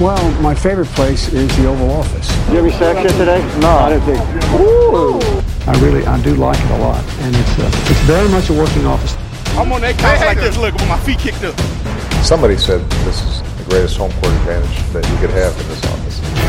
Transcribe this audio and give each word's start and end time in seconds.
Well, 0.00 0.40
my 0.40 0.54
favorite 0.54 0.88
place 0.88 1.30
is 1.30 1.54
the 1.58 1.66
Oval 1.66 1.90
Office. 1.90 2.26
Did 2.26 2.48
you 2.48 2.54
have 2.54 2.64
any 2.64 2.72
sex 2.72 3.02
yet 3.04 3.18
today? 3.18 3.60
No, 3.60 3.68
I 3.68 3.90
didn't 3.90 4.06
think. 4.06 4.20
Ooh. 4.58 5.20
I 5.70 5.78
really, 5.78 6.06
I 6.06 6.18
do 6.22 6.34
like 6.36 6.58
it 6.58 6.70
a 6.70 6.78
lot, 6.78 7.04
and 7.20 7.36
it's 7.36 7.58
uh, 7.58 7.70
it's 7.84 8.00
very 8.08 8.26
much 8.30 8.48
a 8.48 8.54
working 8.54 8.86
office. 8.86 9.14
I'm 9.58 9.70
on 9.70 9.82
that 9.82 9.98
couch 9.98 10.20
like 10.24 10.38
this, 10.38 10.56
look, 10.56 10.72
with 10.72 10.88
my 10.88 10.98
feet 11.00 11.18
kicked 11.18 11.44
up. 11.44 11.54
Somebody 12.24 12.56
said 12.56 12.80
this 13.04 13.22
is 13.22 13.42
the 13.58 13.64
greatest 13.68 13.98
home 13.98 14.10
court 14.12 14.32
advantage 14.40 14.78
that 14.94 15.06
you 15.06 15.16
could 15.18 15.36
have 15.36 15.52
in 15.60 15.68
this 15.68 15.84
office. 15.84 16.39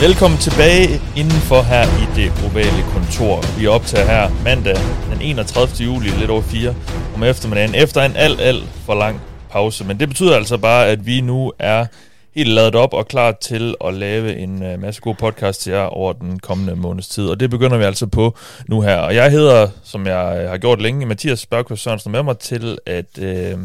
Velkommen 0.00 0.38
tilbage 0.38 1.00
indenfor 1.16 1.62
her 1.62 1.84
i 2.02 2.06
det 2.16 2.32
ovale 2.44 2.82
kontor. 2.94 3.58
Vi 3.58 3.66
optager 3.66 4.06
her 4.06 4.44
mandag 4.44 4.76
den 5.12 5.20
31. 5.22 5.86
juli, 5.86 6.08
lidt 6.08 6.30
over 6.30 6.42
4 6.42 6.74
om 7.14 7.22
eftermiddagen, 7.22 7.74
efter 7.74 8.02
en 8.02 8.16
alt, 8.16 8.40
alt 8.40 8.64
for 8.86 8.94
lang 8.94 9.20
pause. 9.50 9.84
Men 9.84 10.00
det 10.00 10.08
betyder 10.08 10.36
altså 10.36 10.58
bare, 10.58 10.86
at 10.86 11.06
vi 11.06 11.20
nu 11.20 11.52
er 11.58 11.86
helt 12.34 12.48
lavet 12.48 12.74
op 12.74 12.94
og 12.94 13.08
klar 13.08 13.32
til 13.32 13.74
at 13.84 13.94
lave 13.94 14.36
en 14.36 14.62
øh, 14.62 14.80
masse 14.80 15.00
gode 15.00 15.16
podcast 15.16 15.60
til 15.60 15.72
jer 15.72 15.82
over 15.82 16.12
den 16.12 16.38
kommende 16.38 16.76
måneds 16.76 17.08
tid. 17.08 17.26
Og 17.26 17.40
det 17.40 17.50
begynder 17.50 17.78
vi 17.78 17.84
altså 17.84 18.06
på 18.06 18.36
nu 18.68 18.80
her. 18.80 18.96
Og 18.96 19.14
jeg 19.14 19.30
hedder, 19.30 19.68
som 19.84 20.06
jeg 20.06 20.40
øh, 20.42 20.50
har 20.50 20.58
gjort 20.58 20.82
længe, 20.82 21.06
Mathias 21.06 21.46
Børkvist 21.46 21.82
Sørensen 21.82 22.12
med 22.12 22.22
mig 22.22 22.38
til 22.38 22.78
at 22.86 23.18
øh, 23.18 23.58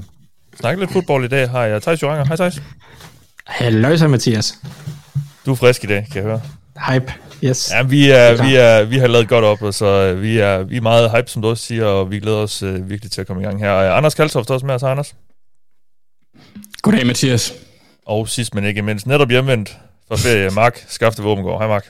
snakke 0.60 0.80
lidt 0.82 0.94
fodbold 0.94 1.26
i 1.26 1.28
dag. 1.28 1.50
Har 1.50 1.64
jeg 1.64 1.82
Thijs 1.82 2.02
Joranger. 2.02 2.26
Hej 2.26 2.36
Thijs. 2.36 2.62
Hallo, 3.46 4.08
Mathias. 4.08 4.54
Du 5.46 5.52
er 5.52 5.56
frisk 5.56 5.84
i 5.84 5.88
dag, 5.88 6.08
kan 6.12 6.16
jeg 6.16 6.24
høre. 6.24 6.42
Hype, 6.90 7.14
yes. 7.44 7.72
Ja, 7.74 7.82
vi, 7.84 8.10
er, 8.12 8.44
vi, 8.46 8.56
er, 8.56 8.84
vi 8.84 8.98
har 8.98 9.08
lavet 9.08 9.28
godt 9.28 9.46
op, 9.46 9.62
og 9.62 9.74
så 9.74 9.86
øh, 9.86 10.22
vi 10.22 10.38
er, 10.38 10.64
vi 10.64 10.78
er 10.78 10.82
meget 10.82 11.12
hype, 11.12 11.30
som 11.30 11.42
du 11.42 11.48
også 11.48 11.64
siger, 11.64 11.86
og 11.86 12.12
vi 12.12 12.20
glæder 12.20 12.38
os 12.38 12.64
uh, 12.64 12.90
virkelig 12.90 13.12
til 13.12 13.22
at 13.22 13.28
komme 13.28 13.42
i 13.44 13.46
gang 13.46 13.60
her. 13.60 13.72
Og 13.72 13.98
Anders 13.98 14.16
Kaltoft 14.16 14.50
er 14.50 14.54
også 14.54 14.66
med 14.66 14.76
os, 14.76 14.84
Anders. 14.84 15.16
Goddag, 16.82 17.06
Mathias. 17.06 17.54
Og 18.06 18.30
sidst 18.30 18.56
men 18.56 18.66
ikke 18.66 18.82
mindst, 18.82 19.08
netop 19.08 19.30
hjemvendt 19.30 19.78
fra 20.08 20.16
ferie, 20.16 20.50
Mark 20.50 20.86
Skafte 20.88 21.24
Våbengård. 21.24 21.60
Hej 21.60 21.68
Mark. 21.68 21.90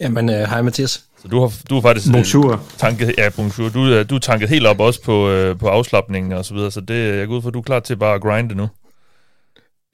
Jamen, 0.00 0.30
øh, 0.30 0.36
hej 0.36 0.62
Mathias. 0.62 1.04
Så 1.22 1.28
du 1.28 1.40
har, 1.40 1.52
du 1.70 1.74
har 1.74 1.82
faktisk... 1.82 2.12
Bonjour. 2.12 2.52
øh, 2.52 2.58
Tanket, 2.78 3.14
ja, 3.18 3.28
bonjour. 3.28 3.68
Du, 3.68 3.86
øh, 3.86 4.10
du 4.10 4.14
er 4.14 4.18
tanket 4.18 4.48
helt 4.48 4.66
op 4.66 4.80
også 4.80 5.02
på, 5.02 5.28
øh, 5.30 5.58
på 5.58 5.68
afslappningen 5.68 6.32
og 6.32 6.44
så 6.44 6.54
videre, 6.54 6.70
så 6.70 6.80
det, 6.80 7.18
jeg 7.18 7.26
går 7.26 7.34
ud 7.36 7.42
for, 7.42 7.48
at 7.48 7.54
du 7.54 7.58
er 7.58 7.62
klar 7.62 7.80
til 7.80 7.96
bare 7.96 8.14
at 8.14 8.20
grinde 8.20 8.54
nu. 8.54 8.68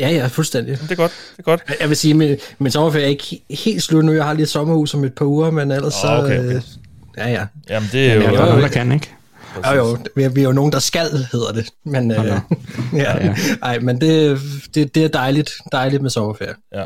Ja, 0.00 0.08
ja, 0.10 0.26
fuldstændig. 0.26 0.78
Det 0.82 0.90
er 0.90 0.94
godt, 0.94 1.12
det 1.32 1.38
er 1.38 1.42
godt. 1.42 1.62
Jeg 1.80 1.88
vil 1.88 1.96
sige, 1.96 2.14
min, 2.14 2.36
min 2.58 2.72
sommerferie 2.72 3.04
er 3.04 3.08
ikke 3.08 3.42
he- 3.52 3.64
helt 3.64 3.82
slut 3.82 4.04
nu. 4.04 4.12
Jeg 4.12 4.24
har 4.24 4.32
lige 4.32 4.42
et 4.42 4.48
sommerhus 4.48 4.94
om 4.94 5.04
et 5.04 5.14
par 5.14 5.24
uger, 5.24 5.50
men 5.50 5.70
ellers 5.70 5.94
så... 5.94 6.06
okay, 6.06 6.38
okay. 6.38 6.54
Øh, 6.56 6.62
ja, 7.16 7.28
ja. 7.28 7.46
Jamen, 7.70 7.88
det 7.92 8.10
er 8.10 8.14
jo... 8.14 8.20
Ja, 8.20 8.26
der 8.26 8.32
er 8.32 8.40
jo, 8.40 8.44
nogen, 8.44 8.56
jo. 8.56 8.62
der 8.62 8.68
kan, 8.68 8.92
ikke? 8.92 9.10
Jo, 9.66 9.72
jo, 9.76 9.98
vi 10.16 10.22
er, 10.22 10.28
vi 10.28 10.40
er 10.40 10.44
jo 10.44 10.52
nogen, 10.52 10.72
der 10.72 10.78
skal, 10.78 11.26
hedder 11.32 11.52
det. 11.52 11.68
Men, 11.84 12.10
øh, 12.10 12.16
ja. 12.16 12.40
ja, 13.02 13.26
ja. 13.26 13.34
Ej, 13.62 13.78
men 13.78 14.00
det, 14.00 14.40
det, 14.74 14.94
det 14.94 15.04
er 15.04 15.08
dejligt, 15.08 15.50
dejligt 15.72 16.02
med 16.02 16.10
sommerferie. 16.10 16.54
Ja, 16.74 16.84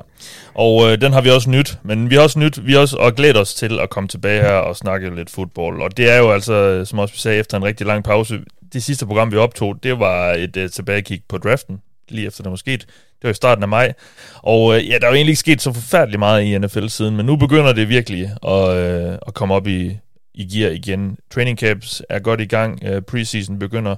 og 0.54 0.90
øh, 0.90 1.00
den 1.00 1.12
har 1.12 1.20
vi 1.20 1.30
også 1.30 1.50
nyt, 1.50 1.78
men 1.82 2.10
vi 2.10 2.14
har 2.14 2.22
også 2.22 2.38
nyt, 2.38 2.66
vi 2.66 2.72
har 2.72 2.80
også 2.80 2.96
og 2.96 3.14
glæder 3.14 3.40
os 3.40 3.54
til 3.54 3.78
at 3.80 3.90
komme 3.90 4.08
tilbage 4.08 4.42
her 4.42 4.52
og 4.52 4.76
snakke 4.76 5.14
lidt 5.16 5.30
fodbold. 5.30 5.82
Og 5.82 5.96
det 5.96 6.10
er 6.10 6.16
jo 6.16 6.32
altså, 6.32 6.52
øh, 6.52 6.86
som 6.86 6.98
også 6.98 7.14
vi 7.14 7.18
sagde, 7.18 7.38
efter 7.38 7.56
en 7.56 7.64
rigtig 7.64 7.86
lang 7.86 8.04
pause. 8.04 8.38
Det 8.72 8.82
sidste 8.82 9.06
program, 9.06 9.32
vi 9.32 9.36
optog, 9.36 9.76
det 9.82 9.98
var 9.98 10.32
et 10.32 10.56
øh, 10.56 10.70
tilbagekig 10.70 11.20
på 11.28 11.38
draften, 11.38 11.78
lige 12.08 12.26
efter 12.26 12.42
det 12.42 12.50
var 12.50 12.56
sket. 12.56 12.80
Det 12.80 13.28
var 13.28 13.30
i 13.30 13.34
starten 13.34 13.62
af 13.62 13.68
maj. 13.68 13.92
Og 14.36 14.76
øh, 14.76 14.88
ja, 14.88 14.98
der 14.98 15.06
er 15.06 15.10
jo 15.10 15.14
egentlig 15.14 15.32
ikke 15.32 15.40
sket 15.40 15.62
så 15.62 15.72
forfærdeligt 15.72 16.18
meget 16.18 16.42
i 16.42 16.58
NFL 16.58 16.86
siden, 16.86 17.16
men 17.16 17.26
nu 17.26 17.36
begynder 17.36 17.72
det 17.72 17.88
virkelig 17.88 18.30
at, 18.46 18.68
øh, 18.68 19.18
at 19.26 19.34
komme 19.34 19.54
op 19.54 19.66
i, 19.66 19.98
i 20.34 20.44
gear 20.44 20.70
igen. 20.70 21.16
Training 21.30 21.58
camps 21.58 22.02
er 22.08 22.18
godt 22.18 22.40
i 22.40 22.46
gang. 22.46 22.84
Øh, 22.84 23.02
preseason 23.02 23.58
begynder 23.58 23.96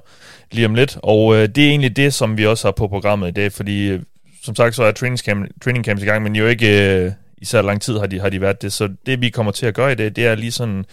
lige 0.51 0.65
om 0.65 0.75
lidt. 0.75 0.97
Og 1.03 1.35
øh, 1.35 1.49
det 1.49 1.63
er 1.63 1.69
egentlig 1.69 1.95
det, 1.95 2.13
som 2.13 2.37
vi 2.37 2.45
også 2.45 2.67
har 2.67 2.71
på 2.71 2.87
programmet 2.87 3.27
i 3.27 3.31
dag, 3.31 3.51
fordi 3.51 3.87
øh, 3.87 4.01
som 4.43 4.55
sagt, 4.55 4.75
så 4.75 4.83
er 4.83 4.91
training, 4.91 5.19
camp, 5.19 5.49
training 5.63 5.85
camps 5.85 6.03
i 6.03 6.05
gang, 6.05 6.23
men 6.23 6.35
jo 6.35 6.47
ikke 6.47 6.95
øh, 6.95 7.11
i 7.37 7.45
så 7.45 7.61
lang 7.61 7.81
tid 7.81 7.97
har 7.97 8.05
de, 8.05 8.19
har 8.19 8.29
de 8.29 8.41
været 8.41 8.61
det. 8.61 8.73
Så 8.73 8.89
det, 9.05 9.21
vi 9.21 9.29
kommer 9.29 9.51
til 9.51 9.65
at 9.65 9.73
gøre 9.73 9.91
i 9.91 9.95
dag, 9.95 10.15
det 10.15 10.25
er 10.25 10.35
lige 10.35 10.51
sådan 10.51 10.85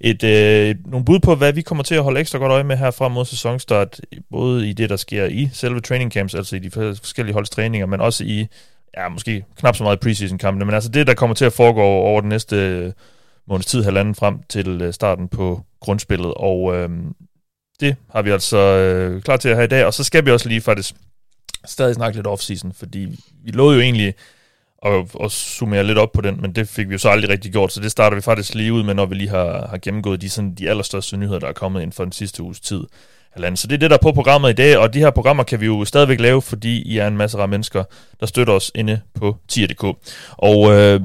et, 0.00 0.24
øh, 0.24 0.74
nogle 0.86 1.04
bud 1.04 1.20
på, 1.20 1.34
hvad 1.34 1.52
vi 1.52 1.62
kommer 1.62 1.84
til 1.84 1.94
at 1.94 2.02
holde 2.02 2.20
ekstra 2.20 2.38
godt 2.38 2.52
øje 2.52 2.64
med 2.64 2.76
her 2.76 2.90
frem 2.90 3.12
mod 3.12 3.24
sæsonstart, 3.24 4.00
både 4.30 4.68
i 4.68 4.72
det, 4.72 4.90
der 4.90 4.96
sker 4.96 5.24
i 5.24 5.50
selve 5.52 5.80
training 5.80 6.12
camps, 6.12 6.34
altså 6.34 6.56
i 6.56 6.58
de 6.58 6.70
forskellige 6.70 7.34
holds 7.34 7.50
træninger, 7.50 7.86
men 7.86 8.00
også 8.00 8.24
i, 8.24 8.46
ja, 8.96 9.08
måske 9.08 9.44
knap 9.58 9.76
så 9.76 9.82
meget 9.82 10.00
preseason 10.00 10.38
kampene, 10.38 10.64
men 10.64 10.74
altså 10.74 10.90
det, 10.90 11.06
der 11.06 11.14
kommer 11.14 11.34
til 11.34 11.44
at 11.44 11.52
foregå 11.52 11.82
over 11.82 12.20
den 12.20 12.28
næste 12.28 12.56
øh, 12.56 12.92
måneds 13.48 13.66
tid, 13.66 13.82
halvanden 13.82 14.14
frem 14.14 14.38
til 14.48 14.82
øh, 14.82 14.92
starten 14.92 15.28
på 15.28 15.62
grundspillet, 15.80 16.34
og 16.36 16.76
øh, 16.76 16.90
det 17.80 17.96
har 18.12 18.22
vi 18.22 18.30
altså 18.30 18.58
øh, 18.58 19.22
klar 19.22 19.36
til 19.36 19.48
at 19.48 19.56
have 19.56 19.64
i 19.64 19.68
dag, 19.68 19.84
og 19.84 19.94
så 19.94 20.04
skal 20.04 20.24
vi 20.26 20.30
også 20.30 20.48
lige 20.48 20.60
faktisk 20.60 20.94
stadig 21.66 21.94
snakke 21.94 22.18
lidt 22.18 22.26
off-season, 22.26 22.72
fordi 22.78 23.18
vi 23.44 23.50
lovede 23.50 23.76
jo 23.76 23.82
egentlig 23.82 24.14
og, 24.82 25.08
og 25.14 25.30
summere 25.30 25.84
lidt 25.84 25.98
op 25.98 26.12
på 26.12 26.20
den, 26.20 26.38
men 26.40 26.52
det 26.52 26.68
fik 26.68 26.88
vi 26.88 26.92
jo 26.92 26.98
så 26.98 27.08
aldrig 27.08 27.30
rigtig 27.30 27.52
gjort, 27.52 27.72
så 27.72 27.80
det 27.80 27.90
starter 27.90 28.16
vi 28.16 28.22
faktisk 28.22 28.54
lige 28.54 28.72
ud 28.72 28.82
med, 28.82 28.94
når 28.94 29.06
vi 29.06 29.14
lige 29.14 29.28
har, 29.28 29.66
har 29.70 29.78
gennemgået 29.78 30.20
de, 30.20 30.30
sådan, 30.30 30.54
de 30.54 30.70
allerstørste 30.70 31.16
nyheder, 31.16 31.38
der 31.38 31.46
er 31.46 31.52
kommet 31.52 31.80
inden 31.80 31.92
for 31.92 32.04
den 32.04 32.12
sidste 32.12 32.42
uges 32.42 32.60
tid. 32.60 32.84
Halvanden. 33.32 33.56
Så 33.56 33.66
det 33.66 33.74
er 33.74 33.78
det, 33.78 33.90
der 33.90 33.96
er 33.96 34.02
på 34.02 34.12
programmet 34.12 34.50
i 34.50 34.52
dag, 34.52 34.78
og 34.78 34.94
de 34.94 34.98
her 34.98 35.10
programmer 35.10 35.42
kan 35.42 35.60
vi 35.60 35.66
jo 35.66 35.84
stadigvæk 35.84 36.20
lave, 36.20 36.42
fordi 36.42 36.82
I 36.82 36.98
er 36.98 37.06
en 37.06 37.16
masse 37.16 37.38
rare 37.38 37.48
mennesker, 37.48 37.84
der 38.20 38.26
støtter 38.26 38.52
os 38.52 38.70
inde 38.74 39.00
på 39.14 39.36
tier.dk. 39.48 39.84
Og 40.30 40.72
øh, 40.72 41.00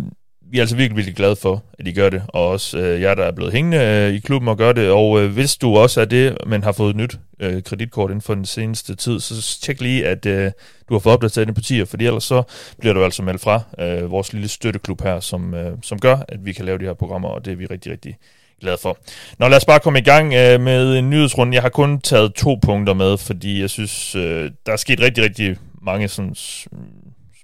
vi 0.52 0.58
er 0.58 0.62
altså 0.62 0.76
virkelig, 0.76 0.98
virkelig 0.98 1.16
glade 1.16 1.36
for, 1.36 1.64
at 1.80 1.88
I 1.88 1.94
gør 1.94 2.10
det, 2.10 2.24
og 2.28 2.48
også 2.48 2.78
øh, 2.78 3.02
jer, 3.02 3.16
der 3.16 3.24
er 3.24 3.32
blevet 3.32 3.54
hængende 3.54 3.78
øh, 3.78 4.14
i 4.14 4.20
klubben 4.20 4.48
og 4.48 4.58
gør 4.58 4.72
det. 4.72 4.90
Og 4.90 5.22
øh, 5.22 5.32
hvis 5.32 5.58
du 5.58 5.78
også 5.78 6.02
er 6.02 6.06
det, 6.06 6.38
men 6.48 6.64
har 6.64 6.72
fået 6.72 6.90
et 6.90 6.96
nyt 6.96 7.20
øh, 7.40 7.64
kreditkort 7.64 8.10
inden 8.10 8.22
for 8.22 8.36
den 8.36 8.46
seneste 8.46 8.96
tid, 8.96 9.20
så 9.20 9.60
tjek 9.62 9.82
lige, 9.82 10.08
at 10.08 10.26
øh, 10.26 10.52
du 10.90 10.94
har 10.94 11.00
fået 11.00 11.14
opdateret 11.14 11.48
dine 11.48 11.56
på 11.56 11.62
tier, 11.62 11.86
fordi 11.86 12.06
ellers 12.06 12.24
så 12.24 12.44
bliver 12.80 12.94
du 12.94 13.04
altså 13.04 13.24
meldt 13.24 13.42
fra 13.42 13.62
øh, 13.80 14.12
vores 14.12 14.34
lille 14.34 14.48
støtteklub 14.48 15.02
her, 15.02 15.20
som, 15.20 15.54
øh, 15.54 15.72
som 15.84 16.00
gør, 16.00 16.18
at 16.28 16.46
vi 16.46 16.54
kan 16.54 16.66
lave 16.66 16.78
de 16.78 16.86
her 16.86 16.94
programmer, 16.94 17.30
og 17.30 17.46
det 17.46 17.52
er 17.52 17.56
vi 17.56 17.66
rigtig, 17.66 17.92
rigtig 17.92 18.18
glade 18.62 18.78
for. 18.82 18.98
Nå, 19.40 19.48
lad 19.48 19.58
os 19.58 19.66
bare 19.66 19.80
komme 19.80 20.00
i 20.00 20.04
gang 20.04 20.34
øh, 20.34 20.62
med 20.62 20.98
en 20.98 21.10
nyhedsrunde. 21.10 21.56
Jeg 21.56 21.62
har 21.62 21.70
kun 21.70 22.02
taget 22.02 22.34
to 22.34 22.60
punkter 22.62 22.94
med, 22.94 23.18
fordi 23.18 23.62
jeg 23.62 23.70
synes, 23.70 24.16
øh, 24.16 24.52
der 24.66 24.72
er 24.72 24.78
sket 24.78 25.00
rigtig, 25.00 25.24
rigtig 25.24 25.58
mange 25.82 26.08
sådan 26.08 26.36
småting, 26.36 26.84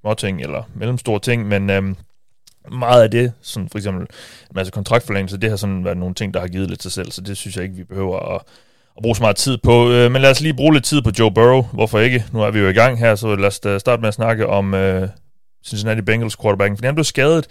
små 0.02 0.14
ting, 0.14 0.42
eller 0.42 0.64
mellemstore 0.76 1.20
ting, 1.20 1.48
men... 1.48 1.70
Øh, 1.70 1.84
meget 2.72 3.04
af 3.04 3.12
det, 3.12 3.34
sådan 3.42 3.70
for 3.70 3.78
eksempel 3.78 4.02
en 4.02 4.08
masse 4.56 4.72
kontraktforlængelse, 4.72 5.38
det 5.38 5.50
har 5.50 5.58
sådan 5.58 5.86
været 5.86 5.98
nogle 5.98 6.16
ting, 6.16 6.34
der 6.34 6.40
har 6.40 6.48
givet 6.48 6.70
lidt 6.70 6.84
sig 6.84 6.92
selv, 6.92 7.12
så 7.12 7.22
det 7.22 7.38
synes 7.38 7.56
jeg 7.56 7.64
ikke, 7.64 7.76
vi 7.76 7.84
behøver 7.84 8.36
at, 8.36 8.42
at 8.98 9.02
bruge 9.02 9.16
så 9.16 9.24
meget 9.24 9.36
tid 9.36 9.58
på. 9.58 9.92
Øh, 9.92 10.12
men 10.12 10.22
lad 10.22 10.32
os 10.32 10.42
lige 10.42 10.54
bruge 10.54 10.74
lidt 10.74 10.84
tid 10.84 11.02
på 11.02 11.12
Joe 11.20 11.32
Burrow. 11.32 11.62
Hvorfor 11.62 12.00
ikke? 12.00 12.26
Nu 12.34 12.42
er 12.42 12.52
vi 12.52 12.60
jo 12.60 12.68
i 12.68 12.74
gang 12.74 13.00
her, 13.00 13.16
så 13.16 13.36
lad 13.36 13.48
os 13.48 13.82
starte 13.82 14.02
med 14.02 14.08
at 14.08 14.14
snakke 14.14 14.48
om 14.48 14.74
uh, 14.74 15.10
Cincinnati 15.66 16.02
Bengals 16.02 16.38
quarterbacken, 16.42 16.78
for 16.78 16.86
han 16.86 16.96
blev 16.96 17.04
skadet 17.04 17.48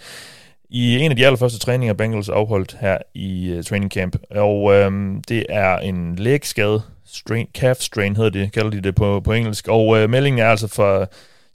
i 0.69 0.97
en 0.97 1.11
af 1.11 1.17
de 1.17 1.25
allerførste 1.25 1.59
træninger, 1.59 1.93
Bengals 1.93 2.29
afholdt 2.29 2.77
her 2.81 2.97
i 3.13 3.55
uh, 3.57 3.63
training 3.63 3.91
camp. 3.91 4.15
Og 4.31 4.63
um, 4.63 5.21
det 5.27 5.45
er 5.49 5.77
en 5.77 6.15
lægskade, 6.15 6.81
strain, 7.05 7.47
calf 7.55 7.79
strain 7.79 8.15
hedder 8.15 8.29
det, 8.29 8.51
kalder 8.51 8.69
de 8.69 8.81
det 8.81 8.95
på, 8.95 9.19
på 9.19 9.33
engelsk. 9.33 9.67
Og 9.67 9.87
uh, 9.87 10.09
meldingen 10.09 10.39
er 10.39 10.47
altså 10.47 10.67
fra 10.67 11.05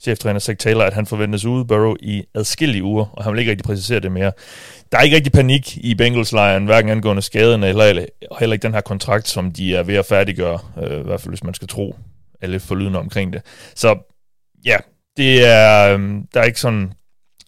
cheftræner 0.01 0.39
Zach 0.39 0.57
Taylor, 0.57 0.83
at 0.83 0.93
han 0.93 1.05
forventes 1.05 1.45
ude 1.45 1.65
Burrow 1.65 1.95
i 1.99 2.23
adskillige 2.35 2.83
uger, 2.83 3.05
og 3.13 3.23
han 3.23 3.33
vil 3.33 3.39
ikke 3.39 3.51
rigtig 3.51 3.65
præcisere 3.65 3.99
det 3.99 4.11
mere. 4.11 4.31
Der 4.91 4.97
er 4.97 5.01
ikke 5.01 5.15
rigtig 5.15 5.33
panik 5.33 5.77
i 5.77 5.95
Bengals-lejren, 5.95 6.65
hverken 6.65 6.91
angående 6.91 7.21
skaden 7.21 7.63
eller 7.63 8.05
heller 8.39 8.53
ikke 8.53 8.63
den 8.63 8.73
her 8.73 8.81
kontrakt, 8.81 9.27
som 9.27 9.51
de 9.51 9.75
er 9.75 9.83
ved 9.83 9.95
at 9.95 10.05
færdiggøre, 10.05 10.59
øh, 10.83 10.99
i 10.99 11.03
hvert 11.03 11.21
fald 11.21 11.31
hvis 11.31 11.43
man 11.43 11.53
skal 11.53 11.67
tro 11.67 11.95
alle 12.41 12.59
forlydende 12.59 12.99
omkring 12.99 13.33
det. 13.33 13.41
Så 13.75 13.97
ja, 14.65 14.77
det 15.17 15.47
er, 15.47 15.93
øh, 15.93 15.99
der 16.33 16.39
er 16.39 16.43
ikke 16.43 16.59
sådan 16.59 16.93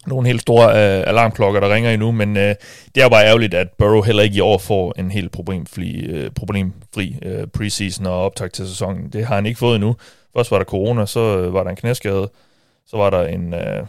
nogle 0.07 0.27
helt 0.27 0.41
store 0.41 0.67
øh, 0.67 1.07
alarmklokker, 1.07 1.59
der 1.59 1.73
ringer 1.73 1.91
endnu, 1.91 2.11
men 2.11 2.37
øh, 2.37 2.55
det 2.95 3.01
er 3.01 3.03
jo 3.03 3.09
bare 3.09 3.25
ærgerligt, 3.25 3.53
at 3.53 3.67
Burrow 3.77 4.01
heller 4.01 4.23
ikke 4.23 4.35
i 4.35 4.39
år 4.39 4.57
får 4.57 4.93
en 4.99 5.11
helt 5.11 5.31
problemfri, 5.31 6.05
øh, 6.05 6.31
problemfri 6.31 7.15
øh, 7.21 7.47
preseason 7.47 8.05
og 8.05 8.25
optag 8.25 8.51
til 8.51 8.67
sæsonen. 8.67 9.09
Det 9.09 9.25
har 9.25 9.35
han 9.35 9.45
ikke 9.45 9.59
fået 9.59 9.75
endnu. 9.75 9.95
Først 10.35 10.51
var 10.51 10.57
der 10.57 10.65
corona, 10.65 11.05
så 11.05 11.37
øh, 11.37 11.53
var 11.53 11.63
der 11.63 11.69
en 11.69 11.75
knæskade, 11.75 12.29
så 12.91 12.97
var 12.97 13.09
der 13.09 13.27
en, 13.27 13.53
øh, 13.53 13.85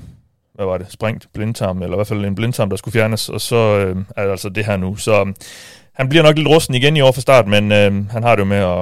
hvad 0.54 0.66
var 0.66 0.78
det, 0.78 0.87
sprængt 0.90 1.28
blindtarm, 1.34 1.82
eller 1.82 1.94
i 1.94 1.99
hvert 1.99 2.06
fald 2.06 2.25
en 2.25 2.34
blindtarm, 2.34 2.70
der 2.70 2.76
skulle 2.76 2.93
fjernes, 2.93 3.28
og 3.28 3.40
så 3.40 3.56
øh, 3.56 3.96
er 4.16 4.25
det 4.25 4.31
altså 4.31 4.49
det 4.49 4.64
her 4.64 4.76
nu. 4.76 4.96
Så 4.96 5.20
øh, 5.20 5.34
han 5.93 6.08
bliver 6.08 6.22
nok 6.22 6.37
lidt 6.37 6.49
rusten 6.49 6.75
igen 6.75 6.96
i 6.96 7.00
år 7.00 7.12
for 7.12 7.20
start, 7.20 7.49
men 7.49 7.72
øh, 7.72 8.10
han 8.10 8.22
har 8.22 8.37
det 8.37 8.40
jo 8.40 8.44
med 8.44 8.56
at, 8.56 8.81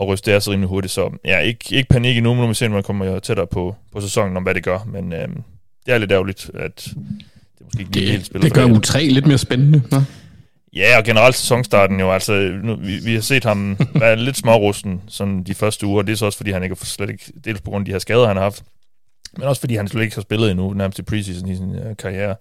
at 0.00 0.06
ryste 0.06 0.32
af 0.32 0.42
sig 0.42 0.52
rimelig 0.52 0.68
hurtigt, 0.68 0.92
så 0.92 1.10
ja, 1.24 1.38
ikke, 1.38 1.64
ikke 1.70 1.88
panik 1.88 2.16
endnu, 2.16 2.30
men 2.30 2.40
nu 2.40 2.42
må 2.42 2.48
vi 2.48 2.54
se, 2.54 2.68
når 2.68 2.74
man 2.74 2.82
kommer 2.82 3.18
tættere 3.18 3.46
på, 3.46 3.76
på 3.92 4.00
sæsonen, 4.00 4.36
om 4.36 4.42
hvad 4.42 4.54
det 4.54 4.64
gør, 4.64 4.78
men 4.86 5.12
øh, 5.12 5.28
det 5.86 5.94
er 5.94 5.98
lidt 5.98 6.12
ærgerligt, 6.12 6.50
at 6.54 6.84
det 7.58 7.64
måske 7.64 7.80
ikke 7.80 7.92
lige 7.92 8.10
helt 8.10 8.18
Det, 8.18 8.26
spiller 8.26 8.44
det 8.44 8.54
gør 8.54 8.68
for 8.68 8.74
u 8.74 8.80
3 8.80 9.04
lidt 9.04 9.26
mere 9.26 9.38
spændende. 9.38 9.82
Nå? 9.90 10.02
Ja, 10.76 10.98
og 10.98 11.04
generelt 11.04 11.36
sæsonstarten 11.36 12.00
jo, 12.00 12.12
altså 12.12 12.32
nu, 12.62 12.76
vi, 12.76 12.98
vi 13.04 13.14
har 13.14 13.20
set 13.20 13.44
ham 13.44 13.76
være 14.00 14.16
lidt 14.16 14.36
smårusten 14.36 15.00
sådan 15.08 15.42
de 15.42 15.54
første 15.54 15.86
uger, 15.86 16.02
det 16.02 16.12
er 16.12 16.16
så 16.16 16.26
også 16.26 16.36
fordi 16.36 16.50
han 16.50 16.62
ikke 16.62 16.76
slet 16.76 17.10
ikke, 17.10 17.32
dels 17.44 17.60
på 17.60 17.70
grund 17.70 17.82
af 17.82 17.86
de 17.86 17.92
her 17.92 17.98
skader, 17.98 18.26
han 18.26 18.36
har 18.36 18.42
haft, 18.42 18.62
men 19.38 19.48
også 19.48 19.60
fordi 19.60 19.76
han 19.76 19.88
slet 19.88 20.02
ikke 20.02 20.14
har 20.14 20.22
spillet 20.22 20.50
endnu, 20.50 20.72
nærmest 20.72 20.98
i 20.98 21.02
preseason 21.02 21.48
i 21.48 21.56
sin 21.56 21.74
øh, 21.74 21.96
karriere. 21.96 22.36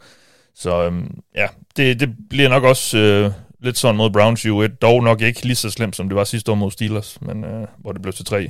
Så 0.56 0.84
øhm, 0.84 1.20
ja, 1.36 1.48
det, 1.78 2.00
det 2.00 2.10
bliver 2.30 2.50
nok 2.50 2.64
også 2.64 2.98
øh, 2.98 3.32
lidt 3.60 3.78
sådan 3.78 3.96
mod 3.96 4.10
Browns 4.10 4.46
u 4.46 4.62
1, 4.62 4.82
dog 4.82 5.04
nok 5.04 5.22
ikke 5.22 5.44
lige 5.44 5.56
så 5.56 5.70
slemt, 5.70 5.96
som 5.96 6.10
det 6.10 6.16
var 6.16 6.24
sidste 6.24 6.52
år 6.52 6.56
mod 6.56 6.72
Steelers, 6.72 7.22
men 7.22 7.44
øh, 7.44 7.68
hvor 7.78 7.92
det 7.92 8.02
blev 8.02 8.14
til 8.14 8.26
tre 8.26 8.50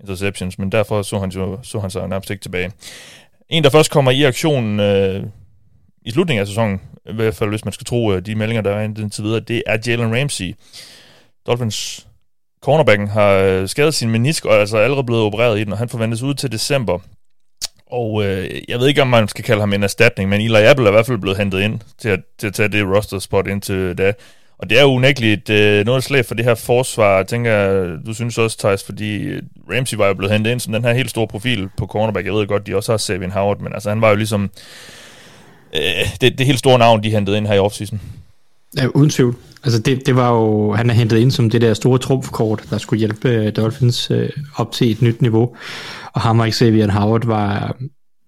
interceptions, 0.00 0.58
men 0.58 0.72
derfor 0.72 1.02
så 1.02 1.18
han, 1.18 1.30
jo, 1.30 1.58
så 1.62 1.78
han 1.78 1.90
sig 1.90 2.08
nærmest 2.08 2.30
ikke 2.30 2.42
tilbage. 2.42 2.72
En, 3.48 3.64
der 3.64 3.70
først 3.70 3.90
kommer 3.90 4.10
i 4.10 4.22
aktion 4.22 4.80
øh, 4.80 5.24
i 6.02 6.10
slutningen 6.10 6.40
af 6.40 6.46
sæsonen, 6.46 6.80
i 7.10 7.12
hvert 7.12 7.34
fald 7.34 7.50
hvis 7.50 7.64
man 7.64 7.72
skal 7.72 7.84
tro 7.84 8.12
øh, 8.12 8.26
de 8.26 8.34
meldinger, 8.34 8.62
der 8.62 8.70
er 8.70 8.82
indtil 8.82 9.24
videre, 9.24 9.40
det 9.40 9.62
er 9.66 9.78
Jalen 9.86 10.20
Ramsey. 10.20 10.54
Dolphins 11.46 12.06
cornerbacken 12.62 13.08
har 13.08 13.30
øh, 13.32 13.68
skadet 13.68 13.94
sin 13.94 14.10
menisk, 14.10 14.44
og 14.44 14.54
er 14.54 14.58
altså 14.58 14.76
allerede 14.76 15.04
blevet 15.04 15.22
opereret 15.22 15.60
i 15.60 15.64
den, 15.64 15.72
og 15.72 15.78
han 15.78 15.88
forventes 15.88 16.22
ud 16.22 16.34
til 16.34 16.52
december. 16.52 16.98
Og 17.92 18.24
øh, 18.24 18.50
jeg 18.68 18.78
ved 18.78 18.88
ikke, 18.88 19.02
om 19.02 19.08
man 19.08 19.28
skal 19.28 19.44
kalde 19.44 19.60
ham 19.60 19.72
en 19.72 19.82
erstatning, 19.82 20.30
men 20.30 20.40
Eli 20.40 20.64
Apple 20.64 20.84
er 20.84 20.90
i 20.90 20.92
hvert 20.92 21.06
fald 21.06 21.18
blevet 21.18 21.38
hentet 21.38 21.60
ind 21.60 21.80
til 21.98 22.08
at, 22.08 22.20
til 22.38 22.46
at 22.46 22.54
tage 22.54 22.68
det 22.68 22.86
roster 22.86 23.18
spot 23.18 23.46
indtil 23.46 23.98
da. 23.98 24.12
Og 24.58 24.70
det 24.70 24.78
er 24.78 24.82
jo 24.82 24.88
unægteligt 24.88 25.50
øh, 25.50 25.86
noget 25.86 26.04
slag 26.04 26.24
for 26.24 26.34
det 26.34 26.44
her 26.44 26.54
forsvar, 26.54 27.16
jeg 27.16 27.26
tænker 27.26 27.86
du 28.06 28.14
synes 28.14 28.38
også, 28.38 28.58
Thijs, 28.58 28.84
fordi 28.84 29.16
øh, 29.16 29.42
Ramsey 29.72 29.96
var 29.96 30.06
jo 30.06 30.14
blevet 30.14 30.32
hentet 30.32 30.50
ind 30.50 30.60
som 30.60 30.72
den 30.72 30.84
her 30.84 30.92
helt 30.92 31.10
store 31.10 31.26
profil 31.26 31.68
på 31.76 31.86
cornerback. 31.86 32.26
Jeg 32.26 32.34
ved 32.34 32.46
godt, 32.46 32.66
de 32.66 32.76
også 32.76 32.92
har 32.92 32.96
Savin 32.96 33.30
Howard, 33.30 33.60
men 33.60 33.72
altså 33.72 33.88
han 33.88 34.00
var 34.00 34.08
jo 34.08 34.16
ligesom 34.16 34.50
øh, 35.74 35.80
det, 36.20 36.38
det 36.38 36.46
helt 36.46 36.58
store 36.58 36.78
navn, 36.78 37.02
de 37.02 37.10
hentede 37.10 37.36
ind 37.36 37.46
her 37.46 37.54
i 37.54 37.58
offseason. 37.58 38.00
Ja, 38.76 38.86
uden 38.86 39.10
tvivl. 39.10 39.36
Altså 39.64 39.82
det, 39.82 40.06
det 40.06 40.16
var 40.16 40.32
jo, 40.32 40.72
han 40.72 40.90
er 40.90 40.94
hentet 40.94 41.18
ind 41.18 41.30
som 41.30 41.50
det 41.50 41.60
der 41.60 41.74
store 41.74 41.98
trumfkort, 41.98 42.64
der 42.70 42.78
skulle 42.78 42.98
hjælpe 42.98 43.28
øh, 43.28 43.56
Dolphins 43.56 44.10
øh, 44.10 44.30
op 44.56 44.72
til 44.72 44.90
et 44.90 45.02
nyt 45.02 45.22
niveau. 45.22 45.56
Og 46.12 46.20
ham 46.20 46.40
og 46.40 46.48
Xavier 46.52 46.90
Howard 46.90 47.26
var, 47.26 47.76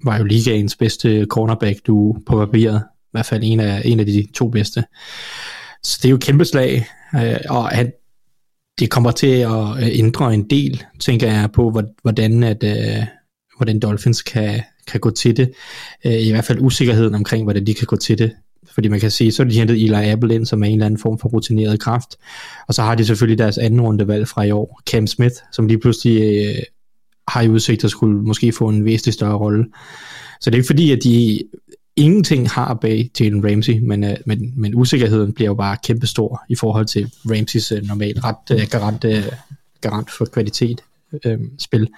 var 0.04 0.18
jo 0.18 0.24
ligaens 0.24 0.76
bedste 0.76 1.26
cornerback, 1.30 1.86
du 1.86 2.16
på 2.26 2.46
papiret. 2.46 2.82
I 2.86 3.08
hvert 3.12 3.26
fald 3.26 3.42
en 3.44 3.60
af, 3.60 3.82
en 3.84 4.00
af 4.00 4.06
de 4.06 4.26
to 4.34 4.48
bedste. 4.48 4.84
Så 5.82 5.98
det 6.02 6.04
er 6.04 6.10
jo 6.10 6.16
et 6.16 6.22
kæmpe 6.22 6.44
slag, 6.44 6.86
øh, 7.14 7.36
og 7.48 7.68
han, 7.68 7.92
det 8.78 8.90
kommer 8.90 9.10
til 9.10 9.36
at 9.36 9.76
øh, 9.82 9.88
ændre 9.92 10.34
en 10.34 10.50
del, 10.50 10.84
tænker 11.00 11.32
jeg 11.32 11.50
på, 11.52 11.82
hvordan, 12.02 12.42
at, 12.42 12.64
øh, 12.64 13.04
hvordan 13.56 13.80
Dolphins 13.80 14.22
kan, 14.22 14.62
kan 14.86 15.00
gå 15.00 15.10
til 15.10 15.36
det. 15.36 15.52
Øh, 16.06 16.12
I 16.12 16.30
hvert 16.30 16.44
fald 16.44 16.60
usikkerheden 16.60 17.14
omkring, 17.14 17.44
hvordan 17.44 17.66
de 17.66 17.74
kan 17.74 17.86
gå 17.86 17.96
til 17.96 18.18
det 18.18 18.32
fordi 18.70 18.88
man 18.88 19.00
kan 19.00 19.10
sige, 19.10 19.32
så 19.32 19.42
er 19.42 19.46
de 19.46 19.58
hentet 19.58 19.82
Eli 19.82 20.10
Apple 20.10 20.34
ind, 20.34 20.46
som 20.46 20.62
er 20.62 20.66
en 20.66 20.72
eller 20.72 20.86
anden 20.86 21.00
form 21.00 21.18
for 21.18 21.28
rutineret 21.28 21.80
kraft. 21.80 22.16
Og 22.68 22.74
så 22.74 22.82
har 22.82 22.94
de 22.94 23.04
selvfølgelig 23.04 23.38
deres 23.38 23.58
anden 23.58 23.80
rundevalg 23.80 24.28
fra 24.28 24.42
i 24.42 24.50
år, 24.50 24.80
Cam 24.90 25.06
Smith, 25.06 25.34
som 25.52 25.66
lige 25.66 25.78
pludselig 25.78 26.46
øh, 26.46 26.62
har 27.28 27.42
i 27.42 27.48
udsigt 27.48 27.84
at 27.84 27.90
skulle 27.90 28.22
måske 28.22 28.52
få 28.52 28.68
en 28.68 28.84
væsentlig 28.84 29.14
større 29.14 29.36
rolle. 29.36 29.66
Så 30.40 30.50
det 30.50 30.54
er 30.54 30.58
ikke 30.58 30.66
fordi, 30.66 30.92
at 30.92 31.04
de 31.04 31.40
ingenting 31.96 32.50
har 32.50 32.74
bag 32.74 33.10
Jalen 33.20 33.50
Ramsey, 33.50 33.78
men, 33.78 34.04
øh, 34.04 34.16
men, 34.26 34.52
men 34.56 34.74
usikkerheden 34.74 35.32
bliver 35.32 35.48
jo 35.48 35.54
bare 35.54 35.76
kæmpestor 35.84 36.42
i 36.48 36.54
forhold 36.54 36.86
til 36.86 37.10
Ramseys 37.24 37.72
øh, 37.72 37.82
normalt 37.82 38.24
ret 38.24 38.50
øh, 38.52 38.60
garant, 38.70 39.04
øh, 39.04 39.24
garant 39.80 40.10
for 40.10 40.24
kvalitet 40.24 40.80
øh, 41.24 41.38
spil. 41.58 41.88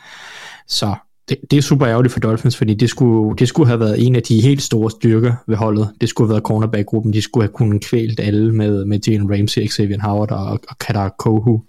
Så 0.69 0.95
det, 1.29 1.39
det 1.51 1.57
er 1.57 1.63
super 1.63 1.89
ærgerligt 1.89 2.13
for 2.13 2.21
Dolphins, 2.21 2.57
fordi 2.57 2.75
det 2.75 2.91
skulle, 2.91 3.37
det 3.39 3.49
skulle 3.49 3.67
have 3.67 3.81
været 3.81 4.07
en 4.07 4.17
af 4.17 4.23
de 4.23 4.43
helt 4.43 4.63
store 4.63 4.91
styrker 4.91 5.33
ved 5.47 5.57
holdet. 5.57 5.91
Det 6.01 6.09
skulle 6.09 6.29
have 6.29 6.33
været 6.35 6.43
cornerback-gruppen. 6.43 7.13
De 7.13 7.23
skulle 7.23 7.45
have 7.45 7.53
kunnet 7.53 7.85
kvælt 7.85 8.21
alle 8.21 8.53
med, 8.53 8.85
med 8.85 9.01
Jalen 9.07 9.33
Ramsey, 9.33 9.69
Xavier 9.69 10.01
Howard 10.01 10.31
og, 10.31 10.61
og 10.69 10.79
Kadar 10.79 11.15
Kohu, 11.19 11.63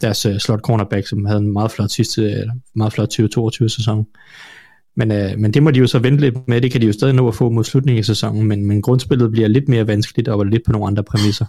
deres 0.00 0.26
uh, 0.26 0.36
slot 0.38 0.60
cornerback, 0.60 1.06
som 1.06 1.24
havde 1.24 1.40
en 1.40 1.52
meget 1.52 1.70
flot 1.70 1.90
sidste, 1.90 2.50
meget 2.74 2.92
flot 2.92 3.08
2022 3.08 3.68
sæson. 3.68 4.06
Men, 4.96 5.10
uh, 5.10 5.38
men 5.38 5.54
det 5.54 5.62
må 5.62 5.70
de 5.70 5.80
jo 5.80 5.86
så 5.86 5.98
vente 5.98 6.20
lidt 6.20 6.48
med. 6.48 6.60
Det 6.60 6.72
kan 6.72 6.80
de 6.80 6.86
jo 6.86 6.92
stadig 6.92 7.14
nå 7.14 7.28
at 7.28 7.34
få 7.34 7.50
mod 7.50 7.64
slutningen 7.64 7.98
af 7.98 8.04
sæsonen, 8.04 8.42
men, 8.42 8.66
men 8.66 8.82
grundspillet 8.82 9.32
bliver 9.32 9.48
lidt 9.48 9.68
mere 9.68 9.86
vanskeligt 9.86 10.28
og 10.28 10.46
lidt 10.46 10.62
på 10.66 10.72
nogle 10.72 10.86
andre 10.86 11.02
præmisser. 11.04 11.46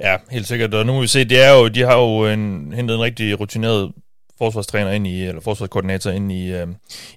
Ja, 0.00 0.16
helt 0.30 0.46
sikkert. 0.46 0.74
Og 0.74 0.86
nu 0.86 0.92
må 0.92 1.00
vi 1.00 1.06
se, 1.06 1.24
det 1.24 1.44
er 1.44 1.52
jo, 1.58 1.68
de 1.68 1.80
har 1.80 1.98
jo 1.98 2.26
en, 2.26 2.72
hentet 2.72 2.94
en 2.94 3.00
rigtig 3.00 3.40
rutineret 3.40 3.92
forsvarstræner 4.40 4.90
ind 4.90 5.06
i, 5.06 5.22
eller 5.22 5.40
forsvarskoordinator 5.40 6.10
ind 6.10 6.32
i, 6.32 6.52
øh, 6.52 6.66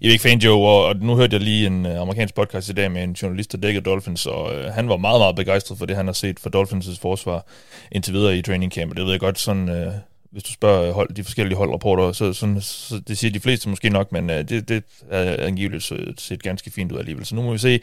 i 0.02 0.08
Vic 0.08 0.22
Fangio, 0.22 0.62
og, 0.62 0.86
og 0.86 0.96
nu 0.96 1.16
hørte 1.16 1.34
jeg 1.34 1.42
lige 1.42 1.68
en 1.68 1.86
øh, 1.86 2.02
amerikansk 2.02 2.36
podcast 2.36 2.70
i 2.70 2.74
dag 2.74 2.92
med 2.92 3.04
en 3.04 3.14
journalist, 3.14 3.52
der 3.52 3.58
dækker 3.58 3.82
Dolphins, 3.82 4.26
og 4.26 4.56
øh, 4.56 4.74
han 4.74 4.90
var 4.90 4.98
meget, 4.98 5.20
meget 5.20 5.36
begejstret 5.36 5.78
for 5.78 5.86
det, 5.86 5.96
han 5.96 6.06
har 6.06 6.14
set 6.14 6.40
for 6.40 6.50
Dolphins' 6.56 7.00
forsvar 7.02 7.46
indtil 7.92 8.14
videre 8.14 8.38
i 8.38 8.42
training 8.42 8.72
camp, 8.72 8.92
og 8.92 8.98
det 8.98 9.06
ved 9.06 9.12
jeg 9.12 9.20
godt 9.20 9.40
sådan... 9.40 9.70
Øh, 9.70 9.94
hvis 10.32 10.44
du 10.44 10.52
spørger 10.54 10.88
øh, 10.88 10.94
hold, 10.94 11.14
de 11.14 11.24
forskellige 11.24 11.58
holdrapporter, 11.58 12.12
så, 12.12 12.34
sådan, 12.34 12.62
så 12.62 13.02
det 13.08 13.18
siger 13.18 13.32
de 13.32 13.40
fleste 13.40 13.70
måske 13.70 13.90
nok, 13.90 14.12
men 14.12 14.30
øh, 14.30 14.50
det, 14.50 14.70
det 14.70 14.84
er 15.10 15.48
angiveligt 15.48 15.94
set 16.18 16.44
ganske 16.44 16.72
fint 16.72 16.92
ud 16.92 16.98
alligevel. 16.98 17.26
Så 17.26 17.36
nu 17.36 17.42
må 17.42 17.52
vi 17.52 17.58
se 17.58 17.76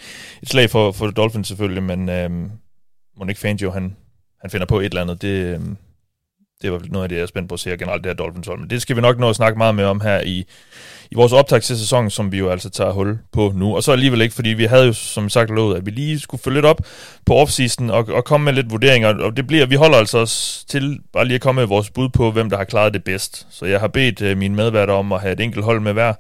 et 0.43 0.49
slag 0.49 0.71
for, 0.71 0.93
for 0.93 1.11
Dolphins 1.11 1.49
selvfølgelig, 1.49 1.83
men 1.83 2.09
øh, 2.09 2.31
Monique 3.19 3.41
Fangio, 3.41 3.71
han, 3.71 3.97
han 4.41 4.51
finder 4.51 4.67
på 4.67 4.81
et 4.81 4.85
eller 4.85 5.03
andet. 5.03 5.23
Det, 5.23 5.45
Øh, 5.45 5.61
det 6.63 6.73
var 6.73 6.81
noget 6.89 7.03
af 7.03 7.09
det, 7.09 7.17
jeg 7.17 7.23
er 7.23 7.27
spændt 7.27 7.49
på 7.49 7.55
at 7.55 7.61
se 7.61 7.71
generelt, 7.71 8.05
det 8.05 8.11
her 8.11 8.17
Dolphins 8.17 8.47
hold. 8.47 8.61
Men 8.61 8.71
det 8.71 8.83
skal 8.83 8.97
vi 8.97 9.01
nok 9.01 9.19
nå 9.19 9.29
at 9.29 9.37
snakke 9.37 9.59
meget 9.59 9.75
mere 9.75 9.87
om 9.87 10.01
her 10.01 10.21
i, 10.21 10.45
i 11.11 11.15
vores 11.15 11.33
optag 11.33 11.63
til 11.63 11.79
sæsonen, 11.79 12.11
som 12.11 12.33
vi 12.33 12.39
jo 12.39 12.51
altså 12.51 12.71
tager 12.71 12.93
hul 12.93 13.19
på 13.33 13.53
nu. 13.55 13.77
Og 13.77 13.83
så 13.83 13.93
alligevel 13.93 14.21
ikke, 14.21 14.35
fordi 14.35 14.49
vi 14.49 14.65
havde 14.65 14.87
jo 14.87 14.93
som 14.93 15.29
sagt 15.29 15.51
lovet, 15.51 15.77
at 15.77 15.87
vi 15.87 15.91
lige 15.91 16.19
skulle 16.19 16.43
følge 16.43 16.55
lidt 16.55 16.67
op 16.67 16.81
på 17.27 17.35
offseason 17.35 17.91
og, 17.91 18.09
og 18.09 18.25
komme 18.25 18.45
med 18.45 18.53
lidt 18.53 18.71
vurderinger. 18.71 19.09
Og 19.09 19.37
det 19.37 19.47
bliver, 19.47 19.67
vi 19.67 19.75
holder 19.75 19.99
altså 19.99 20.19
os 20.19 20.65
til 20.69 21.01
bare 21.13 21.25
lige 21.25 21.35
at 21.35 21.41
komme 21.41 21.61
med 21.61 21.67
vores 21.69 21.91
bud 21.91 22.09
på, 22.09 22.31
hvem 22.31 22.51
der 22.51 22.57
har 22.57 22.65
klaret 22.65 22.95
det 22.95 23.05
bedst. 23.05 23.47
Så 23.51 23.67
jeg 23.67 23.81
har 23.81 23.89
bedt 23.89 24.23
uh, 24.23 24.39
mine 24.39 24.55
medværter 24.55 24.95
om 24.95 25.13
at 25.13 25.21
have 25.21 25.33
et 25.33 25.41
enkelt 25.41 25.65
hold 25.65 25.81
med 25.81 25.93
hver, 25.93 26.15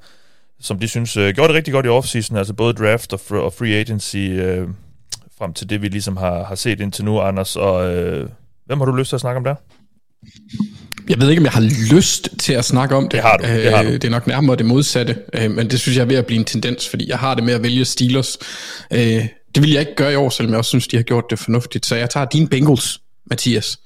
som 0.61 0.79
de 0.79 0.89
synes 0.89 1.17
uh, 1.17 1.29
gjorde 1.29 1.49
det 1.49 1.57
rigtig 1.57 1.75
godt 1.75 1.87
i 1.87 1.89
offseason, 1.89 2.37
altså 2.37 2.55
både 2.55 2.73
draft 2.75 3.13
og, 3.13 3.21
og 3.31 3.53
free 3.53 3.75
agency, 3.75 4.17
uh, 4.17 4.69
frem 5.39 5.53
til 5.53 5.71
det, 5.71 5.83
vi 5.83 5.89
ligesom 5.89 6.17
har, 6.17 6.45
har 6.45 6.55
set 6.55 6.81
indtil 6.81 7.05
nu, 7.05 7.21
Anders. 7.21 7.57
Og 7.57 7.75
uh, 7.75 8.29
hvem 8.67 8.79
har 8.79 8.85
du 8.85 8.93
lyst 8.93 9.09
til 9.09 9.17
at 9.17 9.21
snakke 9.21 9.37
om 9.37 9.45
der? 9.45 9.55
Jeg 11.09 11.21
ved 11.21 11.31
ikke, 11.31 11.41
om 11.41 11.45
jeg 11.45 11.53
har 11.53 11.95
lyst 11.95 12.29
til 12.39 12.53
at 12.53 12.65
snakke 12.65 12.97
om 12.97 13.03
det. 13.03 13.13
Det 13.13 13.21
har 13.21 13.37
du. 13.37 13.45
Det, 13.45 13.71
har 13.71 13.83
du. 13.83 13.89
Øh, 13.89 13.95
det 13.95 14.05
er 14.05 14.11
nok 14.11 14.27
nærmere 14.27 14.57
det 14.57 14.67
modsatte, 14.67 15.17
øh, 15.35 15.51
men 15.51 15.71
det 15.71 15.81
synes 15.81 15.97
jeg 15.97 16.03
er 16.03 16.07
ved 16.07 16.17
at 16.17 16.27
blive 16.27 16.39
en 16.39 16.45
tendens, 16.45 16.89
fordi 16.89 17.09
jeg 17.09 17.19
har 17.19 17.35
det 17.35 17.45
med 17.45 17.55
at 17.55 17.63
vælge 17.63 17.85
Steelers. 17.85 18.39
Øh, 18.93 19.27
det 19.55 19.63
vil 19.63 19.71
jeg 19.71 19.81
ikke 19.81 19.95
gøre 19.97 20.13
i 20.13 20.15
år, 20.15 20.31
selvom 20.31 20.51
jeg 20.51 20.59
også 20.59 20.69
synes, 20.69 20.89
de 20.89 20.97
har 20.97 21.03
gjort 21.03 21.25
det 21.31 21.39
fornuftigt. 21.39 21.87
Så 21.87 21.97
jeg 21.97 22.11
tager 22.11 22.27
dine 22.27 22.49
Bengals, 22.49 23.01
Mathias. 23.31 23.79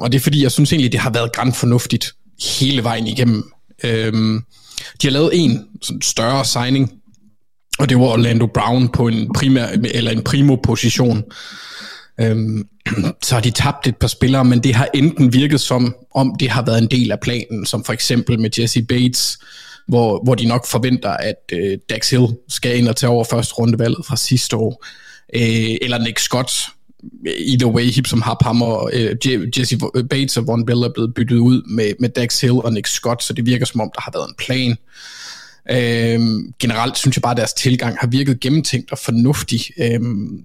Og 0.00 0.12
det 0.12 0.14
er 0.14 0.20
fordi, 0.20 0.42
jeg 0.42 0.52
synes 0.52 0.72
egentlig, 0.72 0.92
det 0.92 1.00
har 1.00 1.10
været 1.10 1.32
grænt 1.32 1.56
fornuftigt 1.56 2.12
hele 2.60 2.84
vejen 2.84 3.06
igennem. 3.06 3.44
De 3.82 4.42
har 5.02 5.10
lavet 5.10 5.30
en 5.32 5.64
sådan 5.82 6.02
større 6.02 6.44
signing, 6.44 6.92
og 7.78 7.88
det 7.88 7.98
var 7.98 8.04
Orlando 8.04 8.46
Brown 8.46 8.88
på 8.88 9.08
en 9.08 9.32
primær 9.32 9.66
eller 9.84 10.10
en 10.10 10.22
primo 10.22 10.56
position. 10.56 11.24
Øhm, 12.20 12.68
så 13.24 13.34
har 13.34 13.40
de 13.40 13.50
tabt 13.50 13.86
et 13.86 13.96
par 13.96 14.08
spillere, 14.08 14.44
men 14.44 14.62
det 14.62 14.74
har 14.74 14.88
enten 14.94 15.32
virket 15.32 15.60
som 15.60 15.94
om 16.14 16.36
det 16.40 16.50
har 16.50 16.62
været 16.62 16.82
en 16.82 16.90
del 16.90 17.12
af 17.12 17.20
planen, 17.20 17.66
som 17.66 17.84
for 17.84 17.92
eksempel 17.92 18.40
med 18.40 18.50
Jesse 18.58 18.82
Bates, 18.82 19.38
hvor, 19.88 20.24
hvor 20.24 20.34
de 20.34 20.46
nok 20.46 20.66
forventer, 20.66 21.10
at 21.10 21.36
øh, 21.52 21.78
Dax 21.90 22.10
Hill 22.10 22.26
skal 22.48 22.78
ind 22.78 22.88
og 22.88 22.96
tage 22.96 23.10
over 23.10 23.24
første 23.24 23.54
rundevalget 23.54 24.06
fra 24.06 24.16
sidste 24.16 24.56
år, 24.56 24.84
øh, 25.34 25.76
eller 25.82 25.98
Nick 25.98 26.18
Scott, 26.18 26.52
either 27.26 27.66
way, 27.66 27.84
hip 27.84 28.06
som 28.06 28.22
har 28.22 28.36
ham 28.42 28.62
og 28.62 28.90
øh, 28.92 29.16
Jesse 29.58 29.78
øh, 29.96 30.04
Bates 30.04 30.36
og 30.36 30.46
Von 30.46 30.66
Bell 30.66 30.82
er 30.82 30.92
blevet 30.94 31.14
byttet 31.14 31.36
ud 31.36 31.62
med, 31.70 31.92
med 32.00 32.08
Dax 32.08 32.40
Hill 32.40 32.52
og 32.52 32.72
Nick 32.72 32.86
Scott, 32.86 33.22
så 33.22 33.32
det 33.32 33.46
virker 33.46 33.66
som 33.66 33.80
om, 33.80 33.90
der 33.94 34.00
har 34.00 34.12
været 34.14 34.28
en 34.28 34.34
plan. 34.38 34.76
Øhm, 35.70 36.52
generelt 36.58 36.98
synes 36.98 37.16
jeg 37.16 37.22
bare, 37.22 37.32
at 37.32 37.36
deres 37.36 37.52
tilgang 37.52 37.96
har 38.00 38.06
virket 38.06 38.40
gennemtænkt 38.40 38.92
og 38.92 38.98
fornuftig. 38.98 39.60
Øhm, 39.78 40.44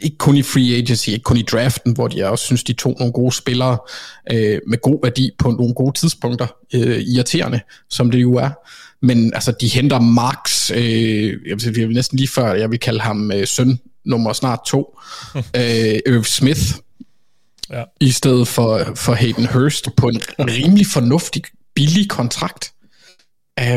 ikke 0.00 0.18
kun 0.18 0.36
i 0.36 0.42
free 0.42 0.76
agency, 0.76 1.08
ikke 1.08 1.22
kun 1.22 1.36
i 1.36 1.42
draften, 1.42 1.92
hvor 1.92 2.10
jeg 2.16 2.26
også 2.26 2.44
synes, 2.44 2.64
de 2.64 2.72
tog 2.72 2.96
nogle 2.98 3.12
gode 3.12 3.32
spillere 3.32 3.78
øh, 4.32 4.60
med 4.66 4.80
god 4.82 4.98
værdi 5.02 5.30
på 5.38 5.50
nogle 5.50 5.74
gode 5.74 5.98
tidspunkter, 5.98 6.46
øh, 6.74 7.00
irriterende, 7.00 7.60
som 7.90 8.10
det 8.10 8.22
jo 8.22 8.34
er. 8.34 8.50
Men 9.02 9.34
altså, 9.34 9.52
de 9.60 9.68
henter 9.68 10.00
Marks, 10.00 10.70
øh, 10.70 10.80
jeg, 11.46 11.56
vil, 11.64 11.78
jeg 11.78 11.88
vil 11.88 11.94
næsten 11.94 12.18
lige 12.18 12.28
før, 12.28 12.54
jeg 12.54 12.70
vil 12.70 12.78
kalde 12.78 13.00
ham 13.00 13.32
øh, 13.32 13.46
søn 13.46 13.78
nummer 14.04 14.32
snart 14.32 14.60
to, 14.66 14.98
øh, 15.36 15.98
Irv 16.06 16.24
Smith, 16.24 16.62
ja. 17.70 17.82
i 18.00 18.10
stedet 18.10 18.48
for, 18.48 18.92
for 18.94 19.14
Hayden 19.14 19.46
Hurst 19.46 19.88
på 19.96 20.08
en 20.08 20.20
rimelig 20.38 20.86
fornuftig, 20.86 21.42
billig 21.74 22.08
kontrakt. 22.08 22.72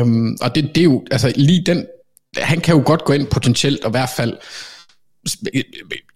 Um, 0.00 0.36
og 0.40 0.54
det, 0.54 0.64
det 0.74 0.80
er 0.80 0.84
jo, 0.84 1.04
altså 1.10 1.32
lige 1.36 1.62
den, 1.66 1.86
han 2.36 2.60
kan 2.60 2.76
jo 2.76 2.82
godt 2.86 3.04
gå 3.04 3.12
ind 3.12 3.26
potentielt, 3.26 3.84
og 3.84 3.90
i 3.90 3.90
hvert 3.90 4.10
fald 4.16 4.36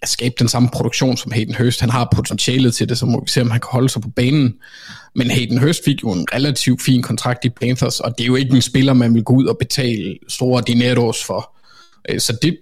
skabe 0.05 0.35
den 0.39 0.49
samme 0.49 0.69
produktion 0.73 1.17
som 1.17 1.33
Hayden 1.33 1.55
Hurst. 1.55 1.81
Han 1.81 1.91
har 1.91 2.09
potentialet 2.15 2.75
til 2.75 2.89
det, 2.89 2.99
så 2.99 3.07
må 3.07 3.21
vi 3.25 3.31
se, 3.31 3.41
om 3.41 3.51
han 3.51 3.61
kan 3.61 3.69
holde 3.73 3.89
sig 3.89 4.03
på 4.03 4.09
banen. 4.09 4.55
Men 5.15 5.31
Hayden 5.31 5.59
Hurst 5.59 5.85
fik 5.85 6.03
jo 6.03 6.13
en 6.13 6.27
relativt 6.35 6.83
fin 6.83 7.03
kontrakt 7.03 7.45
i 7.45 7.49
Panthers, 7.49 8.01
og 8.01 8.19
det 8.19 8.25
er 8.25 8.27
jo 8.27 8.35
ikke 8.35 8.55
en 8.55 8.63
spiller, 8.63 8.93
man 8.93 9.15
vil 9.15 9.25
gå 9.25 9.35
ud 9.35 9.47
og 9.47 9.59
betale 9.59 10.19
store 10.29 10.63
dineros 10.67 11.25
for. 11.25 11.57
Øh, 12.09 12.21
så 12.21 12.39
det, 12.43 12.59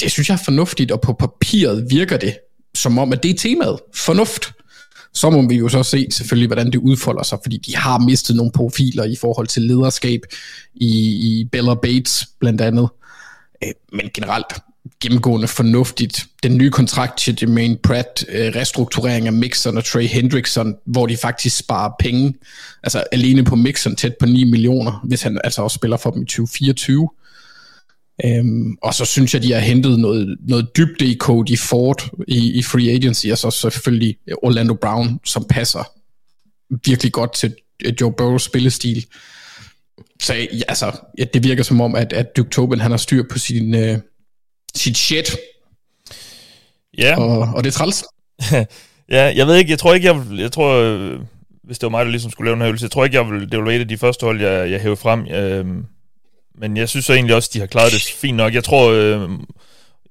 det 0.00 0.10
synes 0.10 0.28
jeg 0.28 0.34
er 0.34 0.44
fornuftigt, 0.44 0.92
og 0.92 1.00
på 1.00 1.12
papiret 1.12 1.86
virker 1.90 2.16
det 2.16 2.38
som 2.74 2.98
om, 2.98 3.12
at 3.12 3.22
det 3.22 3.30
er 3.30 3.34
temaet. 3.34 3.78
Fornuft. 3.94 4.52
Så 5.14 5.30
må 5.30 5.48
vi 5.48 5.56
jo 5.56 5.68
så 5.68 5.82
se 5.82 6.06
selvfølgelig, 6.10 6.46
hvordan 6.46 6.72
det 6.72 6.78
udfolder 6.78 7.22
sig, 7.22 7.38
fordi 7.42 7.56
de 7.56 7.76
har 7.76 7.98
mistet 7.98 8.36
nogle 8.36 8.52
profiler 8.52 9.04
i 9.04 9.16
forhold 9.16 9.46
til 9.46 9.62
lederskab 9.62 10.20
i, 10.74 10.88
i 11.28 11.44
Bella 11.52 11.74
Bates 11.74 12.26
blandt 12.40 12.60
andet. 12.60 12.88
Øh, 13.64 13.72
men 13.92 14.10
generelt, 14.14 14.46
gennemgående 15.00 15.48
fornuftigt. 15.48 16.26
Den 16.42 16.58
nye 16.58 16.70
kontrakt 16.70 17.18
til 17.18 17.38
Jermaine 17.42 17.76
Pratt, 17.76 18.24
øh, 18.28 18.52
restrukturering 18.54 19.26
af 19.26 19.32
Mixon 19.32 19.76
og 19.76 19.84
Trey 19.84 20.06
Hendrickson, 20.06 20.74
hvor 20.86 21.06
de 21.06 21.16
faktisk 21.16 21.56
sparer 21.56 21.90
penge, 21.98 22.34
altså 22.82 23.04
alene 23.12 23.44
på 23.44 23.56
Mixon 23.56 23.96
tæt 23.96 24.14
på 24.20 24.26
9 24.26 24.44
millioner, 24.44 25.00
hvis 25.04 25.22
han 25.22 25.40
altså 25.44 25.62
også 25.62 25.74
spiller 25.74 25.96
for 25.96 26.10
dem 26.10 26.22
i 26.22 26.26
2024. 26.26 27.08
Øhm, 28.24 28.76
og 28.82 28.94
så 28.94 29.04
synes 29.04 29.34
jeg, 29.34 29.42
de 29.42 29.52
har 29.52 29.60
hentet 29.60 29.98
noget, 30.00 30.36
noget 30.48 30.76
dybde 30.76 31.06
i 31.06 31.16
Cody 31.16 31.58
Ford 31.58 32.10
i, 32.28 32.58
i 32.58 32.62
free 32.62 32.90
agency, 32.90 33.26
og 33.26 33.38
så 33.38 33.50
selvfølgelig 33.50 34.16
Orlando 34.42 34.74
Brown, 34.74 35.20
som 35.24 35.44
passer 35.50 35.84
virkelig 36.84 37.12
godt 37.12 37.34
til 37.34 37.54
øh, 37.84 37.92
Joe 38.00 38.12
Burrows 38.12 38.42
spillestil. 38.42 39.06
Så 40.20 40.34
ja, 40.34 40.46
altså, 40.68 40.92
ja, 41.18 41.24
det 41.34 41.44
virker 41.44 41.62
som 41.62 41.80
om, 41.80 41.94
at, 41.94 42.12
at 42.12 42.36
Duke 42.36 42.50
Tobin 42.50 42.80
han 42.80 42.90
har 42.90 42.98
styr 42.98 43.22
på 43.30 43.38
sin, 43.38 43.74
øh, 43.74 43.98
sit 44.74 44.96
shit. 44.96 45.36
Ja. 46.98 47.20
Og, 47.20 47.38
og 47.54 47.64
det 47.64 47.70
er 47.70 47.78
træls. 47.78 48.04
ja, 49.16 49.32
jeg 49.36 49.46
ved 49.46 49.56
ikke, 49.56 49.70
jeg 49.70 49.78
tror 49.78 49.94
ikke, 49.94 50.06
jeg, 50.06 50.22
jeg 50.38 50.52
tror, 50.52 50.74
øh, 50.74 51.20
hvis 51.64 51.78
det 51.78 51.86
var 51.86 51.90
mig, 51.90 52.04
der 52.04 52.10
ligesom 52.10 52.30
skulle 52.30 52.46
lave 52.46 52.54
den 52.54 52.60
her 52.60 52.68
øvelse, 52.68 52.84
jeg 52.84 52.90
tror 52.90 53.04
ikke, 53.04 53.16
jeg 53.16 53.30
vil, 53.30 53.40
det 53.40 53.50
ville 53.50 53.66
være 53.66 53.76
et 53.76 53.80
af 53.80 53.88
de 53.88 53.98
første 53.98 54.24
hold, 54.26 54.40
jeg, 54.40 54.70
jeg 54.70 54.80
hævde 54.80 54.96
frem. 54.96 55.26
Øh, 55.26 55.66
men 56.58 56.76
jeg 56.76 56.88
synes 56.88 57.04
så 57.04 57.12
egentlig 57.12 57.36
også, 57.36 57.50
de 57.52 57.58
har 57.58 57.66
klaret 57.66 57.92
det 57.92 58.02
fint 58.02 58.36
nok. 58.36 58.54
Jeg 58.54 58.64
tror, 58.64 58.90
øh, 58.90 59.30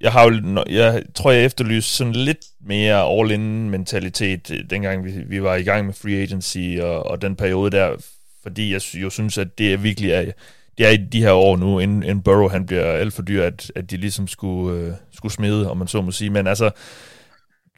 jeg 0.02 0.12
har 0.12 0.24
jo, 0.24 0.64
jeg 0.70 1.04
tror, 1.16 1.32
jeg 1.32 1.46
efterlyser 1.46 1.98
sådan 1.98 2.14
lidt 2.14 2.46
mere 2.66 3.20
all-in 3.20 3.70
mentalitet, 3.70 4.52
øh, 4.52 4.60
dengang 4.70 5.06
vi, 5.06 5.12
vi 5.28 5.44
var 5.44 5.56
i 5.56 5.64
gang 5.64 5.86
med 5.86 5.94
free 5.94 6.22
agency 6.22 6.78
og, 6.82 7.06
og 7.06 7.22
den 7.22 7.36
periode 7.36 7.72
der, 7.72 7.96
fordi 8.44 8.74
jeg 8.74 8.82
jo 8.94 9.10
synes, 9.10 9.38
at 9.38 9.58
det 9.58 9.74
er 9.74 9.78
virkelig 9.78 10.12
er, 10.12 10.32
det 10.78 10.86
er 10.86 10.90
i 10.90 10.98
de 10.98 11.22
her 11.22 11.32
år 11.32 11.58
nu, 11.58 11.80
inden, 11.80 12.04
inden 12.04 12.22
Burrow 12.22 12.48
han 12.48 12.66
bliver 12.66 12.84
alt 12.84 13.14
for 13.14 13.22
dyr, 13.22 13.44
at, 13.44 13.72
at 13.76 13.92
de 13.92 13.98
ligesom 13.98 14.28
skulle, 14.28 14.80
øh, 14.80 14.92
skulle 15.12 15.34
smide, 15.34 15.72
om 15.72 15.78
man 15.78 15.88
så 15.88 16.02
må 16.02 16.12
sige. 16.12 16.30
Men 16.30 16.48
altså, 16.48 16.72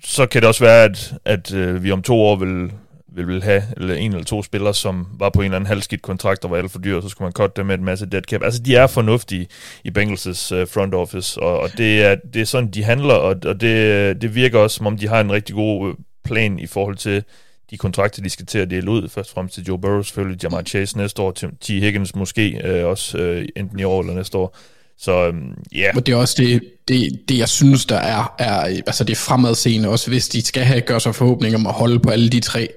så 0.03 0.25
kan 0.25 0.41
det 0.41 0.47
også 0.47 0.63
være, 0.63 0.83
at, 0.83 1.13
at 1.25 1.53
øh, 1.53 1.83
vi 1.83 1.91
om 1.91 2.01
to 2.01 2.15
år 2.15 2.35
vil, 2.35 2.71
vil, 3.15 3.27
vil 3.27 3.43
have 3.43 3.63
eller 3.77 3.95
en 3.95 4.11
eller 4.11 4.25
to 4.25 4.43
spillere, 4.43 4.73
som 4.73 5.07
var 5.19 5.29
på 5.29 5.41
en 5.41 5.45
eller 5.45 5.55
anden 5.55 5.67
halvskidt 5.67 6.01
kontrakt 6.01 6.45
og 6.45 6.51
var 6.51 6.57
alt 6.57 6.71
for 6.71 6.79
dyr, 6.79 6.95
og 6.95 7.03
så 7.03 7.09
skulle 7.09 7.25
man 7.25 7.33
cutte 7.33 7.53
dem 7.55 7.65
med 7.65 7.77
en 7.77 7.85
masse 7.85 8.05
dead 8.05 8.21
cap. 8.21 8.43
Altså, 8.43 8.61
de 8.61 8.75
er 8.75 8.87
fornuftige 8.87 9.47
i 9.83 9.89
Bengals' 9.97 10.55
øh, 10.55 10.67
front 10.67 10.93
office, 10.93 11.41
og, 11.41 11.59
og 11.59 11.69
det, 11.77 12.03
er, 12.03 12.15
det 12.33 12.41
er 12.41 12.45
sådan, 12.45 12.71
de 12.71 12.83
handler, 12.83 13.13
og, 13.13 13.35
og 13.45 13.61
det, 13.61 14.21
det 14.21 14.35
virker 14.35 14.59
også, 14.59 14.77
som 14.77 14.87
om 14.87 14.97
de 14.97 15.07
har 15.07 15.21
en 15.21 15.31
rigtig 15.31 15.55
god 15.55 15.89
øh, 15.89 15.95
plan 16.23 16.59
i 16.59 16.67
forhold 16.67 16.95
til 16.95 17.23
de 17.71 17.77
kontrakter, 17.77 18.23
de 18.23 18.29
skal 18.29 18.45
til 18.45 18.59
at 18.59 18.69
dele 18.69 18.91
ud. 18.91 19.09
Først 19.09 19.33
frem 19.33 19.47
til 19.47 19.63
Joe 19.63 19.79
Burrow, 19.79 20.01
selvfølgelig 20.01 20.43
Jamar 20.43 20.61
Chase 20.61 20.97
næste 20.97 21.21
år, 21.21 21.31
til 21.31 21.49
T. 21.61 21.67
Higgins 21.67 22.15
måske 22.15 22.61
øh, 22.63 22.85
også 22.85 23.17
øh, 23.17 23.47
enten 23.55 23.79
i 23.79 23.83
år 23.83 24.01
eller 24.01 24.13
næste 24.13 24.37
år. 24.37 24.57
Så 24.97 25.27
øhm, 25.27 25.53
ja. 25.71 25.79
Yeah. 25.79 25.95
Men 25.95 26.03
det 26.03 26.11
er 26.11 26.15
også 26.15 26.35
det, 26.37 26.61
det, 26.87 27.19
det, 27.29 27.37
jeg 27.37 27.49
synes, 27.49 27.85
der 27.85 27.97
er, 27.97 28.35
er 28.39 28.59
altså 28.61 29.03
det 29.03 29.17
fremadseende, 29.17 29.89
også 29.89 30.09
hvis 30.09 30.27
de 30.27 30.41
skal 30.41 30.63
have, 30.63 30.81
gøre 30.81 30.99
sig 30.99 31.15
forhåbninger 31.15 31.59
om 31.59 31.67
at 31.67 31.73
holde 31.73 31.99
på 31.99 32.09
alle 32.09 32.29
de 32.29 32.39
tre 32.39 32.69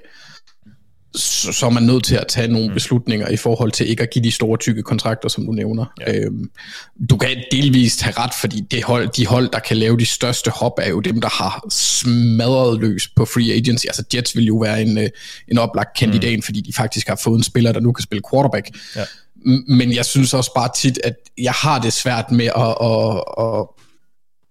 så, 1.14 1.52
så 1.52 1.66
er 1.66 1.70
man 1.70 1.82
nødt 1.82 2.04
til 2.04 2.14
at 2.14 2.24
tage 2.28 2.48
nogle 2.48 2.68
mm. 2.68 2.74
beslutninger 2.74 3.28
i 3.28 3.36
forhold 3.36 3.72
til 3.72 3.90
ikke 3.90 4.02
at 4.02 4.10
give 4.10 4.24
de 4.24 4.30
store 4.30 4.58
tykke 4.58 4.82
kontrakter, 4.82 5.28
som 5.28 5.46
du 5.46 5.52
nævner. 5.52 5.84
Ja. 6.00 6.18
Øhm, 6.18 6.50
du 7.10 7.16
kan 7.16 7.44
delvist 7.50 8.02
have 8.02 8.14
ret, 8.18 8.30
fordi 8.40 8.60
det 8.60 8.84
hold, 8.84 9.08
de 9.08 9.26
hold, 9.26 9.48
der 9.52 9.58
kan 9.58 9.76
lave 9.76 9.98
de 9.98 10.06
største 10.06 10.50
hop, 10.50 10.72
er 10.78 10.88
jo 10.88 11.00
dem, 11.00 11.20
der 11.20 11.28
har 11.28 11.66
smadret 11.70 12.80
løs 12.80 13.08
på 13.16 13.24
free 13.24 13.52
agency. 13.52 13.86
Altså 13.86 14.04
Jets 14.14 14.36
vil 14.36 14.44
jo 14.44 14.56
være 14.56 14.82
en, 14.82 14.98
øh, 14.98 15.08
en 15.48 15.58
oplagt 15.58 15.98
kandidat, 15.98 16.38
mm. 16.38 16.42
fordi 16.42 16.60
de 16.60 16.72
faktisk 16.72 17.08
har 17.08 17.16
fået 17.16 17.36
en 17.36 17.44
spiller, 17.44 17.72
der 17.72 17.80
nu 17.80 17.92
kan 17.92 18.02
spille 18.02 18.22
quarterback. 18.32 18.70
Ja. 18.96 19.04
Men 19.68 19.92
jeg 19.92 20.04
synes 20.04 20.34
også 20.34 20.50
bare 20.54 20.68
tit, 20.76 20.98
at 21.04 21.14
jeg 21.38 21.52
har 21.52 21.78
det 21.78 21.92
svært 21.92 22.30
med 22.30 22.46
at, 22.46 22.76
at, 22.80 23.24
at, 23.38 23.66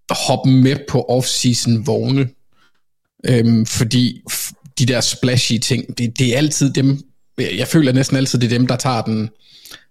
at 0.10 0.18
hoppe 0.28 0.50
med 0.50 0.78
på 0.90 1.06
off-season 1.10 1.86
vogne, 1.86 2.30
øhm, 3.26 3.66
fordi 3.66 4.22
de 4.80 4.86
der 4.86 5.02
splashy 5.02 5.58
ting, 5.58 5.98
det, 5.98 6.20
det 6.20 6.34
er 6.34 6.38
altid 6.38 6.74
dem, 6.74 7.00
jeg 7.38 7.68
føler 7.68 7.92
næsten 7.92 8.18
altid, 8.18 8.40
det 8.40 8.46
er 8.54 8.58
dem, 8.58 8.68
der 8.68 8.76
tager 8.76 9.02
den 9.02 9.30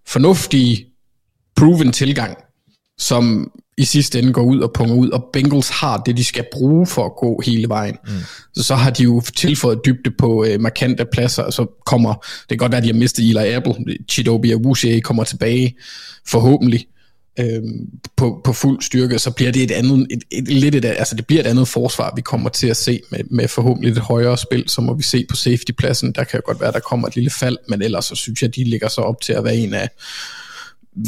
fornuftige, 0.07 0.87
proven 1.57 1.93
tilgang, 1.93 2.37
som 2.99 3.51
i 3.79 3.85
sidste 3.85 4.19
ende 4.19 4.33
går 4.33 4.43
ud 4.43 4.61
og 4.61 4.73
punger 4.75 4.95
ud, 4.95 5.11
og 5.11 5.25
Bengals 5.33 5.69
har 5.69 5.97
det, 5.97 6.17
de 6.17 6.25
skal 6.25 6.45
bruge 6.53 6.87
for 6.87 7.05
at 7.05 7.17
gå 7.17 7.43
hele 7.45 7.69
vejen. 7.69 7.97
Mm. 8.07 8.13
Så, 8.55 8.63
så 8.63 8.75
har 8.75 8.91
de 8.91 9.03
jo 9.03 9.21
tilføjet 9.37 9.81
dybde 9.87 10.11
på 10.19 10.45
øh, 10.45 10.61
markante 10.61 11.07
pladser, 11.13 11.43
og 11.43 11.53
så 11.53 11.67
kommer, 11.87 12.15
det 12.15 12.49
kan 12.49 12.59
godt 12.59 12.73
være, 12.73 12.79
at 12.79 12.85
de 12.85 12.93
har 12.93 12.99
mistet 12.99 13.29
Eli 13.29 13.53
Apple, 13.53 13.75
Chidobe 14.11 14.53
Awuzie 14.53 15.01
kommer 15.01 15.25
tilbage, 15.25 15.75
forhåbentlig 16.27 16.87
øh, 16.89 17.00
øh, 17.39 17.63
på, 18.17 18.41
på 18.45 18.53
fuld 18.53 18.83
styrke, 18.83 19.19
så 19.19 19.31
bliver 19.31 19.53
det 19.53 19.63
et 19.63 19.71
andet, 19.71 20.07
et, 20.11 20.25
et, 20.31 20.49
lidt 20.49 20.75
et, 20.75 20.85
altså 20.85 21.17
det 21.17 21.27
bliver 21.27 21.43
et 21.43 21.47
andet 21.47 21.69
forsvar, 21.69 22.13
vi 22.17 22.23
kommer 22.23 22.51
til 22.51 22.67
at 22.67 22.77
se 22.77 23.01
med, 23.11 23.21
med 23.31 23.49
forhåbentlig 23.49 23.93
et 23.93 23.99
højere 23.99 24.39
spil, 24.39 24.69
så 24.69 24.81
må 24.81 24.95
vi 24.95 25.03
se 25.03 25.27
på 25.29 25.37
safety-pladsen, 25.37 26.13
der 26.13 26.25
kan 26.25 26.39
jo 26.39 26.43
godt 26.45 26.61
være, 26.61 26.73
der 26.73 26.81
kommer 26.81 27.09
et 27.09 27.15
lille 27.15 27.31
fald, 27.31 27.59
men 27.69 27.83
ellers 27.83 28.05
så 28.05 28.15
synes 28.15 28.43
jeg, 28.43 28.57
de 28.57 28.65
ligger 28.65 28.89
så 28.89 29.01
op 29.01 29.21
til 29.21 29.33
at 29.33 29.45
være 29.45 29.57
en 29.57 29.75
af 29.75 29.89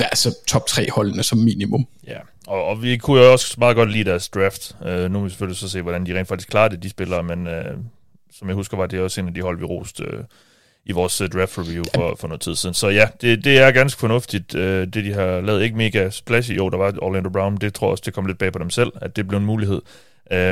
altså 0.01 0.39
top 0.47 0.67
3 0.67 0.87
holdene 0.91 1.23
som 1.23 1.39
minimum. 1.39 1.87
Ja, 2.07 2.19
og, 2.47 2.65
og 2.65 2.83
vi 2.83 2.97
kunne 2.97 3.23
jo 3.23 3.33
også 3.33 3.55
meget 3.59 3.77
godt 3.77 3.91
lide 3.91 4.11
deres 4.11 4.29
draft. 4.29 4.77
Uh, 4.81 5.11
nu 5.11 5.19
må 5.19 5.25
vi 5.25 5.31
selvfølgelig 5.31 5.59
så 5.59 5.69
se, 5.69 5.83
hvordan 5.83 6.07
de 6.07 6.19
rent 6.19 6.29
faktisk 6.29 6.49
klarer 6.49 6.69
det, 6.69 6.83
de 6.83 6.91
spillere, 6.91 7.23
men 7.23 7.47
uh, 7.47 7.53
som 8.33 8.49
jeg 8.49 8.55
husker, 8.55 8.77
var 8.77 8.87
det 8.87 9.01
også 9.01 9.21
en 9.21 9.29
af 9.29 9.35
de 9.35 9.43
hold, 9.43 9.59
vi 9.59 9.65
roste 9.65 10.03
uh, 10.03 10.25
i 10.85 10.93
vores 10.93 11.21
uh, 11.21 11.29
draft 11.29 11.59
review 11.59 11.85
for, 11.95 12.17
for 12.21 12.29
noget 12.29 12.41
tid 12.41 12.55
siden. 12.55 12.75
Så 12.75 12.89
ja, 12.89 13.09
det, 13.21 13.45
det 13.45 13.59
er 13.59 13.71
ganske 13.71 14.01
fornuftigt, 14.01 14.55
uh, 14.55 14.61
det 14.63 14.95
de 14.95 15.13
har 15.13 15.41
lavet. 15.41 15.63
Ikke 15.63 15.77
mega 15.77 16.11
splashy, 16.11 16.57
jo, 16.57 16.69
der 16.69 16.77
var 16.77 16.95
Orlando 17.03 17.31
Brown, 17.31 17.57
det 17.57 17.75
tror 17.75 17.87
jeg 17.87 17.91
også, 17.91 18.03
det 18.07 18.15
kom 18.15 18.27
lidt 18.27 18.39
bag 18.39 18.53
på 18.53 18.59
dem 18.59 18.71
selv, 18.71 18.93
at 18.97 19.17
det 19.17 19.29
blev 19.29 19.39
en 19.39 19.47
mulighed. 19.47 19.83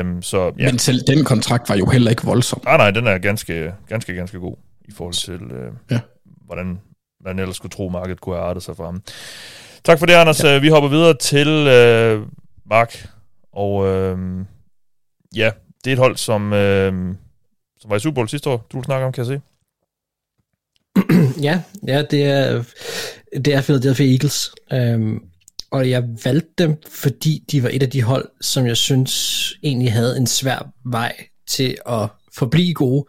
Um, 0.01 0.21
så, 0.21 0.53
ja. 0.59 0.65
Men 0.65 0.79
selv 0.79 1.01
den 1.07 1.25
kontrakt 1.25 1.69
var 1.69 1.75
jo 1.75 1.85
heller 1.85 2.09
ikke 2.09 2.23
voldsom. 2.25 2.61
Nej, 2.63 2.77
nej, 2.77 2.91
den 2.91 3.07
er 3.07 3.17
ganske, 3.17 3.73
ganske, 3.87 4.13
ganske 4.13 4.39
god 4.39 4.55
i 4.87 4.91
forhold 4.91 5.13
til, 5.13 5.41
uh, 5.41 5.73
ja. 5.91 5.99
hvordan 6.45 6.79
man 7.25 7.39
ellers 7.39 7.55
skulle 7.55 7.71
tro, 7.71 7.89
markedet 7.89 8.21
kunne 8.21 8.35
have 8.35 8.45
artet 8.47 8.63
sig 8.63 8.75
for 8.75 8.85
ham. 8.85 9.01
Tak 9.83 9.99
for 9.99 10.05
det, 10.05 10.13
Anders. 10.13 10.43
Ja. 10.43 10.59
Vi 10.59 10.69
hopper 10.69 10.89
videre 10.89 11.13
til 11.13 11.47
uh, 11.47 12.27
Mark. 12.69 13.07
Og 13.53 13.75
uh, 13.75 14.19
ja, 15.35 15.51
det 15.83 15.91
er 15.91 15.93
et 15.93 15.99
hold, 15.99 16.17
som, 16.17 16.45
uh, 16.45 17.15
som 17.79 17.89
var 17.89 17.95
i 17.95 17.99
Super 17.99 18.15
Bowl 18.15 18.29
sidste 18.29 18.49
år, 18.49 18.67
du 18.73 18.83
snakker 18.83 19.07
om, 19.07 19.13
kan 19.13 19.25
jeg 19.25 19.27
se. 19.27 19.41
ja, 21.47 21.61
ja, 21.87 22.01
det 22.11 22.23
er, 22.23 22.63
det 23.45 23.53
er 23.53 23.61
Philadelphia 23.61 24.11
Eagles. 24.11 24.51
Øhm, 24.73 25.19
og 25.71 25.89
jeg 25.89 26.03
valgte 26.23 26.51
dem, 26.57 26.77
fordi 26.91 27.43
de 27.51 27.63
var 27.63 27.69
et 27.73 27.83
af 27.83 27.89
de 27.89 28.03
hold, 28.03 28.29
som 28.41 28.67
jeg 28.67 28.77
synes 28.77 29.53
egentlig 29.63 29.93
havde 29.93 30.17
en 30.17 30.27
svær 30.27 30.73
vej 30.85 31.15
til 31.47 31.77
at 31.89 32.07
forblive 32.33 32.73
gode. 32.73 33.05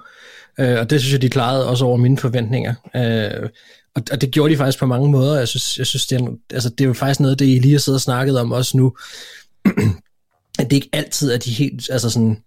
Øh, 0.59 0.79
og 0.79 0.91
det 0.91 1.01
synes 1.01 1.13
jeg, 1.13 1.23
de 1.23 1.29
klarede 1.29 1.69
også 1.69 1.85
over 1.85 1.97
mine 1.97 2.19
forventninger. 2.19 2.75
Øh, 2.97 3.49
og, 3.95 4.03
og 4.13 4.21
det 4.21 4.31
gjorde 4.31 4.53
de 4.53 4.57
faktisk 4.57 4.79
på 4.79 4.87
mange 4.87 5.11
måder. 5.11 5.39
Jeg 5.39 5.49
synes, 5.49 5.79
jeg 5.79 5.87
synes 5.87 6.07
det, 6.07 6.21
er, 6.21 6.27
altså, 6.53 6.69
det 6.69 6.81
er 6.81 6.89
jo 6.89 6.93
faktisk 6.93 7.21
noget, 7.21 7.39
det 7.39 7.47
I 7.47 7.59
lige 7.59 7.73
har 7.73 7.79
siddet 7.79 7.97
og 7.97 8.01
snakket 8.01 8.41
om 8.41 8.53
også 8.53 8.77
nu, 8.77 8.97
at 10.59 10.71
det 10.71 10.73
ikke 10.73 10.91
altid 10.93 11.33
er 11.33 11.39
de 11.39 11.51
helt, 11.51 11.91
altså 11.91 12.11
sådan, 12.11 12.39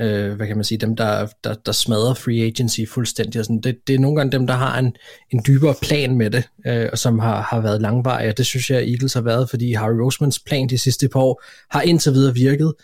øh, 0.00 0.32
hvad 0.32 0.46
kan 0.46 0.56
man 0.56 0.64
sige, 0.64 0.78
dem, 0.78 0.96
der, 0.96 1.26
der, 1.44 1.54
der 1.54 1.72
smadrer 1.72 2.14
free 2.14 2.46
agency 2.46 2.80
fuldstændig. 2.88 3.38
Og 3.38 3.44
sådan. 3.44 3.60
Det, 3.60 3.76
det 3.86 3.94
er 3.94 3.98
nogle 3.98 4.16
gange 4.16 4.32
dem, 4.32 4.46
der 4.46 4.54
har 4.54 4.78
en, 4.78 4.96
en 5.30 5.42
dybere 5.46 5.74
plan 5.82 6.16
med 6.16 6.30
det, 6.30 6.44
øh, 6.66 6.88
og 6.92 6.98
som 6.98 7.18
har, 7.18 7.42
har 7.42 7.60
været 7.60 7.82
langvarige, 7.82 8.28
og 8.28 8.38
det 8.38 8.46
synes 8.46 8.70
jeg, 8.70 8.78
Eagles 8.78 9.14
har 9.14 9.20
været, 9.20 9.50
fordi 9.50 9.72
Harry 9.72 10.00
Rosemans 10.04 10.38
plan 10.38 10.68
de 10.68 10.78
sidste 10.78 11.08
par 11.08 11.20
år 11.20 11.42
har 11.70 11.82
indtil 11.82 12.12
videre 12.12 12.34
virket. 12.34 12.74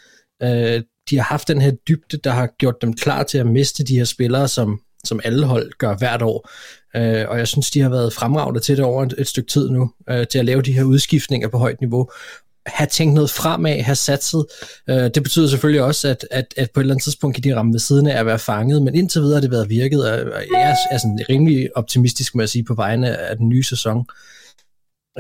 Øh, 0.43 0.83
de 1.11 1.17
har 1.17 1.23
haft 1.23 1.49
den 1.49 1.61
her 1.61 1.71
dybde, 1.71 2.17
der 2.17 2.31
har 2.31 2.49
gjort 2.59 2.83
dem 2.83 2.95
klar 2.95 3.23
til 3.23 3.39
at 3.39 3.47
miste 3.47 3.85
de 3.85 3.99
her 3.99 4.05
spillere, 4.05 4.49
som, 4.49 4.81
som 5.05 5.21
alle 5.25 5.47
hold 5.47 5.71
gør 5.79 5.97
hvert 5.97 6.23
år. 6.23 6.51
Øh, 6.97 7.29
og 7.29 7.39
jeg 7.39 7.49
synes, 7.49 7.71
de 7.71 7.81
har 7.81 7.89
været 7.89 8.13
fremragende 8.13 8.61
til 8.61 8.77
det 8.77 8.85
over 8.85 9.03
et, 9.03 9.15
et 9.19 9.27
stykke 9.27 9.51
tid 9.51 9.71
nu, 9.71 9.91
øh, 10.11 10.27
til 10.27 10.39
at 10.39 10.45
lave 10.45 10.63
de 10.63 10.73
her 10.73 10.85
udskiftninger 10.85 11.49
på 11.49 11.59
højt 11.59 11.81
niveau 11.81 12.11
have 12.67 12.87
tænkt 12.87 13.15
noget 13.15 13.31
fremad, 13.31 13.81
have 13.81 13.97
satset. 13.97 14.47
Øh, 14.89 15.11
det 15.15 15.23
betyder 15.23 15.49
selvfølgelig 15.49 15.83
også, 15.83 16.09
at, 16.09 16.27
at, 16.31 16.55
at 16.57 16.71
på 16.71 16.81
et 16.81 16.85
eller 16.85 16.95
andet 16.95 17.05
tidspunkt 17.05 17.35
kan 17.35 17.45
de 17.45 17.57
ramme 17.57 17.73
ved 17.73 17.81
siden 17.81 18.07
af 18.07 18.21
at 18.21 18.27
være 18.27 18.39
fanget, 18.39 18.83
men 18.83 18.95
indtil 18.95 19.21
videre 19.21 19.35
har 19.35 19.41
det 19.41 19.51
været 19.51 19.69
virket, 19.69 20.13
og 20.13 20.19
jeg 20.53 20.71
er, 20.71 20.77
er 20.91 20.99
sådan 20.99 21.21
rimelig 21.29 21.77
optimistisk, 21.77 22.35
må 22.35 22.43
jeg 22.43 22.49
sige, 22.49 22.65
på 22.65 22.75
vegne 22.75 23.17
af 23.17 23.37
den 23.37 23.49
nye 23.49 23.65
sæson. 23.65 24.07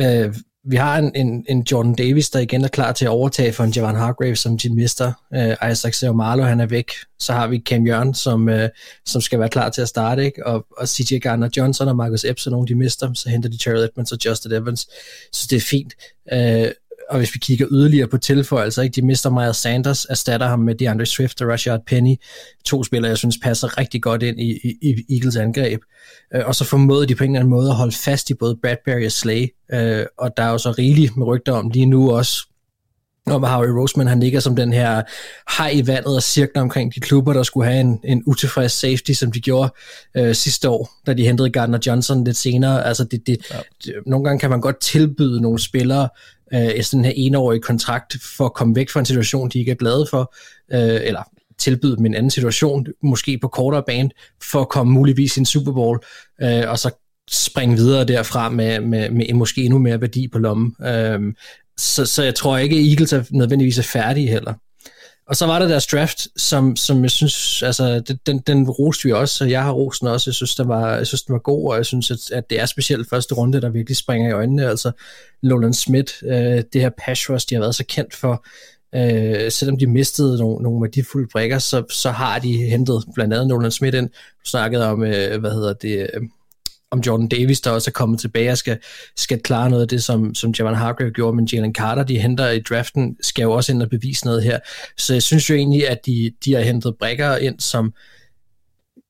Øh, 0.00 0.34
vi 0.64 0.76
har 0.76 0.98
en, 0.98 1.12
en, 1.14 1.44
en 1.48 1.66
Jordan 1.72 1.94
Davis, 1.94 2.30
der 2.30 2.38
igen 2.38 2.64
er 2.64 2.68
klar 2.68 2.92
til 2.92 3.04
at 3.04 3.08
overtage 3.08 3.52
for 3.52 3.64
en 3.64 3.70
Javon 3.70 3.94
Hargrave, 3.94 4.36
som 4.36 4.58
de 4.58 4.74
mister. 4.74 5.12
Uh, 5.30 5.70
Isaac 5.70 5.94
Seumalo, 5.94 6.42
han 6.42 6.60
er 6.60 6.66
væk. 6.66 6.92
Så 7.18 7.32
har 7.32 7.46
vi 7.46 7.62
Cam 7.66 7.86
Jørgen, 7.86 8.14
som, 8.14 8.48
øh, 8.48 8.68
som 9.06 9.20
skal 9.20 9.38
være 9.38 9.48
klar 9.48 9.70
til 9.70 9.82
at 9.82 9.88
starte, 9.88 10.24
ikke? 10.24 10.46
Og, 10.46 10.66
og 10.76 10.88
CJ 10.88 11.14
Garner-Johnson 11.26 11.88
og 11.88 11.96
Marcus 11.96 12.24
Epps 12.24 12.46
er 12.46 12.50
nogen, 12.50 12.68
de 12.68 12.74
mister. 12.74 13.14
Så 13.14 13.28
henter 13.28 13.48
de 13.48 13.58
Terrell 13.58 13.84
Edmonds 13.84 14.12
og 14.12 14.18
Justin 14.24 14.52
Evans. 14.52 14.88
Så 15.32 15.46
det 15.50 15.56
er 15.56 15.60
fint. 15.60 15.94
Uh, 16.32 16.70
og 17.10 17.18
hvis 17.18 17.34
vi 17.34 17.38
kigger 17.38 17.66
yderligere 17.70 18.08
på 18.08 18.18
tilføjelser, 18.18 18.82
ikke? 18.82 18.94
de 18.94 19.06
mister 19.06 19.30
Miles 19.30 19.56
Sanders, 19.56 20.04
erstatter 20.04 20.46
ham 20.46 20.58
med 20.58 20.74
DeAndre 20.74 21.06
Swift 21.06 21.42
og 21.42 21.48
Rashard 21.48 21.80
Penny, 21.86 22.14
to 22.64 22.84
spillere, 22.84 23.08
jeg 23.08 23.18
synes 23.18 23.38
passer 23.42 23.78
rigtig 23.78 24.02
godt 24.02 24.22
ind 24.22 24.40
i, 24.40 24.50
i, 24.62 24.76
i 24.82 25.14
Eagles 25.16 25.36
angreb. 25.36 25.80
Øh, 26.34 26.42
og 26.46 26.54
så 26.54 26.64
formåede 26.64 27.06
de 27.06 27.14
på 27.14 27.24
en 27.24 27.30
eller 27.30 27.40
anden 27.40 27.50
måde 27.50 27.68
at 27.68 27.76
holde 27.76 27.96
fast 27.96 28.30
i 28.30 28.34
både 28.34 28.58
Bradbury 28.62 29.06
og 29.06 29.12
Slay, 29.12 29.46
øh, 29.72 30.06
og 30.18 30.36
der 30.36 30.42
er 30.42 30.50
jo 30.50 30.58
så 30.58 30.70
rigeligt 30.70 31.16
med 31.16 31.26
rygter 31.26 31.52
om 31.52 31.70
lige 31.70 31.86
nu 31.86 32.10
også, 32.10 32.46
om 33.26 33.42
Harry 33.42 33.68
Roseman 33.68 34.06
han 34.06 34.20
ligger 34.20 34.40
som 34.40 34.56
den 34.56 34.72
her 34.72 35.02
hej 35.58 35.70
i 35.74 35.86
vandet 35.86 36.16
og 36.16 36.22
cirkler 36.22 36.62
omkring 36.62 36.94
de 36.94 37.00
klubber, 37.00 37.32
der 37.32 37.42
skulle 37.42 37.70
have 37.70 37.80
en, 37.80 38.00
en 38.04 38.22
utilfreds 38.26 38.72
safety, 38.72 39.12
som 39.12 39.32
de 39.32 39.40
gjorde 39.40 39.74
øh, 40.16 40.34
sidste 40.34 40.68
år, 40.68 40.90
da 41.06 41.14
de 41.14 41.26
hentede 41.26 41.50
Gardner 41.50 41.78
Johnson 41.86 42.24
lidt 42.24 42.36
senere. 42.36 42.84
Altså 42.84 43.04
det, 43.04 43.26
det, 43.26 43.38
ja. 43.50 43.58
det, 43.84 43.94
nogle 44.06 44.24
gange 44.24 44.40
kan 44.40 44.50
man 44.50 44.60
godt 44.60 44.80
tilbyde 44.80 45.40
nogle 45.40 45.58
spillere 45.58 46.08
øh, 46.54 46.82
sådan 46.82 47.04
her 47.04 47.12
enårige 47.16 47.60
kontrakt 47.60 48.16
for 48.36 48.44
at 48.44 48.54
komme 48.54 48.76
væk 48.76 48.90
fra 48.90 49.00
en 49.00 49.06
situation, 49.06 49.48
de 49.48 49.58
ikke 49.58 49.70
er 49.70 49.76
glade 49.76 50.06
for, 50.10 50.34
øh, 50.72 51.00
eller 51.02 51.22
tilbyde 51.58 51.96
dem 51.96 52.06
en 52.06 52.14
anden 52.14 52.30
situation, 52.30 52.86
måske 53.02 53.38
på 53.38 53.48
kortere 53.48 53.82
bane, 53.86 54.10
for 54.42 54.60
at 54.60 54.68
komme 54.68 54.92
muligvis 54.92 55.36
i 55.36 55.40
en 55.40 55.46
Super 55.46 55.72
Bowl, 55.72 56.00
øh, 56.42 56.62
og 56.68 56.78
så 56.78 56.90
springe 57.30 57.76
videre 57.76 58.04
derfra 58.04 58.48
med, 58.48 58.80
med, 58.80 59.10
med 59.10 59.34
måske 59.34 59.62
endnu 59.62 59.78
mere 59.78 60.00
værdi 60.00 60.28
på 60.28 60.38
lommen. 60.38 60.76
Øh, 60.86 61.20
så, 61.76 62.06
så 62.06 62.22
jeg 62.22 62.34
tror 62.34 62.58
ikke, 62.58 62.76
at 62.76 62.86
Eagles 62.88 63.12
er 63.12 63.22
nødvendigvis 63.30 63.78
er 63.78 63.82
færdige 63.82 64.28
heller. 64.28 64.54
Og 65.30 65.36
så 65.36 65.46
var 65.46 65.58
der 65.58 65.68
deres 65.68 65.86
draft, 65.86 66.28
som, 66.36 66.76
som 66.76 67.02
jeg 67.02 67.10
synes, 67.10 67.62
altså, 67.62 68.00
den, 68.26 68.38
den 68.38 68.70
roste 68.70 69.04
vi 69.04 69.12
også, 69.12 69.44
og 69.44 69.50
jeg 69.50 69.62
har 69.62 69.72
rosen 69.72 70.06
også. 70.06 70.30
Jeg 70.30 70.34
synes, 70.34 70.54
den 70.54 70.68
var, 70.68 70.96
jeg 70.96 71.06
synes, 71.06 71.22
den 71.22 71.32
var 71.32 71.38
god, 71.38 71.70
og 71.70 71.76
jeg 71.76 71.86
synes, 71.86 72.10
at, 72.10 72.30
at 72.32 72.50
det 72.50 72.60
er 72.60 72.66
specielt 72.66 73.08
første 73.08 73.34
runde, 73.34 73.60
der 73.60 73.68
virkelig 73.68 73.96
springer 73.96 74.28
i 74.28 74.32
øjnene. 74.32 74.68
Altså, 74.68 74.92
Nolan 75.42 75.74
Smith, 75.74 76.12
øh, 76.24 76.62
det 76.72 76.80
her 76.80 76.90
pass 76.98 77.30
rush, 77.30 77.46
de 77.50 77.54
har 77.54 77.62
været 77.62 77.74
så 77.74 77.84
kendt 77.84 78.14
for, 78.14 78.44
øh, 78.94 79.50
selvom 79.50 79.78
de 79.78 79.86
mistede 79.86 80.38
nogle, 80.38 80.62
nogle 80.62 80.82
værdifulde 80.82 81.28
brækker, 81.32 81.58
så, 81.58 81.84
så 81.90 82.10
har 82.10 82.38
de 82.38 82.52
hentet 82.56 83.04
blandt 83.14 83.34
andet 83.34 83.46
Nolan 83.46 83.70
Smith 83.70 83.98
ind, 83.98 84.08
snakket 84.44 84.84
om, 84.84 85.04
øh, 85.04 85.40
hvad 85.40 85.50
hedder 85.50 85.72
det, 85.72 86.10
øh, 86.14 86.22
om 86.90 87.00
Jordan 87.06 87.28
Davis, 87.28 87.60
der 87.60 87.70
også 87.70 87.90
er 87.90 87.92
kommet 87.92 88.20
tilbage 88.20 88.50
og 88.50 88.58
skal, 88.58 88.78
skal 89.16 89.40
klare 89.42 89.70
noget 89.70 89.82
af 89.82 89.88
det, 89.88 90.04
som, 90.04 90.34
som 90.34 90.54
Javon 90.58 90.74
Hargrave 90.74 91.10
gjorde, 91.10 91.36
men 91.36 91.48
Jalen 91.52 91.74
Carter, 91.74 92.02
de 92.02 92.18
henter 92.18 92.50
i 92.50 92.60
draften, 92.60 93.16
skal 93.20 93.42
jo 93.42 93.52
også 93.52 93.72
ind 93.72 93.82
og 93.82 93.90
bevise 93.90 94.24
noget 94.24 94.42
her. 94.42 94.58
Så 94.98 95.12
jeg 95.12 95.22
synes 95.22 95.50
jo 95.50 95.54
egentlig, 95.54 95.88
at 95.88 96.06
de, 96.06 96.32
de 96.44 96.54
har 96.54 96.60
hentet 96.60 96.96
brækker 96.98 97.36
ind, 97.36 97.60
som 97.60 97.92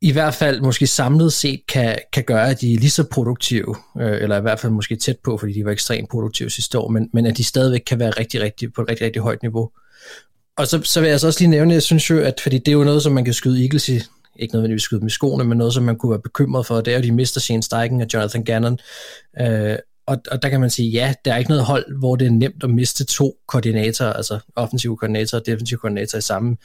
i 0.03 0.13
hvert 0.13 0.35
fald 0.35 0.61
måske 0.61 0.87
samlet 0.87 1.33
set 1.33 1.61
kan, 1.69 1.99
kan 2.13 2.25
gøre, 2.25 2.51
at 2.51 2.61
de 2.61 2.75
er 2.75 2.79
lige 2.79 2.91
så 2.91 3.05
produktive, 3.05 3.77
øh, 4.01 4.23
eller 4.23 4.39
i 4.39 4.41
hvert 4.41 4.61
fald 4.61 4.73
måske 4.73 4.97
tæt 4.97 5.17
på, 5.25 5.37
fordi 5.37 5.53
de 5.53 5.65
var 5.65 5.71
ekstremt 5.71 6.11
produktive 6.11 6.51
sidste 6.51 6.79
år, 6.79 6.89
men, 6.89 7.11
men 7.13 7.27
at 7.27 7.37
de 7.37 7.45
stadigvæk 7.45 7.81
kan 7.87 7.99
være 7.99 8.11
rigtig, 8.11 8.41
rigtig, 8.41 8.73
på 8.73 8.83
et 8.83 8.91
rigtig, 8.91 9.05
rigtig 9.05 9.23
højt 9.23 9.43
niveau. 9.43 9.71
Og 10.57 10.67
så, 10.67 10.83
så 10.83 11.01
vil 11.01 11.11
jeg 11.11 11.21
så 11.21 11.27
også 11.27 11.41
lige 11.41 11.51
nævne, 11.51 11.75
jeg 11.75 11.83
synes 11.83 12.11
jo, 12.11 12.19
at 12.19 12.41
fordi 12.43 12.59
det 12.59 12.69
er 12.69 12.73
jo 12.73 12.85
noget, 12.85 13.03
som 13.03 13.13
man 13.13 13.25
kan 13.25 13.35
skyde 13.35 13.63
Eagles 13.63 13.89
i 13.89 14.01
ikke 14.37 14.55
nødvendigvis 14.55 14.83
skyde 14.83 15.01
dem 15.01 15.07
i 15.07 15.11
skoene, 15.11 15.45
men 15.45 15.59
noget, 15.59 15.75
som 15.75 15.83
man 15.83 15.97
kunne 15.97 16.11
være 16.11 16.21
bekymret 16.21 16.67
for, 16.67 16.81
det 16.81 16.93
er 16.93 16.99
jo, 16.99 17.03
de 17.03 17.13
mister 17.13 17.41
Shane 17.41 17.63
Steichen 17.63 18.01
og 18.01 18.07
Jonathan 18.15 18.45
Gannon. 18.45 18.79
Øh, 19.41 19.77
og, 20.07 20.19
og 20.31 20.43
der 20.43 20.49
kan 20.49 20.61
man 20.61 20.71
sige, 20.71 20.91
ja, 20.91 21.15
der 21.25 21.33
er 21.33 21.37
ikke 21.37 21.51
noget 21.51 21.65
hold, 21.65 21.99
hvor 21.99 22.17
det 22.17 22.27
er 22.27 22.31
nemt 22.31 22.65
at 22.65 22.71
miste 22.71 23.05
to 23.05 23.37
koordinatorer, 23.49 24.13
altså 24.13 24.39
offensive 24.57 24.97
koordinator 24.97 25.39
og 25.39 25.47
defensive 25.47 25.79
koordinator 25.79 26.19
i 26.19 26.21
samme, 26.21 26.57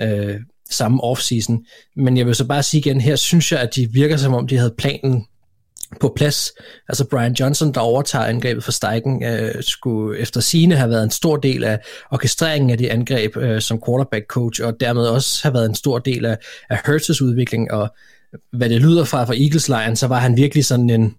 øh, 0.00 0.40
samme 0.70 1.04
offseason. 1.04 1.64
Men 1.96 2.16
jeg 2.16 2.26
vil 2.26 2.34
så 2.34 2.46
bare 2.46 2.62
sige 2.62 2.78
igen, 2.78 3.00
her 3.00 3.16
synes 3.16 3.52
jeg, 3.52 3.60
at 3.60 3.74
de 3.76 3.92
virker 3.92 4.16
som 4.16 4.34
om, 4.34 4.46
de 4.46 4.56
havde 4.56 4.74
planen 4.78 5.26
på 6.00 6.12
plads. 6.16 6.52
Altså 6.88 7.04
Brian 7.04 7.32
Johnson, 7.32 7.74
der 7.74 7.80
overtager 7.80 8.24
angrebet 8.24 8.64
for 8.64 8.72
Steichen, 8.72 9.24
øh, 9.24 9.54
skulle 9.62 10.18
efter 10.18 10.40
sine 10.40 10.76
have 10.76 10.90
været 10.90 11.04
en 11.04 11.10
stor 11.10 11.36
del 11.36 11.64
af 11.64 11.80
orkestreringen 12.10 12.70
af 12.70 12.78
de 12.78 12.90
angreb 12.90 13.36
øh, 13.36 13.60
som 13.60 13.82
quarterback 13.86 14.26
coach, 14.26 14.62
og 14.64 14.80
dermed 14.80 15.06
også 15.06 15.42
have 15.42 15.54
været 15.54 15.66
en 15.66 15.74
stor 15.74 15.98
del 15.98 16.24
af, 16.24 16.38
af 16.70 16.76
Hurts' 16.76 17.24
udvikling, 17.24 17.72
og 17.72 17.94
hvad 18.52 18.68
det 18.68 18.80
lyder 18.80 19.04
fra 19.04 19.24
fra 19.24 19.34
Eagles 19.34 19.68
lejren, 19.68 19.96
så 19.96 20.06
var 20.06 20.18
han 20.18 20.36
virkelig 20.36 20.64
sådan 20.64 20.90
en, 20.90 21.14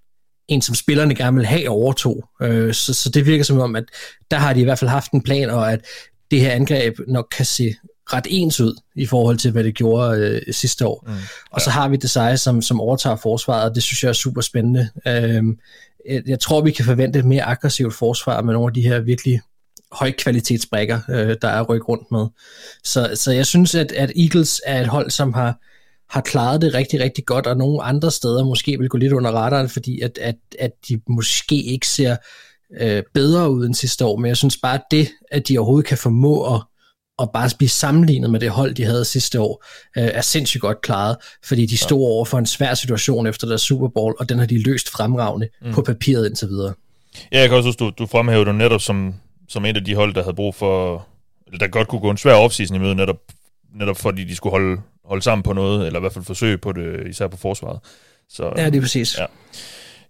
en 0.48 0.62
som 0.62 0.76
spillerne 0.76 1.16
gerne 1.16 1.38
vil 1.38 1.46
have 1.46 1.70
overtog. 1.70 2.30
Øh, 2.42 2.74
så, 2.74 2.94
så 2.94 3.10
det 3.10 3.26
virker 3.26 3.44
som 3.44 3.60
om, 3.60 3.76
at 3.76 3.84
der 4.32 4.38
har 4.38 4.54
de 4.54 4.62
i 4.62 4.64
hvert 4.64 4.80
fald 4.80 4.90
haft 4.90 5.12
en 5.12 5.24
plan, 5.24 5.50
og 5.50 5.72
at 5.72 5.86
det 6.32 6.42
her 6.42 6.52
angreb 6.52 6.94
nok 7.08 7.28
kan 7.38 7.46
se 7.46 7.76
ret 8.08 8.28
ens 8.30 8.62
ud 8.62 8.76
i 8.96 9.06
forhold 9.06 9.38
til, 9.38 9.52
hvad 9.52 9.64
det 9.64 9.76
gjorde 9.76 10.18
øh, 10.20 10.54
sidste 10.54 10.88
år. 10.88 11.04
Mm, 11.08 11.14
ja. 11.14 11.20
Og 11.52 11.62
så 11.62 11.70
har 11.70 11.88
vi 11.88 11.96
Desire, 11.96 12.38
som, 12.38 12.62
som 12.62 12.82
overtager 12.82 13.16
forsvaret, 13.16 13.70
og 13.70 13.76
det 13.76 13.84
synes 13.84 14.04
jeg 14.04 14.10
er 14.10 14.14
super 14.14 14.42
spændende. 14.42 14.90
Øhm, 15.08 15.58
jeg 16.28 16.40
tror, 16.40 16.62
vi 16.62 16.72
kan 16.72 16.86
forvente 16.86 17.20
et 17.20 17.26
mere 17.26 17.44
aggressivt 17.44 17.94
forsvar 17.94 18.42
med 18.42 18.54
nogle 18.54 18.70
af 18.70 18.74
de 18.74 18.82
her 18.82 19.00
virkelig 19.00 19.42
højkvalitetsbrækker, 19.92 21.00
øh, 21.10 21.36
der 21.42 21.48
er 21.48 21.64
ryk 21.64 21.90
rundt 21.90 22.12
med. 22.12 22.28
Så, 22.84 23.12
så 23.16 23.32
jeg 23.32 23.46
synes, 23.46 23.76
at, 23.76 23.92
at 23.92 24.12
Eagles 24.16 24.62
er 24.66 24.82
et 24.82 24.88
hold, 24.88 25.12
som 25.12 25.34
har, 25.34 25.60
har 26.10 26.22
klaret 26.22 26.62
det 26.62 26.74
rigtig, 26.74 27.00
rigtig 27.00 27.26
godt, 27.26 27.48
og 27.48 27.58
nogle 27.58 27.84
andre 27.84 28.12
steder 28.12 28.44
måske 28.44 28.80
vil 28.80 28.90
gå 28.90 28.98
lidt 28.98 29.14
under 29.14 29.32
radaren, 29.32 29.70
fordi 29.70 30.02
at, 30.02 30.18
at, 30.22 30.36
at 30.60 30.72
de 30.90 31.02
måske 31.08 31.64
ikke 31.64 31.88
ser 31.88 32.16
øh, 32.80 33.04
bedre 33.14 33.52
ud 33.52 33.66
end 33.66 33.76
sidste 33.76 34.06
år, 34.06 34.18
men 34.18 34.28
jeg 34.28 34.38
synes 34.38 34.58
bare, 34.58 34.76
at 34.76 34.84
det, 34.92 35.10
at 35.32 35.48
de 35.48 35.58
overhovedet 35.58 35.88
kan 35.88 35.98
formå 35.98 36.56
at 36.56 36.62
og 37.18 37.32
bare 37.34 37.50
blive 37.58 37.70
sammenlignet 37.70 38.30
med 38.30 38.40
det 38.40 38.50
hold, 38.50 38.76
de 38.76 38.86
havde 38.86 39.06
sidste 39.06 39.42
år, 39.42 39.66
øh, 39.98 40.04
er 40.04 40.22
sindssygt 40.22 40.62
godt 40.62 40.82
klaret, 40.82 41.18
fordi 41.46 41.66
de 41.66 41.78
stod 41.78 42.02
over 42.02 42.26
for 42.26 42.38
en 42.38 42.46
svær 42.46 42.74
situation 42.74 43.28
efter 43.28 43.48
deres 43.48 43.62
Super 43.62 43.88
Bowl, 43.88 44.16
og 44.20 44.30
den 44.30 44.40
har 44.40 44.46
de 44.46 44.64
løst 44.64 44.90
fremragende 44.90 45.50
mm. 45.62 45.74
på 45.74 45.82
papiret 45.82 46.28
indtil 46.28 46.48
videre. 46.48 46.74
Ja, 47.32 47.40
jeg 47.40 47.50
kan 47.50 47.58
også 47.58 47.68
huske, 47.68 47.80
du, 47.80 47.92
du 47.98 48.06
fremhæver 48.08 48.44
det 48.44 48.56
netop 48.56 48.82
som, 48.82 49.14
som 49.50 49.66
et 49.66 49.78
af 49.78 49.84
de 49.84 49.96
hold, 49.96 50.14
der 50.14 50.24
havde 50.24 50.36
brug 50.36 50.56
for, 50.56 51.06
eller 51.48 51.60
der 51.60 51.68
godt 51.68 51.88
kunne 51.88 52.02
gå 52.02 52.12
en 52.12 52.18
svær 52.18 52.34
offseason 52.34 52.76
i 52.76 52.80
møde, 52.80 52.96
netop, 52.96 53.20
netop 53.76 53.98
fordi 53.98 54.24
de 54.24 54.36
skulle 54.36 54.52
holde, 54.52 54.82
holde 55.06 55.22
sammen 55.22 55.44
på 55.44 55.54
noget, 55.54 55.88
eller 55.88 56.00
i 56.00 56.02
hvert 56.02 56.14
fald 56.14 56.26
forsøge 56.26 56.58
på 56.58 56.72
det, 56.72 57.08
især 57.10 57.28
på 57.28 57.38
forsvaret. 57.38 57.80
Så, 58.30 58.54
ja, 58.58 58.66
det 58.66 58.76
er 58.76 58.82
præcis. 58.82 59.18
Ja. 59.18 59.26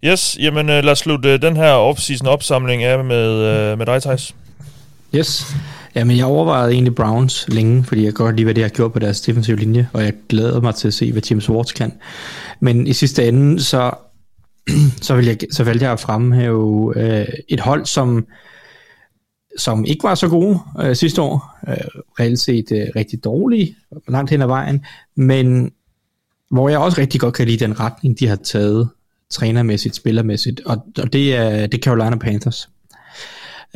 Yes, 0.04 0.36
jamen 0.40 0.68
øh, 0.70 0.84
lad 0.84 0.92
os 0.92 0.98
slutte 0.98 1.38
den 1.38 1.56
her 1.56 1.72
offseason 1.72 2.28
opsamling 2.28 2.82
af 2.82 3.04
med, 3.04 3.30
øh, 3.30 3.78
med 3.78 3.86
dig, 3.86 4.02
Thijs. 4.02 4.34
Yes. 5.14 5.46
Jamen, 5.94 6.16
jeg 6.16 6.26
overvejede 6.26 6.72
egentlig 6.72 6.94
Browns 6.94 7.48
længe, 7.48 7.84
fordi 7.84 8.04
jeg 8.04 8.14
godt 8.14 8.36
lide, 8.36 8.44
hvad 8.44 8.54
de 8.54 8.62
har 8.62 8.68
gjort 8.68 8.92
på 8.92 8.98
deres 8.98 9.20
defensive 9.20 9.56
linje, 9.56 9.88
og 9.92 10.04
jeg 10.04 10.12
glæder 10.28 10.60
mig 10.60 10.74
til 10.74 10.88
at 10.88 10.94
se, 10.94 11.12
hvad 11.12 11.22
James 11.30 11.50
Ward 11.50 11.74
kan. 11.74 11.92
Men 12.60 12.86
i 12.86 12.92
sidste 12.92 13.28
ende, 13.28 13.62
så, 13.62 13.90
så, 15.02 15.16
vil 15.16 15.26
jeg, 15.26 15.38
så 15.50 15.64
valgte 15.64 15.84
jeg 15.84 15.92
at 15.92 16.00
fremhæve 16.00 16.92
øh, 16.96 17.26
et 17.48 17.60
hold, 17.60 17.86
som, 17.86 18.26
som 19.58 19.84
ikke 19.84 20.04
var 20.04 20.14
så 20.14 20.28
gode 20.28 20.58
øh, 20.80 20.96
sidste 20.96 21.22
år. 21.22 21.58
Øh, 21.68 21.76
reelt 22.20 22.40
set 22.40 22.72
øh, 22.72 22.86
rigtig 22.96 23.24
dårlige, 23.24 23.76
langt 24.08 24.30
hen 24.30 24.42
ad 24.42 24.46
vejen, 24.46 24.84
men 25.16 25.72
hvor 26.50 26.68
jeg 26.68 26.78
også 26.78 27.00
rigtig 27.00 27.20
godt 27.20 27.34
kan 27.34 27.46
lide 27.46 27.64
den 27.64 27.80
retning, 27.80 28.18
de 28.18 28.28
har 28.28 28.36
taget 28.36 28.88
trænermæssigt, 29.30 29.94
spillermæssigt, 29.94 30.60
og, 30.66 30.84
og 30.98 31.12
det 31.12 31.36
er 31.36 31.66
det 31.66 31.74
er 31.74 31.82
Carolina 31.82 32.16
Panthers. 32.16 32.68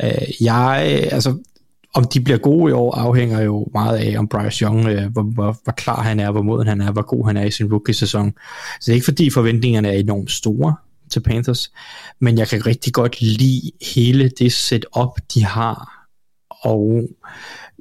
Øh, 0.03 0.43
jeg, 0.43 1.07
altså, 1.11 1.37
om 1.93 2.03
de 2.03 2.21
bliver 2.21 2.37
gode 2.37 2.69
i 2.69 2.73
år, 2.73 2.95
afhænger 2.95 3.41
jo 3.41 3.67
meget 3.73 3.97
af, 3.97 4.19
om 4.19 4.27
Bryce 4.27 4.65
Young, 4.65 4.87
øh, 4.87 5.11
hvor, 5.11 5.21
hvor, 5.21 5.57
hvor 5.63 5.73
klar 5.73 6.01
han 6.01 6.19
er, 6.19 6.31
hvor 6.31 6.41
moden 6.41 6.67
han 6.67 6.81
er, 6.81 6.91
hvor 6.91 7.01
god 7.01 7.27
han 7.27 7.37
er 7.37 7.43
i 7.43 7.51
sin 7.51 7.71
rookie-sæson. 7.71 8.33
Så 8.79 8.85
det 8.85 8.89
er 8.89 8.93
ikke 8.93 9.05
fordi 9.05 9.29
forventningerne 9.29 9.87
er 9.87 9.99
enormt 9.99 10.31
store 10.31 10.75
til 11.11 11.19
Panthers, 11.19 11.71
men 12.19 12.37
jeg 12.37 12.47
kan 12.47 12.65
rigtig 12.65 12.93
godt 12.93 13.21
lide 13.21 13.71
hele 13.95 14.29
det 14.29 14.51
setup, 14.51 15.19
de 15.33 15.45
har, 15.45 16.05
og 16.49 17.01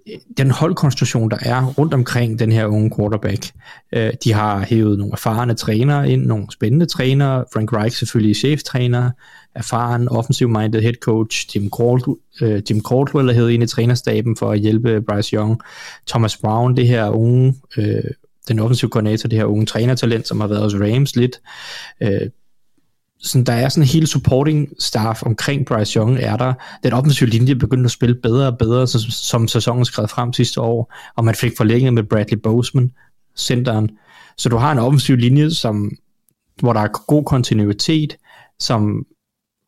øh, 0.07 0.15
den 0.37 0.51
holdkonstruktion, 0.51 1.31
der 1.31 1.39
er 1.41 1.67
rundt 1.67 1.95
omkring 1.95 2.39
den 2.39 2.53
her 2.53 2.67
unge 2.67 2.91
quarterback. 2.97 3.51
Øh, 3.93 4.13
de 4.25 4.33
har 4.33 4.65
hævet 4.65 4.99
nogle 4.99 5.13
erfarne 5.13 5.55
trænere 5.55 6.11
ind, 6.11 6.27
nogle 6.27 6.47
spændende 6.53 6.87
trænere. 6.87 7.45
Frank 7.55 7.73
Reich 7.73 7.99
selvfølgelig 7.99 8.37
cheftræner, 8.37 9.11
erfaren 9.55 10.09
offensive-minded 10.09 10.81
head 10.81 10.95
coach. 10.95 11.57
Jim, 11.57 11.71
Caldwell, 11.77 12.19
øh, 12.41 12.63
Jim 12.71 12.83
Caldwell 12.89 13.29
der 13.29 13.35
hævet 13.35 13.51
ind 13.51 13.63
i 13.63 13.67
trænerstaben 13.67 14.37
for 14.37 14.51
at 14.51 14.59
hjælpe 14.59 15.03
Bryce 15.03 15.37
Young. 15.37 15.61
Thomas 16.07 16.37
Brown, 16.37 16.77
det 16.77 16.89
her 16.89 17.09
unge, 17.09 17.55
øh, 17.77 18.03
den 18.49 18.59
offensive 18.59 18.91
koordinator, 18.91 19.29
det 19.29 19.39
her 19.39 19.45
unge 19.45 19.67
trænertalent, 19.67 20.29
som 20.29 20.41
har 20.41 20.47
været 20.47 20.63
hos 20.63 20.75
Rams 20.75 21.17
lidt. 21.17 21.41
Øh, 22.03 22.31
sådan, 23.21 23.45
der 23.45 23.53
er 23.53 23.69
sådan 23.69 23.83
en 23.83 23.89
hele 23.89 24.07
supporting 24.07 24.69
staff 24.79 25.23
omkring 25.23 25.67
Bryce 25.67 25.99
Young, 25.99 26.19
er 26.21 26.37
der. 26.37 26.55
Den 26.83 26.93
offensive 26.93 27.31
linje 27.31 27.55
begyndte 27.55 27.85
at 27.85 27.91
spille 27.91 28.15
bedre 28.15 28.47
og 28.47 28.59
bedre, 28.59 28.87
som, 28.87 29.01
som 29.01 29.49
sæsonen 29.49 29.85
skred 29.85 30.09
frem 30.09 30.33
sidste 30.33 30.61
år, 30.61 30.95
og 31.17 31.25
man 31.25 31.35
fik 31.35 31.53
forlænget 31.57 31.95
med 31.95 32.03
Bradley 32.03 32.39
Boseman, 32.39 32.93
centeren. 33.37 33.91
Så 34.39 34.49
du 34.49 34.57
har 34.57 34.73
en 34.73 34.79
offensiv 34.79 35.17
linje, 35.17 35.51
som, 35.51 35.91
hvor 36.61 36.73
der 36.73 36.81
er 36.81 37.07
god 37.07 37.25
kontinuitet, 37.25 38.17
som 38.61 39.05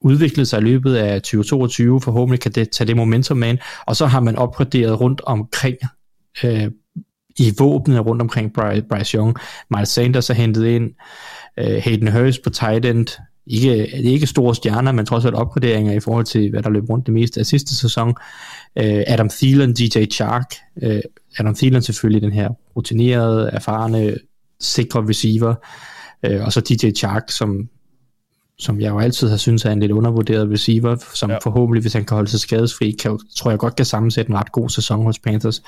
udviklet 0.00 0.48
sig 0.48 0.60
i 0.60 0.64
løbet 0.64 0.94
af 0.94 1.22
2022, 1.22 2.00
forhåbentlig 2.00 2.40
kan 2.40 2.52
det 2.52 2.70
tage 2.70 2.88
det 2.88 2.96
momentum 2.96 3.36
med 3.36 3.48
ind, 3.48 3.58
og 3.86 3.96
så 3.96 4.06
har 4.06 4.20
man 4.20 4.36
opgraderet 4.36 5.00
rundt 5.00 5.20
omkring 5.20 5.76
øh, 6.44 6.70
i 7.38 7.54
våbnene 7.58 8.00
rundt 8.00 8.22
omkring 8.22 8.52
Bryce 8.90 9.16
Young. 9.16 9.36
Miles 9.70 9.88
Sanders 9.88 10.30
er 10.30 10.34
hentet 10.34 10.66
ind, 10.66 10.90
øh, 11.58 11.82
Hayden 11.84 12.12
Hurst 12.12 12.42
på 12.42 12.50
tight 12.50 12.84
end, 12.84 13.06
ikke, 13.46 13.86
ikke 13.96 14.26
store 14.26 14.54
stjerner, 14.54 14.92
men 14.92 15.06
trods 15.06 15.24
alt 15.24 15.34
opgraderinger 15.34 15.92
i 15.92 16.00
forhold 16.00 16.24
til, 16.24 16.50
hvad 16.50 16.62
der 16.62 16.70
løb 16.70 16.90
rundt 16.90 17.06
det 17.06 17.14
meste 17.14 17.40
af 17.40 17.46
sidste 17.46 17.76
sæson. 17.76 18.14
Øh, 18.78 19.02
Adam 19.06 19.28
Thielen, 19.28 19.74
DJ 19.74 20.04
Chark, 20.04 20.54
øh, 20.82 21.00
Adam 21.38 21.54
Thielen 21.54 21.82
selvfølgelig 21.82 22.22
den 22.22 22.32
her 22.32 22.48
rutinerede, 22.76 23.50
erfarne, 23.52 24.14
sikre 24.60 25.08
receiver, 25.08 25.54
øh, 26.26 26.44
og 26.44 26.52
så 26.52 26.60
DJ 26.60 26.90
Chark, 26.90 27.30
som 27.30 27.68
som 28.60 28.80
jeg 28.80 28.88
jo 28.88 28.98
altid 28.98 29.28
har 29.28 29.36
syntes 29.36 29.64
er 29.64 29.70
en 29.70 29.80
lidt 29.80 29.92
undervurderet 29.92 30.50
receiver, 30.50 30.96
som 31.14 31.30
ja. 31.30 31.38
forhåbentlig, 31.42 31.82
hvis 31.82 31.92
han 31.92 32.04
kan 32.04 32.14
holde 32.14 32.30
sig 32.30 32.40
skadesfri, 32.40 32.90
kan, 32.90 33.18
tror 33.36 33.50
jeg 33.50 33.58
godt 33.58 33.76
kan 33.76 33.86
sammensætte 33.86 34.30
en 34.30 34.36
ret 34.36 34.52
god 34.52 34.68
sæson 34.68 35.02
hos 35.02 35.18
Panthers. 35.18 35.62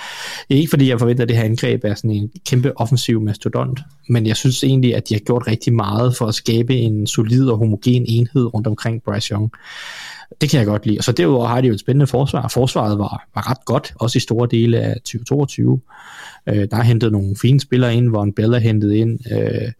Ikke 0.48 0.70
fordi 0.70 0.88
jeg 0.88 0.98
forventer, 0.98 1.22
at 1.22 1.28
det 1.28 1.36
her 1.36 1.44
angreb 1.44 1.84
er 1.84 1.94
sådan 1.94 2.10
en 2.10 2.30
kæmpe 2.46 2.80
offensiv 2.80 3.20
mastodont, 3.20 3.80
men 4.08 4.26
jeg 4.26 4.36
synes 4.36 4.64
egentlig, 4.64 4.96
at 4.96 5.08
de 5.08 5.14
har 5.14 5.20
gjort 5.20 5.46
rigtig 5.46 5.74
meget 5.74 6.16
for 6.16 6.26
at 6.26 6.34
skabe 6.34 6.76
en 6.76 7.06
solid 7.06 7.48
og 7.48 7.58
homogen 7.58 8.04
enhed 8.08 8.54
rundt 8.54 8.66
omkring 8.66 9.02
Bryce 9.02 9.34
Young. 9.34 9.52
Det 10.40 10.50
kan 10.50 10.58
jeg 10.58 10.66
godt 10.66 10.86
lide. 10.86 10.98
Og 10.98 11.04
så 11.04 11.12
derudover 11.12 11.46
har 11.46 11.60
de 11.60 11.66
jo 11.66 11.74
et 11.74 11.80
spændende 11.80 12.06
forsvar. 12.06 12.48
Forsvaret 12.48 12.98
var, 12.98 13.26
var 13.34 13.50
ret 13.50 13.64
godt, 13.64 13.92
også 14.00 14.16
i 14.16 14.20
store 14.20 14.48
dele 14.50 14.78
af 14.80 14.94
2022. 14.94 15.80
Øh, 16.46 16.68
der 16.70 16.76
er 16.76 16.82
hentet 16.82 17.12
nogle 17.12 17.36
fine 17.42 17.60
spillere 17.60 17.94
ind, 17.94 18.08
hvor 18.08 18.22
en 18.22 18.32
Bella 18.32 18.58
hentet 18.58 18.92
ind, 18.92 19.18
øh, 19.32 19.72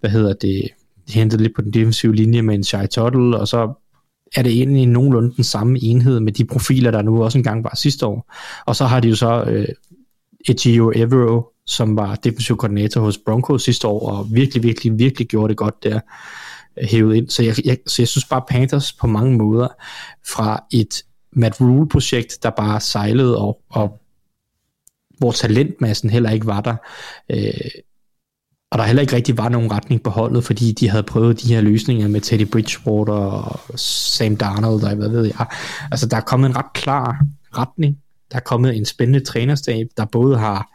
hvad 0.00 0.10
hedder 0.10 0.32
det, 0.32 0.68
hentet 1.08 1.40
lidt 1.40 1.54
på 1.56 1.62
den 1.62 1.72
defensive 1.72 2.14
linje 2.14 2.42
med 2.42 2.54
en 2.54 2.64
Shai 2.64 2.86
Tuttle, 2.86 3.38
og 3.38 3.48
så 3.48 3.72
er 4.36 4.42
det 4.42 4.52
egentlig 4.52 4.86
nogenlunde 4.86 5.36
den 5.36 5.44
samme 5.44 5.78
enhed 5.82 6.20
med 6.20 6.32
de 6.32 6.44
profiler, 6.44 6.90
der 6.90 7.02
nu 7.02 7.24
også 7.24 7.38
engang 7.38 7.64
var 7.64 7.74
sidste 7.74 8.06
år. 8.06 8.34
Og 8.66 8.76
så 8.76 8.84
har 8.84 9.00
de 9.00 9.08
jo 9.08 9.16
så 9.16 9.44
øh, 9.46 9.68
Echio 10.48 10.92
Evero, 10.94 11.52
som 11.66 11.96
var 11.96 12.14
defensiv 12.14 12.56
koordinator 12.56 13.00
hos 13.00 13.18
Broncos 13.18 13.62
sidste 13.62 13.88
år, 13.88 14.10
og 14.10 14.26
virkelig, 14.32 14.62
virkelig, 14.62 14.98
virkelig 14.98 15.28
gjorde 15.28 15.48
det 15.48 15.56
godt 15.56 15.84
der 15.84 16.00
øh, 16.80 16.88
hævet 16.88 17.14
ind. 17.14 17.28
Så 17.28 17.42
jeg, 17.42 17.54
jeg, 17.64 17.78
så 17.86 18.02
jeg 18.02 18.08
synes 18.08 18.24
bare 18.24 18.42
Panthers 18.48 18.92
på 18.92 19.06
mange 19.06 19.36
måder 19.36 19.68
fra 20.34 20.64
et 20.72 21.02
Matt 21.32 21.60
Rule-projekt, 21.60 22.38
der 22.42 22.50
bare 22.50 22.80
sejlede, 22.80 23.38
og, 23.38 23.60
og 23.68 24.00
hvor 25.18 25.32
talentmassen 25.32 26.10
heller 26.10 26.30
ikke 26.30 26.46
var 26.46 26.60
der, 26.60 26.76
øh, 27.30 27.70
og 28.70 28.78
der 28.78 28.84
heller 28.84 29.00
ikke 29.00 29.16
rigtig 29.16 29.38
var 29.38 29.48
nogen 29.48 29.72
retning 29.72 30.02
på 30.02 30.10
holdet, 30.10 30.44
fordi 30.44 30.72
de 30.72 30.90
havde 30.90 31.02
prøvet 31.02 31.42
de 31.42 31.54
her 31.54 31.60
løsninger 31.60 32.08
med 32.08 32.20
Teddy 32.20 32.50
Bridgewater 32.50 33.12
og 33.12 33.60
Sam 33.78 34.36
Darnold, 34.36 34.82
og 34.82 34.94
hvad 34.94 35.08
ved 35.08 35.24
jeg. 35.24 35.46
Altså 35.90 36.06
der 36.06 36.16
er 36.16 36.20
kommet 36.20 36.48
en 36.48 36.56
ret 36.56 36.72
klar 36.74 37.20
retning. 37.56 37.98
Der 38.30 38.36
er 38.36 38.40
kommet 38.40 38.76
en 38.76 38.84
spændende 38.84 39.20
trænerstab, 39.20 39.86
der 39.96 40.04
både 40.04 40.38
har 40.38 40.68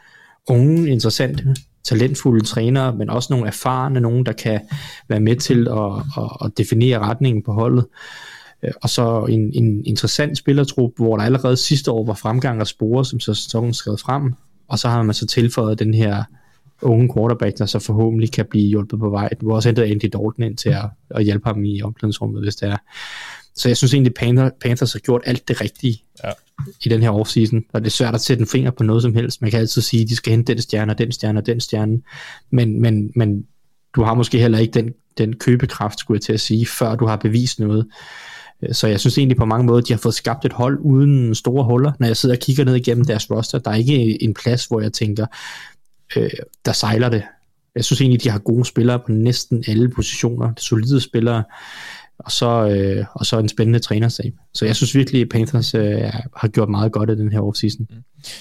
unge, 0.49 0.89
interessante 0.89 1.55
talentfulde 1.83 2.45
trænere, 2.45 2.95
men 2.95 3.09
også 3.09 3.33
nogle 3.33 3.47
erfarne, 3.47 3.99
nogen 3.99 4.25
der 4.25 4.33
kan 4.33 4.61
være 5.09 5.19
med 5.19 5.35
til 5.35 5.67
at, 5.67 6.23
at, 6.23 6.45
at 6.45 6.57
definere 6.57 6.99
retningen 6.99 7.43
på 7.43 7.53
holdet. 7.53 7.85
Øh, 8.63 8.71
og 8.83 8.89
så 8.89 9.25
en, 9.29 9.51
en 9.53 9.85
interessant 9.85 10.37
spillertrup, 10.37 10.91
hvor 10.95 11.17
der 11.17 11.23
allerede 11.23 11.57
sidste 11.57 11.91
år 11.91 12.05
var 12.05 12.13
fremgang 12.13 12.61
og 12.61 12.67
spore, 12.67 13.05
som 13.05 13.19
så 13.19 13.33
sæsonen 13.33 13.73
skrev 13.73 13.97
frem, 13.97 14.33
og 14.67 14.79
så 14.79 14.89
har 14.89 15.03
man 15.03 15.13
så 15.13 15.25
tilføjet 15.25 15.79
den 15.79 15.93
her 15.93 16.23
unge 16.83 17.13
quarterback, 17.13 17.57
der 17.57 17.65
så 17.65 17.79
forhåbentlig 17.79 18.31
kan 18.31 18.45
blive 18.49 18.69
hjulpet 18.69 18.99
på 18.99 19.09
vej. 19.09 19.29
Du 19.41 19.49
har 19.49 19.55
også 19.55 19.69
hentet 19.69 19.83
Andy 19.83 20.03
Dalton 20.03 20.43
ind 20.43 20.57
til 20.57 20.69
at, 20.69 20.85
at 21.09 21.23
hjælpe 21.23 21.45
ham 21.45 21.65
i 21.65 21.81
omklædningsrummet, 21.81 22.43
hvis 22.43 22.55
det 22.55 22.69
er. 22.69 22.77
Så 23.55 23.69
jeg 23.69 23.77
synes 23.77 23.93
egentlig, 23.93 24.13
Panther, 24.13 24.49
Panthers 24.61 24.93
har 24.93 24.99
gjort 24.99 25.21
alt 25.25 25.47
det 25.47 25.61
rigtige 25.61 26.03
ja. 26.23 26.31
i 26.85 26.89
den 26.89 27.01
her 27.01 27.09
offseason. 27.09 27.63
Og 27.73 27.81
det 27.81 27.87
er 27.87 27.91
svært 27.91 28.15
at 28.15 28.21
sætte 28.21 28.41
en 28.41 28.47
finger 28.47 28.71
på 28.71 28.83
noget 28.83 29.01
som 29.01 29.15
helst. 29.15 29.41
Man 29.41 29.51
kan 29.51 29.59
altid 29.59 29.81
sige, 29.81 30.03
at 30.03 30.09
de 30.09 30.15
skal 30.15 30.31
hente 30.31 30.53
den 30.53 30.61
stjerne, 30.61 30.91
og 30.91 30.97
den 30.97 31.11
stjerne, 31.11 31.39
og 31.39 31.45
den 31.45 31.59
stjerne. 31.59 32.01
Men, 32.51 32.81
men, 32.81 33.11
men 33.15 33.45
du 33.95 34.03
har 34.03 34.13
måske 34.13 34.39
heller 34.39 34.57
ikke 34.57 34.73
den, 34.73 34.93
den 35.17 35.33
købekraft, 35.33 35.99
skulle 35.99 36.15
jeg 36.15 36.21
til 36.21 36.33
at 36.33 36.39
sige, 36.39 36.65
før 36.65 36.95
du 36.95 37.05
har 37.05 37.15
bevist 37.15 37.59
noget. 37.59 37.87
Så 38.71 38.87
jeg 38.87 38.99
synes 38.99 39.17
egentlig 39.17 39.37
på 39.37 39.45
mange 39.45 39.65
måder, 39.65 39.81
de 39.81 39.93
har 39.93 39.97
fået 39.97 40.15
skabt 40.15 40.45
et 40.45 40.53
hold 40.53 40.79
uden 40.81 41.35
store 41.35 41.63
huller. 41.63 41.91
Når 41.99 42.07
jeg 42.07 42.17
sidder 42.17 42.35
og 42.35 42.39
kigger 42.39 42.65
ned 42.65 42.75
igennem 42.75 43.05
deres 43.05 43.31
roster, 43.31 43.59
der 43.59 43.71
er 43.71 43.75
ikke 43.75 44.23
en 44.23 44.33
plads, 44.33 44.65
hvor 44.65 44.81
jeg 44.81 44.93
tænker, 44.93 45.25
øh, 46.15 46.29
der 46.65 46.71
sejler 46.71 47.09
det. 47.09 47.23
Jeg 47.75 47.85
synes 47.85 48.01
egentlig, 48.01 48.23
de 48.23 48.29
har 48.29 48.39
gode 48.39 48.65
spillere 48.65 48.99
på 48.99 49.11
næsten 49.11 49.63
alle 49.67 49.89
positioner. 49.89 50.53
Solide 50.57 51.01
spillere 51.01 51.43
og 52.19 52.31
så, 52.31 52.67
øh, 52.67 53.05
og 53.13 53.25
så 53.25 53.39
en 53.39 53.49
spændende 53.49 53.79
trænerstab. 53.79 54.33
Så 54.53 54.65
jeg 54.65 54.75
synes 54.75 54.95
virkelig, 54.95 55.21
at 55.21 55.29
Panthers 55.29 55.73
øh, 55.73 56.01
har 56.35 56.47
gjort 56.47 56.69
meget 56.69 56.91
godt 56.91 57.09
i 57.09 57.15
den 57.15 57.31
her 57.31 57.39
offseason. 57.39 57.87
Mm. 57.89 57.95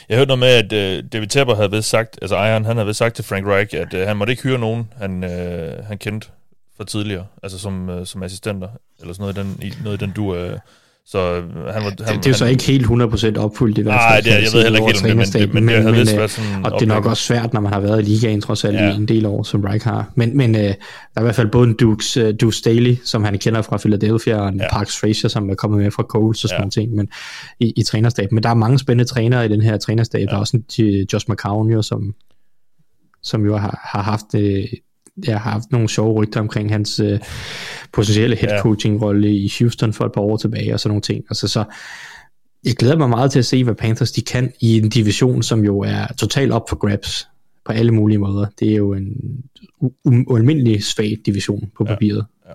Jeg 0.08 0.16
hørte 0.16 0.28
noget 0.28 0.38
med, 0.38 0.48
at 0.48 0.72
øh, 0.72 1.04
David 1.12 1.26
Tepper 1.26 1.54
havde 1.54 1.70
ved 1.72 1.82
sagt, 1.82 2.18
altså 2.22 2.36
Iron, 2.36 2.64
han 2.64 2.76
havde 2.76 2.86
ved 2.86 2.94
sagt 2.94 3.14
til 3.14 3.24
Frank 3.24 3.46
Reich, 3.46 3.74
at 3.76 3.94
øh, 3.94 4.06
han 4.06 4.16
måtte 4.16 4.30
ikke 4.30 4.42
hyre 4.42 4.58
nogen, 4.58 4.88
han, 4.96 5.24
øh, 5.24 5.84
han 5.84 5.98
kendte 5.98 6.28
fra 6.76 6.84
tidligere, 6.84 7.26
altså 7.42 7.58
som, 7.58 7.88
øh, 7.88 8.06
som 8.06 8.22
assistenter, 8.22 8.68
eller 9.00 9.14
sådan 9.14 9.34
noget 9.34 9.38
i 9.38 9.40
den, 9.40 9.68
i, 9.68 9.82
noget 9.84 10.02
i 10.02 10.04
den 10.04 10.12
du... 10.12 10.34
Øh, 10.34 10.58
så 11.06 11.18
øh, 11.18 11.42
han 11.44 11.64
var, 11.64 11.80
han, 11.80 11.90
det, 11.90 11.98
det 11.98 12.26
er 12.26 12.30
jo 12.30 12.34
så 12.34 12.46
ikke 12.46 12.64
helt 12.64 12.86
100% 12.86 13.38
opfyldt 13.38 13.78
i 13.78 13.82
hvert 13.82 13.94
fald. 13.94 14.10
Nej, 14.10 14.20
det, 14.20 14.26
jeg, 14.26 14.42
jeg 14.42 14.50
ved 14.52 14.62
heller 14.62 14.78
ikke 14.78 14.92
helt, 14.92 15.54
men, 15.54 15.54
men, 15.54 15.64
men, 15.64 15.84
men, 15.84 15.94
det 15.94 16.16
været 16.16 16.30
sådan... 16.30 16.64
Og 16.64 16.72
det 16.72 16.82
er 16.82 16.94
nok 16.94 17.06
også 17.06 17.22
svært, 17.22 17.52
når 17.52 17.60
man 17.60 17.72
har 17.72 17.80
været 17.80 18.00
i 18.00 18.02
ligaen 18.02 18.40
trods 18.40 18.64
alt 18.64 18.76
ja. 18.76 18.92
i 18.92 18.94
en 18.94 19.08
del 19.08 19.26
år, 19.26 19.42
som 19.42 19.64
Reich 19.64 19.86
har. 19.86 20.12
Men, 20.14 20.36
men 20.36 20.54
uh, 20.54 20.60
der 20.60 20.74
er 21.16 21.20
i 21.20 21.22
hvert 21.22 21.34
fald 21.34 21.48
både 21.48 21.68
en 21.68 21.74
Dukes, 21.74 22.16
uh, 22.16 22.30
Dukes 22.40 22.56
Staley, 22.56 22.96
som 23.04 23.24
han 23.24 23.38
kender 23.38 23.62
fra 23.62 23.76
Philadelphia, 23.76 24.36
og 24.36 24.48
en 24.48 24.60
ja. 24.60 24.68
Parks 24.70 25.00
Frazier, 25.00 25.28
som 25.28 25.50
er 25.50 25.54
kommet 25.54 25.80
med 25.80 25.90
fra 25.90 26.02
Coles 26.02 26.44
og 26.44 26.50
sådan 26.50 26.64
ja. 26.64 26.70
ting, 26.70 26.94
men 26.94 27.08
i, 27.60 27.72
i 27.76 27.82
trænerstaben. 27.82 28.34
Men 28.34 28.42
der 28.42 28.50
er 28.50 28.54
mange 28.54 28.78
spændende 28.78 29.10
trænere 29.10 29.44
i 29.44 29.48
den 29.48 29.62
her 29.62 29.76
trænerstab. 29.76 30.20
Ja. 30.20 30.26
Der 30.26 30.34
er 30.34 30.40
også 30.40 30.56
en 30.78 31.06
Josh 31.12 31.26
McCown, 31.30 31.70
jo, 31.70 31.82
som, 31.82 32.14
som 33.22 33.44
jo 33.44 33.56
har, 33.56 33.80
har 33.92 34.02
haft... 34.02 34.34
Uh, 34.34 34.78
jeg 35.26 35.40
har 35.40 35.50
haft 35.50 35.72
nogle 35.72 35.88
sjove 35.88 36.14
rygter 36.14 36.40
omkring 36.40 36.70
hans 36.70 37.00
øh, 37.00 37.20
potentielle 37.92 38.36
head 38.36 38.60
coaching 38.60 39.02
rolle 39.02 39.36
i 39.36 39.52
Houston 39.58 39.92
for 39.92 40.04
et 40.04 40.12
par 40.12 40.20
år 40.20 40.36
tilbage 40.36 40.74
og 40.74 40.80
sådan 40.80 40.90
nogle 40.90 41.02
ting. 41.02 41.24
Altså 41.30 41.48
så 41.48 41.64
jeg 42.64 42.74
glæder 42.74 42.96
mig 42.96 43.08
meget 43.08 43.32
til 43.32 43.38
at 43.38 43.44
se, 43.44 43.64
hvad 43.64 43.74
Panthers 43.74 44.12
de 44.12 44.22
kan 44.22 44.52
i 44.60 44.78
en 44.78 44.88
division, 44.88 45.42
som 45.42 45.64
jo 45.64 45.80
er 45.80 46.06
totalt 46.18 46.52
op 46.52 46.68
for 46.68 46.76
grabs 46.76 47.28
på 47.64 47.72
alle 47.72 47.92
mulige 47.92 48.18
måder. 48.18 48.46
Det 48.60 48.72
er 48.72 48.76
jo 48.76 48.92
en 48.92 49.14
ualmindelig 50.04 50.84
svag 50.84 51.18
division 51.26 51.70
på 51.76 51.84
papiret. 51.84 52.26
Ja, 52.44 52.50
ja. 52.50 52.54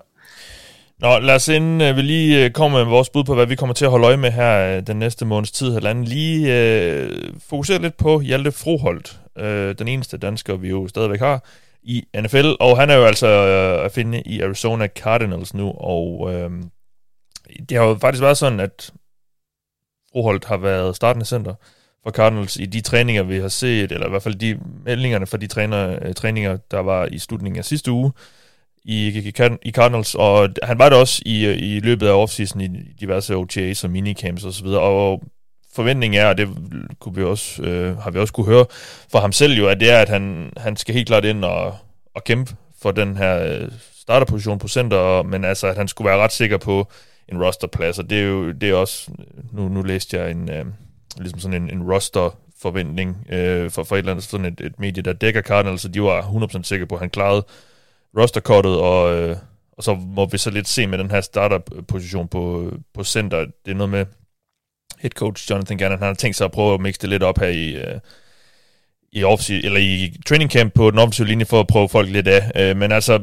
Nå, 1.00 1.26
lad 1.26 1.34
os 1.34 1.48
inden 1.48 1.90
uh, 1.90 1.96
vi 1.96 2.02
lige 2.02 2.46
uh, 2.46 2.50
kommer 2.52 2.78
med 2.78 2.90
vores 2.90 3.10
bud 3.10 3.24
på, 3.24 3.34
hvad 3.34 3.46
vi 3.46 3.54
kommer 3.54 3.74
til 3.74 3.84
at 3.84 3.90
holde 3.90 4.06
øje 4.06 4.16
med 4.16 4.30
her 4.30 4.78
uh, 4.78 4.86
den 4.86 4.96
næste 4.96 5.24
måneds 5.24 5.50
tid, 5.50 5.72
halvanden, 5.72 6.04
lige 6.04 6.40
uh, 6.42 7.16
fokusere 7.48 7.82
lidt 7.82 7.96
på 7.96 8.20
Hjalte 8.20 8.52
Froholt, 8.52 9.20
uh, 9.40 9.44
den 9.78 9.88
eneste 9.88 10.16
dansker, 10.16 10.56
vi 10.56 10.68
jo 10.68 10.88
stadigvæk 10.88 11.20
har, 11.20 11.44
i 11.82 12.04
NFL, 12.16 12.52
og 12.60 12.78
han 12.78 12.90
er 12.90 12.94
jo 12.94 13.04
altså 13.04 13.26
øh, 13.26 13.84
at 13.84 13.92
finde 13.92 14.22
i 14.26 14.40
Arizona 14.40 14.86
Cardinals 14.86 15.54
nu, 15.54 15.70
og 15.70 16.34
øh, 16.34 16.50
det 17.68 17.78
har 17.78 17.84
jo 17.84 17.98
faktisk 18.00 18.22
været 18.22 18.36
sådan, 18.36 18.60
at 18.60 18.92
Froholt 20.12 20.44
har 20.44 20.56
været 20.56 20.96
startende 20.96 21.26
center 21.26 21.54
for 22.02 22.10
Cardinals 22.10 22.56
i 22.56 22.66
de 22.66 22.80
træninger, 22.80 23.22
vi 23.22 23.38
har 23.38 23.48
set, 23.48 23.92
eller 23.92 24.06
i 24.06 24.10
hvert 24.10 24.22
fald 24.22 24.34
de 24.34 24.58
meldingerne 24.84 25.26
fra 25.26 25.36
de 25.36 25.46
træner, 25.46 25.98
øh, 26.02 26.14
træninger, 26.14 26.56
der 26.70 26.78
var 26.78 27.06
i 27.06 27.18
slutningen 27.18 27.58
af 27.58 27.64
sidste 27.64 27.92
uge 27.92 28.12
i, 28.84 29.08
i, 29.08 29.32
i 29.62 29.72
Cardinals, 29.72 30.14
og 30.14 30.48
han 30.62 30.78
var 30.78 30.88
der 30.88 30.96
også 30.96 31.22
i, 31.26 31.46
øh, 31.46 31.56
i 31.58 31.80
løbet 31.80 32.06
af 32.06 32.12
offseason 32.12 32.60
i 32.60 32.68
diverse 33.00 33.36
OTAs 33.36 33.84
og 33.84 33.90
minicamps 33.90 34.44
osv., 34.44 34.66
og, 34.66 35.12
og 35.12 35.22
forventning 35.74 36.16
er, 36.16 36.26
og 36.26 36.38
det 36.38 36.48
kunne 37.00 37.14
vi 37.14 37.22
også, 37.22 37.62
øh, 37.62 37.98
har 37.98 38.10
vi 38.10 38.18
også 38.18 38.32
kunne 38.32 38.46
høre 38.46 38.66
fra 39.12 39.20
ham 39.20 39.32
selv 39.32 39.52
jo, 39.52 39.68
at 39.68 39.80
det 39.80 39.90
er, 39.90 39.98
at 39.98 40.08
han, 40.08 40.52
han 40.56 40.76
skal 40.76 40.94
helt 40.94 41.06
klart 41.06 41.24
ind 41.24 41.44
og, 41.44 41.76
og 42.14 42.24
kæmpe 42.24 42.56
for 42.82 42.92
den 42.92 43.16
her 43.16 43.44
øh, 43.44 43.70
starterposition 43.96 44.58
på 44.58 44.68
center, 44.68 45.22
men 45.22 45.44
altså, 45.44 45.66
at 45.66 45.76
han 45.76 45.88
skulle 45.88 46.08
være 46.08 46.18
ret 46.18 46.32
sikker 46.32 46.56
på 46.56 46.88
en 47.28 47.44
rosterplads, 47.44 47.98
og 47.98 48.10
det 48.10 48.18
er 48.18 48.22
jo 48.22 48.52
det 48.52 48.70
er 48.70 48.74
også, 48.74 49.10
nu, 49.52 49.68
nu 49.68 49.82
læste 49.82 50.18
jeg 50.18 50.30
en, 50.30 50.50
øh, 50.50 50.64
ligesom 51.18 51.40
sådan 51.40 51.62
en, 51.62 51.70
en 51.70 51.92
roster 51.92 52.38
forventning 52.62 53.26
øh, 53.30 53.70
for, 53.70 53.82
for 53.82 53.96
et 53.96 53.98
eller 53.98 54.12
andet 54.12 54.24
sådan 54.24 54.46
et, 54.46 54.60
et 54.60 54.80
medie, 54.80 55.02
der 55.02 55.12
dækker 55.12 55.42
Cardinals, 55.42 55.82
så 55.82 55.88
de 55.88 56.02
var 56.02 56.22
100% 56.22 56.62
sikre 56.62 56.86
på, 56.86 56.94
at 56.94 57.00
han 57.00 57.10
klarede 57.10 57.46
rosterkortet, 58.18 58.76
og, 58.76 59.14
øh, 59.14 59.36
og 59.72 59.84
så 59.84 59.94
må 59.94 60.26
vi 60.26 60.38
så 60.38 60.50
lidt 60.50 60.68
se 60.68 60.86
med 60.86 60.98
den 60.98 61.10
her 61.10 61.20
starterposition 61.20 62.28
på, 62.28 62.72
på 62.94 63.04
center. 63.04 63.38
Det 63.38 63.70
er 63.70 63.74
noget 63.74 63.90
med, 63.90 64.06
head 65.00 65.10
coach 65.10 65.50
Jonathan 65.50 65.78
Gannon, 65.78 65.98
han 65.98 66.06
har 66.06 66.14
tænkt 66.14 66.36
sig 66.36 66.44
at 66.44 66.52
prøve 66.52 66.74
at 66.74 66.80
mixe 66.80 67.00
det 67.00 67.08
lidt 67.08 67.22
op 67.22 67.38
her 67.38 67.48
i, 67.48 67.76
øh, 67.76 68.00
i, 69.12 69.24
off 69.24 69.50
eller 69.50 69.80
i 69.80 70.12
training 70.26 70.50
camp 70.50 70.74
på 70.74 70.90
den 70.90 70.98
offensive 70.98 71.26
linje 71.26 71.44
for 71.44 71.60
at 71.60 71.66
prøve 71.66 71.88
folk 71.88 72.10
lidt 72.10 72.28
af. 72.28 72.50
Øh, 72.56 72.76
men 72.76 72.92
altså, 72.92 73.18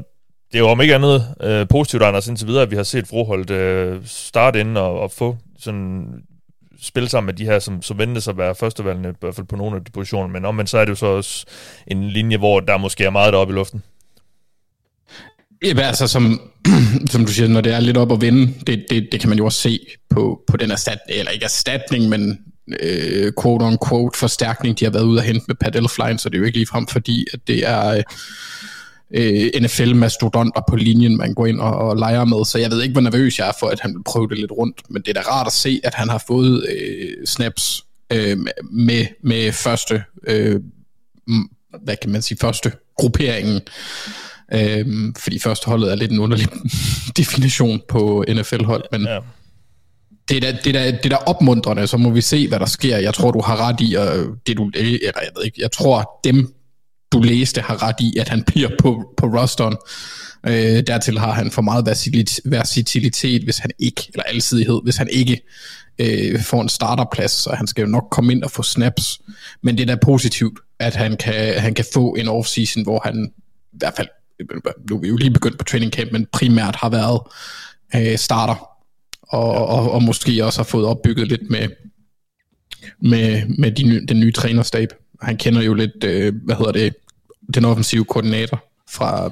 det 0.52 0.56
er 0.56 0.60
jo 0.60 0.68
om 0.68 0.82
ikke 0.82 0.96
andet 0.96 1.36
øh, 1.42 1.68
positivt, 1.68 2.04
Anders, 2.04 2.28
indtil 2.28 2.48
videre, 2.48 2.64
at 2.64 2.72
vi 2.72 2.76
har 2.76 2.84
set 2.84 3.08
Froholt 3.08 3.52
starte 4.10 4.60
ind 4.60 4.78
og, 4.78 5.00
og 5.00 5.12
få 5.12 5.38
sådan 5.60 6.08
spille 6.82 7.10
sammen 7.10 7.26
med 7.26 7.34
de 7.34 7.46
her, 7.46 7.60
som, 7.60 7.82
som 7.82 7.98
ventes 7.98 8.24
sig 8.24 8.32
at 8.32 8.38
være 8.38 8.56
førstevalgene, 8.56 9.10
i 9.10 9.14
hvert 9.20 9.36
fald 9.36 9.48
på 9.48 9.56
nogle 9.56 9.76
af 9.76 9.84
de 9.84 9.92
positioner, 9.92 10.28
men 10.28 10.46
omvendt 10.46 10.70
så 10.70 10.78
er 10.78 10.86
det 10.86 10.90
jo 10.90 10.96
så 10.96 11.06
også 11.06 11.46
en 11.88 12.10
linje, 12.10 12.38
hvor 12.38 12.60
der 12.60 12.78
måske 12.78 13.04
er 13.06 13.10
meget 13.10 13.34
deroppe 13.34 13.54
i 13.54 13.56
luften. 13.56 13.84
Jamen, 15.64 15.84
altså 15.84 16.08
som, 16.08 16.42
som 17.12 17.26
du 17.26 17.32
siger, 17.32 17.48
når 17.48 17.62
det 17.62 17.74
er 17.74 17.80
lidt 17.80 17.98
op 17.98 18.12
at 18.12 18.22
vinde, 18.22 18.54
det, 18.68 18.86
det, 18.90 19.08
det 19.12 19.20
kan 19.20 19.30
man 19.30 19.38
jo 19.38 19.46
også 19.46 19.62
se 19.62 19.80
på, 20.10 20.42
på 20.48 20.58
den 20.58 20.72
erstatning, 20.72 21.20
eller 21.20 21.32
ikke 21.32 21.44
erstatning, 21.44 22.10
men 22.10 22.40
øh, 22.80 23.32
quote 23.42 23.64
on 23.64 23.78
quote 23.88 24.20
forstærkning, 24.20 24.80
de 24.80 24.86
har 24.86 24.92
været 24.92 25.04
ude 25.04 25.20
at 25.20 25.26
hente 25.26 25.46
med 25.48 25.56
Pat 25.56 25.76
Elfline, 25.76 26.20
så 26.20 26.30
det 26.30 26.36
er 26.36 26.40
jo 26.40 26.46
ikke 26.46 26.58
ligefrem 26.58 26.88
fordi, 26.88 27.26
at 27.34 27.40
det 27.48 27.70
er 27.70 28.04
øh, 29.14 29.62
NFL-mastodonter 29.62 30.62
på 30.70 30.76
linjen, 30.76 31.18
man 31.18 31.34
går 31.34 31.46
ind 31.46 31.60
og, 31.60 31.74
og 31.74 31.98
leger 31.98 32.26
med, 32.26 32.46
så 32.46 32.58
jeg 32.58 32.72
ved 32.72 32.82
ikke, 32.82 32.94
hvor 32.94 33.02
nervøs 33.02 33.40
jeg 33.40 33.48
er 33.48 33.54
for, 33.60 33.68
at 33.68 33.80
han 33.80 33.94
vil 33.94 34.04
prøve 34.04 34.28
det 34.30 34.40
lidt 34.40 34.52
rundt, 34.52 34.82
men 34.90 35.02
det 35.02 35.18
er 35.18 35.22
da 35.22 35.30
rart 35.30 35.48
at 35.48 35.54
se, 35.54 35.82
at 35.84 35.94
han 35.94 36.10
har 36.10 36.24
fået 36.28 36.66
øh, 36.70 37.26
snaps 37.26 37.86
øh, 38.14 38.38
med, 38.72 39.06
med 39.24 39.52
første, 39.52 40.04
øh, 40.28 40.60
hvad 41.84 41.96
kan 42.02 42.12
man 42.12 42.22
sige, 42.22 42.38
første 42.42 42.72
grupperingen, 42.98 43.62
Øhm, 44.54 45.16
fordi 45.16 45.40
førsteholdet 45.40 45.92
er 45.92 45.96
lidt 45.96 46.12
en 46.12 46.20
underlig 46.20 46.48
definition 47.18 47.82
på 47.88 48.26
NFL-hold, 48.30 48.84
men 48.92 49.02
ja. 49.02 49.20
det, 50.30 50.38
er 50.38 50.42
da, 50.42 50.58
det, 50.64 50.76
er 50.76 50.80
da, 50.80 50.92
det 50.92 51.06
er 51.06 51.10
da 51.10 51.16
opmuntrende, 51.16 51.88
så 51.88 51.98
må 51.98 52.10
vi 52.10 52.22
se, 52.22 52.48
hvad 52.48 52.60
der 52.60 52.66
sker. 52.66 52.98
Jeg 52.98 53.14
tror, 53.14 53.32
du 53.32 53.42
har 53.42 53.70
ret 53.70 53.82
i, 53.82 53.94
og 53.94 54.08
det 54.48 54.58
du, 54.58 54.72
eller 54.74 55.00
jeg 55.04 55.32
ved 55.38 55.46
ikke, 55.46 55.62
jeg 55.62 55.72
tror, 55.72 56.20
dem, 56.24 56.54
du 57.12 57.22
læste, 57.22 57.62
har 57.62 57.84
ret 57.84 57.96
i, 58.00 58.18
at 58.18 58.30
han 58.30 58.44
bliver 58.44 58.70
på, 58.80 59.14
på 59.18 59.26
rosteren. 59.26 59.76
Øh, 60.48 60.84
dertil 60.88 61.20
har 61.20 61.32
han 61.32 61.52
for 61.52 61.62
meget 61.62 61.86
versatilitet, 62.46 63.44
hvis 63.44 63.58
han 63.58 63.72
ikke, 63.80 64.10
eller 64.14 64.24
alsidighed, 64.24 64.82
hvis 64.84 64.98
han 64.98 65.10
ikke 65.12 65.42
øh, 66.00 66.42
får 66.42 66.62
en 66.62 66.70
starterplads, 66.70 67.32
så 67.32 67.56
han 67.58 67.68
skal 67.68 67.82
jo 67.82 67.88
nok 67.88 68.08
komme 68.12 68.34
ind 68.34 68.44
og 68.44 68.52
få 68.52 68.64
snaps. 68.64 69.22
Men 69.64 69.78
det 69.78 69.90
er 69.90 69.96
da 69.96 70.00
positivt, 70.04 70.60
at 70.80 70.96
han 70.96 71.18
kan, 71.18 71.60
han 71.60 71.74
kan 71.74 71.86
få 71.94 72.14
en 72.14 72.28
offseason, 72.28 72.84
hvor 72.84 73.02
han 73.04 73.32
i 73.74 73.78
hvert 73.78 73.94
fald, 73.98 74.08
nu 74.90 74.96
er 74.96 75.02
vi 75.02 75.08
jo 75.08 75.18
lige 75.18 75.32
begyndt 75.32 75.58
på 75.58 75.64
training 75.64 75.94
camp, 75.94 76.12
men 76.12 76.28
primært 76.32 76.76
har 76.76 76.90
været 76.90 77.22
øh, 77.96 78.18
starter, 78.18 78.70
og, 79.22 79.68
og, 79.68 79.92
og 79.92 80.04
måske 80.04 80.46
også 80.46 80.60
har 80.60 80.64
fået 80.64 80.86
opbygget 80.86 81.28
lidt 81.28 81.50
med, 81.50 81.70
med, 83.00 83.46
med 83.58 83.72
de, 83.72 84.06
den 84.08 84.20
nye 84.20 84.32
trænerstab. 84.32 84.90
Han 85.22 85.38
kender 85.38 85.62
jo 85.62 85.74
lidt, 85.74 86.04
øh, 86.04 86.34
hvad 86.44 86.56
hedder 86.56 86.72
det, 86.72 86.96
den 87.54 87.66
offensive 87.66 88.06
koordinator 88.06 88.64
fra, 88.90 89.28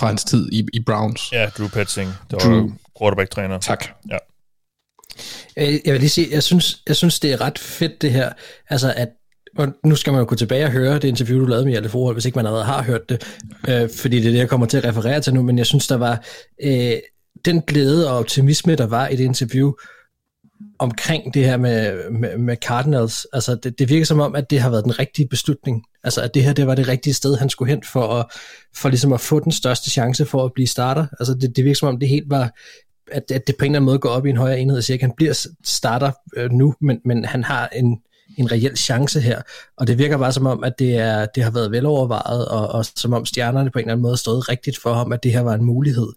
fra 0.00 0.06
hans 0.06 0.24
tid 0.24 0.48
i, 0.52 0.66
i 0.72 0.80
Browns. 0.80 1.32
Ja, 1.32 1.46
Drew 1.58 1.68
Petzing, 1.68 2.12
det 2.30 2.32
var 2.32 2.50
Drew. 2.50 2.70
quarterback-træner. 3.00 3.58
Tak. 3.58 3.84
Ja. 4.10 4.16
Øh, 5.56 5.78
jeg 5.84 5.92
vil 5.92 6.00
lige 6.00 6.10
sige, 6.10 6.28
jeg 6.30 6.42
synes, 6.42 6.82
jeg 6.86 6.96
synes, 6.96 7.20
det 7.20 7.32
er 7.32 7.40
ret 7.40 7.58
fedt 7.58 8.02
det 8.02 8.12
her, 8.12 8.32
altså 8.68 8.92
at 8.96 9.08
og 9.56 9.68
nu 9.84 9.96
skal 9.96 10.12
man 10.12 10.20
jo 10.20 10.26
gå 10.28 10.34
tilbage 10.34 10.64
og 10.64 10.70
høre 10.70 10.94
det 10.94 11.04
interview, 11.04 11.40
du 11.40 11.46
lavede 11.46 11.64
med 11.64 11.72
Hjalte 11.72 11.88
Forhold, 11.88 12.14
hvis 12.14 12.24
ikke 12.24 12.38
man 12.38 12.46
allerede 12.46 12.64
har 12.64 12.82
hørt 12.82 13.08
det, 13.08 13.24
øh, 13.68 13.90
fordi 13.90 14.16
det 14.16 14.26
er 14.26 14.30
det, 14.30 14.38
jeg 14.38 14.48
kommer 14.48 14.66
til 14.66 14.76
at 14.76 14.84
referere 14.84 15.20
til 15.20 15.34
nu, 15.34 15.42
men 15.42 15.58
jeg 15.58 15.66
synes, 15.66 15.86
der 15.86 15.96
var 15.96 16.24
øh, 16.62 16.92
den 17.44 17.60
glæde 17.60 18.10
og 18.10 18.18
optimisme, 18.18 18.74
der 18.74 18.86
var 18.86 19.08
i 19.08 19.16
det 19.16 19.24
interview, 19.24 19.72
omkring 20.78 21.34
det 21.34 21.44
her 21.44 21.56
med, 21.56 22.10
med, 22.10 22.38
med 22.38 22.56
Cardinals. 22.56 23.26
Altså, 23.32 23.54
det, 23.54 23.78
det 23.78 23.88
virker 23.88 24.04
som 24.04 24.20
om, 24.20 24.34
at 24.34 24.50
det 24.50 24.60
har 24.60 24.70
været 24.70 24.84
den 24.84 24.98
rigtige 24.98 25.28
beslutning. 25.28 25.82
Altså, 26.04 26.22
at 26.22 26.34
det 26.34 26.44
her 26.44 26.52
det 26.52 26.66
var 26.66 26.74
det 26.74 26.88
rigtige 26.88 27.14
sted, 27.14 27.36
han 27.36 27.50
skulle 27.50 27.70
hen 27.70 27.82
for, 27.92 28.08
at, 28.08 28.26
for 28.76 28.88
ligesom 28.88 29.12
at 29.12 29.20
få 29.20 29.40
den 29.40 29.52
største 29.52 29.90
chance 29.90 30.26
for 30.26 30.44
at 30.44 30.52
blive 30.54 30.66
starter. 30.66 31.06
Altså, 31.20 31.34
det, 31.34 31.56
det 31.56 31.64
virker 31.64 31.76
som 31.76 31.88
om, 31.88 31.98
det 31.98 32.08
helt 32.08 32.30
var 32.30 32.50
at, 33.12 33.30
at 33.30 33.46
det 33.46 33.56
på 33.56 33.64
en 33.64 33.70
eller 33.70 33.78
anden 33.78 33.86
måde 33.86 33.98
går 33.98 34.08
op 34.08 34.26
i 34.26 34.30
en 34.30 34.36
højere 34.36 34.60
enhed 34.60 34.78
og 34.78 34.84
siger, 34.84 34.96
at 34.96 35.00
han 35.00 35.12
bliver 35.16 35.46
starter 35.64 36.12
øh, 36.36 36.50
nu, 36.50 36.74
men, 36.80 37.00
men 37.04 37.24
han 37.24 37.44
har 37.44 37.68
en, 37.68 37.98
en 38.38 38.52
reel 38.52 38.76
chance 38.76 39.20
her. 39.20 39.42
Og 39.76 39.86
det 39.86 39.98
virker 39.98 40.18
bare 40.18 40.32
som 40.32 40.46
om, 40.46 40.64
at 40.64 40.78
det, 40.78 40.96
er, 40.96 41.26
det 41.26 41.42
har 41.42 41.50
været 41.50 41.70
velovervejet, 41.70 42.48
og, 42.48 42.68
og 42.68 42.84
som 42.84 43.12
om 43.12 43.26
stjernerne 43.26 43.70
på 43.70 43.78
en 43.78 43.82
eller 43.82 43.92
anden 43.92 44.02
måde 44.02 44.16
stod 44.16 44.48
rigtigt 44.48 44.78
for 44.82 44.94
ham, 44.94 45.12
at 45.12 45.22
det 45.22 45.32
her 45.32 45.40
var 45.40 45.54
en 45.54 45.64
mulighed. 45.64 46.08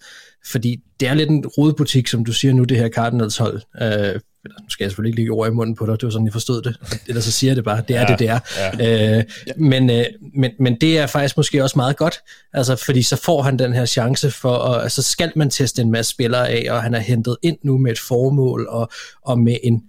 Fordi 0.51 0.79
det 0.99 1.07
er 1.07 1.13
lidt 1.13 1.29
en 1.29 1.45
rodebutik, 1.45 2.07
som 2.07 2.25
du 2.25 2.33
siger 2.33 2.53
nu, 2.53 2.63
det 2.63 2.77
her 2.77 2.89
Cardinals 2.89 3.37
hold. 3.37 3.61
Øh, 3.81 4.19
nu 4.45 4.69
skal 4.69 4.83
jeg 4.83 4.91
selvfølgelig 4.91 5.09
ikke 5.09 5.19
lægge 5.19 5.31
ord 5.31 5.47
i 5.47 5.51
munden 5.51 5.75
på 5.75 5.85
dig, 5.85 5.91
det 5.93 6.03
var 6.03 6.09
sådan, 6.09 6.25
jeg 6.25 6.33
forstod 6.33 6.61
det. 6.61 6.75
Ellers 7.07 7.23
så 7.23 7.31
siger 7.31 7.51
jeg 7.51 7.55
det 7.55 7.63
bare, 7.63 7.83
det 7.87 7.95
er 7.95 8.01
ja, 8.01 8.07
det, 8.07 8.19
det 8.19 8.29
er. 8.29 8.39
Ja. 8.79 9.17
Øh, 9.17 9.23
men, 9.57 9.89
øh, 9.89 10.05
men, 10.35 10.51
men 10.59 10.77
det 10.81 10.99
er 10.99 11.07
faktisk 11.07 11.37
måske 11.37 11.63
også 11.63 11.79
meget 11.79 11.97
godt, 11.97 12.19
altså, 12.53 12.75
fordi 12.75 13.01
så 13.01 13.15
får 13.15 13.41
han 13.41 13.59
den 13.59 13.73
her 13.73 13.85
chance 13.85 14.31
for, 14.31 14.57
at, 14.57 14.83
altså 14.83 15.01
skal 15.01 15.31
man 15.35 15.49
teste 15.49 15.81
en 15.81 15.91
masse 15.91 16.11
spillere 16.11 16.49
af, 16.49 16.73
og 16.73 16.83
han 16.83 16.93
er 16.93 16.99
hentet 16.99 17.37
ind 17.41 17.57
nu 17.63 17.77
med 17.77 17.91
et 17.91 17.99
formål, 17.99 18.67
og, 18.69 18.89
og 19.25 19.39
med 19.39 19.57
en, 19.63 19.81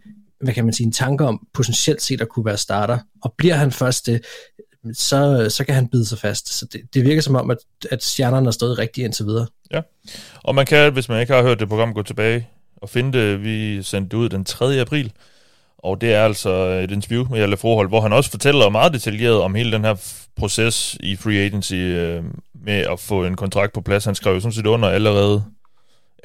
hvad 0.42 0.54
kan 0.54 0.64
man 0.64 0.74
sige, 0.74 0.86
en 0.86 0.92
tanke 0.92 1.24
om 1.24 1.46
potentielt 1.54 2.02
set 2.02 2.20
at 2.20 2.28
kunne 2.28 2.44
være 2.44 2.56
starter. 2.56 2.98
Og 3.22 3.34
bliver 3.38 3.54
han 3.54 3.72
først 3.72 4.06
det, 4.06 4.20
så, 4.92 5.46
så 5.50 5.64
kan 5.64 5.74
han 5.74 5.88
bide 5.88 6.06
sig 6.06 6.18
fast. 6.18 6.58
Så 6.58 6.66
det, 6.72 6.80
det 6.94 7.04
virker 7.04 7.22
som 7.22 7.36
om, 7.36 7.50
at, 7.50 7.58
at 7.90 8.04
stjernerne 8.04 8.46
er 8.46 8.50
stået 8.50 8.78
rigtigt 8.78 9.04
indtil 9.04 9.26
videre. 9.26 9.46
Ja, 9.72 9.80
og 10.42 10.54
man 10.54 10.66
kan, 10.66 10.92
hvis 10.92 11.08
man 11.08 11.20
ikke 11.20 11.32
har 11.32 11.42
hørt 11.42 11.60
det 11.60 11.68
program, 11.68 11.94
gå 11.94 12.02
tilbage 12.02 12.48
og 12.76 12.88
finde 12.88 13.18
det. 13.18 13.42
Vi 13.44 13.82
sendte 13.82 14.16
det 14.16 14.22
ud 14.22 14.28
den 14.28 14.44
3. 14.44 14.80
april, 14.80 15.12
og 15.78 16.00
det 16.00 16.14
er 16.14 16.24
altså 16.24 16.50
et 16.64 16.90
interview 16.90 17.28
med 17.30 17.38
Jalle 17.38 17.56
Forhold, 17.56 17.88
hvor 17.88 18.00
han 18.00 18.12
også 18.12 18.30
fortæller 18.30 18.68
meget 18.68 18.92
detaljeret 18.92 19.40
om 19.40 19.54
hele 19.54 19.72
den 19.72 19.84
her 19.84 19.94
proces 20.36 20.96
i 21.00 21.16
free 21.16 21.38
agency 21.38 21.74
øh, 21.74 22.22
med 22.64 22.86
at 22.92 23.00
få 23.00 23.24
en 23.24 23.36
kontrakt 23.36 23.72
på 23.72 23.80
plads. 23.80 24.04
Han 24.04 24.14
skrev 24.14 24.34
jo 24.34 24.40
sådan 24.40 24.52
set 24.52 24.66
under 24.66 24.88
allerede, 24.88 25.44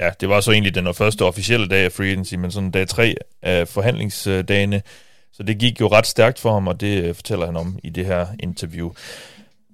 ja, 0.00 0.10
det 0.20 0.28
var 0.28 0.40
så 0.40 0.52
egentlig 0.52 0.74
den 0.74 0.94
første 0.94 1.24
officielle 1.24 1.68
dag 1.68 1.84
af 1.84 1.92
free 1.92 2.10
agency, 2.10 2.34
men 2.34 2.50
sådan 2.50 2.70
dag 2.70 2.88
tre 2.88 3.14
af 3.42 3.68
forhandlingsdagene, 3.68 4.82
så 5.32 5.42
det 5.42 5.58
gik 5.58 5.80
jo 5.80 5.88
ret 5.88 6.06
stærkt 6.06 6.38
for 6.38 6.52
ham, 6.52 6.66
og 6.66 6.80
det 6.80 7.04
øh, 7.04 7.14
fortæller 7.14 7.46
han 7.46 7.56
om 7.56 7.78
i 7.84 7.90
det 7.90 8.06
her 8.06 8.26
interview. 8.40 8.90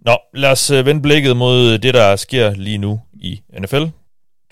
Nå, 0.04 0.16
lad 0.34 0.50
os 0.50 0.70
øh, 0.70 0.86
vende 0.86 1.02
blikket 1.02 1.36
mod 1.36 1.78
det, 1.78 1.94
der 1.94 2.16
sker 2.16 2.50
lige 2.50 2.78
nu 2.78 3.00
i 3.12 3.40
NFL 3.60 3.84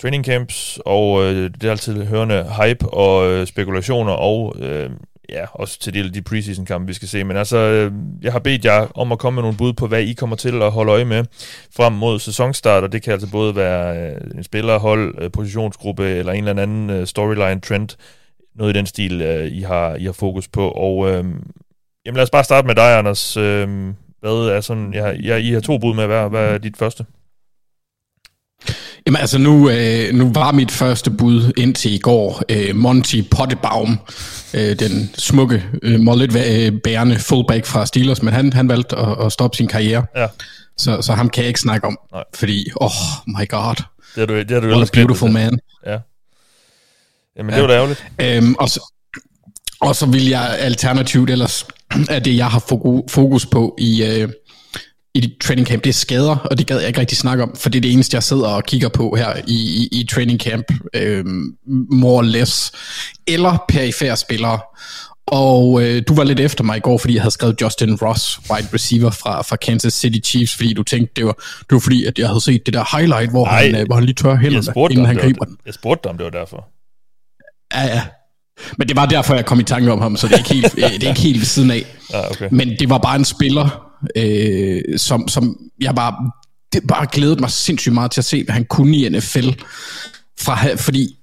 training 0.03 0.25
camps, 0.25 0.79
og 0.87 1.25
øh, 1.25 1.51
det 1.55 1.65
er 1.65 1.71
altid 1.71 2.05
hørende 2.05 2.55
hype 2.63 2.89
og 2.89 3.31
øh, 3.31 3.47
spekulationer, 3.47 4.13
og 4.13 4.57
øh, 4.59 4.91
ja, 5.29 5.45
også 5.53 5.79
til 5.79 5.95
de, 5.95 6.11
de 6.11 6.23
preseason 6.23 6.65
kampe, 6.65 6.87
vi 6.87 6.95
skal 6.95 7.09
se. 7.09 7.25
Men 7.25 7.37
altså, 7.37 7.57
øh, 7.57 7.93
jeg 8.23 8.33
har 8.33 8.39
bedt 8.39 8.65
jer 8.65 8.87
om 8.95 9.13
at 9.13 9.19
komme 9.19 9.35
med 9.35 9.43
nogle 9.43 9.57
bud 9.57 9.73
på, 9.73 9.87
hvad 9.87 10.03
I 10.03 10.13
kommer 10.13 10.37
til 10.37 10.63
at 10.63 10.73
holde 10.73 10.93
øje 10.93 11.05
med 11.05 11.25
frem 11.77 11.93
mod 11.93 12.19
sæsonstart, 12.19 12.83
og 12.83 12.93
det 12.93 13.03
kan 13.03 13.13
altså 13.13 13.31
både 13.31 13.57
være 13.57 13.97
øh, 13.97 14.21
en 14.37 14.45
spillerhold, 14.45 15.15
hold, 15.19 15.31
positionsgruppe, 15.31 16.05
eller 16.05 16.33
en 16.33 16.49
eller 16.49 16.63
anden 16.63 17.07
storyline 17.07 17.61
trend, 17.61 17.89
noget 18.55 18.75
i 18.75 18.79
den 18.79 18.87
stil, 18.87 19.21
I, 19.53 19.61
har, 19.61 19.95
I 19.95 20.05
har 20.05 20.13
fokus 20.13 20.49
på. 20.49 20.71
Og 20.71 21.09
øh, 21.09 21.25
jamen, 22.07 22.17
lad 22.17 22.23
os 22.23 22.31
bare 22.31 22.45
starte 22.45 22.67
med 22.67 22.75
dig, 22.75 22.99
Anders. 22.99 23.35
Hvad 24.23 24.49
er 24.57 24.61
sådan, 24.61 24.95
ja, 24.95 25.11
ja, 25.11 25.37
I 25.37 25.53
har 25.53 25.61
to 25.61 25.79
bud 25.79 25.95
med 25.95 26.07
hver. 26.07 26.29
Hvad 26.29 26.45
er 26.45 26.59
dit 26.59 26.77
første? 26.77 27.05
Jamen 29.07 29.21
altså 29.21 29.39
nu, 29.39 29.71
øh, 29.71 30.15
nu 30.15 30.33
var 30.33 30.53
mit 30.53 30.71
første 30.71 31.11
bud 31.11 31.53
indtil 31.57 31.95
i 31.95 31.99
går 31.99 32.43
øh, 32.49 32.77
Monty 32.77 33.21
Pottebaum, 33.31 33.99
øh, 34.55 34.79
den 34.79 35.11
smukke, 35.19 35.65
øh, 35.83 36.01
mollet 36.01 36.37
øh, 36.37 36.73
bærende 36.85 37.19
fullback 37.19 37.67
fra 37.67 37.87
Steelers, 37.87 38.23
men 38.23 38.35
han, 38.35 38.53
han 38.53 38.69
valgte 38.69 38.97
at, 38.97 39.27
at 39.27 39.33
stoppe 39.33 39.57
sin 39.57 39.69
karriere. 39.69 40.07
Ja. 40.17 40.27
Så, 40.77 41.03
så 41.03 41.13
ham 41.13 41.29
kan 41.29 41.43
jeg 41.43 41.49
ikke 41.49 41.61
snakke 41.61 41.87
om, 41.87 41.99
Nej. 42.13 42.25
fordi, 42.35 42.71
oh 42.77 42.91
my 43.27 43.49
god. 43.49 43.75
Det 44.15 44.23
er 44.23 44.27
du, 44.27 44.39
det 44.39 44.51
er 44.51 44.61
du 44.61 44.67
What 44.67 44.97
a 44.97 45.01
beautiful 45.01 45.31
man. 45.31 45.59
Ja. 45.87 45.99
Jamen 47.37 47.53
det 47.53 47.57
ja. 47.57 47.61
var 47.61 47.69
da 47.69 47.75
ærgerligt. 47.75 48.05
Øhm, 48.19 48.55
og, 48.59 48.69
så, 48.69 48.93
og 49.81 49.97
så 49.97 50.07
vil 50.07 50.29
jeg 50.29 50.59
alternativt 50.59 51.31
ellers, 51.31 51.67
at 52.09 52.25
det 52.25 52.37
jeg 52.37 52.47
har 52.47 52.65
fokus 53.09 53.47
på 53.47 53.77
i... 53.79 54.05
Øh, 54.05 54.29
i 55.15 55.35
training 55.41 55.69
camp, 55.69 55.85
det 55.85 55.91
er 55.91 55.95
skader, 55.95 56.37
og 56.37 56.59
det 56.59 56.67
gad 56.67 56.79
jeg 56.79 56.89
ikke 56.89 57.01
rigtig 57.01 57.19
snakke 57.19 57.43
om, 57.43 57.57
for 57.57 57.69
det 57.69 57.79
er 57.79 57.81
det 57.81 57.93
eneste, 57.93 58.15
jeg 58.15 58.23
sidder 58.23 58.49
og 58.49 58.65
kigger 58.65 58.89
på 58.89 59.15
her 59.17 59.37
i, 59.47 59.89
i, 59.93 60.01
i 60.01 60.05
training 60.05 60.41
camp, 60.41 60.65
øh, 60.95 61.25
more 61.91 62.17
or 62.17 62.23
less, 62.23 62.73
eller 63.27 63.65
perifære 63.69 64.17
spillere. 64.17 64.61
Og 65.27 65.83
øh, 65.83 66.03
du 66.09 66.15
var 66.15 66.25
lidt 66.25 66.41
efter 66.41 66.65
mig 66.65 66.77
i 66.77 66.81
går, 66.81 66.99
fordi 66.99 67.15
jeg 67.15 67.23
havde 67.23 67.35
skrevet 67.35 67.63
Justin 67.63 67.95
Ross, 67.95 68.41
wide 68.51 68.69
receiver 68.75 69.11
fra, 69.11 69.43
fra 69.43 69.57
Kansas 69.57 69.95
City 69.95 70.29
Chiefs, 70.31 70.55
fordi 70.55 70.73
du 70.73 70.83
tænkte, 70.83 71.13
det 71.17 71.27
var, 71.27 71.33
det 71.33 71.71
var 71.71 71.79
fordi, 71.79 72.05
at 72.05 72.19
jeg 72.19 72.29
havde 72.29 72.41
set 72.41 72.67
det 72.67 72.75
der 72.75 72.97
highlight, 72.97 73.31
hvor, 73.31 73.47
Ej, 73.47 73.65
han, 73.65 73.77
øh, 73.77 73.87
hvor 73.87 73.95
han 73.95 74.05
lige 74.05 74.15
tør 74.15 74.37
hænderne, 74.37 74.93
inden 74.93 75.07
han 75.07 75.17
griber 75.17 75.45
den. 75.45 75.57
Jeg 75.67 75.75
spurgte 75.75 76.03
dig, 76.05 76.11
om 76.11 76.17
det 76.19 76.25
var 76.25 76.31
derfor. 76.31 76.69
Ja, 77.75 77.87
ja. 77.87 78.03
Men 78.79 78.89
det 78.89 78.97
var 78.97 79.07
derfor, 79.07 79.35
jeg 79.35 79.47
kom 79.47 79.61
i 79.61 79.63
tanke 79.63 79.93
om 79.93 80.01
ham, 80.01 80.17
så 80.17 80.29
det 80.29 80.35
er 80.35 80.39
ikke 80.39 80.55
helt, 80.55 80.75
det 81.01 81.05
er 81.05 81.09
ikke 81.09 81.21
helt 81.21 81.39
ved 81.39 81.47
siden 81.47 81.71
af. 81.71 81.85
Ja, 82.13 82.31
okay. 82.31 82.49
Men 82.51 82.69
det 82.79 82.91
var 82.91 82.99
bare 82.99 83.17
en 83.17 83.25
spiller, 83.25 83.92
øh, 84.17 84.99
som, 84.99 85.29
som 85.29 85.57
jeg 85.81 85.95
bare, 85.95 86.31
det 86.73 86.83
bare 86.89 87.07
glædede 87.13 87.41
mig 87.41 87.51
sindssygt 87.51 87.95
meget 87.95 88.11
til 88.11 88.21
at 88.21 88.25
se, 88.25 88.45
hvad 88.45 88.53
han 88.53 88.65
kunne 88.65 88.97
i 88.97 89.09
NFL. 89.09 89.49
Fra, 90.41 90.75
fordi 90.75 91.19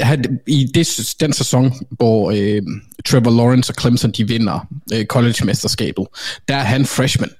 han, 0.00 0.38
i 0.46 0.66
det, 0.74 1.14
den 1.20 1.32
sæson, 1.32 1.72
hvor 1.90 2.30
øh, 2.30 2.62
Trevor 3.06 3.30
Lawrence 3.30 3.72
og 3.72 3.80
Clemson 3.80 4.10
de 4.10 4.28
vinder 4.28 4.66
øh, 4.94 5.04
college-mesterskabet, 5.04 6.06
der 6.48 6.56
er 6.56 6.64
han 6.64 6.86
freshman. 6.86 7.30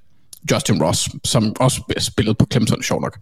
Justin 0.51 0.83
Ross, 0.83 1.09
som 1.25 1.57
også 1.61 1.95
spillede 1.99 2.35
på 2.35 2.47
Clemson, 2.53 2.83
sjov 2.83 3.01
nok. 3.01 3.19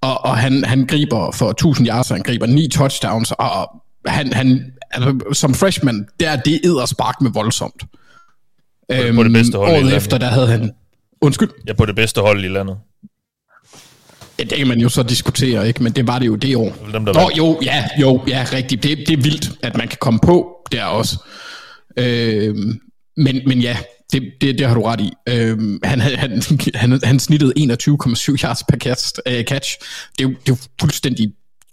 Og, 0.00 0.24
og 0.24 0.36
han, 0.36 0.64
han 0.64 0.86
griber 0.86 1.30
for 1.30 1.50
1000 1.50 1.88
yards, 1.88 2.08
han 2.08 2.22
griber 2.22 2.46
ni 2.46 2.68
touchdowns, 2.68 3.32
og 3.32 3.82
han, 4.06 4.32
han 4.32 4.72
altså, 4.90 5.20
som 5.32 5.54
freshman, 5.54 6.06
der 6.20 6.30
er 6.30 6.36
det 6.36 6.60
spark 6.88 7.20
med 7.20 7.30
voldsomt. 7.30 7.84
På, 8.90 8.96
øhm, 8.96 9.16
på 9.16 9.24
det 9.24 9.32
bedste 9.32 9.58
hold 9.58 9.70
Året 9.70 9.96
efter, 9.96 10.18
der 10.18 10.26
havde 10.26 10.46
han 10.46 10.72
Undskyld? 11.22 11.50
Ja, 11.66 11.72
på 11.72 11.86
det 11.86 11.94
bedste 11.94 12.20
hold 12.20 12.44
i 12.44 12.48
landet. 12.48 12.76
Ja, 14.38 14.44
det 14.44 14.58
kan 14.58 14.66
man 14.66 14.80
jo 14.80 14.88
så 14.88 15.02
diskutere, 15.02 15.68
ikke? 15.68 15.82
Men 15.82 15.92
det 15.92 16.06
var 16.06 16.18
det 16.18 16.26
jo 16.26 16.34
det 16.34 16.56
år. 16.56 16.76
Dem, 16.92 17.04
der 17.04 17.12
Nå, 17.12 17.30
jo, 17.36 17.60
ja, 17.62 17.88
jo, 18.00 18.22
ja, 18.28 18.46
rigtigt. 18.52 18.82
Det, 18.82 18.98
det 18.98 19.18
er 19.18 19.22
vildt, 19.22 19.50
at 19.62 19.76
man 19.76 19.88
kan 19.88 19.98
komme 20.00 20.20
på 20.20 20.66
der 20.72 20.84
også. 20.84 21.24
Øh, 21.96 22.56
men, 23.16 23.40
men 23.46 23.60
ja, 23.60 23.76
det, 24.12 24.32
det, 24.40 24.58
det 24.58 24.68
har 24.68 24.74
du 24.74 24.82
ret 24.82 25.00
i. 25.00 25.12
Øh, 25.28 25.58
han, 25.84 26.00
han, 26.00 26.42
han, 26.74 27.00
han 27.04 27.18
snittede 27.18 27.52
21,7 27.58 27.64
yards 28.44 28.62
per 28.68 28.76
catch. 28.78 29.12
Uh, 29.30 29.42
catch. 29.42 29.78
Det, 30.18 30.24
er 30.24 30.28
jo, 30.28 30.30
det 30.30 30.52
er 30.52 30.52
jo 30.52 30.56
fuldstændig 30.80 31.32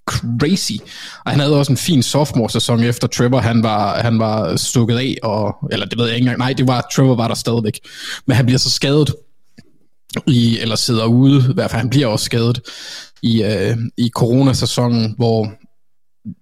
crazy. 0.10 0.74
Og 1.26 1.32
han 1.32 1.40
havde 1.40 1.58
også 1.60 1.72
en 1.72 1.78
fin 1.78 2.04
sophomore-sæson 2.04 2.84
efter 2.84 3.08
Trevor, 3.08 3.40
han 3.40 3.64
var, 3.64 4.02
han 4.02 4.20
var 4.20 4.56
stukket 4.56 4.98
af, 4.98 5.18
og, 5.24 5.56
eller 5.72 5.86
det 5.86 5.98
ved 5.98 6.06
jeg 6.06 6.16
ikke 6.16 6.24
engang, 6.24 6.40
nej, 6.40 6.54
det 6.54 6.68
var, 6.68 6.88
Trevor 6.96 7.16
var 7.16 7.28
der 7.28 7.36
stadigvæk. 7.36 7.80
Men 8.26 8.36
han 8.36 8.46
bliver 8.46 8.60
så 8.60 8.70
skadet, 8.70 9.16
i, 10.28 10.60
eller 10.60 10.76
sidder 10.76 11.06
ude, 11.06 11.46
i 11.50 11.54
hvert 11.54 11.72
fald 11.72 11.80
han 11.80 11.90
bliver 11.90 12.08
også 12.08 12.26
skadet 12.26 12.62
i, 13.22 13.44
øh, 13.44 13.78
i 13.98 14.10
coronasæsonen, 14.10 15.14
hvor 15.18 15.52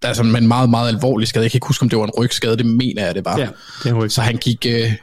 der 0.01 0.08
er 0.08 0.13
sådan 0.13 0.36
en 0.36 0.47
meget, 0.47 0.69
meget 0.69 0.88
alvorlig 0.88 1.27
skade. 1.27 1.43
Jeg 1.43 1.51
kan 1.51 1.58
ikke 1.58 1.67
huske, 1.67 1.84
om 1.84 1.89
det 1.89 1.99
var 1.99 2.06
en 2.06 2.12
rygskade, 2.17 2.58
det 2.58 2.65
mener 2.65 3.06
jeg, 3.06 3.15
det 3.15 3.25
var. 3.25 3.39
Ja, 3.39 3.47
det 3.84 3.91
en 3.91 4.10
Så 4.10 4.21
han 4.21 4.38
gik, 4.38 4.65
øh, 4.65 4.93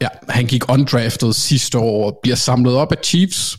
ja, 0.00 0.08
han 0.28 0.46
gik 0.46 0.72
undrafted 0.72 1.32
sidste 1.32 1.78
år 1.78 2.06
og 2.06 2.18
bliver 2.22 2.36
samlet 2.36 2.74
op 2.74 2.92
af 2.92 2.96
Chiefs. 3.04 3.58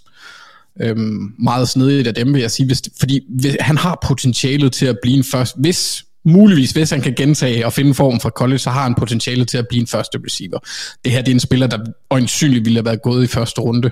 Øhm, 0.82 1.34
meget 1.40 1.70
snedigt 1.70 2.08
af 2.08 2.16
dem, 2.16 2.34
vil 2.34 2.42
jeg 2.42 2.52
sige. 2.52 2.66
Hvis, 2.66 2.82
fordi 3.00 3.20
hvis, 3.30 3.56
han 3.60 3.78
har 3.78 4.00
potentialet 4.08 4.74
til 4.74 4.86
at 4.86 4.98
blive 5.02 5.18
en 5.18 5.24
først, 5.24 5.56
hvis 5.58 6.04
muligvis, 6.26 6.72
hvis 6.72 6.90
han 6.90 7.02
kan 7.02 7.14
gentage 7.14 7.66
og 7.66 7.74
finde 7.74 7.94
form 7.94 8.20
fra 8.20 8.30
college, 8.30 8.60
så 8.60 8.70
har 8.70 8.84
han 8.84 8.96
potentiale 8.96 9.46
til 9.46 9.58
at 9.58 9.68
blive 9.68 9.82
en 9.82 9.88
første 9.88 10.20
receiver. 10.26 10.60
Det 11.04 11.12
her 11.12 11.22
det 11.22 11.32
er 11.32 11.36
en 11.36 11.40
spiller, 11.40 11.68
der 11.68 11.80
øjensynligt 12.10 12.66
ville 12.66 12.78
have 12.78 12.86
været 12.86 13.02
gået 13.02 13.24
i 13.24 13.28
første 13.28 13.62
runde, 13.62 13.92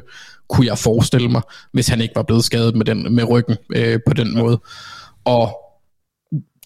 kunne 0.50 0.68
jeg 0.68 0.78
forestille 0.78 1.30
mig, 1.30 1.42
hvis 1.74 1.88
han 1.88 2.02
ikke 2.02 2.16
var 2.16 2.24
blevet 2.24 2.44
skadet 2.44 2.76
med, 2.76 2.86
den, 2.86 3.16
med 3.16 3.24
ryggen 3.30 3.58
øh, 3.76 4.00
på 4.08 4.14
den 4.14 4.38
måde. 4.38 4.62
Og 5.26 5.58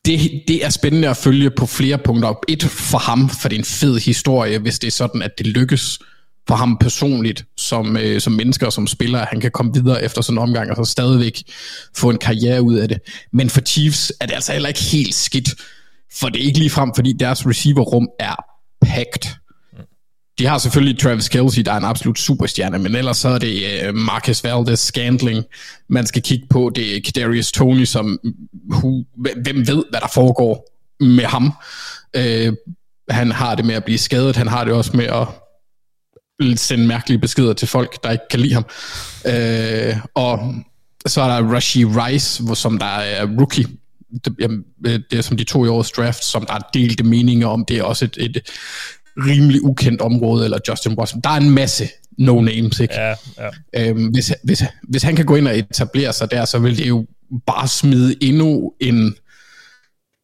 det, 0.05 0.43
det 0.47 0.65
er 0.65 0.69
spændende 0.69 1.09
at 1.09 1.17
følge 1.17 1.49
på 1.49 1.65
flere 1.65 1.97
punkter. 1.97 2.33
Et 2.47 2.63
for 2.63 2.97
ham, 2.97 3.29
for 3.29 3.49
det 3.49 3.55
er 3.55 3.59
en 3.59 3.65
fed 3.65 3.99
historie, 3.99 4.59
hvis 4.59 4.79
det 4.79 4.87
er 4.87 4.91
sådan, 4.91 5.21
at 5.21 5.31
det 5.37 5.47
lykkes 5.47 5.99
for 6.47 6.55
ham 6.55 6.77
personligt, 6.77 7.45
som, 7.57 7.97
øh, 7.97 8.21
som 8.21 8.33
mennesker 8.33 8.65
og 8.65 8.73
som 8.73 8.87
spiller, 8.87 9.19
at 9.19 9.27
han 9.31 9.39
kan 9.39 9.51
komme 9.51 9.73
videre 9.73 10.03
efter 10.03 10.21
sådan 10.21 10.37
en 10.37 10.43
omgang, 10.43 10.71
og 10.71 10.85
så 10.85 10.91
stadigvæk 10.91 11.43
få 11.95 12.09
en 12.09 12.17
karriere 12.17 12.61
ud 12.61 12.75
af 12.75 12.87
det. 12.87 12.97
Men 13.33 13.49
for 13.49 13.61
Chiefs 13.61 14.13
er 14.21 14.25
det 14.25 14.33
altså 14.33 14.51
heller 14.51 14.69
ikke 14.69 14.83
helt 14.83 15.15
skidt, 15.15 15.49
for 16.13 16.29
det 16.29 16.41
er 16.41 16.45
ikke 16.45 16.59
lige 16.59 16.69
frem, 16.69 16.91
fordi 16.95 17.13
deres 17.19 17.47
receiverrum 17.47 18.07
er 18.19 18.35
packed. 18.81 19.35
De 20.39 20.45
har 20.45 20.57
selvfølgelig 20.57 20.99
Travis 20.99 21.29
Kelce, 21.29 21.63
der 21.63 21.71
er 21.71 21.77
en 21.77 21.83
absolut 21.83 22.19
superstjerne, 22.19 22.79
men 22.79 22.95
ellers 22.95 23.17
så 23.17 23.29
er 23.29 23.37
det 23.37 23.87
uh, 23.87 23.95
Marcus 23.95 24.43
Valdez 24.43 24.79
Scandling, 24.79 25.43
man 25.89 26.07
skal 26.07 26.21
kigge 26.21 26.47
på. 26.49 26.71
Det 26.75 26.95
er 26.95 27.01
Kadarius 27.05 27.51
Tony, 27.51 27.85
som 27.85 28.19
who, 28.71 29.03
hvem 29.43 29.67
ved, 29.67 29.83
hvad 29.89 30.01
der 30.01 30.07
foregår 30.13 30.71
med 30.99 31.23
ham. 31.23 31.53
Øh, 32.15 32.53
han 33.09 33.31
har 33.31 33.55
det 33.55 33.65
med 33.65 33.75
at 33.75 33.83
blive 33.83 33.97
skadet, 33.97 34.35
han 34.35 34.47
har 34.47 34.63
det 34.63 34.73
også 34.73 34.97
med 34.97 35.05
at 35.05 35.27
sende 36.55 36.87
mærkelige 36.87 37.19
beskeder 37.19 37.53
til 37.53 37.67
folk, 37.67 38.03
der 38.03 38.11
ikke 38.11 38.25
kan 38.29 38.39
lide 38.39 38.53
ham. 38.53 38.65
Uh, 39.25 39.97
og 40.13 40.53
så 41.07 41.21
er 41.21 41.27
der 41.27 41.53
Rashi 41.53 41.85
Rice, 41.85 42.43
hvor, 42.43 42.53
som 42.53 42.77
der 42.77 42.85
er 42.85 43.25
rookie. 43.25 43.67
Det, 44.25 44.35
jamen, 44.39 44.63
det 44.83 45.13
er 45.13 45.21
som 45.21 45.37
de 45.37 45.43
to 45.43 45.65
i 45.65 45.67
årets 45.67 45.91
draft, 45.91 46.23
som 46.23 46.45
der 46.45 46.53
er 46.53 46.69
delte 46.73 47.03
meninger 47.03 47.47
om. 47.47 47.65
Det 47.65 47.77
er 47.77 47.83
også 47.83 48.05
et, 48.05 48.17
et 48.19 48.41
rimelig 49.17 49.63
ukendt 49.63 50.01
område, 50.01 50.43
eller 50.45 50.57
Justin 50.69 50.93
Watson. 50.93 51.21
Der 51.21 51.29
er 51.29 51.37
en 51.37 51.49
masse 51.49 51.89
no-names, 52.21 52.81
ikke? 52.81 52.93
Ja, 52.93 53.13
ja. 53.73 53.89
Øhm, 53.89 54.07
hvis, 54.07 54.33
hvis, 54.43 54.63
hvis 54.83 55.03
han 55.03 55.15
kan 55.15 55.25
gå 55.25 55.35
ind 55.35 55.47
og 55.47 55.57
etablere 55.57 56.13
sig 56.13 56.31
der, 56.31 56.45
så 56.45 56.59
vil 56.59 56.77
det 56.77 56.87
jo 56.87 57.05
bare 57.47 57.67
smide 57.67 58.15
endnu 58.21 58.73
en... 58.79 59.15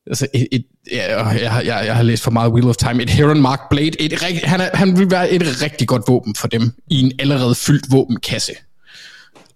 Altså 0.07 0.27
et, 0.33 0.47
et, 0.51 0.65
ja, 0.91 1.23
jeg, 1.25 1.61
jeg, 1.65 1.85
jeg 1.85 1.95
har 1.95 2.03
læst 2.03 2.23
for 2.23 2.31
meget 2.31 2.51
Wheel 2.51 2.67
of 2.67 2.75
Time. 2.75 3.03
Et 3.03 3.09
Heron 3.09 3.41
Mark 3.41 3.59
Blade. 3.69 4.01
Et, 4.01 4.21
han, 4.43 4.61
er, 4.61 4.69
han 4.77 4.99
vil 4.99 5.11
være 5.11 5.31
et 5.31 5.61
rigtig 5.61 5.87
godt 5.87 6.03
våben 6.07 6.35
for 6.35 6.47
dem 6.47 6.71
i 6.87 7.01
en 7.01 7.11
allerede 7.19 7.55
fyldt 7.55 7.91
våbenkasse. 7.91 8.53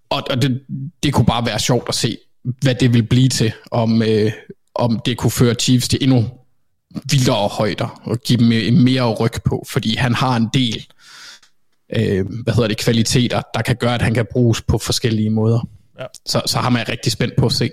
Og, 0.09 0.23
og 0.29 0.41
det, 0.41 0.61
det 1.03 1.13
kunne 1.13 1.25
bare 1.25 1.45
være 1.45 1.59
sjovt 1.59 1.89
at 1.89 1.95
se, 1.95 2.17
hvad 2.61 2.75
det 2.75 2.93
vil 2.93 3.03
blive 3.03 3.29
til, 3.29 3.53
om, 3.71 4.01
øh, 4.01 4.31
om 4.75 4.99
det 5.05 5.17
kunne 5.17 5.31
føre 5.31 5.53
Chiefs 5.53 5.87
til 5.87 5.99
endnu 6.01 6.29
vildere 7.11 7.47
højder 7.47 8.01
og 8.03 8.17
give 8.17 8.39
dem 8.39 8.73
mere 8.73 9.13
ryg 9.13 9.31
på, 9.45 9.65
fordi 9.69 9.95
han 9.95 10.15
har 10.15 10.35
en 10.35 10.49
del 10.53 10.85
øh, 11.95 12.25
hvad 12.43 12.53
hedder 12.53 12.67
det, 12.67 12.77
kvaliteter, 12.77 13.41
der 13.53 13.61
kan 13.61 13.75
gøre, 13.75 13.95
at 13.95 14.01
han 14.01 14.13
kan 14.13 14.25
bruges 14.31 14.61
på 14.61 14.77
forskellige 14.77 15.29
måder. 15.29 15.67
Ja. 15.99 16.05
Så, 16.25 16.41
så 16.45 16.57
har 16.57 16.69
man 16.69 16.89
rigtig 16.89 17.11
spændt 17.11 17.33
på 17.37 17.45
at 17.45 17.51
se. 17.51 17.69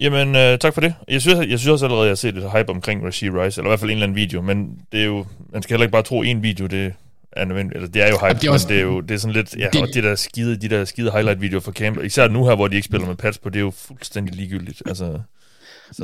Ja. 0.00 0.04
Jamen, 0.04 0.36
øh, 0.36 0.58
tak 0.58 0.74
for 0.74 0.80
det. 0.80 0.94
Jeg 1.08 1.20
synes, 1.20 1.38
jeg 1.38 1.58
synes 1.58 1.66
også 1.66 1.86
allerede, 1.86 2.02
at 2.02 2.06
jeg 2.06 2.10
har 2.10 2.16
set 2.16 2.34
lidt 2.34 2.52
hype 2.52 2.70
omkring 2.70 3.06
Rasheed 3.06 3.32
Rice, 3.32 3.60
eller 3.60 3.68
i 3.68 3.70
hvert 3.70 3.80
fald 3.80 3.90
en 3.90 3.96
eller 3.96 4.06
anden 4.06 4.16
video, 4.16 4.42
men 4.42 4.78
det 4.92 5.00
er 5.00 5.04
jo, 5.04 5.26
man 5.52 5.62
skal 5.62 5.74
heller 5.74 5.84
ikke 5.84 5.92
bare 5.92 6.02
tro 6.02 6.22
en 6.22 6.42
video, 6.42 6.66
det 6.66 6.92
er 7.32 7.44
nødvendigt, 7.44 7.76
eller 7.76 7.88
det 7.88 8.02
er 8.02 8.08
jo 8.08 8.18
hype, 8.26 8.40
det 8.40 8.48
er 8.48 8.52
også, 8.52 8.68
men 8.68 8.74
det 8.74 8.80
er 8.80 8.86
jo 8.86 9.00
det 9.00 9.14
er 9.14 9.18
sådan 9.18 9.34
lidt, 9.34 9.56
ja, 9.56 9.68
det, 9.72 9.82
og 9.82 9.88
det 9.94 10.04
der 10.04 10.14
skide, 10.14 10.56
de 10.56 10.68
der 10.68 10.84
skide 10.84 11.10
highlight 11.12 11.40
videoer 11.40 11.60
fra 11.60 11.72
camp, 11.72 12.04
især 12.04 12.28
nu 12.28 12.46
her, 12.46 12.54
hvor 12.54 12.68
de 12.68 12.76
ikke 12.76 12.86
spiller 12.86 13.06
med 13.06 13.16
pads 13.16 13.38
på, 13.38 13.48
det 13.48 13.56
er 13.56 13.60
jo 13.60 13.70
fuldstændig 13.70 14.34
ligegyldigt, 14.34 14.82
altså... 14.86 15.20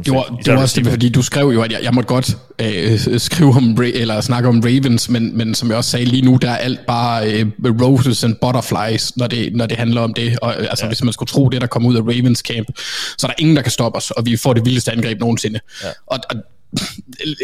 Det 0.05 0.13
var, 0.13 0.41
det 0.45 0.55
var 0.55 0.61
også 0.61 0.81
det, 0.81 0.91
fordi 0.91 1.09
du 1.09 1.23
skrev 1.23 1.47
jo, 1.49 1.63
at 1.63 1.73
jeg, 1.73 1.81
jeg 1.83 1.95
måtte 1.95 2.09
godt 2.09 2.37
øh, 2.59 3.19
skrive 3.21 3.51
om, 3.51 3.79
eller 3.83 4.21
snakke 4.21 4.49
om 4.49 4.61
Ravens, 4.65 5.09
men, 5.09 5.37
men 5.37 5.55
som 5.55 5.69
jeg 5.69 5.77
også 5.77 5.91
sagde 5.91 6.07
lige 6.07 6.23
nu, 6.23 6.37
der 6.43 6.51
er 6.51 6.57
alt 6.57 6.87
bare 6.87 7.33
øh, 7.33 7.47
roses 7.65 8.25
and 8.25 8.37
butterflies, 8.41 9.17
når 9.17 9.27
det, 9.27 9.57
når 9.57 9.67
det 9.67 9.77
handler 9.77 10.01
om 10.01 10.15
det. 10.15 10.39
Og, 10.39 10.55
øh, 10.59 10.67
altså, 10.71 10.85
ja. 10.85 10.89
hvis 10.89 11.05
man 11.05 11.13
skulle 11.13 11.29
tro 11.29 11.49
det, 11.49 11.61
der 11.61 11.67
kom 11.67 11.87
ud 11.87 11.97
af 11.97 12.01
Ravens 12.01 12.39
camp, 12.39 12.67
så 13.19 13.27
er 13.27 13.29
der 13.29 13.35
ingen, 13.39 13.57
der 13.57 13.63
kan 13.63 13.73
stoppe 13.73 13.97
os, 13.97 14.11
og 14.11 14.27
vi 14.27 14.37
får 14.37 14.53
det 14.55 14.65
vildeste 14.65 14.93
angreb 14.93 15.21
nogensinde. 15.21 15.61
Ja. 15.85 15.89
Og, 16.07 16.19
og 16.31 16.37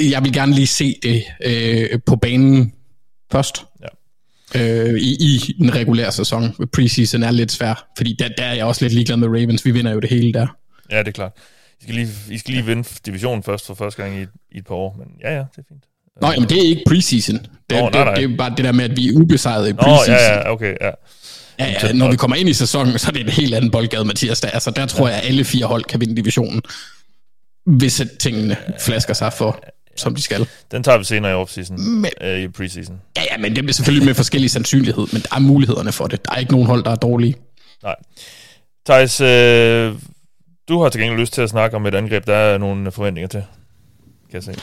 jeg 0.03 0.24
vil 0.24 0.33
gerne 0.33 0.55
lige 0.55 0.66
se 0.66 0.94
det 1.03 1.24
øh, 1.44 2.01
på 2.07 2.16
banen 2.16 2.72
først. 3.33 3.64
Ja. 3.83 3.88
Øh, 4.55 5.01
i, 5.01 5.16
I 5.20 5.55
den 5.59 5.74
regulære 5.74 6.12
sæson. 6.12 6.55
Preseason 6.72 7.22
er 7.22 7.31
lidt 7.31 7.53
svær, 7.53 7.88
fordi 7.96 8.16
der, 8.18 8.29
der 8.38 8.44
er 8.44 8.55
jeg 8.55 8.64
også 8.64 8.85
lidt 8.85 8.94
ligeglad 8.94 9.16
med 9.16 9.29
Ravens. 9.29 9.64
Vi 9.64 9.70
vinder 9.70 9.92
jo 9.92 10.01
det 10.01 10.11
hele 10.11 10.33
der. 10.33 10.46
Ja, 10.90 10.98
det 10.98 11.09
er 11.09 11.12
klart. 11.12 11.33
I 11.80 11.82
skal 11.82 11.94
lige, 11.94 12.08
I 12.30 12.38
skal 12.38 12.54
lige 12.54 12.66
vinde 12.66 12.88
divisionen 13.06 13.42
først 13.42 13.66
for 13.66 13.74
første 13.74 14.02
gang 14.02 14.18
i, 14.20 14.22
i 14.52 14.58
et 14.58 14.66
par 14.66 14.74
år, 14.74 14.96
men 14.98 15.08
ja, 15.20 15.30
ja, 15.34 15.38
det 15.38 15.58
er 15.58 15.62
fint. 15.68 15.84
Nå, 16.20 16.28
men 16.40 16.48
det 16.48 16.58
er 16.58 16.62
ikke 16.62 16.82
preseason. 16.86 17.36
Det, 17.36 17.48
Nå, 17.70 17.84
det, 17.86 17.92
nej, 17.92 18.04
nej. 18.04 18.14
det 18.14 18.24
er 18.24 18.36
bare 18.36 18.50
det 18.56 18.64
der 18.64 18.72
med, 18.72 18.84
at 18.84 18.96
vi 18.96 19.08
er 19.08 19.12
ubesejret 19.16 19.68
i 19.68 19.72
preseason. 19.72 20.14
Nå, 20.14 20.14
ja, 20.14 20.38
ja, 20.38 20.52
okay, 20.52 20.74
ja. 20.80 20.90
Ja, 21.58 21.74
ja, 21.82 21.92
når 21.92 22.10
vi 22.10 22.16
kommer 22.16 22.36
ind 22.36 22.48
i 22.48 22.52
sæsonen, 22.52 22.98
så 22.98 23.08
er 23.08 23.12
det 23.12 23.20
en 23.20 23.28
helt 23.28 23.54
anden 23.54 23.70
boldgade, 23.70 24.04
Mathias. 24.04 24.40
Der, 24.40 24.50
altså, 24.50 24.70
der 24.70 24.86
tror 24.86 25.08
jeg, 25.08 25.16
at 25.18 25.26
alle 25.26 25.44
fire 25.44 25.66
hold 25.66 25.84
kan 25.84 26.00
vinde 26.00 26.16
divisionen, 26.16 26.62
hvis 27.66 28.02
tingene 28.20 28.56
flasker 28.78 29.14
sig 29.14 29.32
for, 29.32 29.64
som 29.96 30.14
de 30.14 30.22
skal. 30.22 30.46
Den 30.70 30.82
tager 30.82 30.98
vi 30.98 31.04
senere 31.04 31.32
i 31.32 31.34
offseason, 31.34 31.80
men, 31.80 32.10
øh, 32.20 32.40
i 32.40 32.48
preseason. 32.48 33.00
Ja, 33.16 33.22
ja, 33.30 33.36
men 33.38 33.56
det 33.56 33.68
er 33.68 33.72
selvfølgelig 33.72 34.06
med 34.06 34.14
forskellige 34.14 34.50
sandsynlighed, 34.50 35.06
men 35.12 35.22
der 35.22 35.28
er 35.36 35.38
mulighederne 35.38 35.92
for 35.92 36.06
det. 36.06 36.24
Der 36.24 36.32
er 36.32 36.36
ikke 36.36 36.52
nogen 36.52 36.66
hold, 36.66 36.84
der 36.84 36.90
er 36.90 36.96
dårlige. 36.96 37.34
Nej. 37.82 37.94
Thijs, 38.86 39.20
øh, 39.20 39.94
du 40.68 40.81
har 40.81 40.88
til 40.88 41.00
gengæld 41.00 41.20
lyst 41.20 41.33
til 41.33 41.42
at 41.42 41.50
snakke 41.50 41.76
om 41.76 41.87
et 41.87 41.94
angreb, 41.94 42.26
der 42.26 42.35
er 42.35 42.59
nogle 42.59 42.92
forventninger 42.92 43.28
til, 43.28 43.42
kan 44.31 44.35
jeg 44.35 44.42
se. 44.42 44.54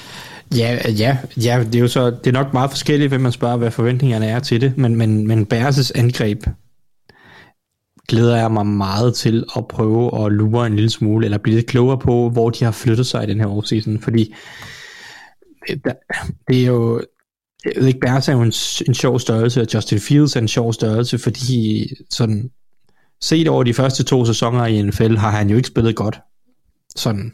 Ja, 0.58 0.78
ja, 0.91 1.18
ja, 1.38 1.63
det 1.65 1.76
er 1.76 1.80
jo 1.80 1.88
så, 1.88 2.10
det 2.10 2.28
er 2.28 2.32
nok 2.32 2.54
meget 2.54 2.70
forskelligt, 2.70 3.10
hvem 3.10 3.22
man 3.22 3.32
spørger, 3.32 3.58
hvad 3.58 3.72
forventningerne 3.72 4.28
er 4.28 4.39
til 4.39 4.62
det, 4.62 4.78
men, 4.78 4.96
men, 4.96 5.28
men 5.28 5.48
Bears' 5.54 5.91
angreb 5.96 6.44
glæder 8.08 8.38
jeg 8.38 8.52
mig 8.52 8.65
meget 8.65 9.15
til 9.15 9.46
at 9.58 9.68
prøve 9.68 10.26
at 10.26 10.32
lure 10.32 10.68
en 10.68 10.76
lille 10.76 10.89
smule, 10.89 11.26
eller 11.26 11.38
blive 11.38 11.56
lidt 11.56 11.68
klogere 11.68 11.98
på, 11.98 12.30
hvor 12.30 12.50
de 12.50 12.65
har 12.65 12.72
flyttet 12.72 13.06
sig 13.06 13.24
i 13.24 13.28
den 13.28 13.39
her 13.39 13.48
offseason, 13.48 14.02
fordi 14.02 14.36
øh, 15.70 15.78
det 16.48 16.62
er 16.62 16.65
jo, 16.65 17.02
jeg 17.65 17.74
ved 17.76 17.88
ikke, 17.88 18.00
Bærs 18.00 18.28
er 18.28 18.34
jo 18.34 18.41
en, 18.41 18.54
en 18.88 18.94
sjov 18.94 19.20
størrelse, 19.20 19.62
og 19.62 19.68
Justin 19.74 20.00
Fields 20.00 20.36
er 20.36 20.39
en 20.39 20.48
sjov 20.48 20.74
størrelse, 20.74 21.18
fordi 21.18 21.88
sådan, 22.10 22.50
set 23.21 23.47
over 23.47 23.63
de 23.63 23.73
første 23.73 24.04
to 24.04 24.25
sæsoner 24.25 24.65
i 24.65 24.82
NFL, 24.82 25.15
har 25.15 25.32
han 25.32 25.49
jo 25.49 25.56
ikke 25.56 25.67
spillet 25.67 25.95
godt. 25.95 26.19
Sådan, 26.95 27.32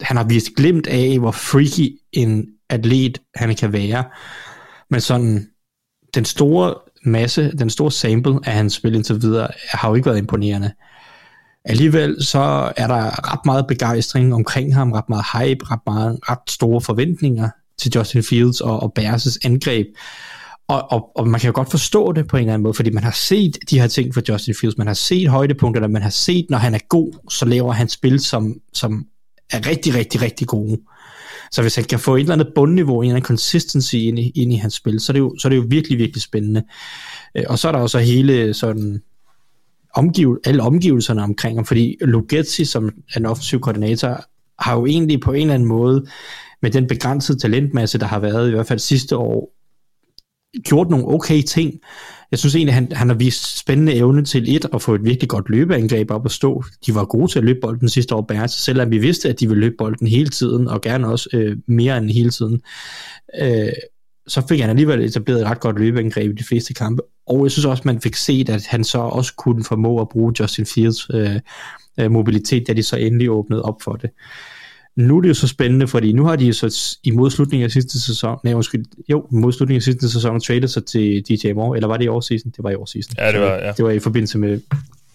han 0.00 0.16
har 0.16 0.24
vist 0.24 0.48
glemt 0.56 0.86
af, 0.86 1.18
hvor 1.18 1.30
freaky 1.30 1.98
en 2.12 2.46
atlet 2.70 3.18
han 3.34 3.56
kan 3.56 3.72
være. 3.72 4.04
Men 4.90 5.00
sådan, 5.00 5.46
den 6.14 6.24
store 6.24 6.74
masse, 7.04 7.52
den 7.58 7.70
store 7.70 7.92
sample 7.92 8.38
af 8.44 8.52
hans 8.52 8.74
spil 8.74 8.94
indtil 8.94 9.22
videre, 9.22 9.48
har 9.70 9.88
jo 9.88 9.94
ikke 9.94 10.06
været 10.06 10.18
imponerende. 10.18 10.72
Alligevel 11.64 12.24
så 12.24 12.72
er 12.76 12.86
der 12.86 13.32
ret 13.32 13.40
meget 13.44 13.66
begejstring 13.66 14.34
omkring 14.34 14.74
ham, 14.74 14.92
ret 14.92 15.08
meget 15.08 15.24
hype, 15.32 15.70
ret, 15.70 15.80
meget, 15.86 16.18
ret 16.22 16.38
store 16.48 16.80
forventninger 16.80 17.48
til 17.78 17.92
Justin 17.94 18.22
Fields 18.22 18.60
og, 18.60 18.82
og 18.82 18.92
Bears' 18.98 19.38
angreb. 19.44 19.86
Og, 20.68 20.92
og, 20.92 21.16
og 21.16 21.28
man 21.28 21.40
kan 21.40 21.48
jo 21.48 21.54
godt 21.54 21.70
forstå 21.70 22.12
det 22.12 22.26
på 22.26 22.36
en 22.36 22.40
eller 22.40 22.54
anden 22.54 22.62
måde, 22.62 22.74
fordi 22.74 22.90
man 22.90 23.04
har 23.04 23.10
set 23.10 23.58
de 23.70 23.80
her 23.80 23.86
ting 23.86 24.14
fra 24.14 24.22
Justin 24.28 24.54
Fields, 24.54 24.78
man 24.78 24.86
har 24.86 24.94
set 24.94 25.28
højdepunkterne, 25.28 25.88
man 25.88 26.02
har 26.02 26.10
set, 26.10 26.46
når 26.50 26.58
han 26.58 26.74
er 26.74 26.78
god, 26.88 27.12
så 27.30 27.44
laver 27.44 27.72
han 27.72 27.88
spil, 27.88 28.20
som, 28.20 28.54
som 28.72 29.06
er 29.52 29.66
rigtig, 29.66 29.94
rigtig, 29.94 30.22
rigtig 30.22 30.46
gode. 30.46 30.80
Så 31.50 31.62
hvis 31.62 31.76
han 31.76 31.84
kan 31.84 31.98
få 31.98 32.16
et 32.16 32.20
eller 32.20 32.32
andet 32.32 32.52
bundniveau, 32.54 33.00
en 33.00 33.04
eller 33.04 33.16
anden 33.16 33.26
consistency 33.26 33.94
ind 33.94 34.18
i, 34.18 34.30
ind 34.30 34.52
i 34.52 34.56
hans 34.56 34.74
spil, 34.74 35.00
så 35.00 35.12
er, 35.12 35.14
det 35.14 35.20
jo, 35.20 35.34
så 35.38 35.48
er 35.48 35.50
det 35.50 35.56
jo 35.56 35.64
virkelig, 35.68 35.98
virkelig 35.98 36.22
spændende. 36.22 36.62
Øh, 37.34 37.44
og 37.48 37.58
så 37.58 37.68
er 37.68 37.72
der 37.72 37.78
også 37.78 37.98
hele 37.98 38.54
sådan 38.54 39.02
omgiv, 39.94 40.40
alle 40.44 40.62
omgivelserne 40.62 41.22
omkring 41.22 41.58
ham, 41.58 41.64
fordi 41.64 41.96
Lugetzi, 42.00 42.64
som 42.64 42.86
er 43.14 43.18
en 43.18 43.26
offensiv 43.26 43.60
koordinator, 43.60 44.24
har 44.58 44.74
jo 44.74 44.86
egentlig 44.86 45.20
på 45.20 45.32
en 45.32 45.40
eller 45.40 45.54
anden 45.54 45.68
måde, 45.68 46.06
med 46.62 46.70
den 46.70 46.86
begrænsede 46.86 47.38
talentmasse, 47.38 47.98
der 47.98 48.06
har 48.06 48.18
været 48.18 48.48
i 48.48 48.50
hvert 48.50 48.66
fald 48.66 48.78
sidste 48.78 49.16
år, 49.16 49.57
gjort 50.64 50.90
nogle 50.90 51.08
okay 51.08 51.42
ting. 51.42 51.74
Jeg 52.30 52.38
synes 52.38 52.54
egentlig, 52.54 52.74
han, 52.74 52.92
han 52.92 53.08
har 53.08 53.14
vist 53.14 53.58
spændende 53.58 53.94
evne 53.94 54.24
til 54.24 54.56
et 54.56 54.66
at 54.72 54.82
få 54.82 54.94
et 54.94 55.04
virkelig 55.04 55.28
godt 55.28 55.48
løbeangreb 55.48 56.10
op 56.10 56.24
at 56.24 56.30
stå. 56.30 56.64
De 56.86 56.94
var 56.94 57.04
gode 57.04 57.32
til 57.32 57.38
at 57.38 57.44
løbe 57.44 57.58
bolden 57.62 57.88
sidste 57.88 58.14
år, 58.14 58.20
Bærs, 58.20 58.50
selvom 58.50 58.90
vi 58.90 58.98
vidste, 58.98 59.28
at 59.28 59.40
de 59.40 59.48
ville 59.48 59.60
løbe 59.60 59.74
bolden 59.78 60.06
hele 60.06 60.28
tiden, 60.28 60.68
og 60.68 60.80
gerne 60.80 61.08
også 61.08 61.28
øh, 61.32 61.56
mere 61.66 61.98
end 61.98 62.10
hele 62.10 62.30
tiden. 62.30 62.60
Øh, 63.40 63.72
så 64.26 64.46
fik 64.48 64.60
han 64.60 64.70
alligevel 64.70 65.00
etableret 65.00 65.40
et 65.40 65.46
ret 65.46 65.60
godt 65.60 65.78
løbeangreb 65.78 66.30
i 66.30 66.34
de 66.34 66.44
fleste 66.44 66.74
kampe, 66.74 67.02
og 67.26 67.44
jeg 67.44 67.50
synes 67.50 67.64
også, 67.64 67.82
man 67.86 68.00
fik 68.00 68.14
set, 68.14 68.48
at 68.48 68.66
han 68.66 68.84
så 68.84 68.98
også 68.98 69.34
kunne 69.34 69.64
formå 69.64 70.00
at 70.00 70.08
bruge 70.08 70.34
Justin 70.40 70.66
Fields 70.66 71.06
øh, 71.14 71.40
øh 72.00 72.10
mobilitet, 72.10 72.66
da 72.66 72.72
de 72.72 72.82
så 72.82 72.96
endelig 72.96 73.30
åbnede 73.30 73.62
op 73.62 73.82
for 73.82 73.92
det. 73.92 74.10
Nu 74.96 75.16
er 75.16 75.20
det 75.20 75.28
jo 75.28 75.34
så 75.34 75.48
spændende, 75.48 75.88
fordi 75.88 76.12
nu 76.12 76.24
har 76.24 76.36
de 76.36 76.46
jo 76.46 76.52
så 76.52 76.98
i 77.04 77.10
modslutningen 77.10 77.64
af 77.64 77.70
sidste 77.70 78.00
sæson, 78.00 78.38
nej 78.44 78.54
undskyld, 78.54 78.84
jo, 79.08 79.26
i 79.32 79.34
modslutningen 79.34 79.78
af 79.78 79.82
sidste 79.82 80.10
sæson 80.10 80.40
traded 80.40 80.68
sig 80.68 80.84
til 80.84 81.22
DJ 81.28 81.52
Moore, 81.52 81.76
eller 81.76 81.88
var 81.88 81.96
det 81.96 82.04
i 82.04 82.08
årsseason? 82.08 82.50
Det 82.56 82.64
var 82.64 82.70
i 82.70 82.74
årsseason. 82.74 83.14
Ja, 83.18 83.32
det 83.32 83.40
var, 83.40 83.52
ja. 83.52 83.72
Det 83.72 83.84
var 83.84 83.90
i 83.90 83.98
forbindelse 83.98 84.38
med 84.38 84.60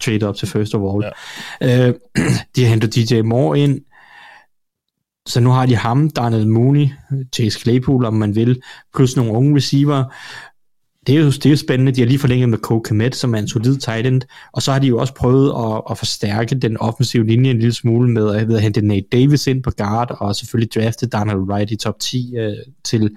trade 0.00 0.28
up 0.28 0.36
til 0.36 0.48
first 0.48 0.74
of 0.74 0.94
all. 0.94 1.12
Ja. 1.60 1.88
Øh, 1.88 1.94
de 2.56 2.62
har 2.64 2.70
hentet 2.70 2.94
DJ 2.94 3.20
Moore 3.20 3.58
ind, 3.58 3.80
så 5.26 5.40
nu 5.40 5.50
har 5.50 5.66
de 5.66 5.76
ham, 5.76 6.10
Darnell 6.10 6.48
Mooney, 6.48 6.88
Chase 7.34 7.60
Claypool, 7.60 8.04
om 8.04 8.14
man 8.14 8.34
vil, 8.34 8.62
plus 8.94 9.16
nogle 9.16 9.32
unge 9.32 9.56
receiver. 9.56 10.04
Det 11.06 11.14
er 11.14 11.20
jo, 11.20 11.26
det 11.26 11.46
er 11.46 11.50
jo 11.50 11.56
spændende. 11.56 11.92
De 11.92 12.00
har 12.00 12.06
lige 12.06 12.18
forlænget 12.18 12.48
med 12.48 12.58
Cole 12.58 12.82
Komet, 12.82 13.14
som 13.14 13.34
er 13.34 13.38
en 13.38 13.48
solid 13.48 13.76
tight 13.76 14.06
end. 14.06 14.22
Og 14.52 14.62
så 14.62 14.72
har 14.72 14.78
de 14.78 14.86
jo 14.86 14.98
også 14.98 15.14
prøvet 15.14 15.52
at, 15.56 15.82
at 15.90 15.98
forstærke 15.98 16.54
den 16.54 16.76
offensive 16.76 17.26
linje 17.26 17.50
en 17.50 17.58
lille 17.58 17.72
smule 17.72 18.10
med 18.10 18.34
at, 18.34 18.48
ved 18.48 18.56
at 18.56 18.62
hente 18.62 18.80
Nate 18.80 19.06
Davis 19.12 19.46
ind 19.46 19.62
på 19.62 19.70
guard, 19.70 20.16
og 20.20 20.36
selvfølgelig 20.36 20.74
drafte 20.74 21.06
Donald 21.06 21.38
Wright 21.38 21.70
i 21.70 21.76
top 21.76 21.98
10 22.00 22.36
øh, 22.36 22.52
til 22.84 23.10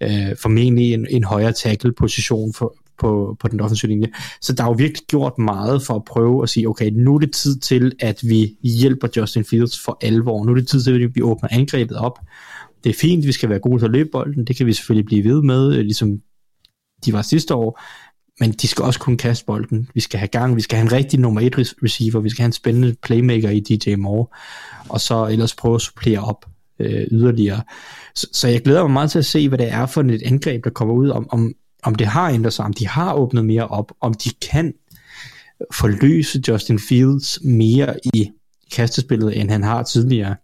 øh, 0.00 0.36
formentlig 0.42 0.94
en, 0.94 1.06
en 1.10 1.24
højere 1.24 1.52
tackle-position 1.52 2.54
for, 2.54 2.74
på, 2.98 3.36
på 3.40 3.48
den 3.48 3.60
offensive 3.60 3.90
linje. 3.90 4.08
Så 4.40 4.52
der 4.52 4.64
er 4.64 4.68
jo 4.68 4.72
virkelig 4.72 5.06
gjort 5.06 5.38
meget 5.38 5.82
for 5.82 5.94
at 5.94 6.04
prøve 6.04 6.42
at 6.42 6.48
sige, 6.48 6.68
okay, 6.68 6.90
nu 6.90 7.14
er 7.14 7.18
det 7.18 7.32
tid 7.32 7.58
til, 7.58 7.92
at 8.00 8.20
vi 8.22 8.56
hjælper 8.62 9.08
Justin 9.16 9.44
Fields 9.44 9.78
for 9.84 9.98
alvor. 10.00 10.44
Nu 10.44 10.50
er 10.52 10.56
det 10.56 10.68
tid 10.68 10.82
til, 10.82 11.04
at 11.04 11.14
vi 11.14 11.22
åbner 11.22 11.48
angrebet 11.52 11.96
op. 11.96 12.18
Det 12.84 12.90
er 12.90 12.94
fint, 13.00 13.26
vi 13.26 13.32
skal 13.32 13.48
være 13.48 13.58
gode 13.58 13.78
til 13.78 13.86
at 13.86 13.92
løbe 13.92 14.08
bolden, 14.12 14.44
det 14.44 14.56
kan 14.56 14.66
vi 14.66 14.72
selvfølgelig 14.72 15.06
blive 15.06 15.24
ved 15.24 15.42
med, 15.42 15.72
øh, 15.72 15.80
ligesom 15.80 16.20
de 17.04 17.12
var 17.12 17.22
sidste 17.22 17.54
år, 17.54 17.80
men 18.40 18.52
de 18.52 18.68
skal 18.68 18.84
også 18.84 19.00
kunne 19.00 19.16
kaste 19.16 19.44
bolden. 19.44 19.88
Vi 19.94 20.00
skal 20.00 20.18
have 20.18 20.28
gang, 20.28 20.56
vi 20.56 20.60
skal 20.60 20.78
have 20.78 20.86
en 20.86 20.92
rigtig 20.92 21.20
nummer 21.20 21.40
et 21.40 21.58
receiver, 21.58 22.20
vi 22.20 22.30
skal 22.30 22.42
have 22.42 22.46
en 22.46 22.52
spændende 22.52 22.96
playmaker 23.02 23.50
i 23.50 23.60
DJ 23.60 23.94
Moore, 23.94 24.26
og 24.88 25.00
så 25.00 25.26
ellers 25.26 25.54
prøve 25.54 25.74
at 25.74 25.80
supplere 25.80 26.20
op 26.20 26.46
øh, 26.78 27.06
yderligere. 27.10 27.62
Så, 28.14 28.26
så 28.32 28.48
jeg 28.48 28.62
glæder 28.62 28.82
mig 28.82 28.90
meget 28.90 29.10
til 29.10 29.18
at 29.18 29.26
se, 29.26 29.48
hvad 29.48 29.58
det 29.58 29.72
er 29.72 29.86
for 29.86 30.02
et 30.02 30.22
angreb, 30.22 30.64
der 30.64 30.70
kommer 30.70 30.94
ud, 30.94 31.08
om, 31.08 31.28
om, 31.30 31.54
om 31.82 31.94
det 31.94 32.06
har 32.06 32.30
ændret 32.30 32.52
sig, 32.52 32.64
om 32.64 32.72
de 32.72 32.88
har 32.88 33.14
åbnet 33.14 33.44
mere 33.44 33.68
op, 33.68 33.92
om 34.00 34.14
de 34.14 34.30
kan 34.50 34.74
forløse 35.72 36.42
Justin 36.48 36.78
Fields 36.78 37.38
mere 37.44 37.94
i 38.14 38.30
kastespillet, 38.72 39.40
end 39.40 39.50
han 39.50 39.62
har 39.62 39.82
tidligere. 39.82 40.36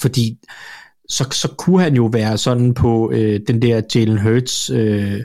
Fordi 0.00 0.38
så, 1.08 1.28
så 1.32 1.48
kunne 1.58 1.82
han 1.82 1.94
jo 1.94 2.06
være 2.06 2.38
sådan 2.38 2.74
på 2.74 3.10
øh, 3.12 3.40
den 3.46 3.62
der 3.62 3.82
Jalen 3.94 4.18
Hurts 4.18 4.70
øh, 4.70 5.20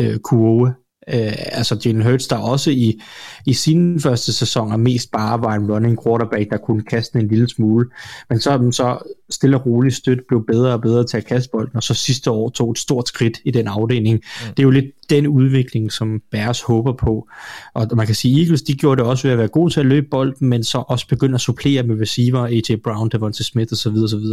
øh, 0.00 0.18
kurve, 0.18 0.74
Øh, 1.08 1.32
altså 1.36 1.80
Jalen 1.84 2.02
Hurts, 2.02 2.26
der 2.26 2.36
også 2.36 2.70
i, 2.70 3.00
i 3.46 3.52
sine 3.52 4.00
første 4.00 4.32
sæsoner 4.32 4.76
mest 4.76 5.10
bare 5.10 5.40
var 5.40 5.54
en 5.54 5.72
running 5.72 6.02
quarterback, 6.04 6.50
der 6.50 6.56
kunne 6.56 6.82
kaste 6.82 7.18
en 7.18 7.28
lille 7.28 7.48
smule. 7.48 7.86
Men 8.28 8.40
så 8.40 8.58
den 8.58 8.72
så 8.72 8.98
stille 9.30 9.56
og 9.56 9.66
roligt 9.66 9.94
støt 9.94 10.18
blev 10.28 10.46
bedre 10.46 10.72
og 10.72 10.80
bedre 10.80 11.04
til 11.04 11.16
at 11.16 11.26
kaste 11.26 11.50
bolden, 11.52 11.76
og 11.76 11.82
så 11.82 11.94
sidste 11.94 12.30
år 12.30 12.50
tog 12.50 12.70
et 12.70 12.78
stort 12.78 13.08
skridt 13.08 13.38
i 13.44 13.50
den 13.50 13.68
afdeling. 13.68 14.14
Mm. 14.14 14.48
Det 14.48 14.58
er 14.58 14.62
jo 14.62 14.70
lidt 14.70 14.86
den 15.10 15.26
udvikling, 15.26 15.92
som 15.92 16.22
Bears 16.30 16.60
håber 16.60 16.92
på. 16.92 17.28
Og 17.74 17.88
man 17.96 18.06
kan 18.06 18.14
sige, 18.14 18.42
Eagles, 18.42 18.62
de 18.62 18.74
gjorde 18.74 19.02
det 19.02 19.10
også 19.10 19.22
ved 19.22 19.32
at 19.32 19.38
være 19.38 19.48
gode 19.48 19.72
til 19.72 19.80
at 19.80 19.86
løbe 19.86 20.06
bolden, 20.10 20.48
men 20.48 20.64
så 20.64 20.78
også 20.78 21.08
begynde 21.08 21.34
at 21.34 21.40
supplere 21.40 21.82
med 21.82 22.00
receiver, 22.00 22.46
AJ 22.46 22.76
Brown, 22.84 23.08
Devonta 23.08 23.42
Smith 23.42 23.72
osv. 23.72 23.96
osv. 24.04 24.26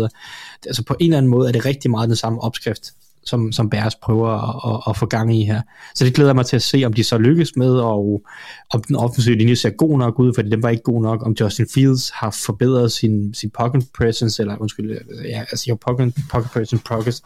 Altså 0.65 0.83
på 0.83 0.95
en 0.99 1.05
eller 1.05 1.17
anden 1.17 1.31
måde 1.31 1.47
er 1.47 1.51
det 1.51 1.65
rigtig 1.65 1.91
meget 1.91 2.09
den 2.09 2.15
samme 2.15 2.41
opskrift, 2.41 2.93
som, 3.25 3.51
som 3.51 3.69
Bears 3.69 3.95
prøver 3.95 4.29
at, 4.29 4.73
at, 4.73 4.83
at 4.89 4.97
få 4.97 5.05
gang 5.05 5.35
i 5.35 5.45
her. 5.45 5.61
Så 5.95 6.05
det 6.05 6.13
glæder 6.13 6.33
mig 6.33 6.45
til 6.45 6.55
at 6.55 6.61
se, 6.61 6.83
om 6.85 6.93
de 6.93 7.03
så 7.03 7.17
lykkes 7.17 7.55
med, 7.55 7.71
og 7.71 8.21
om 8.69 8.83
den 8.83 8.95
offensive 8.95 9.35
linje 9.35 9.55
ser 9.55 9.69
god 9.69 9.97
nok 9.97 10.19
ud, 10.19 10.33
for 10.33 10.41
den 10.41 10.63
var 10.63 10.69
ikke 10.69 10.83
god 10.83 11.01
nok, 11.01 11.25
om 11.25 11.35
Justin 11.39 11.65
Fields 11.73 12.09
har 12.09 12.37
forbedret 12.45 12.91
sin, 12.91 13.33
sin 13.33 13.49
pocket 13.49 13.83
presence, 13.97 14.41
eller 14.41 14.57
undskyld, 14.61 14.97
ja, 15.25 15.39
altså 15.39 15.65
jo 15.69 15.75
pocket, 15.75 16.13
pocket 16.31 16.51
presence 16.51 16.83
progress 16.85 17.23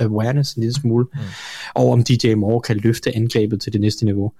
awareness 0.00 0.52
en 0.52 0.60
lille 0.60 0.74
smule, 0.74 1.06
mm. 1.14 1.20
og 1.74 1.90
om 1.90 2.04
DJ 2.04 2.34
Moore 2.34 2.60
kan 2.60 2.76
løfte 2.76 3.16
angrebet 3.16 3.60
til 3.60 3.72
det 3.72 3.80
næste 3.80 4.04
niveau. 4.04 4.32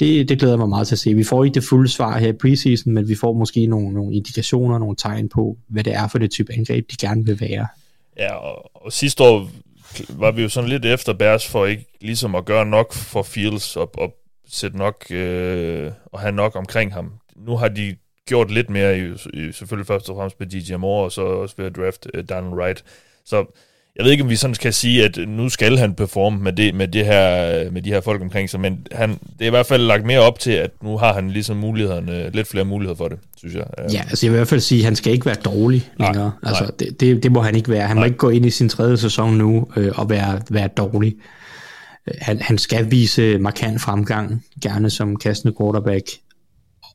Det, 0.00 0.28
det 0.28 0.38
glæder 0.38 0.56
mig 0.56 0.68
meget 0.68 0.86
til 0.86 0.94
at 0.94 0.98
se. 0.98 1.14
Vi 1.14 1.24
får 1.24 1.44
ikke 1.44 1.54
det 1.54 1.64
fulde 1.64 1.88
svar 1.88 2.18
her 2.18 2.28
i 2.28 2.32
preseason, 2.32 2.92
men 2.92 3.08
vi 3.08 3.14
får 3.14 3.32
måske 3.32 3.66
nogle, 3.66 3.92
nogle 3.92 4.14
indikationer, 4.14 4.78
nogle 4.78 4.96
tegn 4.96 5.28
på, 5.28 5.56
hvad 5.68 5.84
det 5.84 5.94
er 5.94 6.08
for 6.08 6.18
det 6.18 6.30
type 6.30 6.52
angreb, 6.52 6.90
de 6.90 6.96
gerne 7.06 7.26
vil 7.26 7.40
være. 7.40 7.66
Ja, 8.16 8.34
og, 8.34 8.70
og 8.84 8.92
sidste 8.92 9.22
år 9.24 9.48
var 10.08 10.30
vi 10.30 10.42
jo 10.42 10.48
sådan 10.48 10.70
lidt 10.70 10.84
efter 10.84 11.12
Bears 11.12 11.48
for 11.48 11.66
ikke 11.66 11.86
ligesom 12.00 12.34
at 12.34 12.44
gøre 12.44 12.66
nok 12.66 12.92
for 12.92 13.22
Fields 13.22 13.76
og, 13.76 13.98
og 13.98 14.14
sætte 14.48 14.78
nok 14.78 15.06
øh, 15.10 15.92
og 16.06 16.20
have 16.20 16.32
nok 16.32 16.56
omkring 16.56 16.92
ham. 16.92 17.12
Nu 17.36 17.56
har 17.56 17.68
de 17.68 17.96
gjort 18.26 18.50
lidt 18.50 18.70
mere, 18.70 18.98
i, 18.98 19.02
i, 19.34 19.52
selvfølgelig 19.52 19.86
først 19.86 20.10
og 20.10 20.16
fremmest 20.16 20.40
med 20.40 20.46
DJ 20.46 20.74
Moore, 20.74 21.04
og 21.04 21.12
så 21.12 21.22
også 21.22 21.54
ved 21.58 21.66
at 21.66 21.76
draft 21.76 22.06
øh, 22.14 22.24
Daniel 22.28 22.54
Wright. 22.54 22.84
Så 23.24 23.44
jeg 24.00 24.04
ved 24.04 24.12
ikke, 24.12 24.24
om 24.24 24.30
vi 24.30 24.36
sådan 24.36 24.54
skal 24.54 24.72
sige, 24.72 25.04
at 25.04 25.18
nu 25.28 25.48
skal 25.48 25.78
han 25.78 25.94
performe 25.94 26.38
med, 26.38 26.52
det, 26.52 26.74
med, 26.74 26.88
det 26.88 27.04
her, 27.04 27.70
med 27.70 27.82
de 27.82 27.90
her 27.90 28.00
folk 28.00 28.22
omkring 28.22 28.50
sig, 28.50 28.60
men 28.60 28.86
han, 28.92 29.10
det 29.10 29.18
er 29.40 29.46
i 29.46 29.50
hvert 29.50 29.66
fald 29.66 29.82
lagt 29.82 30.06
mere 30.06 30.20
op 30.20 30.38
til, 30.38 30.50
at 30.50 30.70
nu 30.82 30.96
har 30.98 31.14
han 31.14 31.30
ligesom 31.30 31.56
mulighederne, 31.56 32.30
lidt 32.30 32.48
flere 32.48 32.64
muligheder 32.64 32.96
for 32.96 33.08
det, 33.08 33.18
synes 33.36 33.54
jeg. 33.54 33.64
Ja, 33.92 34.00
altså 34.00 34.26
jeg 34.26 34.32
vil 34.32 34.36
i 34.36 34.38
hvert 34.38 34.48
fald 34.48 34.60
sige, 34.60 34.78
at 34.78 34.84
han 34.84 34.96
skal 34.96 35.12
ikke 35.12 35.26
være 35.26 35.34
dårlig 35.34 35.90
længere. 35.98 36.32
Nej, 36.42 36.50
altså, 36.50 36.64
nej. 36.64 36.72
Det, 36.78 37.00
det, 37.00 37.22
det 37.22 37.32
må 37.32 37.40
han 37.40 37.56
ikke 37.56 37.70
være. 37.70 37.86
Han 37.86 37.96
nej. 37.96 38.02
må 38.02 38.04
ikke 38.04 38.18
gå 38.18 38.30
ind 38.30 38.46
i 38.46 38.50
sin 38.50 38.68
tredje 38.68 38.96
sæson 38.96 39.34
nu 39.34 39.68
øh, 39.76 39.92
og 39.94 40.10
være, 40.10 40.40
være 40.50 40.68
dårlig. 40.68 41.14
Han, 42.20 42.40
han 42.40 42.58
skal 42.58 42.90
vise 42.90 43.38
markant 43.38 43.80
fremgang, 43.80 44.44
gerne 44.62 44.90
som 44.90 45.16
kastende 45.16 45.54
quarterback, 45.60 46.06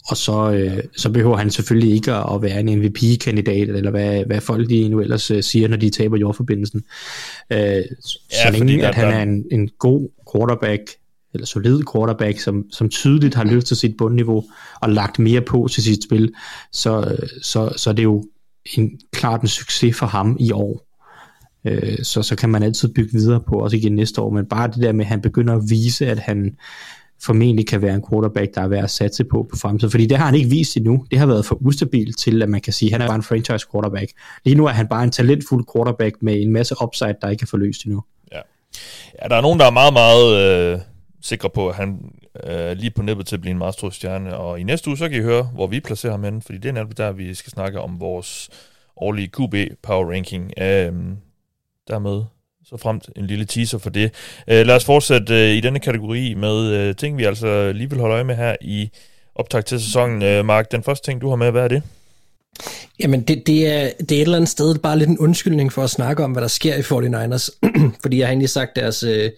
og 0.07 0.17
så, 0.17 0.51
øh, 0.51 0.83
så 0.97 1.09
behøver 1.09 1.37
han 1.37 1.51
selvfølgelig 1.51 1.93
ikke 1.93 2.13
at 2.13 2.41
være 2.41 2.59
en 2.59 2.79
MVP-kandidat, 2.79 3.69
eller 3.69 3.91
hvad, 3.91 4.25
hvad 4.25 4.41
folk 4.41 4.69
de 4.69 4.89
nu 4.89 4.99
ellers 4.99 5.31
øh, 5.31 5.43
siger, 5.43 5.67
når 5.67 5.77
de 5.77 5.89
taber 5.89 6.17
jordforbindelsen. 6.17 6.83
Øh, 7.51 7.59
ja, 7.59 7.83
så 8.43 8.49
længe 8.51 8.87
at 8.87 8.95
han 8.95 9.13
er 9.13 9.23
en, 9.23 9.45
en 9.51 9.69
god 9.79 10.09
quarterback, 10.33 10.81
eller 11.33 11.45
solid 11.45 11.81
quarterback, 11.93 12.39
som, 12.39 12.65
som 12.71 12.89
tydeligt 12.89 13.35
har 13.35 13.43
løftet 13.43 13.77
sit 13.77 13.97
bundniveau 13.97 14.43
og 14.81 14.89
lagt 14.89 15.19
mere 15.19 15.41
på 15.41 15.67
til 15.71 15.83
sit 15.83 16.03
spil, 16.03 16.33
så, 16.71 17.17
så, 17.41 17.73
så 17.77 17.89
er 17.89 17.93
det 17.93 18.03
jo 18.03 18.25
en, 18.77 18.99
klart 19.13 19.41
en 19.41 19.47
succes 19.47 19.97
for 19.97 20.05
ham 20.05 20.37
i 20.39 20.51
år. 20.51 20.85
Øh, 21.65 21.97
så, 22.03 22.21
så 22.21 22.35
kan 22.35 22.49
man 22.49 22.63
altid 22.63 22.93
bygge 22.93 23.13
videre 23.13 23.41
på, 23.47 23.55
også 23.55 23.77
igen 23.77 23.95
næste 23.95 24.21
år, 24.21 24.29
men 24.29 24.45
bare 24.45 24.67
det 24.67 24.81
der 24.81 24.91
med, 24.91 25.05
at 25.05 25.09
han 25.09 25.21
begynder 25.21 25.55
at 25.55 25.63
vise, 25.69 26.07
at 26.07 26.19
han, 26.19 26.57
formentlig 27.23 27.67
kan 27.67 27.81
være 27.81 27.95
en 27.95 28.03
quarterback, 28.09 28.55
der 28.55 28.61
er 28.61 28.67
værd 28.67 28.83
at 28.83 28.89
satse 28.89 29.23
på 29.23 29.47
på 29.51 29.57
fremtiden. 29.57 29.91
Fordi 29.91 30.05
det 30.05 30.17
har 30.17 30.25
han 30.25 30.35
ikke 30.35 30.49
vist 30.49 30.77
endnu. 30.77 31.05
Det 31.11 31.19
har 31.19 31.25
været 31.25 31.45
for 31.45 31.55
ustabilt 31.55 32.17
til, 32.17 32.41
at 32.41 32.49
man 32.49 32.61
kan 32.61 32.73
sige, 32.73 32.89
at 32.89 32.91
han 32.91 33.01
er 33.01 33.07
bare 33.07 33.15
en 33.15 33.23
franchise 33.23 33.65
quarterback. 33.71 34.11
Lige 34.45 34.55
nu 34.55 34.65
er 34.65 34.71
han 34.71 34.87
bare 34.87 35.03
en 35.03 35.11
talentfuld 35.11 35.65
quarterback 35.73 36.15
med 36.21 36.41
en 36.41 36.51
masse 36.51 36.75
upside, 36.83 37.15
der 37.21 37.29
ikke 37.29 37.43
er 37.43 37.47
forløst 37.47 37.83
endnu. 37.83 38.03
Ja, 38.31 38.39
ja 39.23 39.27
der 39.27 39.35
er 39.35 39.41
nogen, 39.41 39.59
der 39.59 39.65
er 39.65 39.71
meget, 39.71 39.93
meget 39.93 40.37
øh, 40.73 40.79
sikre 41.21 41.49
på, 41.49 41.69
at 41.69 41.75
han 41.75 42.11
øh, 42.43 42.77
lige 42.77 42.91
på 42.91 43.01
nippet 43.01 43.27
til 43.27 43.35
at 43.35 43.41
blive 43.41 43.51
en 43.51 43.57
meget 43.57 43.73
stor 43.73 43.89
stjerne. 43.89 44.37
Og 44.37 44.59
i 44.59 44.63
næste 44.63 44.87
uge, 44.87 44.97
så 44.97 45.09
kan 45.09 45.17
I 45.17 45.21
høre, 45.21 45.43
hvor 45.43 45.67
vi 45.67 45.79
placerer 45.79 46.13
ham 46.13 46.23
hen, 46.23 46.41
fordi 46.41 46.57
det 46.57 46.69
er 46.69 46.73
netop 46.73 46.97
der, 46.97 47.11
vi 47.11 47.33
skal 47.33 47.51
snakke 47.51 47.81
om 47.81 47.99
vores 47.99 48.49
årlige 48.97 49.27
QB 49.27 49.55
Power 49.83 50.11
Ranking. 50.11 50.51
Øh, 50.57 50.93
dermed 51.87 52.23
så 52.69 52.77
fremt 52.77 53.09
en 53.15 53.27
lille 53.27 53.45
teaser 53.45 53.77
for 53.77 53.89
det. 53.89 54.11
Øh, 54.47 54.65
lad 54.65 54.75
os 54.75 54.85
fortsætte 54.85 55.33
øh, 55.33 55.55
i 55.55 55.61
denne 55.61 55.79
kategori 55.79 56.33
med 56.33 56.71
øh, 56.71 56.95
ting, 56.95 57.17
vi 57.17 57.23
altså 57.23 57.71
lige 57.71 57.89
vil 57.89 57.99
holde 57.99 58.13
øje 58.13 58.23
med 58.23 58.35
her 58.35 58.55
i 58.61 58.89
optag 59.35 59.65
til 59.65 59.81
sæsonen. 59.81 60.23
Øh, 60.23 60.45
Mark, 60.45 60.71
den 60.71 60.83
første 60.83 61.09
ting, 61.09 61.21
du 61.21 61.29
har 61.29 61.35
med, 61.35 61.51
hvad 61.51 61.63
er 61.63 61.67
det? 61.67 61.83
Jamen, 62.99 63.21
det, 63.21 63.47
det, 63.47 63.67
er, 63.67 63.89
det 63.99 64.11
er 64.11 64.15
et 64.15 64.21
eller 64.21 64.35
andet 64.35 64.49
sted 64.49 64.75
bare 64.75 64.97
lidt 64.97 65.09
en 65.09 65.19
undskyldning 65.19 65.73
for 65.73 65.83
at 65.83 65.89
snakke 65.89 66.23
om, 66.23 66.31
hvad 66.31 66.41
der 66.41 66.47
sker 66.47 66.75
i 66.75 66.81
49ers. 66.81 67.59
Fordi 68.01 68.17
jeg 68.17 68.27
har 68.27 68.31
egentlig 68.31 68.49
sagt 68.49 68.75
deres, 68.75 69.03
øh, 69.03 69.31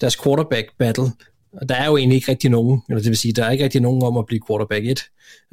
deres 0.00 0.16
quarterback 0.22 0.66
battle, 0.78 1.12
og 1.52 1.68
der 1.68 1.74
er 1.74 1.86
jo 1.86 1.96
egentlig 1.96 2.16
ikke 2.16 2.30
rigtig 2.30 2.50
nogen, 2.50 2.82
eller 2.88 3.02
det 3.02 3.08
vil 3.08 3.18
sige, 3.18 3.32
der 3.32 3.44
er 3.44 3.50
ikke 3.50 3.64
rigtig 3.64 3.80
nogen 3.80 4.02
om 4.02 4.16
at 4.16 4.26
blive 4.26 4.40
quarterback 4.48 4.84
1, 4.84 5.04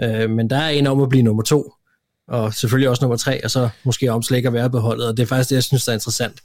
øh, 0.04 0.30
men 0.30 0.50
der 0.50 0.58
er 0.58 0.70
en 0.70 0.88
om 0.88 1.02
at 1.02 1.10
blive 1.10 1.24
nummer 1.24 1.44
2, 1.44 1.72
og 2.28 2.54
selvfølgelig 2.54 2.90
også 2.90 3.04
nummer 3.04 3.18
3, 3.18 3.44
og 3.44 3.52
så 3.52 3.70
måske 3.84 4.12
om 4.12 4.24
slet 4.24 4.38
ikke 4.38 4.48
at 4.48 4.54
være 4.54 4.70
beholdet, 4.70 5.08
og 5.08 5.18
det 5.18 5.24
er 5.24 5.28
faktisk 5.28 5.50
det, 5.50 5.56
jeg 5.56 5.64
synes, 5.64 5.86
der 5.86 5.92
er 5.92 5.96
interessant. 5.96 6.42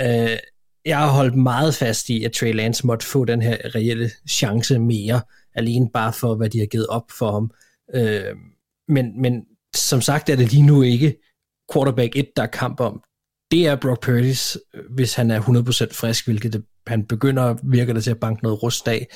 Øh, 0.00 0.38
jeg 0.84 0.98
har 0.98 1.10
holdt 1.10 1.34
meget 1.34 1.74
fast 1.74 2.08
i, 2.08 2.24
at 2.24 2.32
Trey 2.32 2.54
Lance 2.54 2.86
måtte 2.86 3.06
få 3.06 3.24
den 3.24 3.42
her 3.42 3.56
reelle 3.74 4.10
chance 4.28 4.78
mere, 4.78 5.20
alene 5.54 5.90
bare 5.94 6.12
for, 6.12 6.34
hvad 6.34 6.50
de 6.50 6.58
har 6.58 6.66
givet 6.66 6.86
op 6.86 7.10
for 7.18 7.32
ham. 7.32 7.50
Øh, 7.94 8.36
men, 8.88 9.22
men 9.22 9.44
som 9.76 10.00
sagt 10.00 10.28
er 10.28 10.36
det 10.36 10.52
lige 10.52 10.66
nu 10.66 10.82
ikke 10.82 11.16
quarterback 11.72 12.16
1, 12.16 12.26
der 12.36 12.42
er 12.42 12.46
kamp 12.46 12.80
om. 12.80 13.02
Det 13.50 13.66
er 13.66 13.76
Brock 13.76 14.02
Purdy, 14.02 14.34
hvis 14.90 15.14
han 15.14 15.30
er 15.30 15.40
100% 15.40 15.94
frisk, 15.94 16.24
hvilket 16.26 16.52
det, 16.52 16.64
han 16.86 17.06
begynder, 17.06 17.56
virker 17.62 17.92
det 17.92 18.04
til 18.04 18.10
at 18.10 18.20
banke 18.20 18.42
noget 18.42 18.62
rust 18.62 18.88
af. 18.88 19.06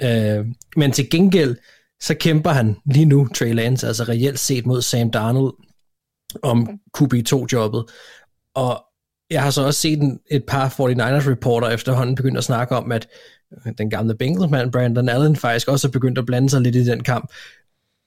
Ja. 0.00 0.38
Øh, 0.38 0.46
men 0.76 0.92
til 0.92 1.10
gengæld, 1.10 1.56
så 2.00 2.14
kæmper 2.14 2.50
han 2.50 2.76
lige 2.86 3.04
nu, 3.04 3.28
Trey 3.28 3.54
Lance, 3.54 3.86
altså 3.86 4.04
reelt 4.04 4.38
set 4.38 4.66
mod 4.66 4.82
Sam 4.82 5.10
Darnold 5.10 5.54
om 6.42 6.68
QB2-jobbet. 6.98 7.84
Og 8.54 8.84
jeg 9.34 9.42
har 9.42 9.50
så 9.50 9.62
også 9.62 9.80
set 9.80 9.98
en, 9.98 10.20
et 10.30 10.44
par 10.44 10.68
49ers 10.68 11.30
reporter 11.30 11.68
efterhånden 11.68 12.14
begyndt 12.14 12.38
at 12.38 12.44
snakke 12.44 12.76
om, 12.76 12.92
at 12.92 13.08
den 13.78 13.90
gamle 13.90 14.14
Bengals-mand 14.14 14.72
Brandon 14.72 15.08
Allen 15.08 15.36
faktisk 15.36 15.68
også 15.68 15.88
er 15.88 15.92
begyndt 15.92 16.18
at 16.18 16.26
blande 16.26 16.50
sig 16.50 16.60
lidt 16.60 16.76
i 16.76 16.84
den 16.84 17.02
kamp. 17.02 17.32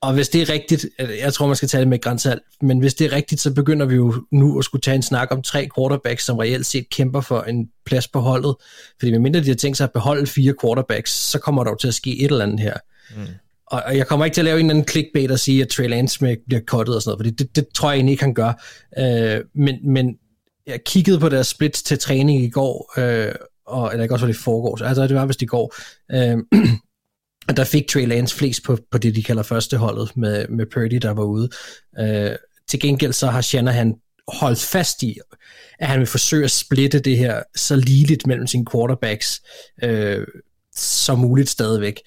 Og 0.02 0.14
hvis 0.14 0.30
det 0.30 0.42
er 0.42 0.50
rigtigt, 0.54 0.86
jeg 1.22 1.34
tror 1.34 1.48
man 1.48 1.56
skal 1.56 1.70
tage 1.70 1.82
det 1.82 1.88
med 1.88 2.02
grænsalt, 2.02 2.42
men 2.62 2.80
hvis 2.80 2.94
det 2.94 3.06
er 3.06 3.16
rigtigt, 3.16 3.42
så 3.42 3.54
begynder 3.54 3.86
vi 3.86 3.96
jo 3.96 4.14
nu 4.32 4.60
at 4.60 4.66
skulle 4.66 4.82
tage 4.82 4.96
en 4.96 5.02
snak 5.02 5.28
om 5.32 5.42
tre 5.42 5.70
quarterbacks, 5.78 6.26
som 6.26 6.38
reelt 6.38 6.66
set 6.66 6.90
kæmper 6.90 7.22
for 7.22 7.42
en 7.42 7.70
plads 7.86 8.08
på 8.08 8.20
holdet. 8.20 8.56
Fordi 9.00 9.12
medmindre 9.12 9.40
de 9.40 9.48
har 9.48 9.56
tænkt 9.56 9.78
sig 9.78 9.84
at 9.84 9.92
beholde 9.92 10.28
fire 10.28 10.54
quarterbacks, 10.62 11.12
så 11.12 11.40
kommer 11.40 11.64
der 11.64 11.72
jo 11.72 11.76
til 11.76 11.88
at 11.88 11.94
ske 11.94 12.20
et 12.20 12.32
eller 12.32 12.46
andet 12.46 12.60
her. 12.60 12.74
Mm. 13.16 13.24
Og 13.68 13.98
jeg 13.98 14.08
kommer 14.08 14.26
ikke 14.26 14.36
til 14.36 14.42
at 14.42 14.46
lave 14.46 14.60
en 14.60 14.66
eller 14.66 14.74
anden 14.74 14.88
clickbait 14.88 15.32
og 15.32 15.40
sige, 15.40 15.62
at 15.62 15.68
Trey 15.68 15.90
Lance 15.90 16.20
bliver 16.20 16.62
cuttet 16.66 16.96
og 16.96 17.02
sådan 17.02 17.10
noget, 17.10 17.20
fordi 17.20 17.44
det, 17.44 17.56
det 17.56 17.68
tror 17.76 17.90
jeg 17.90 17.96
egentlig 17.96 18.12
ikke, 18.12 18.24
han 18.24 18.34
gør. 18.34 18.54
Øh, 18.98 19.42
men, 19.56 19.94
men 19.94 20.18
jeg 20.68 20.84
kiggede 20.84 21.20
på 21.20 21.30
deres 21.30 21.48
split 21.48 21.74
til 21.74 22.00
træning 22.00 22.44
i 22.44 22.50
går, 22.50 22.94
øh, 22.98 23.36
og, 23.66 23.92
eller 23.92 24.04
ikke 24.04 24.16
også 24.16 24.26
var 24.26 24.32
det 24.32 24.40
i 24.40 24.44
forgårs, 24.44 24.82
altså 24.82 25.08
det 25.08 25.16
var 25.16 25.26
vist 25.26 25.42
i 25.42 25.46
går, 25.46 25.76
øh, 26.16 26.38
der 27.58 27.64
fik 27.64 27.88
Trey 27.88 28.08
Lance 28.08 28.36
flest 28.36 28.64
på, 28.64 28.78
på 28.92 28.98
det, 28.98 29.16
de 29.16 29.24
kalder 29.24 29.44
førsteholdet 29.44 30.18
med, 30.18 30.48
med 30.48 30.66
Purdy, 30.74 30.96
der 30.96 31.12
var 31.12 31.24
ude. 31.24 31.50
Øh, 32.00 32.36
til 32.68 32.80
gengæld 32.80 33.14
så 33.14 33.28
har 33.28 33.42
Shanahan 33.42 33.96
holdt 34.28 34.60
fast 34.60 35.04
i, 35.04 35.18
at 35.80 35.88
han 35.88 36.00
vil 36.00 36.08
forsøge 36.08 36.44
at 36.44 36.52
splitte 36.52 37.00
det 37.00 37.18
her 37.18 37.44
så 37.56 37.76
ligeligt 37.76 38.28
mellem 38.28 38.48
sine 38.48 38.66
quarterbacks 38.72 39.42
øh, 39.84 40.28
som 40.76 41.20
muligt 41.20 41.50
stadigvæk. 41.50 42.02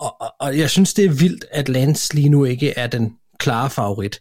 Og, 0.00 0.20
og, 0.20 0.34
og 0.40 0.58
jeg 0.58 0.70
synes, 0.70 0.94
det 0.94 1.04
er 1.04 1.10
vildt, 1.10 1.44
at 1.50 1.68
Lance 1.68 2.14
lige 2.14 2.28
nu 2.28 2.44
ikke 2.44 2.70
er 2.70 2.86
den 2.86 3.16
klare 3.38 3.70
favorit 3.70 4.20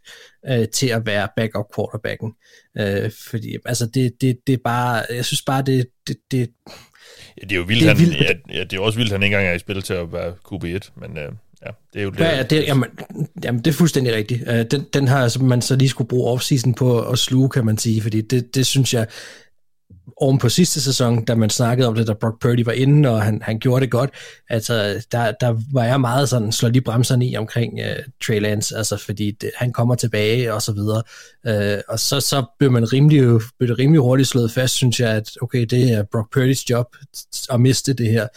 øh, 0.50 0.68
til 0.68 0.88
at 0.88 1.06
være 1.06 1.28
backup 1.38 1.66
quarterbacken. 1.76 2.34
Øh, 2.78 3.12
fordi 3.30 3.58
altså 3.66 3.86
det, 3.94 4.12
det, 4.22 4.38
det 4.48 4.54
er 4.54 4.62
bare, 4.64 5.06
jeg 5.10 5.26
synes 5.26 5.42
bare, 5.42 5.62
det, 5.62 5.88
det, 6.08 6.18
det 6.32 6.50
Ja, 7.38 7.42
det 7.42 7.52
er 7.52 7.56
jo 7.56 7.64
vildt, 7.64 7.82
det 7.82 7.90
er 7.90 7.94
han, 7.94 8.06
vildt. 8.06 8.22
Ja, 8.22 8.58
ja, 8.58 8.64
det 8.64 8.74
er 8.74 8.82
også 8.82 9.00
vildt, 9.00 9.12
han 9.12 9.24
ikke 9.24 9.36
engang 9.36 9.52
er 9.52 9.56
i 9.56 9.60
spil 9.60 9.82
til 9.82 9.94
at 9.94 10.14
være 10.14 10.34
QB1, 10.48 10.90
men 10.96 11.18
øh, 11.18 11.32
ja, 11.66 11.72
det 11.94 12.00
er 12.00 12.04
jo 12.04 12.10
det. 12.10 12.20
Ja, 12.20 12.44
det, 12.44 12.68
jamen, 12.68 12.90
jamen, 13.44 13.62
det 13.62 13.72
er 13.72 13.76
fuldstændig 13.76 14.14
rigtigt. 14.14 14.42
Uh, 14.50 14.62
den, 14.72 14.86
den 14.94 15.08
har 15.08 15.44
man 15.44 15.62
så 15.62 15.76
lige 15.76 15.90
skulle 15.90 16.08
bruge 16.08 16.32
offseason 16.32 16.74
på 16.74 17.02
at 17.02 17.20
sluge, 17.20 17.50
kan 17.50 17.66
man 17.66 17.78
sige, 17.78 18.02
fordi 18.02 18.22
det, 18.22 18.56
det 18.56 18.66
synes 18.66 18.94
jeg, 18.94 19.08
oven 20.18 20.38
på 20.38 20.50
sidste 20.50 20.82
sæson, 20.82 21.26
da 21.26 21.36
man 21.36 21.50
snakkede 21.50 21.88
om 21.88 21.96
det, 21.96 22.08
da 22.08 22.14
Brock 22.14 22.42
Purdy 22.42 22.66
var 22.66 22.72
inde, 22.72 23.10
og 23.10 23.22
han, 23.22 23.42
han 23.42 23.60
gjorde 23.60 23.82
det 23.82 23.92
godt, 23.92 24.10
altså 24.50 25.04
der, 25.12 25.32
der 25.32 25.56
var 25.74 25.84
jeg 25.84 26.02
meget 26.02 26.30
sådan, 26.30 26.52
slå 26.52 26.70
lige 26.70 26.82
bremserne 26.82 27.28
i 27.28 27.38
omkring 27.38 27.74
uh, 27.74 28.04
Trey 28.26 28.40
Lance, 28.40 28.78
altså 28.78 28.98
fordi 28.98 29.32
det, 29.32 29.52
han 29.58 29.74
kommer 29.74 29.96
tilbage 29.96 30.54
og 30.54 30.62
så 30.62 30.74
videre, 30.74 31.04
uh, 31.50 31.82
og 31.88 32.00
så, 32.00 32.20
så 32.20 32.46
blev 32.60 32.72
man 32.72 32.94
rimelig, 32.94 33.20
øh, 33.20 33.42
blev 33.60 33.70
det 33.70 33.80
rimelig 33.80 34.02
hurtigt 34.02 34.30
slået 34.30 34.52
fast, 34.52 34.74
synes 34.74 35.00
jeg, 35.00 35.10
at 35.10 35.30
okay, 35.42 35.66
det 35.66 35.92
er 35.92 36.04
Brock 36.12 36.34
Purdys 36.34 36.70
job 36.70 36.96
at 37.52 37.62
miste 37.62 37.94
det 37.94 38.08
her, 38.12 38.28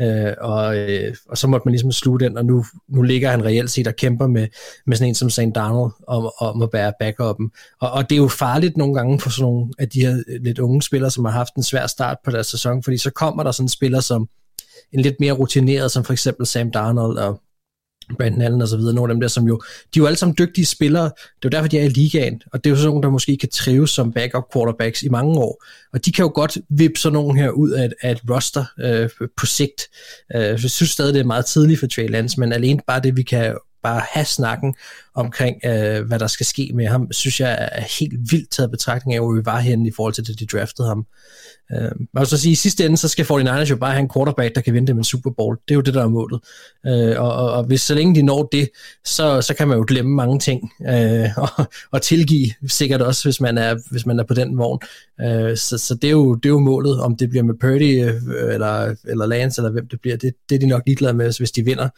Øh, 0.00 0.32
og, 0.40 0.78
øh, 0.78 1.16
og 1.28 1.38
så 1.38 1.46
måtte 1.46 1.64
man 1.64 1.72
ligesom 1.72 1.92
slutte 1.92 2.26
den, 2.26 2.38
og 2.38 2.44
nu, 2.44 2.64
nu 2.88 3.02
ligger 3.02 3.30
han 3.30 3.44
reelt 3.44 3.70
set 3.70 3.86
og 3.86 3.96
kæmper 3.96 4.26
med, 4.26 4.48
med 4.86 4.96
sådan 4.96 5.08
en 5.08 5.14
som 5.14 5.30
St. 5.30 5.40
Donald 5.54 5.90
om, 6.06 6.30
om 6.40 6.62
at 6.62 6.70
bære 6.70 6.92
backupen. 7.00 7.50
Og, 7.80 7.90
og 7.90 8.10
det 8.10 8.16
er 8.16 8.20
jo 8.20 8.28
farligt 8.28 8.76
nogle 8.76 8.94
gange 8.94 9.20
for 9.20 9.30
sådan 9.30 9.42
nogle 9.42 9.72
af 9.78 9.88
de 9.88 10.00
her 10.00 10.22
øh, 10.28 10.42
lidt 10.42 10.58
unge 10.58 10.82
spillere, 10.82 11.10
som 11.10 11.24
har 11.24 11.32
haft 11.32 11.54
en 11.54 11.62
svær 11.62 11.86
start 11.86 12.16
på 12.24 12.30
deres 12.30 12.46
sæson, 12.46 12.82
fordi 12.82 12.98
så 12.98 13.10
kommer 13.10 13.42
der 13.42 13.50
sådan 13.50 13.64
en 13.64 13.68
spiller 13.68 14.00
som 14.00 14.28
en 14.92 15.00
lidt 15.00 15.20
mere 15.20 15.32
rutineret, 15.32 15.90
som 15.90 16.04
for 16.04 16.12
eksempel 16.12 16.46
Sam 16.46 16.70
Darnold 16.70 17.18
og 17.18 17.40
Brandon 18.18 18.42
Allen 18.42 18.62
og 18.62 18.68
så 18.68 18.76
videre, 18.76 18.94
nogle 18.94 19.10
af 19.10 19.14
dem 19.14 19.20
der, 19.20 19.28
som 19.28 19.44
jo, 19.44 19.60
de 19.94 19.98
er 19.98 20.02
jo 20.02 20.06
alle 20.06 20.16
sammen 20.16 20.36
dygtige 20.38 20.66
spillere, 20.66 21.04
det 21.04 21.10
er 21.10 21.38
jo 21.44 21.48
derfor, 21.48 21.68
de 21.68 21.78
er 21.78 21.84
i 21.84 21.88
ligaen, 21.88 22.42
og 22.52 22.64
det 22.64 22.70
er 22.70 22.70
jo 22.70 22.76
sådan 22.76 22.88
nogle, 22.88 23.02
der 23.02 23.10
måske 23.10 23.36
kan 23.36 23.48
trives 23.48 23.90
som 23.90 24.12
backup 24.12 24.44
quarterbacks 24.52 25.02
i 25.02 25.08
mange 25.08 25.38
år, 25.38 25.64
og 25.92 26.06
de 26.06 26.12
kan 26.12 26.22
jo 26.22 26.30
godt 26.34 26.58
vippe 26.68 27.00
sådan 27.00 27.14
nogen 27.14 27.36
her 27.36 27.50
ud 27.50 27.70
af 27.70 27.88
af 28.02 28.10
et 28.10 28.20
roster 28.30 28.64
øh, 28.80 29.10
på 29.36 29.46
sigt. 29.46 29.88
Øh, 30.34 30.42
jeg 30.42 30.70
synes 30.70 30.90
stadig, 30.90 31.14
det 31.14 31.20
er 31.20 31.24
meget 31.24 31.46
tidligt 31.46 31.80
for 31.80 31.86
Trey 31.86 32.10
Lance, 32.10 32.40
men 32.40 32.52
alene 32.52 32.80
bare 32.86 33.00
det, 33.00 33.16
vi 33.16 33.22
kan 33.22 33.54
bare 33.82 34.02
have 34.12 34.24
snakken 34.24 34.74
omkring, 35.16 35.56
øh, 35.64 36.06
hvad 36.06 36.18
der 36.18 36.26
skal 36.26 36.46
ske 36.46 36.70
med 36.74 36.86
ham, 36.86 37.12
synes 37.12 37.40
jeg 37.40 37.68
er 37.72 37.82
helt 38.00 38.32
vildt 38.32 38.50
taget 38.50 38.70
betragtning 38.70 39.14
af, 39.14 39.20
hvor 39.20 39.32
vi 39.32 39.44
var 39.44 39.58
henne 39.58 39.88
i 39.88 39.92
forhold 39.96 40.14
til 40.14 40.32
at 40.32 40.38
de 40.38 40.46
draftede 40.46 40.88
ham. 40.88 41.06
Øh, 41.72 41.90
man 42.12 42.20
vil 42.20 42.26
så 42.26 42.38
sige, 42.38 42.52
i 42.52 42.54
sidste 42.54 42.84
ende, 42.84 42.96
så 42.96 43.08
skal 43.08 43.24
49ers 43.24 43.70
jo 43.70 43.76
bare 43.76 43.92
have 43.92 44.02
en 44.02 44.10
quarterback, 44.14 44.54
der 44.54 44.60
kan 44.60 44.74
vinde 44.74 44.86
dem 44.86 44.98
en 44.98 45.04
Super 45.04 45.30
Bowl. 45.30 45.58
Det 45.68 45.74
er 45.74 45.74
jo 45.74 45.80
det, 45.80 45.94
der 45.94 46.02
er 46.02 46.08
målet. 46.08 46.40
Øh, 46.86 47.22
og, 47.22 47.32
og, 47.32 47.52
og 47.52 47.64
hvis 47.64 47.80
så 47.80 47.94
længe 47.94 48.14
de 48.14 48.22
når 48.22 48.48
det, 48.52 48.68
så, 49.04 49.40
så 49.40 49.54
kan 49.54 49.68
man 49.68 49.78
jo 49.78 49.84
glemme 49.88 50.14
mange 50.14 50.38
ting, 50.38 50.72
øh, 50.88 51.28
og, 51.36 51.66
og 51.92 52.02
tilgive 52.02 52.50
sikkert 52.66 53.02
også, 53.02 53.24
hvis 53.24 53.40
man 53.40 53.58
er, 53.58 53.76
hvis 53.90 54.06
man 54.06 54.18
er 54.18 54.24
på 54.24 54.34
den 54.34 54.58
vogn. 54.58 54.80
Øh, 55.20 55.56
så 55.56 55.78
så 55.78 55.94
det, 55.94 56.08
er 56.08 56.12
jo, 56.12 56.34
det 56.34 56.46
er 56.46 56.52
jo 56.52 56.58
målet, 56.58 57.00
om 57.00 57.16
det 57.16 57.30
bliver 57.30 57.42
med 57.42 57.54
Purdy, 57.60 58.04
øh, 58.04 58.54
eller, 58.54 58.94
eller 59.04 59.26
Lance, 59.26 59.60
eller 59.60 59.72
hvem 59.72 59.88
det 59.88 60.00
bliver, 60.00 60.16
det, 60.16 60.34
det 60.48 60.54
er 60.54 60.58
de 60.58 60.66
nok 60.66 60.82
ligeglade 60.86 61.14
med, 61.14 61.38
hvis 61.38 61.50
de 61.50 61.64
vinder. 61.64 61.88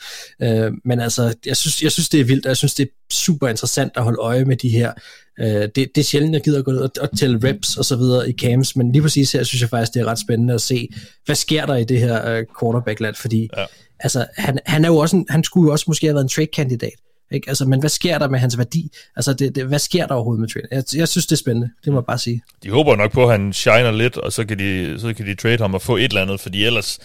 Øh, 0.42 0.72
men 0.84 1.00
altså, 1.00 1.34
jeg 1.46 1.56
synes, 1.56 1.82
jeg 1.82 1.92
synes, 1.92 2.08
det 2.08 2.20
er 2.20 2.24
vildt, 2.24 2.46
og 2.46 2.48
jeg 2.48 2.56
synes, 2.56 2.74
det 2.74 2.84
er 2.84 2.90
super 3.10 3.48
interessant 3.48 3.92
at 3.96 4.02
holde 4.02 4.18
øje 4.18 4.44
med 4.44 4.56
de 4.56 4.68
her 4.68 4.92
Øh, 5.40 5.46
det, 5.46 5.74
det 5.74 5.98
er 5.98 6.02
sjældent, 6.02 6.34
jeg 6.34 6.42
gider 6.42 6.58
at 6.58 6.64
gå 6.64 6.70
ned 6.70 6.80
og, 6.80 6.90
og 7.00 7.18
tælle 7.18 7.48
reps 7.48 7.76
og 7.76 7.84
så 7.84 7.96
videre 7.96 8.30
i 8.30 8.32
camps, 8.32 8.76
men 8.76 8.92
lige 8.92 9.02
præcis 9.02 9.32
her 9.32 9.42
synes 9.42 9.60
jeg 9.60 9.70
faktisk, 9.70 9.94
det 9.94 10.00
er 10.00 10.06
ret 10.06 10.18
spændende 10.18 10.54
at 10.54 10.60
se, 10.60 10.88
hvad 11.24 11.36
sker 11.36 11.66
der 11.66 11.76
i 11.76 11.84
det 11.84 12.00
her 12.00 12.38
uh, 12.38 12.44
quarterback-land, 12.60 13.14
fordi 13.14 13.48
ja. 13.56 13.64
altså, 14.00 14.26
han, 14.36 14.58
han, 14.66 14.84
er 14.84 14.88
jo 14.88 14.96
også 14.96 15.16
en, 15.16 15.26
han 15.28 15.44
skulle 15.44 15.66
jo 15.66 15.72
også 15.72 15.84
måske 15.88 16.06
have 16.06 16.14
været 16.14 16.24
en 16.24 16.28
trade-kandidat, 16.28 16.92
ikke? 17.32 17.48
Altså, 17.48 17.64
men 17.64 17.80
hvad 17.80 17.90
sker 17.90 18.18
der 18.18 18.28
med 18.28 18.38
hans 18.38 18.58
værdi? 18.58 18.90
Altså, 19.16 19.32
det, 19.32 19.54
det, 19.54 19.66
hvad 19.66 19.78
sker 19.78 20.06
der 20.06 20.14
overhovedet 20.14 20.40
med 20.40 20.48
trade? 20.48 20.66
Jeg, 20.70 20.84
jeg 21.00 21.08
synes, 21.08 21.26
det 21.26 21.32
er 21.32 21.36
spændende. 21.36 21.70
Det 21.84 21.92
må 21.92 21.98
jeg 21.98 22.06
bare 22.06 22.18
sige. 22.18 22.42
De 22.62 22.70
håber 22.70 22.96
nok 22.96 23.12
på, 23.12 23.24
at 23.24 23.30
han 23.30 23.52
shiner 23.52 23.90
lidt, 23.90 24.16
og 24.16 24.32
så 24.32 24.46
kan 24.46 24.58
de, 24.58 25.00
så 25.00 25.14
kan 25.14 25.26
de 25.26 25.34
trade 25.34 25.58
ham 25.58 25.74
og 25.74 25.82
få 25.82 25.96
et 25.96 26.04
eller 26.04 26.22
andet, 26.22 26.40
fordi 26.40 26.64
ellers 26.64 26.98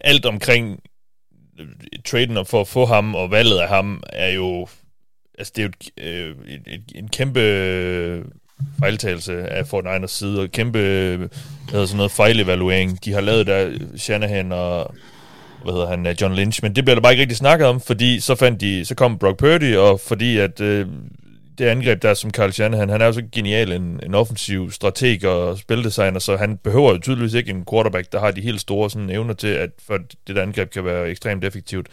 alt 0.00 0.26
omkring 0.26 0.80
øh, 1.60 1.66
traden 2.06 2.46
for 2.46 2.60
at 2.60 2.68
få 2.68 2.86
ham 2.86 3.14
og 3.14 3.30
valget 3.30 3.58
af 3.58 3.68
ham 3.68 4.02
er 4.12 4.28
jo 4.28 4.68
altså 5.38 5.52
det 5.56 5.62
er 5.62 5.66
jo 5.66 5.72
et, 5.96 6.04
øh, 6.04 6.54
et, 6.54 6.62
et, 6.66 6.82
en 6.94 7.08
kæmpe 7.08 7.40
øh, 7.40 8.24
fejltagelse 8.78 9.48
af 9.48 9.62
Fortnite's 9.62 10.06
side, 10.06 10.40
og 10.40 10.50
kæmpe 10.50 10.78
øh, 10.78 11.18
hvad 11.70 11.86
sådan 11.86 11.96
noget 11.96 12.12
fejlevaluering. 12.12 13.04
De 13.04 13.12
har 13.12 13.20
lavet 13.20 13.46
der 13.46 13.70
Shanahan 13.96 14.52
og 14.52 14.94
hvad 15.62 15.72
hedder 15.72 15.88
han, 15.88 16.06
øh, 16.06 16.14
John 16.20 16.34
Lynch, 16.34 16.60
men 16.62 16.76
det 16.76 16.84
bliver 16.84 16.94
der 16.94 17.02
bare 17.02 17.12
ikke 17.12 17.20
rigtig 17.20 17.36
snakket 17.36 17.66
om, 17.66 17.80
fordi 17.80 18.20
så 18.20 18.34
fandt 18.34 18.60
de, 18.60 18.84
så 18.84 18.94
kom 18.94 19.18
Brock 19.18 19.38
Purdy, 19.38 19.76
og 19.76 20.00
fordi 20.00 20.38
at 20.38 20.60
øh, 20.60 20.86
det 21.58 21.64
angreb 21.64 22.02
der 22.02 22.14
som 22.14 22.30
Carl 22.30 22.52
Shanahan, 22.52 22.88
han 22.88 23.00
er 23.00 23.06
jo 23.06 23.12
så 23.12 23.22
genial 23.32 23.72
en, 23.72 24.00
en 24.02 24.14
offensiv 24.14 24.70
strateg 24.70 25.24
og 25.24 25.58
spildesigner, 25.58 26.18
så 26.18 26.36
han 26.36 26.56
behøver 26.56 26.92
jo 26.92 26.98
tydeligvis 26.98 27.34
ikke 27.34 27.50
en 27.50 27.64
quarterback, 27.70 28.12
der 28.12 28.20
har 28.20 28.30
de 28.30 28.40
helt 28.40 28.60
store 28.60 28.90
sådan, 28.90 29.10
evner 29.10 29.34
til, 29.34 29.48
at 29.48 29.70
for 29.86 29.98
det 30.26 30.36
der 30.36 30.42
angreb 30.42 30.70
kan 30.70 30.84
være 30.84 31.10
ekstremt 31.10 31.44
effektivt. 31.44 31.86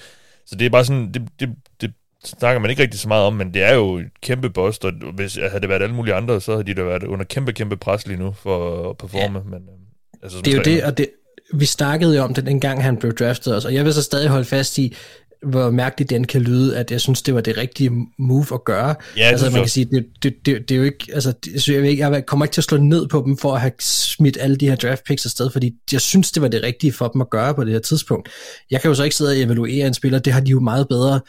Så 0.46 0.56
det 0.56 0.66
er 0.66 0.70
bare 0.70 0.86
sådan, 0.86 1.12
det, 1.12 1.28
det, 1.40 1.56
det 1.82 1.94
snakker 2.28 2.60
man 2.62 2.70
ikke 2.70 2.82
rigtig 2.82 3.00
så 3.00 3.08
meget 3.08 3.24
om, 3.24 3.34
men 3.34 3.54
det 3.54 3.64
er 3.64 3.74
jo 3.74 3.98
et 3.98 4.06
kæmpe 4.22 4.50
boss, 4.50 4.78
og 4.78 4.92
hvis 5.16 5.36
havde 5.36 5.62
det 5.62 5.70
været 5.70 5.82
alle 5.82 5.96
mulige 5.96 6.14
andre, 6.14 6.42
så 6.42 6.52
havde 6.52 6.64
de 6.64 6.74
da 6.74 6.84
været 6.84 7.04
under 7.04 7.26
kæmpe, 7.26 7.54
kæmpe 7.54 7.78
pres 7.78 8.08
lige 8.08 8.20
nu 8.20 8.32
for 8.32 8.90
at 8.90 8.98
performe. 8.98 9.40
Ja. 9.40 9.44
Men, 9.44 9.54
øh, 9.54 10.24
altså, 10.24 10.38
det 10.46 10.54
er 10.54 10.58
jo 10.58 10.64
det, 10.64 10.84
og 10.84 10.98
det, 10.98 11.10
vi 11.54 11.66
snakkede 11.66 12.16
jo 12.16 12.24
om 12.24 12.34
det, 12.34 12.46
dengang 12.46 12.84
han 12.84 12.98
blev 12.98 13.14
draftet 13.14 13.56
også, 13.56 13.68
og 13.68 13.74
jeg 13.74 13.86
vil 13.86 13.94
så 13.94 14.04
stadig 14.04 14.30
holde 14.30 14.46
fast 14.46 14.78
i, 14.78 14.96
hvor 15.46 15.70
mærkeligt 15.70 16.10
den 16.10 16.24
kan 16.24 16.42
lyde, 16.42 16.78
at 16.78 16.92
jeg 16.92 17.02
synes, 17.02 17.22
det 17.22 17.36
var 17.36 17.42
det 17.42 17.58
rigtige 17.58 17.92
move 18.20 18.46
at 18.54 18.64
gøre. 18.64 18.96
Ja, 19.18 19.24
altså, 19.24 19.50
man 19.50 19.60
kan 19.60 19.70
sige, 19.70 19.86
det, 19.86 20.06
det, 20.24 20.34
det, 20.46 20.70
det 20.70 20.76
er 20.76 20.80
jo 20.80 20.84
ikke, 20.84 21.08
altså, 21.14 21.34
det, 21.46 21.68
jeg, 21.68 21.90
ikke, 21.90 22.10
jeg 22.10 22.26
kommer 22.26 22.46
ikke 22.46 22.54
til 22.54 22.62
at 22.62 22.66
slå 22.66 22.78
ned 22.78 23.08
på 23.08 23.24
dem 23.26 23.38
for 23.38 23.54
at 23.56 23.62
have 23.62 23.72
smidt 23.80 24.38
alle 24.42 24.56
de 24.56 24.70
her 24.70 24.76
draft 24.76 25.04
picks 25.04 25.26
afsted, 25.26 25.50
fordi 25.50 25.74
jeg 25.92 26.02
synes, 26.02 26.32
det 26.32 26.42
var 26.42 26.48
det 26.48 26.64
rigtige 26.64 26.94
for 26.94 27.08
dem 27.08 27.22
at 27.22 27.30
gøre 27.30 27.56
på 27.56 27.64
det 27.64 27.72
her 27.74 27.80
tidspunkt. 27.80 28.30
Jeg 28.72 28.82
kan 28.82 28.90
jo 28.90 28.96
så 28.96 29.04
ikke 29.04 29.16
sidde 29.16 29.32
og 29.32 29.40
evaluere 29.40 29.88
en 29.88 29.94
spiller, 29.94 30.20
det 30.20 30.34
har 30.34 30.40
de 30.40 30.52
jo 30.52 30.60
meget 30.60 30.88
bedre 30.88 31.20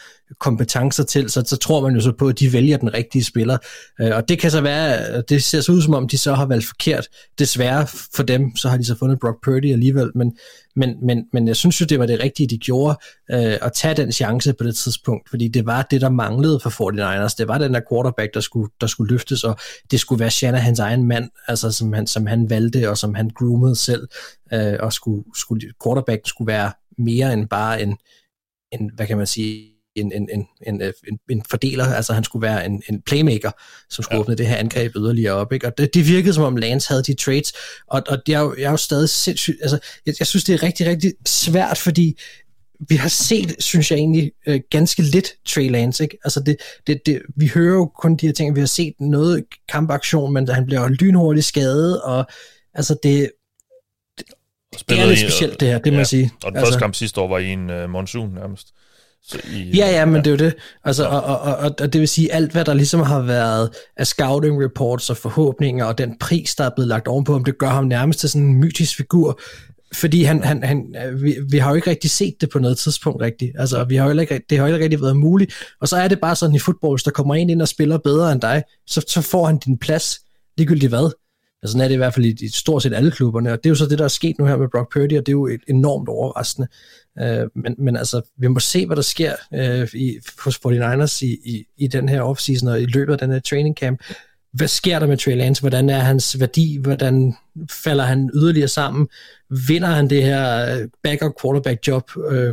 kompetencer 0.41 1.05
til, 1.05 1.31
så, 1.31 1.43
så 1.47 1.57
tror 1.57 1.81
man 1.81 1.95
jo 1.95 2.01
så 2.01 2.13
på, 2.13 2.29
at 2.29 2.41
de 2.41 2.53
vælger 2.53 2.77
den 2.77 2.95
rigtige 2.95 3.25
spiller. 3.25 3.59
Øh, 4.01 4.11
og 4.17 4.29
det 4.29 4.39
kan 4.39 4.51
så 4.51 4.61
være, 4.61 5.23
det 5.23 5.45
ser 5.45 5.61
så 5.61 5.73
ud 5.73 5.83
som 5.83 5.95
om, 5.95 6.09
de 6.09 6.19
så 6.19 6.35
har 6.35 6.47
valgt 6.47 6.67
forkert. 6.67 7.09
Desværre 7.39 7.87
for 8.17 8.23
dem, 8.23 8.57
så 8.57 8.69
har 8.69 8.77
de 8.77 8.85
så 8.85 8.99
fundet 8.99 9.19
Brock 9.21 9.45
Purdy 9.45 9.73
alligevel, 9.73 10.11
men, 10.15 10.37
men, 10.77 11.07
men, 11.07 11.25
men 11.33 11.49
jeg 11.49 11.57
synes 11.57 11.81
jo, 11.81 11.87
det 11.87 11.99
var 11.99 12.07
det 12.07 12.21
rigtige, 12.21 12.47
de 12.47 12.59
gjorde, 12.59 12.99
øh, 13.31 13.59
at 13.63 13.73
tage 13.75 13.95
den 13.95 14.13
chance 14.13 14.53
på 14.53 14.65
det 14.65 14.77
tidspunkt, 14.77 15.31
fordi 15.31 15.49
det 15.49 15.67
var 15.67 15.83
det, 15.91 16.01
der 16.01 16.11
manglede 16.11 16.61
for 16.63 16.71
49ers. 16.71 17.35
Det 17.39 17.49
var 17.49 17.59
den 17.59 17.75
der 17.75 17.81
quarterback, 17.93 18.35
der 18.35 18.41
skulle, 18.41 18.71
der 18.81 18.87
skulle 18.87 19.11
løftes, 19.11 19.45
og 19.45 19.57
det 19.91 20.01
skulle 20.01 20.21
være 20.21 20.31
Shanahans 20.31 20.79
egen 20.79 21.05
mand, 21.05 21.31
altså 21.49 21.73
som 21.73 21.93
han, 21.93 22.07
som 22.07 22.27
han 22.27 22.51
valgte, 22.51 22.91
og 22.91 22.99
som 22.99 23.15
han 23.15 23.31
groomede 23.35 23.77
selv, 23.77 24.09
øh, 24.53 24.75
og 24.81 24.93
skulle, 24.93 25.25
skulle, 25.35 25.73
quarterback 25.85 26.21
skulle 26.25 26.53
være 26.53 26.73
mere 26.99 27.33
end 27.33 27.49
bare 27.49 27.83
en, 27.83 27.97
en 28.73 28.91
hvad 28.95 29.07
kan 29.07 29.17
man 29.17 29.27
sige, 29.27 29.76
en, 29.97 30.13
en, 30.13 30.29
en, 30.33 30.47
en, 30.67 30.83
en, 30.83 31.19
en 31.31 31.43
fordeler, 31.51 31.85
altså 31.85 32.13
han 32.13 32.25
skulle 32.25 32.43
være 32.43 32.67
en, 32.67 32.83
en 32.89 33.03
playmaker, 33.03 33.51
som 33.91 34.03
skulle 34.03 34.17
ja. 34.17 34.21
åbne 34.21 34.35
det 34.35 34.47
her 34.47 34.57
angreb 34.57 34.93
yderligere 34.97 35.35
op, 35.35 35.53
ikke? 35.53 35.67
og 35.67 35.79
det, 35.79 35.95
det 35.95 36.09
virkede 36.09 36.35
som 36.35 36.45
om 36.45 36.57
Lance 36.57 36.89
havde 36.89 37.03
de 37.03 37.15
trades, 37.15 37.53
og, 37.87 38.03
og 38.09 38.19
jeg, 38.29 38.35
er 38.35 38.41
jo, 38.41 38.55
jeg 38.59 38.65
er 38.65 38.71
jo 38.71 38.77
stadig 38.77 39.09
sindssygt, 39.09 39.57
altså 39.63 39.79
jeg, 40.07 40.15
jeg 40.19 40.27
synes 40.27 40.45
det 40.45 40.55
er 40.55 40.63
rigtig, 40.63 40.87
rigtig 40.87 41.13
svært, 41.27 41.79
fordi 41.79 42.19
vi 42.89 42.97
har 42.97 43.09
set, 43.09 43.57
synes 43.59 43.91
jeg 43.91 43.99
egentlig, 43.99 44.33
øh, 44.47 44.61
ganske 44.71 45.03
lidt 45.03 45.29
Trey 45.47 45.71
Lance. 45.71 46.03
Ikke? 46.05 46.19
Altså 46.25 46.41
det, 46.41 46.57
det, 46.87 47.01
det, 47.07 47.23
vi 47.37 47.51
hører 47.55 47.75
jo 47.75 47.87
kun 47.87 48.17
de 48.17 48.27
her 48.27 48.33
ting, 48.33 48.55
vi 48.55 48.61
har 48.61 48.67
set 48.67 48.93
noget 49.01 49.45
kampaktion, 49.69 50.33
men 50.33 50.49
han 50.49 50.67
bliver 50.67 50.89
lynhurtigt 50.89 51.47
skadet, 51.47 52.03
og 52.03 52.27
altså 52.75 52.97
det, 53.03 53.31
det 54.89 55.01
er 55.01 55.07
lidt 55.07 55.21
specielt 55.21 55.61
det 55.61 55.69
her, 55.69 55.79
det 55.79 55.87
ja, 55.87 55.91
må 55.91 55.99
jeg 55.99 56.07
sige. 56.07 56.31
Og 56.45 56.53
den 56.53 56.57
altså, 56.57 56.73
første 56.73 56.81
kamp 56.81 56.95
sidste 56.95 57.21
år 57.21 57.29
var 57.29 57.39
i 57.39 57.49
en 57.49 57.71
uh, 57.71 57.91
monsun 57.91 58.35
nærmest. 58.35 58.73
Så 59.29 59.39
i, 59.53 59.77
ja, 59.77 59.91
ja, 59.91 60.05
men 60.05 60.15
ja. 60.15 60.21
det 60.21 60.27
er 60.27 60.31
jo 60.31 60.37
det. 60.37 60.55
Altså, 60.85 61.05
og, 61.05 61.23
og, 61.23 61.41
og, 61.41 61.75
og 61.81 61.93
det 61.93 62.01
vil 62.01 62.09
sige, 62.09 62.33
alt 62.33 62.53
hvad 62.53 62.65
der 62.65 62.75
ligesom 62.75 63.01
har 63.01 63.21
været 63.21 63.71
af 63.97 64.07
scouting 64.07 64.65
reports 64.65 65.11
og 65.11 65.17
forhåbninger, 65.17 65.85
og 65.85 65.99
den 65.99 66.19
pris, 66.21 66.55
der 66.55 66.65
er 66.65 66.71
blevet 66.77 66.89
lagt 66.89 67.09
ovenpå 67.09 67.33
ham, 67.33 67.45
det 67.45 67.59
gør 67.59 67.69
ham 67.69 67.85
nærmest 67.85 68.21
til 68.21 68.29
sådan 68.29 68.47
en 68.47 68.55
mytisk 68.55 68.97
figur, 68.97 69.41
fordi 69.95 70.23
han, 70.23 70.45
han, 70.45 70.63
han, 70.63 70.95
vi, 71.23 71.37
vi 71.51 71.59
har 71.59 71.71
jo 71.71 71.77
ikke 71.77 71.91
rigtig 71.91 72.11
set 72.11 72.35
det 72.41 72.51
på 72.51 72.59
noget 72.59 72.79
tidspunkt 72.79 73.23
rigtigt. 73.23 73.53
Altså, 73.59 73.85
vi 73.85 73.97
har 73.97 74.11
jo 74.11 74.21
ikke, 74.21 74.41
det 74.51 74.59
har 74.59 74.67
jo 74.67 74.75
ikke 74.75 74.85
rigtig 74.85 75.03
været 75.03 75.17
muligt. 75.17 75.55
Og 75.81 75.89
så 75.89 75.97
er 75.97 76.09
det 76.09 76.21
bare 76.21 76.37
sådan 76.37 76.55
i 76.55 76.59
fodbold, 76.59 76.99
hvis 76.99 77.03
der 77.03 77.11
kommer 77.11 77.35
en 77.35 77.51
ind 77.51 77.63
og 77.63 77.69
spiller 77.69 77.99
bedre 77.99 78.33
end 78.33 78.41
dig, 78.41 78.63
så, 78.87 79.05
så 79.09 79.21
får 79.21 79.47
han 79.47 79.59
din 79.59 79.79
plads, 79.79 80.19
ligegyldigt 80.59 80.91
hvad. 80.91 81.26
Altså, 81.63 81.73
sådan 81.73 81.85
er 81.85 81.89
det 81.89 81.95
i 81.95 81.97
hvert 81.97 82.15
fald 82.15 82.27
i, 82.27 82.45
i 82.45 82.49
stort 82.49 82.83
set 82.83 82.95
alle 82.95 83.11
klubberne, 83.11 83.53
og 83.53 83.59
det 83.59 83.67
er 83.67 83.71
jo 83.71 83.75
så 83.75 83.87
det, 83.87 83.99
der 83.99 84.05
er 84.05 84.09
sket 84.09 84.39
nu 84.39 84.45
her 84.45 84.57
med 84.57 84.69
Brock 84.69 84.93
Purdy, 84.93 85.19
og 85.19 85.27
det 85.27 85.29
er 85.29 85.33
jo 85.33 85.47
et 85.47 85.61
enormt 85.69 86.09
overraskende. 86.09 86.69
Uh, 87.21 87.63
men, 87.63 87.75
men 87.79 87.97
altså, 87.97 88.21
vi 88.39 88.47
må 88.47 88.61
se, 88.61 88.87
hvad 88.87 88.97
der 88.97 89.03
sker 89.03 89.33
uh, 89.51 89.95
i, 89.95 90.19
hos 90.45 90.61
49ers 90.67 91.25
i, 91.25 91.39
i, 91.45 91.67
i 91.77 91.87
den 91.87 92.09
her 92.09 92.21
offseason 92.23 92.69
og 92.69 92.83
i 92.83 92.87
løbet 92.87 93.13
af 93.13 93.19
den 93.19 93.31
her 93.31 93.41
training 93.41 93.77
camp. 93.77 94.03
Hvad 94.53 94.69
sker 94.69 94.99
der 94.99 95.07
med 95.07 95.17
Trey 95.17 95.37
Lance? 95.37 95.63
Hvordan 95.63 95.91
er 95.91 95.99
hans 95.99 96.41
værdi? 96.41 96.79
Hvordan 96.81 97.35
falder 97.71 98.05
han 98.05 98.31
yderligere 98.35 98.69
sammen? 98.69 99.09
Vinder 99.69 99.89
han 99.89 100.11
det 100.11 100.23
her 100.23 100.75
øh, 100.77 100.89
backup 101.03 101.33
quarterback 101.43 101.87
job? 101.89 102.11
Uh, 102.17 102.51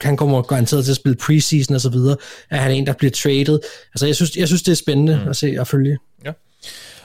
han 0.00 0.16
kommer 0.16 0.42
garanteret 0.42 0.84
til 0.84 0.92
at 0.92 0.96
spille 0.96 1.16
preseason 1.16 1.74
og 1.74 1.80
så 1.80 1.90
videre. 1.90 2.16
Er 2.50 2.56
han 2.56 2.72
en, 2.72 2.86
der 2.86 2.92
bliver 2.92 3.10
traded? 3.10 3.60
Altså, 3.94 4.06
jeg 4.06 4.16
synes, 4.16 4.36
jeg 4.36 4.46
synes 4.46 4.62
det 4.62 4.72
er 4.72 4.76
spændende 4.76 5.20
mm. 5.24 5.30
at 5.30 5.36
se 5.36 5.56
og 5.58 5.66
følge. 5.66 5.98
Ja. 6.24 6.32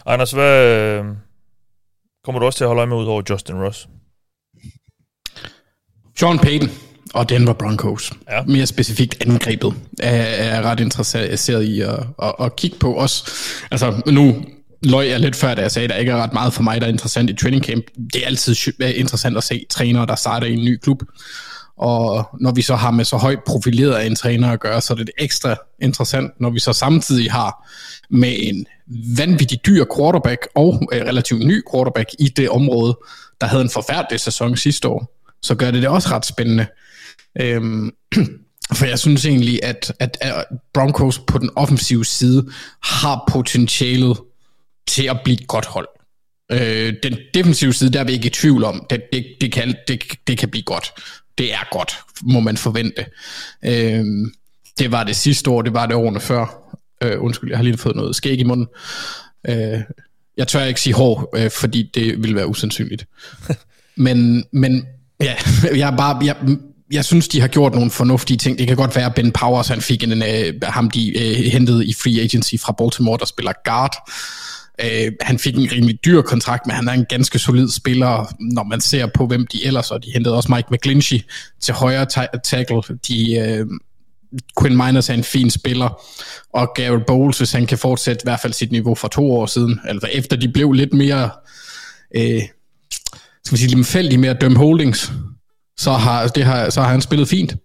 Anders, 0.06 0.32
hvad 0.32 1.04
kommer 2.26 2.40
du 2.40 2.46
også 2.46 2.58
til 2.58 2.64
at 2.64 2.68
holde 2.68 2.80
øje 2.80 2.90
med 2.90 2.98
ud 2.98 3.06
over 3.06 3.22
Justin 3.30 3.56
Ross? 3.56 3.88
John 6.22 6.40
Payton 6.40 6.70
og 7.14 7.30
Denver 7.30 7.54
Broncos. 7.54 8.12
Ja. 8.30 8.44
Mere 8.44 8.66
specifikt 8.66 9.18
angrebet 9.22 9.74
er, 10.00 10.24
er 10.24 10.62
ret 10.62 10.80
interesseret 10.80 11.64
i 11.64 11.82
at, 11.82 12.00
at, 12.22 12.36
at 12.40 12.56
kigge 12.56 12.78
på 12.80 12.98
os. 12.98 13.26
Altså 13.72 14.02
nu 14.06 14.46
løg 14.82 15.10
jeg 15.10 15.20
lidt 15.20 15.36
før, 15.36 15.56
da 15.56 15.62
jeg 15.62 15.72
sagde, 15.72 15.84
at 15.84 15.90
der 15.90 15.96
ikke 15.96 16.12
er 16.12 16.24
ret 16.24 16.34
meget 16.34 16.54
for 16.54 16.64
mig, 16.64 16.82
der 16.82 16.88
er 16.88 16.92
interessant 16.92 17.30
i 17.30 17.36
training 17.36 17.64
camp. 17.64 17.86
Det 18.14 18.24
er 18.24 18.26
altid 18.26 18.56
interessant 18.96 19.38
at 19.38 19.44
se 19.44 19.66
trænere, 19.70 20.06
der 20.06 20.16
starter 20.16 20.48
i 20.48 20.54
en 20.54 20.66
ny 20.66 20.78
klub. 20.78 21.04
Og 21.78 22.30
når 22.40 22.52
vi 22.52 22.62
så 22.62 22.76
har 22.76 22.92
med 22.92 23.06
så 23.06 23.18
højt 23.18 23.44
profileret 23.48 24.08
en 24.08 24.16
træner 24.16 24.52
at 24.52 24.60
gøre, 24.60 24.82
så 24.82 24.94
er 24.94 24.98
det 24.98 25.10
ekstra 25.18 25.56
interessant, 25.82 26.32
når 26.40 26.50
vi 26.50 26.60
så 26.60 26.74
samtidig 26.74 27.32
har 27.32 27.70
med 28.10 28.36
en 28.40 28.66
vanvittig 29.18 29.60
dyr 29.66 29.86
quarterback 29.98 30.48
og 30.56 30.82
øh, 30.94 31.02
relativt 31.02 31.48
ny 31.48 31.64
quarterback 31.74 32.10
i 32.20 32.28
det 32.28 32.50
område, 32.50 32.98
der 33.42 33.48
havde 33.48 33.62
en 33.64 33.70
forfærdelig 33.70 34.20
sæson 34.20 34.58
sidste 34.58 34.88
år. 34.88 35.20
Så 35.42 35.56
gør 35.56 35.72
det 35.72 35.82
det 35.82 35.90
også 35.90 36.10
ret 36.10 36.26
spændende. 36.26 36.66
Øhm, 37.42 37.92
for 38.78 38.86
jeg 38.86 39.00
synes 39.00 39.26
egentlig, 39.26 39.60
at, 39.64 39.94
at, 40.00 40.18
at 40.22 40.46
Broncos 40.74 41.20
på 41.20 41.38
den 41.38 41.50
offensive 41.56 42.06
side 42.06 42.52
har 42.84 43.24
potentialet 43.32 44.18
til 44.88 45.10
at 45.10 45.20
blive 45.24 45.42
et 45.42 45.48
godt 45.48 45.66
hold. 45.66 45.88
Øh, 46.52 46.94
den 47.04 47.18
defensive 47.34 47.74
side, 47.74 47.94
der 47.94 48.00
er 48.00 48.04
vi 48.04 48.12
ikke 48.12 48.28
i 48.28 48.30
tvivl 48.30 48.64
om, 48.64 48.86
det, 48.90 49.02
det, 49.14 49.26
det, 49.42 49.52
kan, 49.52 49.76
det, 49.88 50.04
det 50.28 50.38
kan 50.38 50.50
blive 50.50 50.64
godt 50.64 50.94
det 51.38 51.54
er 51.54 51.68
godt, 51.72 52.00
må 52.22 52.40
man 52.40 52.58
forvente. 52.58 53.06
Øh, 53.66 54.06
det 54.80 54.92
var 54.92 55.04
det 55.04 55.16
sidste 55.16 55.50
år, 55.50 55.62
det 55.62 55.74
var 55.74 55.86
det 55.86 55.96
årene 55.96 56.20
før. 56.20 56.76
Øh, 57.04 57.24
undskyld, 57.24 57.50
jeg 57.50 57.58
har 57.58 57.64
lige 57.64 57.78
fået 57.78 57.96
noget 57.96 58.16
skæg 58.16 58.40
i 58.40 58.44
munden. 58.44 58.68
Øh, 59.50 59.80
jeg 60.38 60.48
tør 60.48 60.64
ikke 60.64 60.82
sige 60.82 60.94
hår, 60.94 61.30
øh, 61.36 61.52
fordi 61.52 61.92
det 61.94 62.24
vil 62.24 62.36
være 62.36 62.48
usandsynligt. 62.48 63.06
men, 63.96 64.44
men 64.54 64.86
ja, 65.22 65.36
jeg 65.82 65.92
er 65.92 65.98
bare... 65.98 66.26
Jeg, 66.26 66.36
jeg 66.92 67.06
synes, 67.06 67.28
de 67.28 67.42
har 67.42 67.48
gjort 67.48 67.74
nogle 67.74 67.92
fornuftige 67.92 68.38
ting. 68.38 68.58
Det 68.58 68.68
kan 68.68 68.78
godt 68.78 68.96
være, 68.96 69.06
at 69.06 69.16
Ben 69.16 69.32
Powers 69.32 69.68
han 69.68 69.82
fik 69.82 70.04
en, 70.04 70.12
uh, 70.12 70.28
ham 70.64 70.90
de 70.90 71.14
uh, 71.16 71.46
hentede 71.52 71.86
i 71.86 71.94
free 71.94 72.22
agency 72.22 72.56
fra 72.62 72.76
Baltimore, 72.78 73.18
der 73.18 73.26
spiller 73.26 73.52
guard. 73.66 74.12
Øh, 74.82 75.12
han 75.22 75.40
fik 75.40 75.56
en 75.56 75.72
rimelig 75.72 76.06
dyr 76.06 76.22
kontrakt, 76.22 76.68
men 76.68 76.76
han 76.76 76.88
er 76.88 76.94
en 76.94 77.06
ganske 77.10 77.40
solid 77.40 77.70
spiller, 77.70 78.36
når 78.40 78.64
man 78.64 78.82
ser 78.82 79.06
på, 79.06 79.28
hvem 79.28 79.48
de 79.48 79.66
ellers 79.66 79.92
er. 79.92 79.98
De 79.98 80.12
hentede 80.14 80.36
også 80.36 80.52
Mike 80.56 80.68
McGlinchey 80.72 81.20
til 81.62 81.74
højre 81.74 82.06
tackle. 82.44 82.82
De, 83.08 83.36
øh, 83.36 83.66
Quinn 84.60 84.78
Miners 84.78 85.10
er 85.10 85.14
en 85.14 85.24
fin 85.24 85.50
spiller, 85.50 86.02
og 86.54 86.72
Garrett 86.76 87.06
Bowles, 87.06 87.38
hvis 87.38 87.52
han 87.52 87.66
kan 87.66 87.78
fortsætte 87.78 88.22
i 88.22 88.26
hvert 88.26 88.40
fald 88.40 88.54
sit 88.54 88.72
niveau 88.72 88.96
fra 88.96 89.08
to 89.08 89.32
år 89.32 89.46
siden, 89.46 89.80
eller 89.90 90.08
efter 90.12 90.36
de 90.36 90.50
blev 90.50 90.72
lidt 90.72 90.94
mere, 90.94 91.30
øh, 92.16 92.42
skal 93.46 93.52
vi 93.52 93.58
sige, 93.58 93.76
lemfældige 93.76 94.18
med 94.18 94.30
at 94.30 94.42
dømme 94.42 94.58
holdings, 94.58 95.12
så 95.78 95.92
har, 95.92 96.28
det 96.28 96.46
har, 96.46 96.70
så 96.70 96.82
har 96.82 96.90
han 96.90 97.02
spillet 97.02 97.28
fint. 97.28 97.56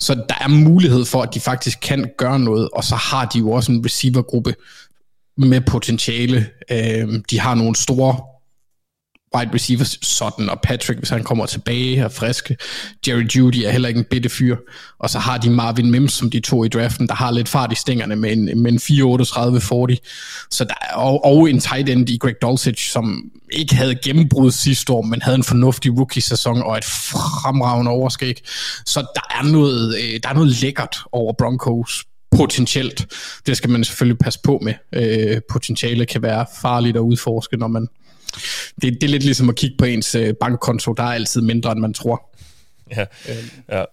Så 0.00 0.14
der 0.14 0.34
er 0.40 0.48
mulighed 0.48 1.04
for, 1.04 1.22
at 1.22 1.34
de 1.34 1.40
faktisk 1.40 1.78
kan 1.82 2.10
gøre 2.18 2.38
noget, 2.38 2.68
og 2.72 2.84
så 2.84 2.94
har 2.94 3.24
de 3.24 3.38
jo 3.38 3.50
også 3.50 3.72
en 3.72 3.84
receivergruppe, 3.84 4.54
med 5.36 5.60
potentiale. 5.60 6.46
Øh, 6.70 7.08
de 7.30 7.40
har 7.40 7.54
nogle 7.54 7.76
store 7.76 8.16
wide 9.36 9.54
receivers, 9.54 9.98
sådan 10.02 10.50
og 10.50 10.60
Patrick, 10.60 10.98
hvis 10.98 11.08
han 11.08 11.24
kommer 11.24 11.46
tilbage 11.46 12.04
og 12.04 12.12
frisk. 12.12 12.50
Jerry 13.08 13.22
Judy 13.36 13.56
er 13.64 13.70
heller 13.70 13.88
ikke 13.88 13.98
en 13.98 14.06
bitte 14.10 14.28
fyr. 14.28 14.56
Og 14.98 15.10
så 15.10 15.18
har 15.18 15.38
de 15.38 15.50
Marvin 15.50 15.90
Mims, 15.90 16.12
som 16.12 16.30
de 16.30 16.40
to 16.40 16.64
i 16.64 16.68
draften, 16.68 17.08
der 17.08 17.14
har 17.14 17.30
lidt 17.30 17.48
fart 17.48 17.72
i 17.72 17.74
stængerne 17.74 18.16
med 18.16 18.32
en, 18.32 18.62
med 18.62 18.72
en 18.72 18.78
4-38-40. 18.78 20.46
Så 20.50 20.64
der 20.64 20.74
og, 20.94 21.24
og 21.24 21.50
en 21.50 21.60
tight 21.60 21.88
end 21.88 22.08
i 22.08 22.18
Greg 22.18 22.34
Dulcich, 22.42 22.92
som 22.92 23.30
ikke 23.52 23.74
havde 23.74 23.94
gennembrud 23.94 24.50
sidste 24.50 24.92
år, 24.92 25.02
men 25.02 25.22
havde 25.22 25.36
en 25.36 25.44
fornuftig 25.44 25.98
rookie-sæson 25.98 26.62
og 26.62 26.78
et 26.78 26.84
fremragende 26.84 27.90
overskæg. 27.90 28.40
Så 28.86 29.00
der 29.00 29.38
er 29.38 29.42
noget, 29.42 29.96
øh, 29.96 30.20
der 30.22 30.28
er 30.28 30.34
noget 30.34 30.62
lækkert 30.62 30.96
over 31.12 31.32
Broncos 31.38 32.04
potentielt. 32.36 33.06
Det 33.46 33.56
skal 33.56 33.70
man 33.70 33.84
selvfølgelig 33.84 34.18
passe 34.18 34.40
på 34.44 34.60
med. 34.62 34.74
Øh, 34.92 35.40
potentiale 35.50 36.06
kan 36.06 36.22
være 36.22 36.46
farligt 36.62 36.96
at 36.96 37.00
udforske, 37.00 37.56
når 37.56 37.68
man... 37.68 37.88
Det, 38.82 38.94
det 38.94 39.02
er 39.02 39.08
lidt 39.08 39.22
ligesom 39.22 39.48
at 39.48 39.56
kigge 39.56 39.76
på 39.78 39.84
ens 39.84 40.14
øh, 40.14 40.34
bankkonto, 40.40 40.92
der 40.92 41.02
er 41.02 41.12
altid 41.12 41.40
mindre, 41.40 41.72
end 41.72 41.80
man 41.80 41.94
tror. 41.94 42.30
Ja, 42.96 43.04
ja. 43.68 43.84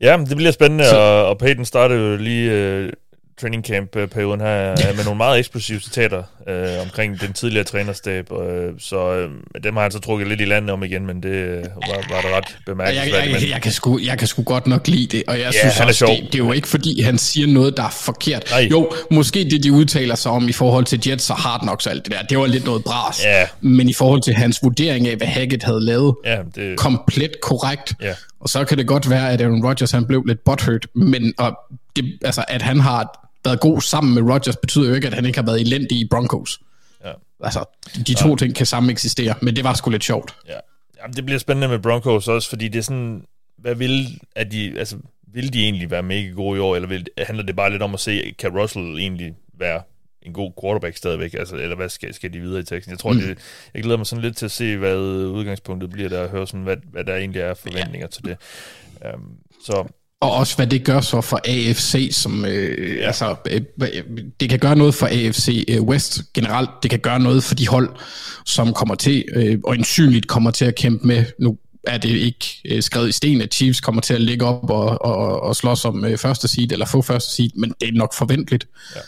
ja 0.00 0.24
det 0.28 0.36
bliver 0.36 0.52
spændende, 0.52 0.84
Så, 0.84 0.96
og, 0.96 1.26
og 1.26 1.38
Peyton 1.38 1.64
startede 1.64 2.00
jo 2.00 2.16
lige 2.16 2.50
øh, 2.52 2.92
training 3.40 3.64
camp-perioden 3.64 4.40
her 4.40 4.94
med 4.96 5.04
nogle 5.04 5.16
meget 5.18 5.38
eksplosive 5.38 5.80
citater 5.80 6.22
øh, 6.48 6.82
omkring 6.82 7.20
den 7.20 7.32
tidligere 7.32 7.64
trænerstab, 7.64 8.32
øh, 8.32 8.72
så 8.78 9.14
øh, 9.14 9.30
dem 9.64 9.74
har 9.74 9.82
han 9.82 9.90
så 9.90 9.98
trukket 9.98 10.28
lidt 10.28 10.40
i 10.40 10.44
landet 10.44 10.70
om 10.70 10.82
igen, 10.84 11.06
men 11.06 11.22
det 11.22 11.28
øh, 11.28 11.62
var, 11.62 12.14
var 12.14 12.20
da 12.22 12.36
ret 12.36 12.56
bemærkelsesværdigt. 12.66 13.32
Jeg, 13.32 13.32
jeg, 13.32 13.42
jeg, 13.42 13.50
jeg, 13.50 13.62
kan 13.62 13.72
sgu, 13.72 13.98
jeg 14.04 14.18
kan 14.18 14.26
sgu 14.28 14.42
godt 14.42 14.66
nok 14.66 14.88
lide 14.88 15.16
det, 15.16 15.22
og 15.28 15.38
jeg 15.38 15.52
ja, 15.54 15.58
synes 15.60 15.80
også, 15.80 16.06
det, 16.06 16.32
det 16.32 16.34
er 16.34 16.44
jo 16.44 16.52
ikke 16.52 16.68
fordi, 16.68 17.02
han 17.02 17.18
siger 17.18 17.46
noget, 17.46 17.76
der 17.76 17.82
er 17.82 17.90
forkert. 17.90 18.50
Nej. 18.50 18.68
Jo, 18.70 18.92
måske 19.10 19.44
det, 19.50 19.62
de 19.62 19.72
udtaler 19.72 20.14
sig 20.14 20.32
om 20.32 20.48
i 20.48 20.52
forhold 20.52 20.84
til 20.84 21.00
Jets 21.06 21.30
og 21.30 21.36
Hard 21.36 21.60
Knocks 21.60 21.86
og 21.86 21.92
alt 21.92 22.04
det 22.04 22.12
der, 22.12 22.22
det 22.22 22.38
var 22.38 22.46
lidt 22.46 22.64
noget 22.64 22.84
bras, 22.84 23.24
ja. 23.24 23.46
men 23.60 23.88
i 23.88 23.92
forhold 23.92 24.22
til 24.22 24.34
hans 24.34 24.62
vurdering 24.62 25.08
af, 25.08 25.16
hvad 25.16 25.26
Hackett 25.26 25.62
havde 25.62 25.84
lavet, 25.84 26.14
ja, 26.24 26.38
det... 26.54 26.78
komplet 26.78 27.40
korrekt, 27.42 27.94
ja. 28.02 28.14
og 28.40 28.48
så 28.48 28.64
kan 28.64 28.78
det 28.78 28.86
godt 28.86 29.10
være, 29.10 29.30
at 29.30 29.40
Aaron 29.40 29.66
Rodgers 29.66 29.90
han 29.90 30.06
blev 30.06 30.24
lidt 30.24 30.44
butthurt, 30.44 30.86
men 30.94 31.34
og 31.38 31.58
det, 31.96 32.18
altså, 32.24 32.44
at 32.48 32.62
han 32.62 32.80
har 32.80 33.25
været 33.46 33.60
god 33.60 33.80
sammen 33.80 34.14
med 34.14 34.32
Rodgers, 34.32 34.56
betyder 34.56 34.88
jo 34.88 34.94
ikke, 34.94 35.06
at 35.06 35.14
han 35.14 35.26
ikke 35.26 35.38
har 35.38 35.46
været 35.46 35.60
elendig 35.60 35.98
i 35.98 36.08
Broncos. 36.10 36.60
Ja. 37.04 37.12
Altså, 37.40 37.64
de 38.06 38.14
to 38.14 38.28
ja. 38.28 38.36
ting 38.36 38.54
kan 38.54 38.66
sammen 38.66 38.90
eksistere, 38.90 39.34
men 39.42 39.56
det 39.56 39.64
var 39.64 39.74
sgu 39.74 39.90
lidt 39.90 40.04
sjovt. 40.04 40.34
Ja. 40.48 40.58
Jamen, 41.02 41.16
det 41.16 41.24
bliver 41.26 41.38
spændende 41.38 41.68
med 41.68 41.78
Broncos 41.78 42.28
også, 42.28 42.48
fordi 42.48 42.68
det 42.68 42.78
er 42.78 42.82
sådan, 42.82 43.24
hvad 43.58 43.74
vil, 43.74 44.20
at 44.36 44.52
de, 44.52 44.74
altså, 44.78 44.96
vil 45.32 45.52
de 45.52 45.62
egentlig 45.62 45.90
være 45.90 46.02
mega 46.02 46.28
gode 46.28 46.56
i 46.56 46.60
år, 46.60 46.76
eller 46.76 46.88
vil, 46.88 47.06
handler 47.18 47.44
det 47.44 47.56
bare 47.56 47.70
lidt 47.70 47.82
om 47.82 47.94
at 47.94 48.00
se, 48.00 48.34
kan 48.38 48.58
Russell 48.58 48.98
egentlig 48.98 49.34
være 49.58 49.82
en 50.22 50.32
god 50.32 50.52
quarterback 50.62 50.96
stadigvæk, 50.96 51.34
altså, 51.34 51.56
eller 51.56 51.76
hvad 51.76 51.88
skal, 51.88 52.14
skal 52.14 52.32
de 52.32 52.40
videre 52.40 52.60
i 52.60 52.64
teksten? 52.64 52.90
Jeg 52.90 52.98
tror, 52.98 53.12
mm. 53.12 53.20
det, 53.20 53.38
jeg 53.74 53.82
glæder 53.82 53.96
mig 53.96 54.06
sådan 54.06 54.22
lidt 54.22 54.36
til 54.36 54.44
at 54.44 54.50
se, 54.50 54.76
hvad 54.76 54.96
udgangspunktet 54.96 55.90
bliver 55.90 56.08
der, 56.08 56.20
og 56.20 56.28
høre 56.28 56.46
sådan, 56.46 56.62
hvad, 56.62 56.76
hvad 56.90 57.04
der 57.04 57.16
egentlig 57.16 57.40
er 57.40 57.54
forventninger 57.54 58.06
ja. 58.06 58.10
til 58.10 58.24
det. 58.24 58.36
Um, 59.14 59.36
så 59.64 59.88
og 60.20 60.32
også 60.32 60.56
hvad 60.56 60.66
det 60.66 60.84
gør 60.84 61.00
så 61.00 61.20
for 61.20 61.40
AFC, 61.44 62.08
som 62.12 62.44
øh, 62.44 63.06
altså, 63.06 63.36
øh, 63.50 63.60
det 64.40 64.50
kan 64.50 64.58
gøre 64.58 64.76
noget 64.76 64.94
for 64.94 65.06
AFC 65.06 65.64
øh, 65.68 65.82
West 65.82 66.32
generelt, 66.34 66.70
det 66.82 66.90
kan 66.90 67.00
gøre 67.00 67.20
noget 67.20 67.44
for 67.44 67.54
de 67.54 67.68
hold, 67.68 67.96
som 68.46 68.72
kommer 68.72 68.94
til, 68.94 69.24
øh, 69.34 69.58
og 69.64 69.74
ensynligt 69.74 70.28
kommer 70.28 70.50
til 70.50 70.64
at 70.64 70.74
kæmpe 70.74 71.06
med, 71.06 71.24
nu 71.38 71.58
er 71.86 71.98
det 71.98 72.08
ikke 72.08 72.46
øh, 72.64 72.82
skrevet 72.82 73.08
i 73.08 73.12
sten, 73.12 73.40
at 73.40 73.54
Chiefs 73.54 73.80
kommer 73.80 74.00
til 74.00 74.14
at 74.14 74.20
ligge 74.20 74.44
op 74.44 74.70
og, 74.70 75.04
og, 75.04 75.42
og 75.42 75.56
slås 75.56 75.84
om 75.84 76.04
øh, 76.04 76.18
første 76.18 76.48
seed, 76.48 76.72
eller 76.72 76.86
få 76.86 77.02
første 77.02 77.34
seed, 77.34 77.50
men 77.56 77.74
det 77.80 77.88
er 77.88 77.92
nok 77.92 78.14
forventeligt. 78.14 78.68
Ja. 78.96 79.00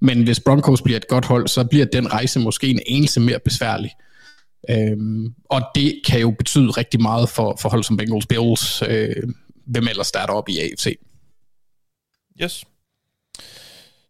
Men 0.00 0.22
hvis 0.22 0.40
Broncos 0.40 0.82
bliver 0.82 0.96
et 0.96 1.08
godt 1.08 1.24
hold, 1.24 1.48
så 1.48 1.64
bliver 1.64 1.86
den 1.86 2.12
rejse 2.12 2.40
måske 2.40 2.66
en 2.66 2.80
enelse 2.86 3.20
mere 3.20 3.38
besværlig. 3.44 3.90
Øhm, 4.70 5.34
og 5.50 5.62
det 5.74 6.00
kan 6.06 6.20
jo 6.20 6.30
betyde 6.30 6.70
rigtig 6.70 7.02
meget 7.02 7.28
for, 7.28 7.58
for 7.60 7.68
hold 7.68 7.84
som 7.84 7.96
Bengals 7.96 8.26
Bills, 8.26 8.82
øh, 8.88 9.16
hvem 9.66 9.88
ellers 9.88 10.12
der 10.12 10.20
er 10.20 10.26
deroppe 10.26 10.52
i 10.52 10.58
AFC. 10.58 10.98
Yes. 12.42 12.64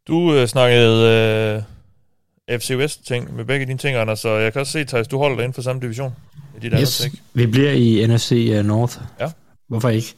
Du 0.09 0.35
øh, 0.35 0.49
snakkede 0.49 1.65
øh, 2.49 2.59
FC 2.61 2.71
West 2.77 3.07
ting 3.07 3.37
med 3.37 3.45
begge 3.45 3.67
dine 3.67 3.79
ting, 3.79 3.97
Anders, 3.97 4.21
så 4.21 4.29
jeg 4.29 4.53
kan 4.53 4.61
også 4.61 4.73
se, 4.73 4.85
Thijs, 4.85 5.09
du 5.09 5.19
holder 5.19 5.37
dig 5.37 5.45
inden 5.45 5.55
for 5.55 5.63
samme 5.63 5.83
division 5.83 6.13
i 6.57 6.61
dit 6.61 6.73
Yes, 6.81 7.05
andet 7.05 7.23
vi 7.35 7.47
bliver 7.47 7.73
i 7.73 8.07
NFC 8.07 8.53
uh, 8.59 8.67
North. 8.67 8.99
Ja. 9.21 9.31
Hvorfor 9.69 9.89
ikke? 9.89 10.15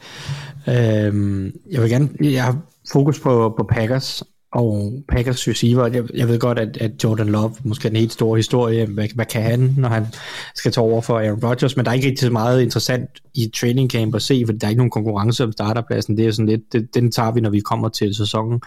Øhm, 0.68 1.60
jeg 1.70 1.82
vil 1.82 1.90
gerne, 1.90 2.08
jeg 2.20 2.44
har 2.44 2.58
fokus 2.92 3.20
på, 3.20 3.54
på 3.56 3.64
Packers, 3.64 4.22
og 4.54 4.92
Packers 5.08 5.48
receiver, 5.48 5.86
jeg, 5.86 6.04
jeg 6.14 6.28
ved 6.28 6.38
godt, 6.38 6.58
at, 6.58 6.76
at 6.76 7.04
Jordan 7.04 7.28
Love 7.28 7.54
måske 7.64 7.88
er 7.88 7.90
en 7.90 7.96
helt 7.96 8.12
stor 8.12 8.36
historie, 8.36 8.86
hvad, 8.86 9.08
hvad 9.14 9.26
kan 9.26 9.42
han, 9.42 9.74
når 9.76 9.88
han 9.88 10.06
skal 10.54 10.72
tage 10.72 10.84
over 10.84 11.00
for 11.00 11.18
Aaron 11.18 11.44
Rodgers, 11.44 11.76
men 11.76 11.84
der 11.84 11.90
er 11.90 11.94
ikke 11.94 12.06
rigtig 12.06 12.26
så 12.26 12.30
meget 12.30 12.62
interessant 12.62 13.10
i 13.34 13.50
training 13.54 13.90
camp 13.90 14.14
at 14.14 14.22
se, 14.22 14.42
for 14.46 14.52
der 14.52 14.66
er 14.66 14.70
ikke 14.70 14.78
nogen 14.78 14.90
konkurrence 14.90 15.44
om 15.44 15.52
starterpladsen, 15.52 16.16
det 16.16 16.26
er 16.26 16.30
sådan 16.30 16.46
lidt, 16.46 16.72
det, 16.72 16.94
den 16.94 17.12
tager 17.12 17.32
vi, 17.32 17.40
når 17.40 17.50
vi 17.50 17.60
kommer 17.60 17.88
til 17.88 18.14
sæsonen. 18.14 18.60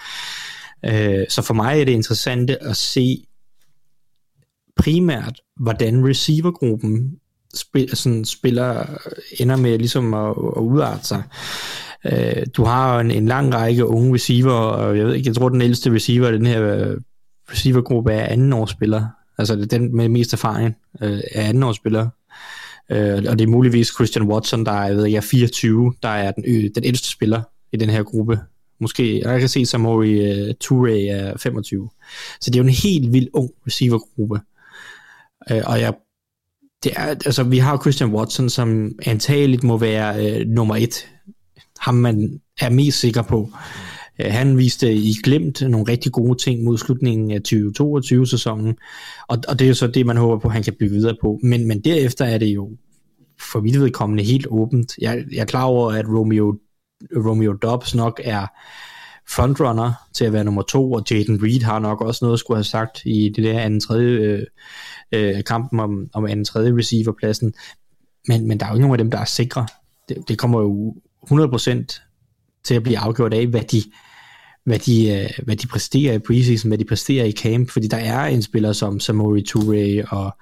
Øh, 0.85 1.25
så 1.29 1.41
for 1.41 1.53
mig 1.53 1.81
er 1.81 1.85
det 1.85 1.91
interessant 1.91 2.49
at 2.49 2.77
se 2.77 3.25
primært, 4.77 5.41
hvordan 5.59 6.07
receivergruppen 6.07 7.11
spil, 7.55 7.97
sådan 7.97 8.25
spiller, 8.25 8.85
ender 9.39 9.55
med 9.55 9.77
ligesom 9.77 10.13
at, 10.13 10.29
at 10.29 10.61
udarte 10.61 11.07
sig. 11.07 11.23
Øh, 12.11 12.45
du 12.57 12.63
har 12.63 12.99
en, 12.99 13.11
en 13.11 13.25
lang 13.25 13.53
række 13.53 13.85
unge 13.85 14.13
receiver, 14.13 14.51
og 14.51 14.97
jeg 14.97 15.05
ved 15.05 15.13
ikke, 15.13 15.27
jeg 15.27 15.35
tror 15.35 15.49
den 15.49 15.61
ældste 15.61 15.93
receiver 15.93 16.29
i 16.29 16.33
den 16.33 16.45
her 16.45 16.63
øh, 16.63 16.97
receivergruppe 17.51 18.13
er 18.13 18.27
andenårsspiller. 18.27 19.07
Altså 19.37 19.55
det 19.55 19.73
er 19.73 19.77
den 19.77 19.95
med 19.95 20.09
mest 20.09 20.33
erfaring 20.33 20.75
øh, 21.01 21.19
er 21.31 21.43
andenårsspiller. 21.43 22.09
Øh, 22.91 23.23
og 23.29 23.39
det 23.39 23.41
er 23.41 23.47
muligvis 23.47 23.93
Christian 23.95 24.25
Watson, 24.25 24.65
der 24.65 24.71
er, 24.71 24.87
jeg 24.87 24.95
ved 24.95 25.05
ikke, 25.05 25.17
er 25.17 25.21
24, 25.21 25.93
der 26.03 26.09
er 26.09 26.31
den, 26.31 26.43
øh, 26.47 26.69
den 26.75 26.83
ældste 26.83 27.09
spiller 27.09 27.41
i 27.71 27.77
den 27.77 27.89
her 27.89 28.03
gruppe. 28.03 28.39
Måske, 28.79 29.21
jeg 29.21 29.39
kan 29.39 29.49
se 29.49 29.65
Samori 29.65 30.31
uh, 30.31 30.47
øh, 30.47 30.53
Toure 30.61 31.05
er 31.05 31.37
25. 31.37 31.89
Så 32.41 32.51
det 32.51 32.55
er 32.55 32.63
jo 32.63 32.67
en 32.67 32.73
helt 32.73 33.13
vild 33.13 33.27
ung 33.33 33.49
receivergruppe. 33.67 34.39
Øh, 35.51 35.61
og 35.65 35.81
jeg 35.81 35.93
det 36.83 36.91
er, 36.95 37.05
altså, 37.05 37.43
vi 37.43 37.57
har 37.57 37.77
Christian 37.77 38.13
Watson, 38.13 38.49
som 38.49 38.91
antageligt 39.05 39.63
må 39.63 39.77
være 39.77 40.39
øh, 40.39 40.47
nummer 40.47 40.75
et. 40.75 41.07
Ham 41.79 41.95
man 41.95 42.41
er 42.61 42.69
mest 42.69 42.99
sikker 42.99 43.21
på. 43.21 43.49
Øh, 44.19 44.31
han 44.31 44.57
viste 44.57 44.93
i 44.93 45.13
glemt 45.23 45.61
nogle 45.61 45.91
rigtig 45.91 46.11
gode 46.11 46.37
ting 46.37 46.63
mod 46.63 46.77
slutningen 46.77 47.31
af 47.31 47.39
2022-sæsonen, 47.47 48.77
og, 49.27 49.37
og 49.47 49.59
det 49.59 49.65
er 49.65 49.69
jo 49.69 49.75
så 49.75 49.87
det, 49.87 50.05
man 50.05 50.17
håber 50.17 50.39
på, 50.39 50.49
han 50.49 50.63
kan 50.63 50.73
bygge 50.79 50.95
videre 50.95 51.17
på. 51.21 51.39
Men, 51.43 51.67
men 51.67 51.81
derefter 51.81 52.25
er 52.25 52.37
det 52.37 52.45
jo 52.45 52.71
for 53.39 53.59
vidt 53.59 53.79
vedkommende 53.79 54.23
helt 54.23 54.47
åbent. 54.49 54.93
Jeg, 55.01 55.25
jeg 55.31 55.41
er 55.41 55.45
klar 55.45 55.63
over, 55.63 55.91
at 55.91 56.05
Romeo, 56.07 56.59
Romeo 57.25 57.53
Dobbs 57.53 57.95
nok 57.95 58.21
er 58.23 58.47
frontrunner 59.29 59.93
til 60.13 60.25
at 60.25 60.33
være 60.33 60.43
nummer 60.43 60.61
to, 60.61 60.91
og 60.91 61.03
Jaden 61.11 61.43
Reed 61.43 61.61
har 61.61 61.79
nok 61.79 62.01
også 62.01 62.25
noget 62.25 62.33
at 62.33 62.39
skulle 62.39 62.57
have 62.57 62.63
sagt 62.63 63.01
i 63.05 63.33
det 63.35 63.43
der 63.43 63.59
anden 63.59 63.79
tredje 63.79 64.07
øh, 64.07 64.45
øh, 65.11 65.43
kampen 65.43 65.79
om, 65.79 66.09
om 66.13 66.25
anden 66.25 66.45
tredje 66.45 66.77
receiverpladsen. 66.77 67.53
Men, 68.27 68.47
men 68.47 68.59
der 68.59 68.65
er 68.65 68.69
jo 68.69 68.75
ikke 68.75 68.87
nogen 68.87 68.99
af 68.99 69.03
dem, 69.03 69.11
der 69.11 69.17
er 69.17 69.25
sikre. 69.25 69.67
Det, 70.09 70.17
det 70.27 70.37
kommer 70.37 70.61
jo 70.61 70.95
100% 71.31 72.63
til 72.63 72.75
at 72.75 72.83
blive 72.83 72.97
afgjort 72.97 73.33
af, 73.33 73.47
hvad 73.47 73.61
de, 73.61 73.83
hvad 74.65 74.79
de, 74.79 75.11
øh, 75.11 75.29
hvad 75.45 75.55
de 75.55 75.67
præsterer 75.67 76.13
i 76.13 76.19
preseason, 76.19 76.69
hvad 76.69 76.77
de 76.77 76.85
præsterer 76.85 77.25
i 77.25 77.31
camp, 77.31 77.69
fordi 77.69 77.87
der 77.87 77.97
er 77.97 78.25
en 78.25 78.41
spiller 78.41 78.73
som 78.73 78.99
Samori 78.99 79.41
Toure, 79.41 80.05
og 80.09 80.37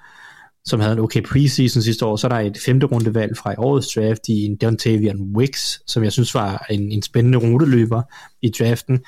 som 0.64 0.80
havde 0.80 0.92
en 0.92 0.98
okay 0.98 1.22
preseason 1.22 1.82
sidste 1.82 2.06
år, 2.06 2.16
så 2.16 2.26
er 2.26 2.28
der 2.28 2.38
et 2.38 2.58
femte 2.64 2.86
rundevalg 2.86 3.36
fra 3.36 3.52
i 3.52 3.54
årets 3.58 3.94
draft 3.94 4.28
i 4.28 4.44
en 4.44 4.56
Dontavian 4.56 5.20
Wicks, 5.36 5.80
som 5.86 6.04
jeg 6.04 6.12
synes 6.12 6.34
var 6.34 6.66
en, 6.70 6.92
en 6.92 7.02
spændende 7.02 7.38
ruteløber 7.38 8.02
i 8.42 8.48
draften. 8.48 8.98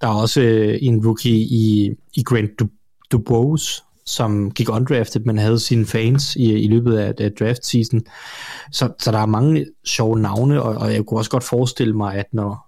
Der 0.00 0.08
er 0.08 0.12
også 0.12 0.40
øh, 0.40 0.78
en 0.82 1.06
rookie 1.06 1.38
i, 1.38 1.90
i 2.16 2.22
Grant 2.22 2.50
Dubois, 3.12 3.82
som 4.06 4.50
gik 4.50 4.70
undrafted, 4.70 5.20
men 5.20 5.38
havde 5.38 5.60
sine 5.60 5.86
fans 5.86 6.36
i, 6.36 6.52
i 6.52 6.68
løbet 6.68 6.96
af, 6.96 7.14
af 7.18 7.32
draft 7.32 7.66
season. 7.66 8.02
Så, 8.72 8.92
så 9.00 9.12
der 9.12 9.18
er 9.18 9.26
mange 9.26 9.66
sjove 9.84 10.20
navne, 10.20 10.62
og, 10.62 10.74
og 10.74 10.92
jeg 10.92 11.04
kunne 11.04 11.20
også 11.20 11.30
godt 11.30 11.44
forestille 11.44 11.96
mig, 11.96 12.14
at 12.14 12.26
når 12.32 12.66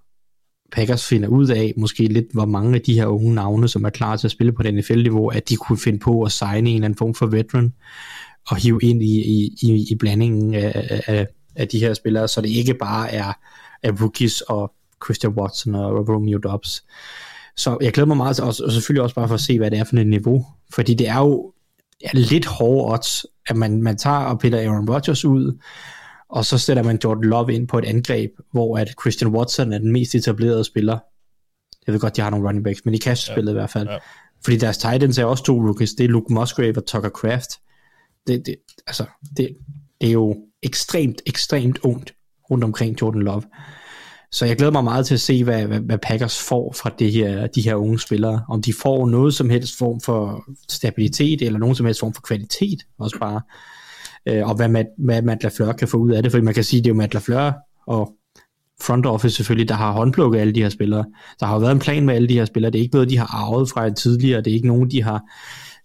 Packers 0.72 1.08
finder 1.08 1.28
ud 1.28 1.48
af 1.48 1.72
måske 1.76 2.06
lidt, 2.06 2.26
hvor 2.32 2.44
mange 2.44 2.74
af 2.74 2.80
de 2.82 2.94
her 2.94 3.06
unge 3.06 3.34
navne, 3.34 3.68
som 3.68 3.84
er 3.84 3.90
klar 3.90 4.16
til 4.16 4.26
at 4.26 4.30
spille 4.30 4.52
på 4.52 4.62
det 4.62 4.74
NFL-niveau, 4.74 5.28
at 5.28 5.48
de 5.48 5.56
kunne 5.56 5.78
finde 5.78 5.98
på 5.98 6.22
at 6.22 6.32
signe 6.32 6.70
en 6.70 6.74
eller 6.74 6.84
anden 6.84 6.98
form 6.98 7.14
for 7.14 7.26
veteran, 7.26 7.72
og 8.48 8.56
hive 8.56 8.80
ind 8.82 9.02
i, 9.02 9.20
i, 9.20 9.56
i, 9.62 9.86
i 9.90 9.94
blandingen 9.94 10.54
af, 10.54 11.02
af, 11.06 11.26
af 11.56 11.68
de 11.68 11.78
her 11.78 11.94
spillere, 11.94 12.28
så 12.28 12.40
det 12.40 12.48
ikke 12.48 12.74
bare 12.74 13.12
er, 13.12 13.32
er 13.82 13.92
rookies 14.00 14.40
og 14.40 14.72
Christian 15.04 15.32
Watson 15.32 15.74
og 15.74 16.08
Romeo 16.08 16.38
Dobbs. 16.38 16.84
Så 17.58 17.78
jeg 17.80 17.92
glæder 17.92 18.06
mig 18.06 18.16
meget 18.16 18.36
til, 18.36 18.44
og 18.44 18.54
selvfølgelig 18.54 19.02
også 19.02 19.14
bare 19.14 19.28
for 19.28 19.34
at 19.34 19.40
se, 19.40 19.58
hvad 19.58 19.70
det 19.70 19.78
er 19.78 19.84
for 19.84 19.96
et 19.96 20.06
niveau, 20.06 20.46
fordi 20.74 20.94
det 20.94 21.08
er 21.08 21.18
jo 21.18 21.52
ja, 22.02 22.08
lidt 22.14 22.46
hårde 22.46 22.94
odds, 22.94 23.26
at 23.48 23.56
man, 23.56 23.82
man 23.82 23.96
tager 23.96 24.16
og 24.16 24.38
piller 24.38 24.58
Aaron 24.58 24.90
Rodgers 24.90 25.24
ud, 25.24 25.58
og 26.28 26.44
så 26.44 26.58
sætter 26.58 26.82
man 26.82 26.98
Jordan 27.04 27.24
Love 27.24 27.54
ind 27.54 27.68
på 27.68 27.78
et 27.78 27.84
angreb, 27.84 28.30
hvor 28.52 28.78
at 28.78 28.88
Christian 29.00 29.30
Watson 29.30 29.72
er 29.72 29.78
den 29.78 29.92
mest 29.92 30.14
etablerede 30.14 30.64
spiller. 30.64 30.98
Jeg 31.86 31.92
ved 31.92 32.00
godt, 32.00 32.16
de 32.16 32.20
har 32.20 32.30
nogle 32.30 32.46
running 32.46 32.64
backs, 32.64 32.84
men 32.84 32.94
i 32.94 32.98
kastspillet 32.98 33.52
ja. 33.52 33.56
i 33.56 33.60
hvert 33.60 33.70
fald. 33.70 33.88
Ja. 33.88 33.98
Fordi 34.44 34.56
deres 34.56 34.78
Titans 34.78 35.18
er 35.18 35.24
også 35.24 35.44
to 35.44 35.60
rookies. 35.60 35.92
Det 35.92 36.04
er 36.04 36.08
Luke 36.08 36.34
Musgrave 36.34 36.76
og 36.76 36.86
Tucker 36.86 37.10
Craft. 37.10 37.50
Det, 38.26 38.46
det, 38.46 38.56
altså, 38.86 39.04
det, 39.36 39.56
det 40.00 40.08
er 40.08 40.12
jo 40.12 40.36
ekstremt, 40.62 41.22
ekstremt 41.26 41.78
ondt 41.82 42.14
rundt 42.50 42.64
omkring 42.64 43.00
Jordan 43.02 43.22
Love. 43.22 43.42
Så 44.32 44.46
jeg 44.46 44.56
glæder 44.56 44.72
mig 44.72 44.84
meget 44.84 45.06
til 45.06 45.14
at 45.14 45.20
se, 45.20 45.44
hvad, 45.44 45.66
hvad, 45.66 45.80
hvad 45.80 45.98
Packers 45.98 46.38
får 46.38 46.72
fra 46.72 46.90
det 46.98 47.12
her, 47.12 47.46
de 47.46 47.62
her 47.62 47.74
unge 47.74 47.98
spillere. 47.98 48.44
Om 48.48 48.62
de 48.62 48.72
får 48.72 49.06
noget 49.06 49.34
som 49.34 49.50
helst 49.50 49.78
form 49.78 50.00
for 50.00 50.44
stabilitet, 50.68 51.42
eller 51.42 51.58
nogen 51.58 51.74
som 51.74 51.86
helst 51.86 52.00
form 52.00 52.14
for 52.14 52.22
kvalitet, 52.22 52.78
også 52.98 53.18
bare. 53.18 53.40
Øh, 54.26 54.48
og 54.48 54.54
hvad 54.54 54.68
Matt, 54.68 54.88
hvad 54.98 55.22
Matt 55.22 55.42
LaFleur 55.42 55.72
kan 55.72 55.88
få 55.88 55.96
ud 55.96 56.10
af 56.10 56.22
det, 56.22 56.32
fordi 56.32 56.44
man 56.44 56.54
kan 56.54 56.64
sige, 56.64 56.80
det 56.80 56.86
er 56.86 56.94
jo 56.94 56.96
Matt 56.96 57.14
LaFleur 57.14 57.52
og 57.86 58.12
front 58.82 59.06
office 59.06 59.36
selvfølgelig, 59.36 59.68
der 59.68 59.74
har 59.74 59.92
håndplukket 59.92 60.40
alle 60.40 60.52
de 60.52 60.62
her 60.62 60.68
spillere. 60.68 61.04
Der 61.40 61.46
har 61.46 61.54
jo 61.54 61.60
været 61.60 61.72
en 61.72 61.78
plan 61.78 62.06
med 62.06 62.14
alle 62.14 62.28
de 62.28 62.34
her 62.34 62.44
spillere. 62.44 62.72
Det 62.72 62.78
er 62.78 62.82
ikke 62.82 62.94
noget, 62.94 63.10
de 63.10 63.18
har 63.18 63.26
arvet 63.26 63.70
fra 63.70 63.90
tidligere. 63.90 64.40
Det 64.40 64.50
er 64.50 64.54
ikke 64.54 64.66
nogen, 64.66 64.90
de 64.90 65.02
har... 65.02 65.22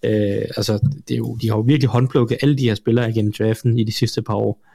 Øh, 0.06 0.46
altså, 0.58 0.80
det 1.08 1.14
er 1.14 1.18
jo, 1.18 1.38
de 1.41 1.50
har 1.50 1.56
jo 1.56 1.62
virkelig 1.62 1.89
håndplukket 1.89 2.38
alle 2.41 2.58
de 2.58 2.64
her 2.64 2.76
spillere 2.76 3.10
igennem 3.10 3.34
draften 3.39 3.80
i 3.80 3.84
de 3.84 3.91
sidste 3.91 4.22
par 4.22 4.34
år. 4.34 4.66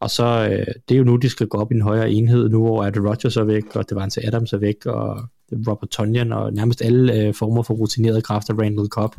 Og 0.00 0.10
så, 0.10 0.48
øh, 0.50 0.66
det 0.88 0.94
er 0.94 0.98
jo 0.98 1.04
nu, 1.04 1.16
de 1.16 1.28
skal 1.28 1.46
gå 1.46 1.58
op 1.58 1.72
i 1.72 1.74
en 1.74 1.82
højere 1.82 2.10
enhed, 2.10 2.48
nu 2.48 2.62
hvor 2.62 2.84
at 2.84 2.96
Rodgers 2.96 3.36
er 3.36 3.44
væk, 3.44 3.76
og 3.76 3.88
det 3.88 3.96
var 3.96 4.08
til 4.08 4.22
Adams 4.26 4.52
er 4.52 4.58
væk, 4.58 4.86
og 4.86 5.28
Robert 5.52 5.88
Tonyan, 5.88 6.32
og 6.32 6.52
nærmest 6.52 6.82
alle 6.82 7.14
øh, 7.14 7.34
former 7.34 7.62
for 7.62 7.74
rutinerede 7.74 8.22
kræfter, 8.22 8.54
Randall 8.54 8.88
Cobb, 8.88 9.14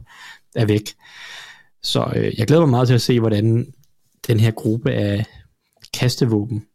er 0.56 0.66
væk. 0.66 0.84
Så 1.84 2.12
øh, 2.16 2.40
jeg 2.40 2.48
glæder 2.48 2.62
mig 2.62 2.70
meget 2.70 2.88
til 2.88 2.96
at 2.96 3.02
se, 3.02 3.20
hvordan 3.20 3.74
den 4.28 4.40
her 4.40 4.52
gruppe 4.52 4.92
af 4.92 5.26
kastevåben 5.94 6.66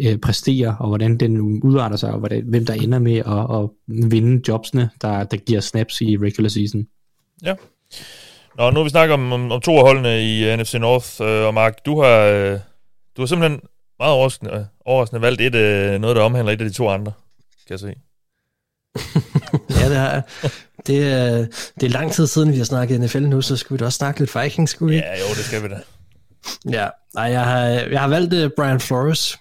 øh, 0.00 0.18
præsterer, 0.18 0.74
og 0.76 0.88
hvordan 0.88 1.16
den 1.16 1.62
udarter 1.62 1.96
sig, 1.96 2.12
og 2.12 2.18
hvordan, 2.18 2.44
hvem 2.44 2.66
der 2.66 2.74
ender 2.74 2.98
med 2.98 3.16
at, 3.16 3.62
at 3.62 3.70
vinde 4.10 4.42
jobsene, 4.48 4.90
der, 5.02 5.24
der 5.24 5.36
giver 5.36 5.60
snaps 5.60 6.00
i 6.00 6.16
regular 6.16 6.48
season. 6.48 6.86
Ja. 7.44 7.54
Nå, 8.58 8.70
nu 8.70 8.76
har 8.76 8.84
vi 8.84 8.90
snakket 8.90 9.14
om, 9.14 9.32
om, 9.32 9.52
om 9.52 9.60
to 9.60 9.76
af 9.76 9.82
holdene 9.82 10.22
i 10.22 10.44
øh, 10.44 10.58
NFC 10.58 10.74
North, 10.74 11.22
øh, 11.22 11.46
og 11.46 11.54
Mark, 11.54 11.86
du 11.86 12.02
har, 12.02 12.18
øh, 12.20 12.58
du 13.20 13.22
har 13.22 13.26
simpelthen 13.26 13.60
meget 13.98 14.12
overraskende, 14.12 14.68
overraskende 14.84 15.22
valgt 15.22 15.40
et, 15.40 15.54
øh, 15.54 16.00
noget, 16.00 16.16
der 16.16 16.22
omhandler 16.22 16.52
et 16.52 16.60
af 16.60 16.66
de 16.66 16.72
to 16.72 16.88
andre, 16.88 17.12
kan 17.66 17.70
jeg 17.70 17.80
se. 17.80 17.86
ja, 19.80 19.88
det 19.88 19.96
har 19.96 20.12
jeg. 20.12 20.22
Det 20.86 21.12
er, 21.12 21.46
det 21.80 21.86
er 21.86 21.88
lang 21.88 22.12
tid 22.12 22.26
siden, 22.26 22.52
vi 22.52 22.56
har 22.56 22.64
snakket 22.64 23.00
NFL 23.00 23.20
nu, 23.20 23.42
så 23.42 23.56
skal 23.56 23.74
vi 23.74 23.78
da 23.78 23.84
også 23.84 23.96
snakke 23.96 24.20
lidt 24.20 24.42
Vikings, 24.42 24.70
skulle 24.70 24.94
vi? 24.94 24.96
Ja, 24.96 25.18
jo, 25.18 25.28
det 25.28 25.44
skal 25.44 25.62
vi 25.62 25.68
da. 25.68 25.80
Ja, 26.70 26.88
nej, 27.14 27.24
jeg 27.24 27.44
har, 27.44 27.58
jeg 27.66 28.00
har 28.00 28.08
valgt 28.08 28.34
uh, 28.34 28.50
Brian 28.56 28.80
Flores, 28.80 29.38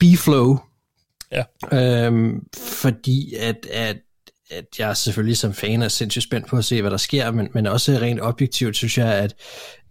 B-Flow, 0.00 0.58
ja. 1.32 1.42
øhm, 1.72 2.46
fordi 2.56 3.34
at, 3.34 3.66
at, 3.72 3.96
at 4.50 4.64
jeg 4.78 4.96
selvfølgelig 4.96 5.36
som 5.36 5.54
fan 5.54 5.82
er 5.82 5.88
sindssygt 5.88 6.22
spændt 6.22 6.46
på 6.46 6.56
at 6.56 6.64
se, 6.64 6.80
hvad 6.80 6.90
der 6.90 6.96
sker, 6.96 7.30
men, 7.30 7.48
men 7.52 7.66
også 7.66 7.92
rent 7.92 8.20
objektivt 8.20 8.76
synes 8.76 8.98
jeg, 8.98 9.14
at 9.14 9.34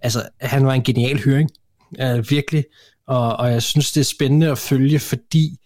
altså, 0.01 0.29
han 0.41 0.65
var 0.65 0.73
en 0.73 0.83
genial 0.83 1.23
høring, 1.23 1.49
uh, 2.03 2.29
virkelig, 2.29 2.65
og, 3.07 3.35
og 3.35 3.51
jeg 3.51 3.63
synes, 3.63 3.91
det 3.91 4.01
er 4.01 4.05
spændende 4.05 4.51
at 4.51 4.57
følge, 4.57 4.99
fordi 4.99 5.57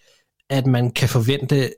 at 0.49 0.65
man 0.65 0.91
kan 0.91 1.09
forvente, 1.09 1.73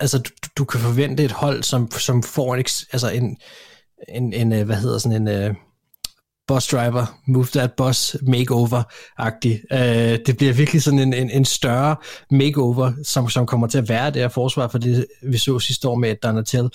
altså 0.00 0.18
du, 0.18 0.30
du 0.56 0.64
kan 0.64 0.80
forvente 0.80 1.24
et 1.24 1.32
hold, 1.32 1.62
som, 1.62 1.90
som 1.90 2.22
får 2.22 2.54
en, 2.54 2.64
altså 2.92 3.10
en, 3.10 3.36
en, 4.08 4.32
en, 4.32 4.52
øh, 4.52 4.66
hvad 4.66 4.76
hedder 4.76 4.98
sådan 4.98 5.22
en, 5.22 5.28
øh, 5.28 5.50
uh, 5.50 5.56
boss 6.46 6.68
driver, 6.68 7.20
move 7.26 7.46
that 7.46 7.72
boss 7.72 8.16
makeover-agtig. 8.22 9.60
Uh, 9.70 10.18
det 10.26 10.36
bliver 10.36 10.52
virkelig 10.52 10.82
sådan 10.82 10.98
en, 10.98 11.14
en, 11.14 11.30
en 11.30 11.44
større 11.44 11.96
makeover, 12.30 12.92
som, 13.04 13.28
som 13.28 13.46
kommer 13.46 13.66
til 13.66 13.78
at 13.78 13.88
være 13.88 14.10
det 14.10 14.22
her 14.22 14.28
forsvar, 14.28 14.68
for 14.68 14.78
det 14.78 15.06
vi 15.22 15.38
så 15.38 15.58
sidste 15.58 15.88
år 15.88 15.94
med 15.94 16.16
Donatel. 16.22 16.70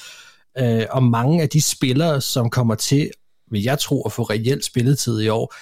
Uh, 0.61 0.83
og 0.89 1.03
mange 1.03 1.41
af 1.41 1.49
de 1.49 1.61
spillere, 1.61 2.21
som 2.21 2.49
kommer 2.49 2.75
til, 2.75 3.11
vil 3.51 3.63
jeg 3.63 3.79
tro, 3.79 4.01
at 4.01 4.11
få 4.11 4.23
reelt 4.23 4.65
spilletid 4.65 5.21
i 5.21 5.27
år, 5.27 5.53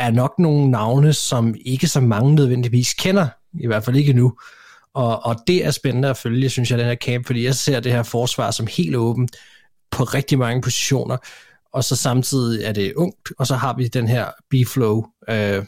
er 0.00 0.10
nok 0.10 0.34
nogle 0.38 0.70
navne, 0.70 1.12
som 1.12 1.54
ikke 1.64 1.88
så 1.88 2.00
mange 2.00 2.34
nødvendigvis 2.34 2.94
kender, 2.94 3.28
i 3.60 3.66
hvert 3.66 3.84
fald 3.84 3.96
ikke 3.96 4.12
nu. 4.12 4.32
Og, 4.94 5.26
og 5.26 5.36
det 5.46 5.64
er 5.64 5.70
spændende 5.70 6.08
at 6.08 6.16
følge, 6.16 6.50
synes 6.50 6.70
jeg, 6.70 6.78
den 6.78 6.86
her 6.86 6.94
camp, 6.94 7.26
fordi 7.26 7.44
jeg 7.44 7.54
ser 7.54 7.80
det 7.80 7.92
her 7.92 8.02
forsvar 8.02 8.50
som 8.50 8.66
helt 8.66 8.96
åbent 8.96 9.36
på 9.90 10.04
rigtig 10.04 10.38
mange 10.38 10.62
positioner, 10.62 11.16
og 11.72 11.84
så 11.84 11.96
samtidig 11.96 12.64
er 12.64 12.72
det 12.72 12.94
ungt, 12.94 13.28
og 13.38 13.46
så 13.46 13.54
har 13.56 13.76
vi 13.76 13.88
den 13.88 14.08
her 14.08 14.30
B-flow 14.50 15.04
øh, 15.28 15.64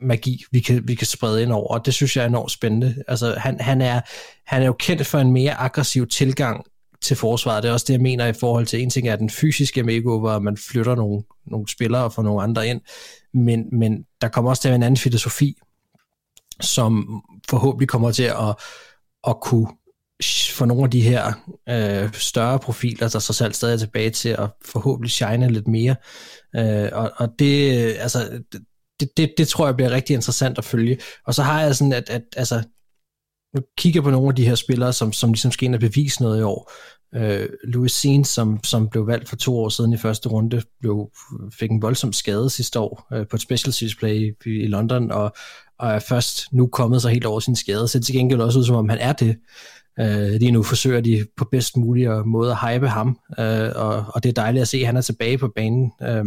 magi, 0.00 0.44
vi 0.52 0.60
kan, 0.60 0.88
vi 0.88 0.94
kan 0.94 1.06
sprede 1.06 1.42
ind 1.42 1.52
over, 1.52 1.68
og 1.68 1.86
det 1.86 1.94
synes 1.94 2.16
jeg 2.16 2.22
er 2.22 2.28
enormt 2.28 2.50
spændende. 2.50 3.04
Altså, 3.08 3.34
han, 3.38 3.60
han, 3.60 3.80
er, 3.80 4.00
han 4.46 4.62
er 4.62 4.66
jo 4.66 4.72
kendt 4.72 5.06
for 5.06 5.18
en 5.18 5.32
mere 5.32 5.54
aggressiv 5.54 6.06
tilgang 6.06 6.64
til 7.02 7.16
forsvaret. 7.16 7.62
Det 7.62 7.68
er 7.68 7.72
også 7.72 7.84
det, 7.88 7.92
jeg 7.92 8.00
mener 8.00 8.26
i 8.26 8.32
forhold 8.32 8.66
til, 8.66 8.82
en 8.82 8.90
ting 8.90 9.08
er 9.08 9.16
den 9.16 9.30
fysiske 9.30 9.82
makeover, 9.82 10.30
at 10.30 10.42
man 10.42 10.56
flytter 10.56 10.94
nogle, 10.94 11.22
nogle 11.46 11.68
spillere 11.68 12.04
og 12.04 12.12
får 12.12 12.22
nogle 12.22 12.42
andre 12.42 12.66
ind, 12.68 12.80
men, 13.34 13.64
men 13.72 14.04
der 14.20 14.28
kommer 14.28 14.50
også 14.50 14.62
til 14.62 14.68
at 14.68 14.70
være 14.70 14.76
en 14.76 14.82
anden 14.82 14.96
filosofi, 14.96 15.54
som 16.60 17.22
forhåbentlig 17.48 17.88
kommer 17.88 18.10
til 18.12 18.22
at, 18.22 18.56
at 19.28 19.40
kunne 19.40 19.68
få 20.50 20.64
nogle 20.64 20.84
af 20.84 20.90
de 20.90 21.00
her 21.00 21.32
øh, 21.68 22.12
større 22.14 22.58
profiler, 22.58 23.08
der 23.08 23.18
så 23.18 23.32
selv 23.32 23.52
stadig 23.52 23.74
er 23.74 23.78
tilbage 23.78 24.10
til 24.10 24.28
at 24.28 24.50
forhåbentlig 24.64 25.10
shine 25.10 25.52
lidt 25.52 25.68
mere. 25.68 25.96
Øh, 26.56 26.88
og, 26.92 27.12
og 27.16 27.28
det, 27.38 27.84
øh, 27.84 27.94
altså, 27.98 28.42
det, 29.00 29.08
det, 29.16 29.34
det 29.38 29.48
tror 29.48 29.66
jeg 29.66 29.76
bliver 29.76 29.90
rigtig 29.90 30.14
interessant 30.14 30.58
at 30.58 30.64
følge. 30.64 30.98
Og 31.26 31.34
så 31.34 31.42
har 31.42 31.62
jeg 31.62 31.76
sådan, 31.76 31.92
at, 31.92 32.10
at 32.10 32.22
altså, 32.36 32.62
nu 33.54 33.62
kigger 33.78 34.00
på 34.00 34.10
nogle 34.10 34.28
af 34.28 34.34
de 34.34 34.48
her 34.48 34.54
spillere, 34.54 34.92
som, 34.92 35.12
som 35.12 35.30
ligesom 35.30 35.50
skal 35.50 35.64
ind 35.64 35.74
og 35.74 35.80
bevise 35.80 36.22
noget 36.22 36.40
i 36.40 36.42
år. 36.42 36.72
Øh, 37.14 37.48
Louis 37.64 37.92
Sien, 37.92 38.24
som, 38.24 38.64
som 38.64 38.88
blev 38.88 39.06
valgt 39.06 39.28
for 39.28 39.36
to 39.36 39.58
år 39.58 39.68
siden 39.68 39.92
i 39.92 39.96
første 39.96 40.28
runde, 40.28 40.62
blev, 40.80 41.10
fik 41.52 41.70
en 41.70 41.82
voldsom 41.82 42.12
skade 42.12 42.50
sidste 42.50 42.80
år 42.80 43.06
øh, 43.12 43.26
på 43.26 43.36
et 43.36 43.42
special 43.42 43.72
series 43.72 43.94
play 43.94 44.34
i, 44.46 44.50
i 44.50 44.66
London, 44.66 45.10
og, 45.10 45.32
og 45.78 45.88
er 45.88 45.98
først 45.98 46.52
nu 46.52 46.66
kommet 46.66 47.02
sig 47.02 47.12
helt 47.12 47.26
over 47.26 47.40
sin 47.40 47.56
skade. 47.56 47.88
Så 47.88 47.98
det 47.98 48.06
til 48.06 48.14
gengæld 48.14 48.40
også 48.40 48.58
ud, 48.58 48.64
som 48.64 48.76
om 48.76 48.88
han 48.88 48.98
er 48.98 49.12
det. 49.12 49.36
Øh, 50.00 50.32
lige 50.40 50.50
nu 50.50 50.62
forsøger 50.62 51.00
de 51.00 51.26
på 51.36 51.44
bedst 51.50 51.76
mulig 51.76 52.26
måde 52.26 52.50
at 52.50 52.58
hype 52.68 52.88
ham, 52.88 53.18
øh, 53.38 53.70
og, 53.74 54.04
og 54.08 54.22
det 54.22 54.28
er 54.28 54.32
dejligt 54.32 54.62
at 54.62 54.68
se, 54.68 54.78
at 54.78 54.86
han 54.86 54.96
er 54.96 55.00
tilbage 55.00 55.38
på 55.38 55.52
banen. 55.56 55.92
Øh, 56.02 56.24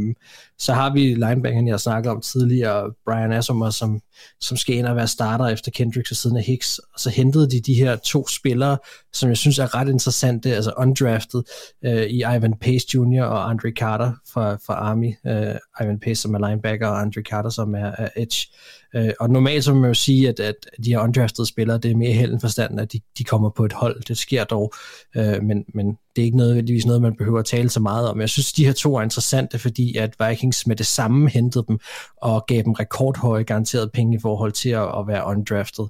så 0.60 0.74
har 0.74 0.94
vi 0.94 1.00
linebackeren, 1.00 1.68
jeg 1.68 1.80
snakkede 1.80 2.12
om 2.12 2.22
tidligere, 2.22 2.92
Brian 3.06 3.32
Asamoah, 3.32 3.72
som, 3.72 4.02
som 4.42 4.58
skal 4.58 4.76
ind 4.76 4.86
og 4.86 4.96
være 4.96 5.08
starter 5.08 5.48
efter 5.48 5.72
Kendricks 5.72 6.12
og 6.12 6.18
siden 6.18 6.38
af 6.38 6.44
Hicks. 6.44 6.80
Og 6.80 7.00
så 7.00 7.10
hentede 7.10 7.50
de 7.50 7.62
de 7.62 7.74
her 7.74 7.96
to 7.96 8.28
spillere, 8.28 8.78
som 9.14 9.30
jeg 9.30 9.38
synes 9.38 9.60
er 9.60 9.76
ret 9.76 9.90
interessante, 9.90 10.56
altså 10.56 10.74
undrafted, 10.78 11.44
øh, 11.86 12.04
i 12.04 12.18
Ivan 12.18 12.54
Pace 12.62 12.88
Jr. 12.94 13.24
og 13.24 13.50
Andre 13.50 13.72
Carter 13.78 14.12
fra, 14.34 14.56
fra 14.56 14.74
Army. 14.74 15.14
Øh, 15.28 15.56
Ivan 15.82 16.00
Pace 16.00 16.22
som 16.22 16.34
er 16.34 16.50
linebacker, 16.50 16.88
og 16.88 17.02
Andre 17.02 17.22
Carter 17.22 17.50
som 17.50 17.76
er, 17.76 17.92
er 17.98 18.10
edge. 18.16 18.48
Øh, 18.96 19.12
og 19.20 19.30
normalt 19.30 19.64
så 19.64 19.74
må 19.74 19.80
man 19.80 19.90
jo 19.90 19.94
sige, 19.94 20.30
at, 20.30 20.40
at 20.40 20.56
de 20.86 20.92
her 20.92 21.00
undrafted 21.00 21.46
spillere, 21.46 21.78
det 21.78 21.92
er 21.92 21.96
mere 21.96 22.12
held 22.12 22.32
end 22.32 22.42
forstand, 22.42 22.80
at 22.80 22.94
de, 22.94 23.00
de 23.18 23.24
kommer 23.24 23.50
på 23.50 23.66
et 23.66 23.74
hold. 23.74 24.04
Det 24.04 24.18
sker 24.18 24.44
dog, 24.44 24.74
øh, 25.18 25.44
men, 25.44 25.66
men 25.74 25.88
det 26.16 26.22
er 26.22 26.26
ikke 26.26 26.38
nødvendigvis 26.38 26.86
noget, 26.86 27.02
man 27.02 27.16
behøver 27.16 27.40
at 27.40 27.46
tale 27.46 27.70
så 27.70 27.80
meget 27.80 28.10
om. 28.10 28.22
Jeg 28.22 28.30
synes, 28.30 28.54
de 28.54 28.66
her 28.66 28.74
to 28.74 28.96
er 28.96 29.02
interessante, 29.02 29.60
fordi 29.60 29.98
at 29.98 30.16
Vikings 30.20 30.68
med 30.68 30.76
det 30.76 30.86
samme 30.86 31.30
hentede 31.30 31.66
dem 31.68 31.80
og 32.22 32.46
gav 32.48 32.62
dem 32.62 32.74
rekordhøje 32.74 33.44
garanteret 33.44 33.92
penge 33.92 34.16
i 34.18 34.20
forhold 34.22 34.52
til 34.52 34.70
at, 34.70 35.00
at 35.00 35.08
være 35.08 35.28
undrafted. 35.28 35.86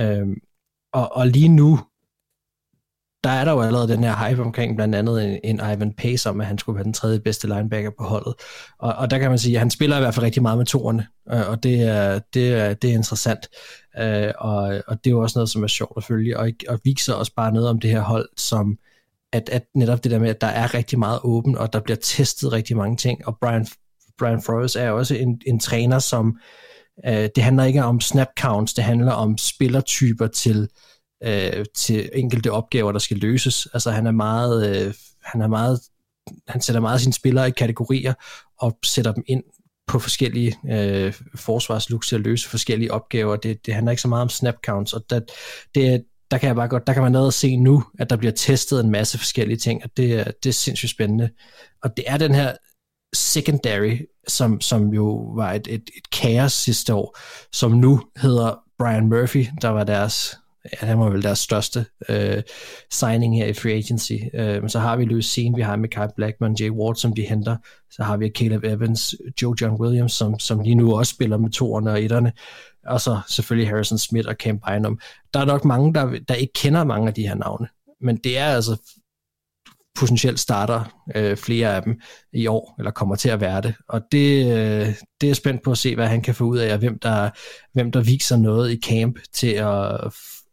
Øh, 0.00 0.26
og, 0.92 1.16
og 1.16 1.26
lige 1.26 1.48
nu, 1.48 1.80
der 3.24 3.30
er 3.30 3.44
der 3.44 3.52
jo 3.52 3.60
allerede 3.60 3.88
den 3.88 4.04
her 4.04 4.28
hype 4.28 4.42
omkring 4.42 4.76
blandt 4.76 4.94
andet 4.94 5.24
en, 5.24 5.38
en 5.44 5.56
Ivan 5.56 5.92
Pace 5.92 6.30
om, 6.30 6.40
at 6.40 6.46
han 6.46 6.58
skulle 6.58 6.76
være 6.76 6.84
den 6.84 6.92
tredje 6.92 7.20
bedste 7.20 7.46
linebacker 7.46 7.90
på 7.98 8.04
holdet. 8.04 8.34
Og, 8.78 8.94
og 8.94 9.10
der 9.10 9.18
kan 9.18 9.30
man 9.30 9.38
sige, 9.38 9.54
at 9.54 9.58
han 9.58 9.70
spiller 9.70 9.96
i 9.96 10.00
hvert 10.00 10.14
fald 10.14 10.24
rigtig 10.24 10.42
meget 10.42 10.58
med 10.58 10.66
toerne, 10.66 11.06
øh, 11.32 11.48
og 11.50 11.62
det 11.62 11.82
er, 11.82 12.20
det 12.34 12.54
er, 12.54 12.74
det 12.74 12.90
er 12.90 12.94
interessant. 12.94 13.48
Øh, 13.98 14.32
og, 14.38 14.82
og 14.86 15.04
det 15.04 15.06
er 15.06 15.10
jo 15.10 15.22
også 15.22 15.38
noget, 15.38 15.50
som 15.50 15.62
er 15.62 15.66
sjovt 15.66 15.92
at 15.96 16.04
følge, 16.04 16.38
og, 16.38 16.50
og 16.68 16.80
viser 16.84 17.14
også 17.14 17.32
bare 17.36 17.52
noget 17.52 17.68
om 17.68 17.80
det 17.80 17.90
her 17.90 18.00
hold, 18.00 18.28
som 18.36 18.78
at, 19.32 19.48
at 19.48 19.62
netop 19.74 20.04
det 20.04 20.12
der 20.12 20.18
med, 20.18 20.30
at 20.30 20.40
der 20.40 20.46
er 20.46 20.74
rigtig 20.74 20.98
meget 20.98 21.20
åben, 21.22 21.58
og 21.58 21.72
der 21.72 21.80
bliver 21.80 21.98
testet 22.02 22.52
rigtig 22.52 22.76
mange 22.76 22.96
ting, 22.96 23.26
og 23.26 23.38
Brian, 23.40 23.66
Brian 24.18 24.42
Flores 24.42 24.76
er 24.76 24.90
også 24.90 25.14
en, 25.14 25.40
en 25.46 25.60
træner, 25.60 25.98
som 25.98 26.38
øh, 27.06 27.28
det 27.34 27.42
handler 27.42 27.64
ikke 27.64 27.84
om 27.84 28.00
snap 28.00 28.28
counts, 28.40 28.74
det 28.74 28.84
handler 28.84 29.12
om 29.12 29.38
spillertyper 29.38 30.26
til 30.26 30.68
øh, 31.24 31.64
til 31.76 32.10
enkelte 32.14 32.52
opgaver, 32.52 32.92
der 32.92 32.98
skal 32.98 33.16
løses. 33.16 33.68
Altså 33.74 33.90
han 33.90 34.06
er 34.06 34.10
meget, 34.10 34.86
øh, 34.86 34.94
han 35.22 35.40
er 35.40 35.48
meget, 35.48 35.80
han 36.48 36.60
sætter 36.60 36.80
meget 36.80 37.00
sine 37.00 37.12
spillere 37.12 37.48
i 37.48 37.50
kategorier 37.50 38.14
og 38.60 38.78
sætter 38.84 39.12
dem 39.12 39.24
ind 39.26 39.42
på 39.86 39.98
forskellige 39.98 40.56
øh, 40.70 41.14
forsvarslooks 41.34 42.08
til 42.08 42.16
at 42.16 42.22
løse 42.22 42.48
forskellige 42.48 42.92
opgaver. 42.92 43.36
Det, 43.36 43.66
det 43.66 43.74
handler 43.74 43.90
ikke 43.90 44.02
så 44.02 44.08
meget 44.08 44.22
om 44.22 44.28
snap 44.28 44.54
counts, 44.66 44.92
og 44.92 45.04
det, 45.10 45.30
det, 45.74 46.04
der 46.30 46.38
kan 46.38 46.46
jeg 46.46 46.56
bare 46.56 46.68
godt, 46.68 46.86
der 46.86 46.92
kan 46.92 47.02
man 47.02 47.12
noget 47.12 47.34
se 47.34 47.56
nu, 47.56 47.84
at 47.98 48.10
der 48.10 48.16
bliver 48.16 48.32
testet 48.32 48.80
en 48.80 48.90
masse 48.90 49.18
forskellige 49.18 49.56
ting, 49.56 49.84
og 49.84 49.90
det, 49.96 50.32
det 50.42 50.48
er 50.48 50.52
sindssygt 50.52 50.90
spændende. 50.90 51.30
Og 51.82 51.96
det 51.96 52.04
er 52.08 52.16
den 52.16 52.34
her 52.34 52.52
secondary, 53.14 53.98
som, 54.28 54.60
som 54.60 54.88
jo 54.88 55.32
var 55.36 55.52
et, 55.52 55.66
et, 55.66 55.90
et 55.96 56.10
kaos 56.12 56.52
sidste 56.52 56.94
år, 56.94 57.18
som 57.52 57.72
nu 57.72 58.00
hedder 58.16 58.60
Brian 58.78 59.08
Murphy, 59.08 59.46
der 59.62 59.68
var 59.68 59.84
deres 59.84 60.36
han 60.72 60.98
var 60.98 61.10
vel 61.10 61.22
deres 61.22 61.38
største 61.38 61.86
øh, 62.08 62.42
signing 62.90 63.36
her 63.36 63.46
i 63.46 63.52
free 63.52 63.72
agency. 63.72 64.12
Øh, 64.34 64.60
men 64.62 64.68
så 64.68 64.78
har 64.78 64.96
vi 64.96 65.04
Louis 65.04 65.26
Sean, 65.26 65.56
vi 65.56 65.62
har 65.62 65.76
Mikael 65.76 66.10
Blackman, 66.16 66.56
Jay 66.60 66.70
Ward, 66.70 66.94
som 66.94 67.12
de 67.12 67.22
henter. 67.22 67.56
Så 67.90 68.02
har 68.02 68.16
vi 68.16 68.30
Caleb 68.36 68.64
Evans, 68.64 69.14
Joe 69.42 69.54
John 69.60 69.80
Williams, 69.80 70.12
som, 70.12 70.38
som 70.38 70.60
lige 70.60 70.74
nu 70.74 70.96
også 70.96 71.14
spiller 71.14 71.36
med 71.36 71.50
toerne 71.50 71.90
og 71.90 72.02
etterne. 72.02 72.32
Og 72.86 73.00
så 73.00 73.20
selvfølgelig 73.28 73.68
Harrison 73.68 73.98
Smith 73.98 74.28
og 74.28 74.34
Cam 74.34 74.60
Bynum. 74.68 75.00
Der 75.34 75.40
er 75.40 75.44
nok 75.44 75.64
mange, 75.64 75.94
der, 75.94 76.18
der 76.28 76.34
ikke 76.34 76.52
kender 76.52 76.84
mange 76.84 77.08
af 77.08 77.14
de 77.14 77.28
her 77.28 77.34
navne. 77.34 77.68
Men 78.00 78.16
det 78.16 78.38
er 78.38 78.46
altså 78.46 78.94
potentielt 79.98 80.40
starter 80.40 81.02
øh, 81.14 81.36
flere 81.36 81.76
af 81.76 81.82
dem 81.82 82.00
i 82.32 82.46
år, 82.46 82.74
eller 82.78 82.90
kommer 82.90 83.14
til 83.16 83.28
at 83.28 83.40
være 83.40 83.60
det. 83.60 83.74
Og 83.88 84.02
det, 84.12 84.44
øh, 84.44 84.94
det 85.20 85.30
er 85.30 85.34
spændt 85.34 85.62
på 85.62 85.70
at 85.70 85.78
se, 85.78 85.94
hvad 85.94 86.06
han 86.06 86.22
kan 86.22 86.34
få 86.34 86.44
ud 86.44 86.58
af, 86.58 86.72
og 86.72 86.78
hvem 86.78 86.98
der, 86.98 87.30
hvem 87.72 87.92
der 87.92 88.00
viser 88.00 88.36
noget 88.36 88.72
i 88.72 88.80
camp 88.80 89.18
til 89.34 89.52
at 89.52 90.00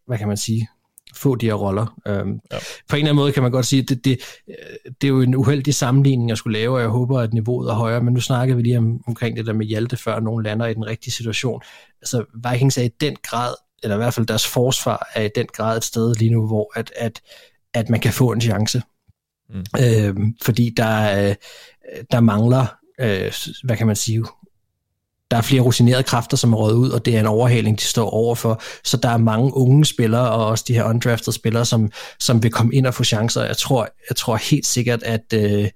hvad 0.07 0.17
kan 0.17 0.27
man 0.27 0.37
sige, 0.37 0.67
få 1.15 1.35
de 1.35 1.45
her 1.45 1.53
roller. 1.53 1.99
Øhm, 2.07 2.39
ja. 2.51 2.57
På 2.89 2.95
en 2.95 2.99
eller 2.99 3.09
anden 3.09 3.15
måde 3.15 3.31
kan 3.31 3.43
man 3.43 3.51
godt 3.51 3.65
sige, 3.65 3.81
at 3.81 3.89
det, 3.89 4.05
det, 4.05 4.19
det 5.01 5.07
er 5.07 5.11
jo 5.11 5.21
en 5.21 5.35
uheldig 5.35 5.75
sammenligning, 5.75 6.29
jeg 6.29 6.37
skulle 6.37 6.59
lave, 6.59 6.75
og 6.75 6.81
jeg 6.81 6.89
håber, 6.89 7.19
at 7.19 7.33
niveauet 7.33 7.69
er 7.69 7.73
højere, 7.73 8.03
men 8.03 8.13
nu 8.13 8.19
snakkede 8.19 8.57
vi 8.57 8.63
lige 8.63 8.77
om, 8.77 9.01
omkring 9.07 9.37
det 9.37 9.45
der 9.45 9.53
med 9.53 9.65
Hjalte, 9.65 9.97
før 9.97 10.19
nogen 10.19 10.43
lander 10.43 10.65
i 10.65 10.73
den 10.73 10.85
rigtige 10.87 11.13
situation. 11.13 11.61
Altså, 12.01 12.25
Vikings 12.51 12.77
er 12.77 12.83
i 12.83 12.89
den 13.01 13.15
grad, 13.23 13.53
eller 13.83 13.95
i 13.95 13.97
hvert 13.97 14.13
fald 14.13 14.25
deres 14.25 14.47
forsvar 14.47 15.07
er 15.15 15.21
i 15.21 15.29
den 15.35 15.47
grad 15.53 15.77
et 15.77 15.83
sted 15.83 16.15
lige 16.15 16.31
nu, 16.31 16.47
hvor 16.47 16.79
at, 16.79 16.91
at, 16.95 17.21
at 17.73 17.89
man 17.89 17.99
kan 17.99 18.13
få 18.13 18.31
en 18.31 18.41
chance. 18.41 18.81
Mm. 19.49 19.63
Øhm, 19.79 20.33
fordi 20.43 20.73
der, 20.77 21.35
der 22.11 22.19
mangler, 22.19 22.65
øh, 22.99 23.33
hvad 23.63 23.77
kan 23.77 23.87
man 23.87 23.95
sige, 23.95 24.25
der 25.31 25.37
er 25.37 25.41
flere 25.41 25.61
rutinerede 25.61 26.03
kræfter, 26.03 26.37
som 26.37 26.53
er 26.53 26.57
røget 26.57 26.75
ud, 26.75 26.89
og 26.89 27.05
det 27.05 27.15
er 27.15 27.19
en 27.19 27.25
overhaling, 27.25 27.79
de 27.79 27.83
står 27.83 28.09
overfor. 28.09 28.61
Så 28.83 28.97
der 28.97 29.09
er 29.09 29.17
mange 29.17 29.57
unge 29.57 29.85
spillere, 29.85 30.31
og 30.31 30.45
også 30.45 30.65
de 30.67 30.73
her 30.73 30.83
undrafted 30.83 31.33
spillere, 31.33 31.65
som, 31.65 31.91
som 32.19 32.43
vil 32.43 32.51
komme 32.51 32.75
ind 32.75 32.87
og 32.87 32.93
få 32.93 33.03
chancer. 33.03 33.43
Jeg 33.43 33.57
tror, 33.57 33.87
jeg 34.09 34.15
tror 34.15 34.35
helt 34.35 34.65
sikkert, 34.65 35.03
at, 35.03 35.33
øh, 35.33 35.69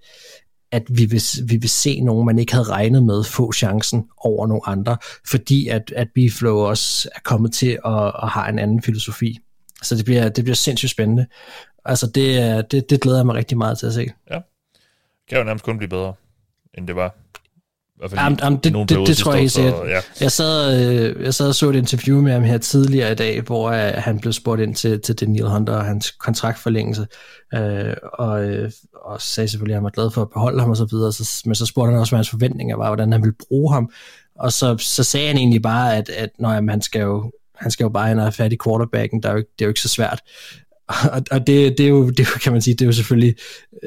at 0.71 0.83
vi, 0.89 1.05
vil, 1.05 1.21
vi 1.45 1.57
vil 1.57 1.69
se 1.69 2.01
nogen, 2.01 2.25
man 2.25 2.39
ikke 2.39 2.53
havde 2.53 2.69
regnet 2.69 3.03
med, 3.03 3.23
få 3.23 3.53
chancen 3.53 4.05
over 4.17 4.47
nogle 4.47 4.61
andre, 4.65 4.97
fordi 5.27 5.67
at, 5.67 5.93
at 5.95 6.07
Biflow 6.15 6.57
også 6.57 7.09
er 7.15 7.19
kommet 7.23 7.53
til 7.53 7.79
at, 7.85 8.11
at 8.23 8.29
have 8.29 8.49
en 8.49 8.59
anden 8.59 8.81
filosofi. 8.81 9.37
Så 9.83 9.95
det 9.95 10.05
bliver, 10.05 10.29
det 10.29 10.43
bliver 10.43 10.55
sindssygt 10.55 10.91
spændende. 10.91 11.25
Altså 11.85 12.07
det, 12.07 12.71
det, 12.71 12.89
det 12.89 13.01
glæder 13.01 13.17
jeg 13.17 13.25
mig 13.25 13.35
rigtig 13.35 13.57
meget 13.57 13.77
til 13.77 13.85
at 13.85 13.93
se. 13.93 14.07
Ja, 14.31 14.35
det 14.35 15.29
kan 15.29 15.37
jo 15.37 15.43
nærmest 15.43 15.65
kun 15.65 15.77
blive 15.77 15.89
bedre, 15.89 16.13
end 16.77 16.87
det 16.87 16.95
var 16.95 17.15
hvert 17.99 18.11
fald 18.11 18.21
jamen, 18.21 18.39
jamen, 18.43 18.59
det, 18.63 18.73
det, 18.73 18.89
det, 18.89 19.07
det 19.07 19.17
tror 19.17 19.31
jeg 19.31 19.39
helt 19.39 19.51
sikkert. 19.51 19.89
Ja. 19.89 19.99
Jeg, 20.21 20.31
sad, 20.31 20.81
øh, 20.99 21.23
jeg 21.23 21.33
sad 21.33 21.47
og 21.47 21.55
så 21.55 21.69
et 21.69 21.75
interview 21.75 22.21
med 22.21 22.31
ham 22.31 22.43
her 22.43 22.57
tidligere 22.57 23.11
i 23.11 23.15
dag, 23.15 23.41
hvor 23.41 23.69
øh, 23.69 23.91
han 23.95 24.19
blev 24.19 24.33
spurgt 24.33 24.61
ind 24.61 24.75
til, 24.75 25.01
til 25.01 25.15
Daniel 25.15 25.49
Hunter 25.49 25.73
og 25.73 25.85
hans 25.85 26.11
kontraktforlængelse, 26.11 27.07
øh, 27.53 27.93
og, 28.13 28.43
øh, 28.43 28.71
og 28.93 29.21
sagde 29.21 29.47
selvfølgelig, 29.47 29.73
at 29.73 29.77
han 29.77 29.83
var 29.83 29.89
glad 29.89 30.11
for 30.11 30.21
at 30.21 30.29
beholde 30.29 30.61
ham 30.61 30.69
og 30.69 30.77
så 30.77 30.85
videre, 30.91 31.13
så, 31.13 31.41
men 31.45 31.55
så 31.55 31.65
spurgte 31.65 31.91
han 31.91 31.99
også, 31.99 32.11
hvad 32.11 32.17
hans 32.17 32.29
forventninger 32.29 32.75
var, 32.75 32.87
hvordan 32.87 33.11
han 33.11 33.21
ville 33.21 33.35
bruge 33.47 33.73
ham, 33.73 33.91
og 34.39 34.53
så, 34.53 34.77
så 34.77 35.03
sagde 35.03 35.27
han 35.27 35.37
egentlig 35.37 35.61
bare, 35.61 35.97
at, 35.97 36.09
at 36.09 36.29
når, 36.39 36.53
jamen, 36.53 36.69
han 36.69 36.81
skal 36.81 37.01
jo 37.01 37.31
han 37.59 37.71
skal 37.71 37.83
jo 37.83 37.89
bare 37.89 38.07
have 38.07 38.31
fat 38.31 38.53
i 38.53 38.57
quarterbacken, 38.63 39.23
der 39.23 39.29
er 39.29 39.33
jo, 39.33 39.37
det 39.37 39.61
er 39.61 39.65
jo 39.65 39.69
ikke 39.69 39.81
så 39.81 39.89
svært. 39.89 40.21
Og, 41.13 41.21
og 41.31 41.47
det, 41.47 41.77
det, 41.77 41.85
er 41.85 41.89
jo, 41.89 42.09
det 42.09 42.27
kan 42.43 42.51
man 42.51 42.61
sige, 42.61 42.73
det 42.73 42.81
er 42.81 42.85
jo 42.85 42.91
selvfølgelig 42.91 43.35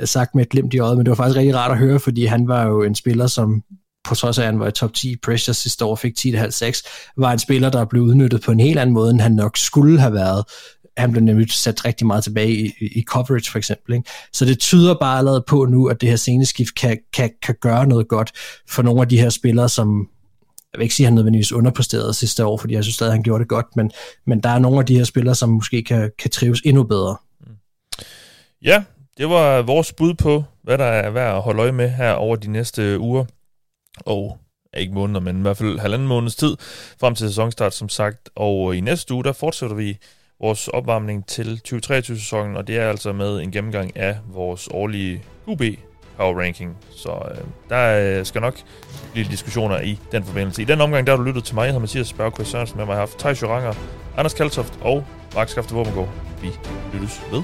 sagt 0.05 0.35
med 0.35 0.43
et 0.43 0.49
glimt 0.49 0.75
i 0.75 0.79
øjet, 0.79 0.97
men 0.97 1.07
det 1.07 1.11
var 1.11 1.17
faktisk 1.17 1.37
rigtig 1.37 1.57
rart 1.57 1.71
at 1.71 1.79
høre, 1.79 2.01
fordi 2.01 2.25
han 2.25 2.49
var 2.49 2.67
jo 2.67 2.83
en 2.83 2.95
spiller, 2.95 3.27
som 3.27 3.63
på 4.05 4.15
trods 4.15 4.39
af, 4.39 4.43
at 4.43 4.47
han 4.47 4.61
var 4.61 4.69
i 4.69 4.73
top 4.73 4.95
10 4.95 5.17
pressure 5.17 5.55
sidste 5.55 5.85
år, 5.85 5.97
fik 5.97 6.13
10,5-6, 6.19 7.13
var 7.17 7.33
en 7.33 7.39
spiller, 7.39 7.71
der 7.71 7.85
blev 7.85 8.03
udnyttet 8.03 8.43
på 8.43 8.53
en 8.53 8.61
helt 8.61 8.79
anden 8.79 8.95
måde, 8.95 9.11
end 9.11 9.21
han 9.21 9.33
nok 9.33 9.57
skulle 9.57 10.01
have 10.01 10.13
været. 10.13 10.45
Han 10.97 11.13
blev 11.13 11.25
nemlig 11.25 11.51
sat 11.51 11.85
rigtig 11.85 12.07
meget 12.07 12.25
tilbage 12.25 12.51
i, 12.51 12.73
i 12.81 13.05
coverage 13.07 13.51
for 13.51 13.59
eksempel. 13.59 13.95
Ikke? 13.95 14.11
Så 14.33 14.45
det 14.45 14.59
tyder 14.59 14.95
bare 15.01 15.19
allerede 15.19 15.45
på 15.47 15.65
nu, 15.65 15.87
at 15.87 16.01
det 16.01 16.09
her 16.09 16.17
sceneskift 16.17 16.75
kan, 16.75 16.99
kan, 17.13 17.31
kan 17.43 17.55
gøre 17.61 17.87
noget 17.87 18.09
godt 18.09 18.33
for 18.69 18.83
nogle 18.83 19.01
af 19.01 19.09
de 19.09 19.21
her 19.21 19.31
spillere, 19.31 19.69
som 19.69 20.09
jeg 20.73 20.79
vil 20.79 20.83
ikke 20.83 20.95
sige, 20.95 21.05
at 21.05 21.09
han 21.09 21.15
nødvendigvis 21.15 21.53
underpræsterede 21.53 22.15
sidste 22.15 22.45
år, 22.47 22.57
fordi 22.57 22.75
jeg 22.75 22.85
synes 22.85 22.95
stadig, 22.95 23.11
at 23.11 23.15
han 23.15 23.23
gjorde 23.23 23.41
det 23.41 23.49
godt, 23.49 23.67
men, 23.77 23.91
men 24.27 24.41
der 24.41 24.49
er 24.49 24.59
nogle 24.59 24.79
af 24.79 24.87
de 24.87 24.97
her 24.97 25.05
spillere, 25.05 25.35
som 25.35 25.49
måske 25.49 25.83
kan, 25.83 26.11
kan 26.19 26.31
trives 26.31 26.61
endnu 26.65 26.83
bedre. 26.83 27.17
Ja, 28.65 28.83
det 29.19 29.29
var 29.29 29.63
vores 29.63 29.93
bud 29.93 30.15
på, 30.15 30.45
hvad 30.63 30.79
der 30.79 30.85
er 30.85 31.11
værd 31.11 31.37
at 31.37 31.43
holde 31.43 31.63
øje 31.63 31.73
med 31.73 31.89
her 31.89 32.13
over 32.13 32.37
de 32.37 32.51
næste 32.51 32.99
uger. 32.99 33.25
Og 34.01 34.39
ikke 34.77 34.95
måneder, 34.95 35.21
men 35.21 35.39
i 35.39 35.43
hvert 35.43 35.57
fald 35.57 35.79
halvanden 35.79 36.09
måneds 36.09 36.37
tid 36.37 36.57
frem 37.01 37.15
til 37.15 37.29
sæsonstart, 37.29 37.75
som 37.75 37.89
sagt. 37.89 38.31
Og 38.35 38.73
øh, 38.73 38.79
i 38.79 38.81
næste 38.81 39.15
uge, 39.15 39.25
der 39.25 39.33
fortsætter 39.33 39.77
vi 39.77 39.99
vores 40.41 40.69
opvarmning 40.69 41.27
til 41.27 41.61
2023-sæsonen, 41.69 42.57
og 42.57 42.67
det 42.67 42.79
er 42.79 42.89
altså 42.89 43.13
med 43.13 43.41
en 43.41 43.51
gennemgang 43.51 43.97
af 43.97 44.19
vores 44.27 44.69
årlige 44.71 45.23
QB 45.49 45.63
Power 46.17 46.41
Ranking. 46.41 46.77
Så 46.91 47.11
øh, 47.11 47.41
der 47.69 48.19
øh, 48.19 48.27
skal 48.27 48.41
nok 48.41 48.55
blive 49.13 49.27
diskussioner 49.31 49.81
i 49.81 49.99
den 50.13 50.25
forbindelse. 50.25 50.63
I 50.63 50.65
den 50.65 50.81
omgang, 50.81 51.07
der 51.07 51.13
har 51.13 51.17
du 51.17 51.23
lyttet 51.23 51.45
til 51.45 51.55
mig. 51.55 51.63
Jeg 51.63 51.69
hedder 51.69 51.81
Mathias 51.81 52.13
Bergqvist 52.13 52.51
Sørensen, 52.51 52.77
med 52.77 52.87
mig 52.87 52.95
har 52.95 53.01
haft 53.01 53.19
Thijs 53.19 53.43
Joranger, 53.43 53.75
Anders 54.17 54.35
Kaltoft 54.35 54.79
og 54.81 55.05
Mark 55.35 55.49
Skafte 55.49 55.75
Vi 56.43 56.51
lyttes 56.93 57.23
ved. 57.33 57.43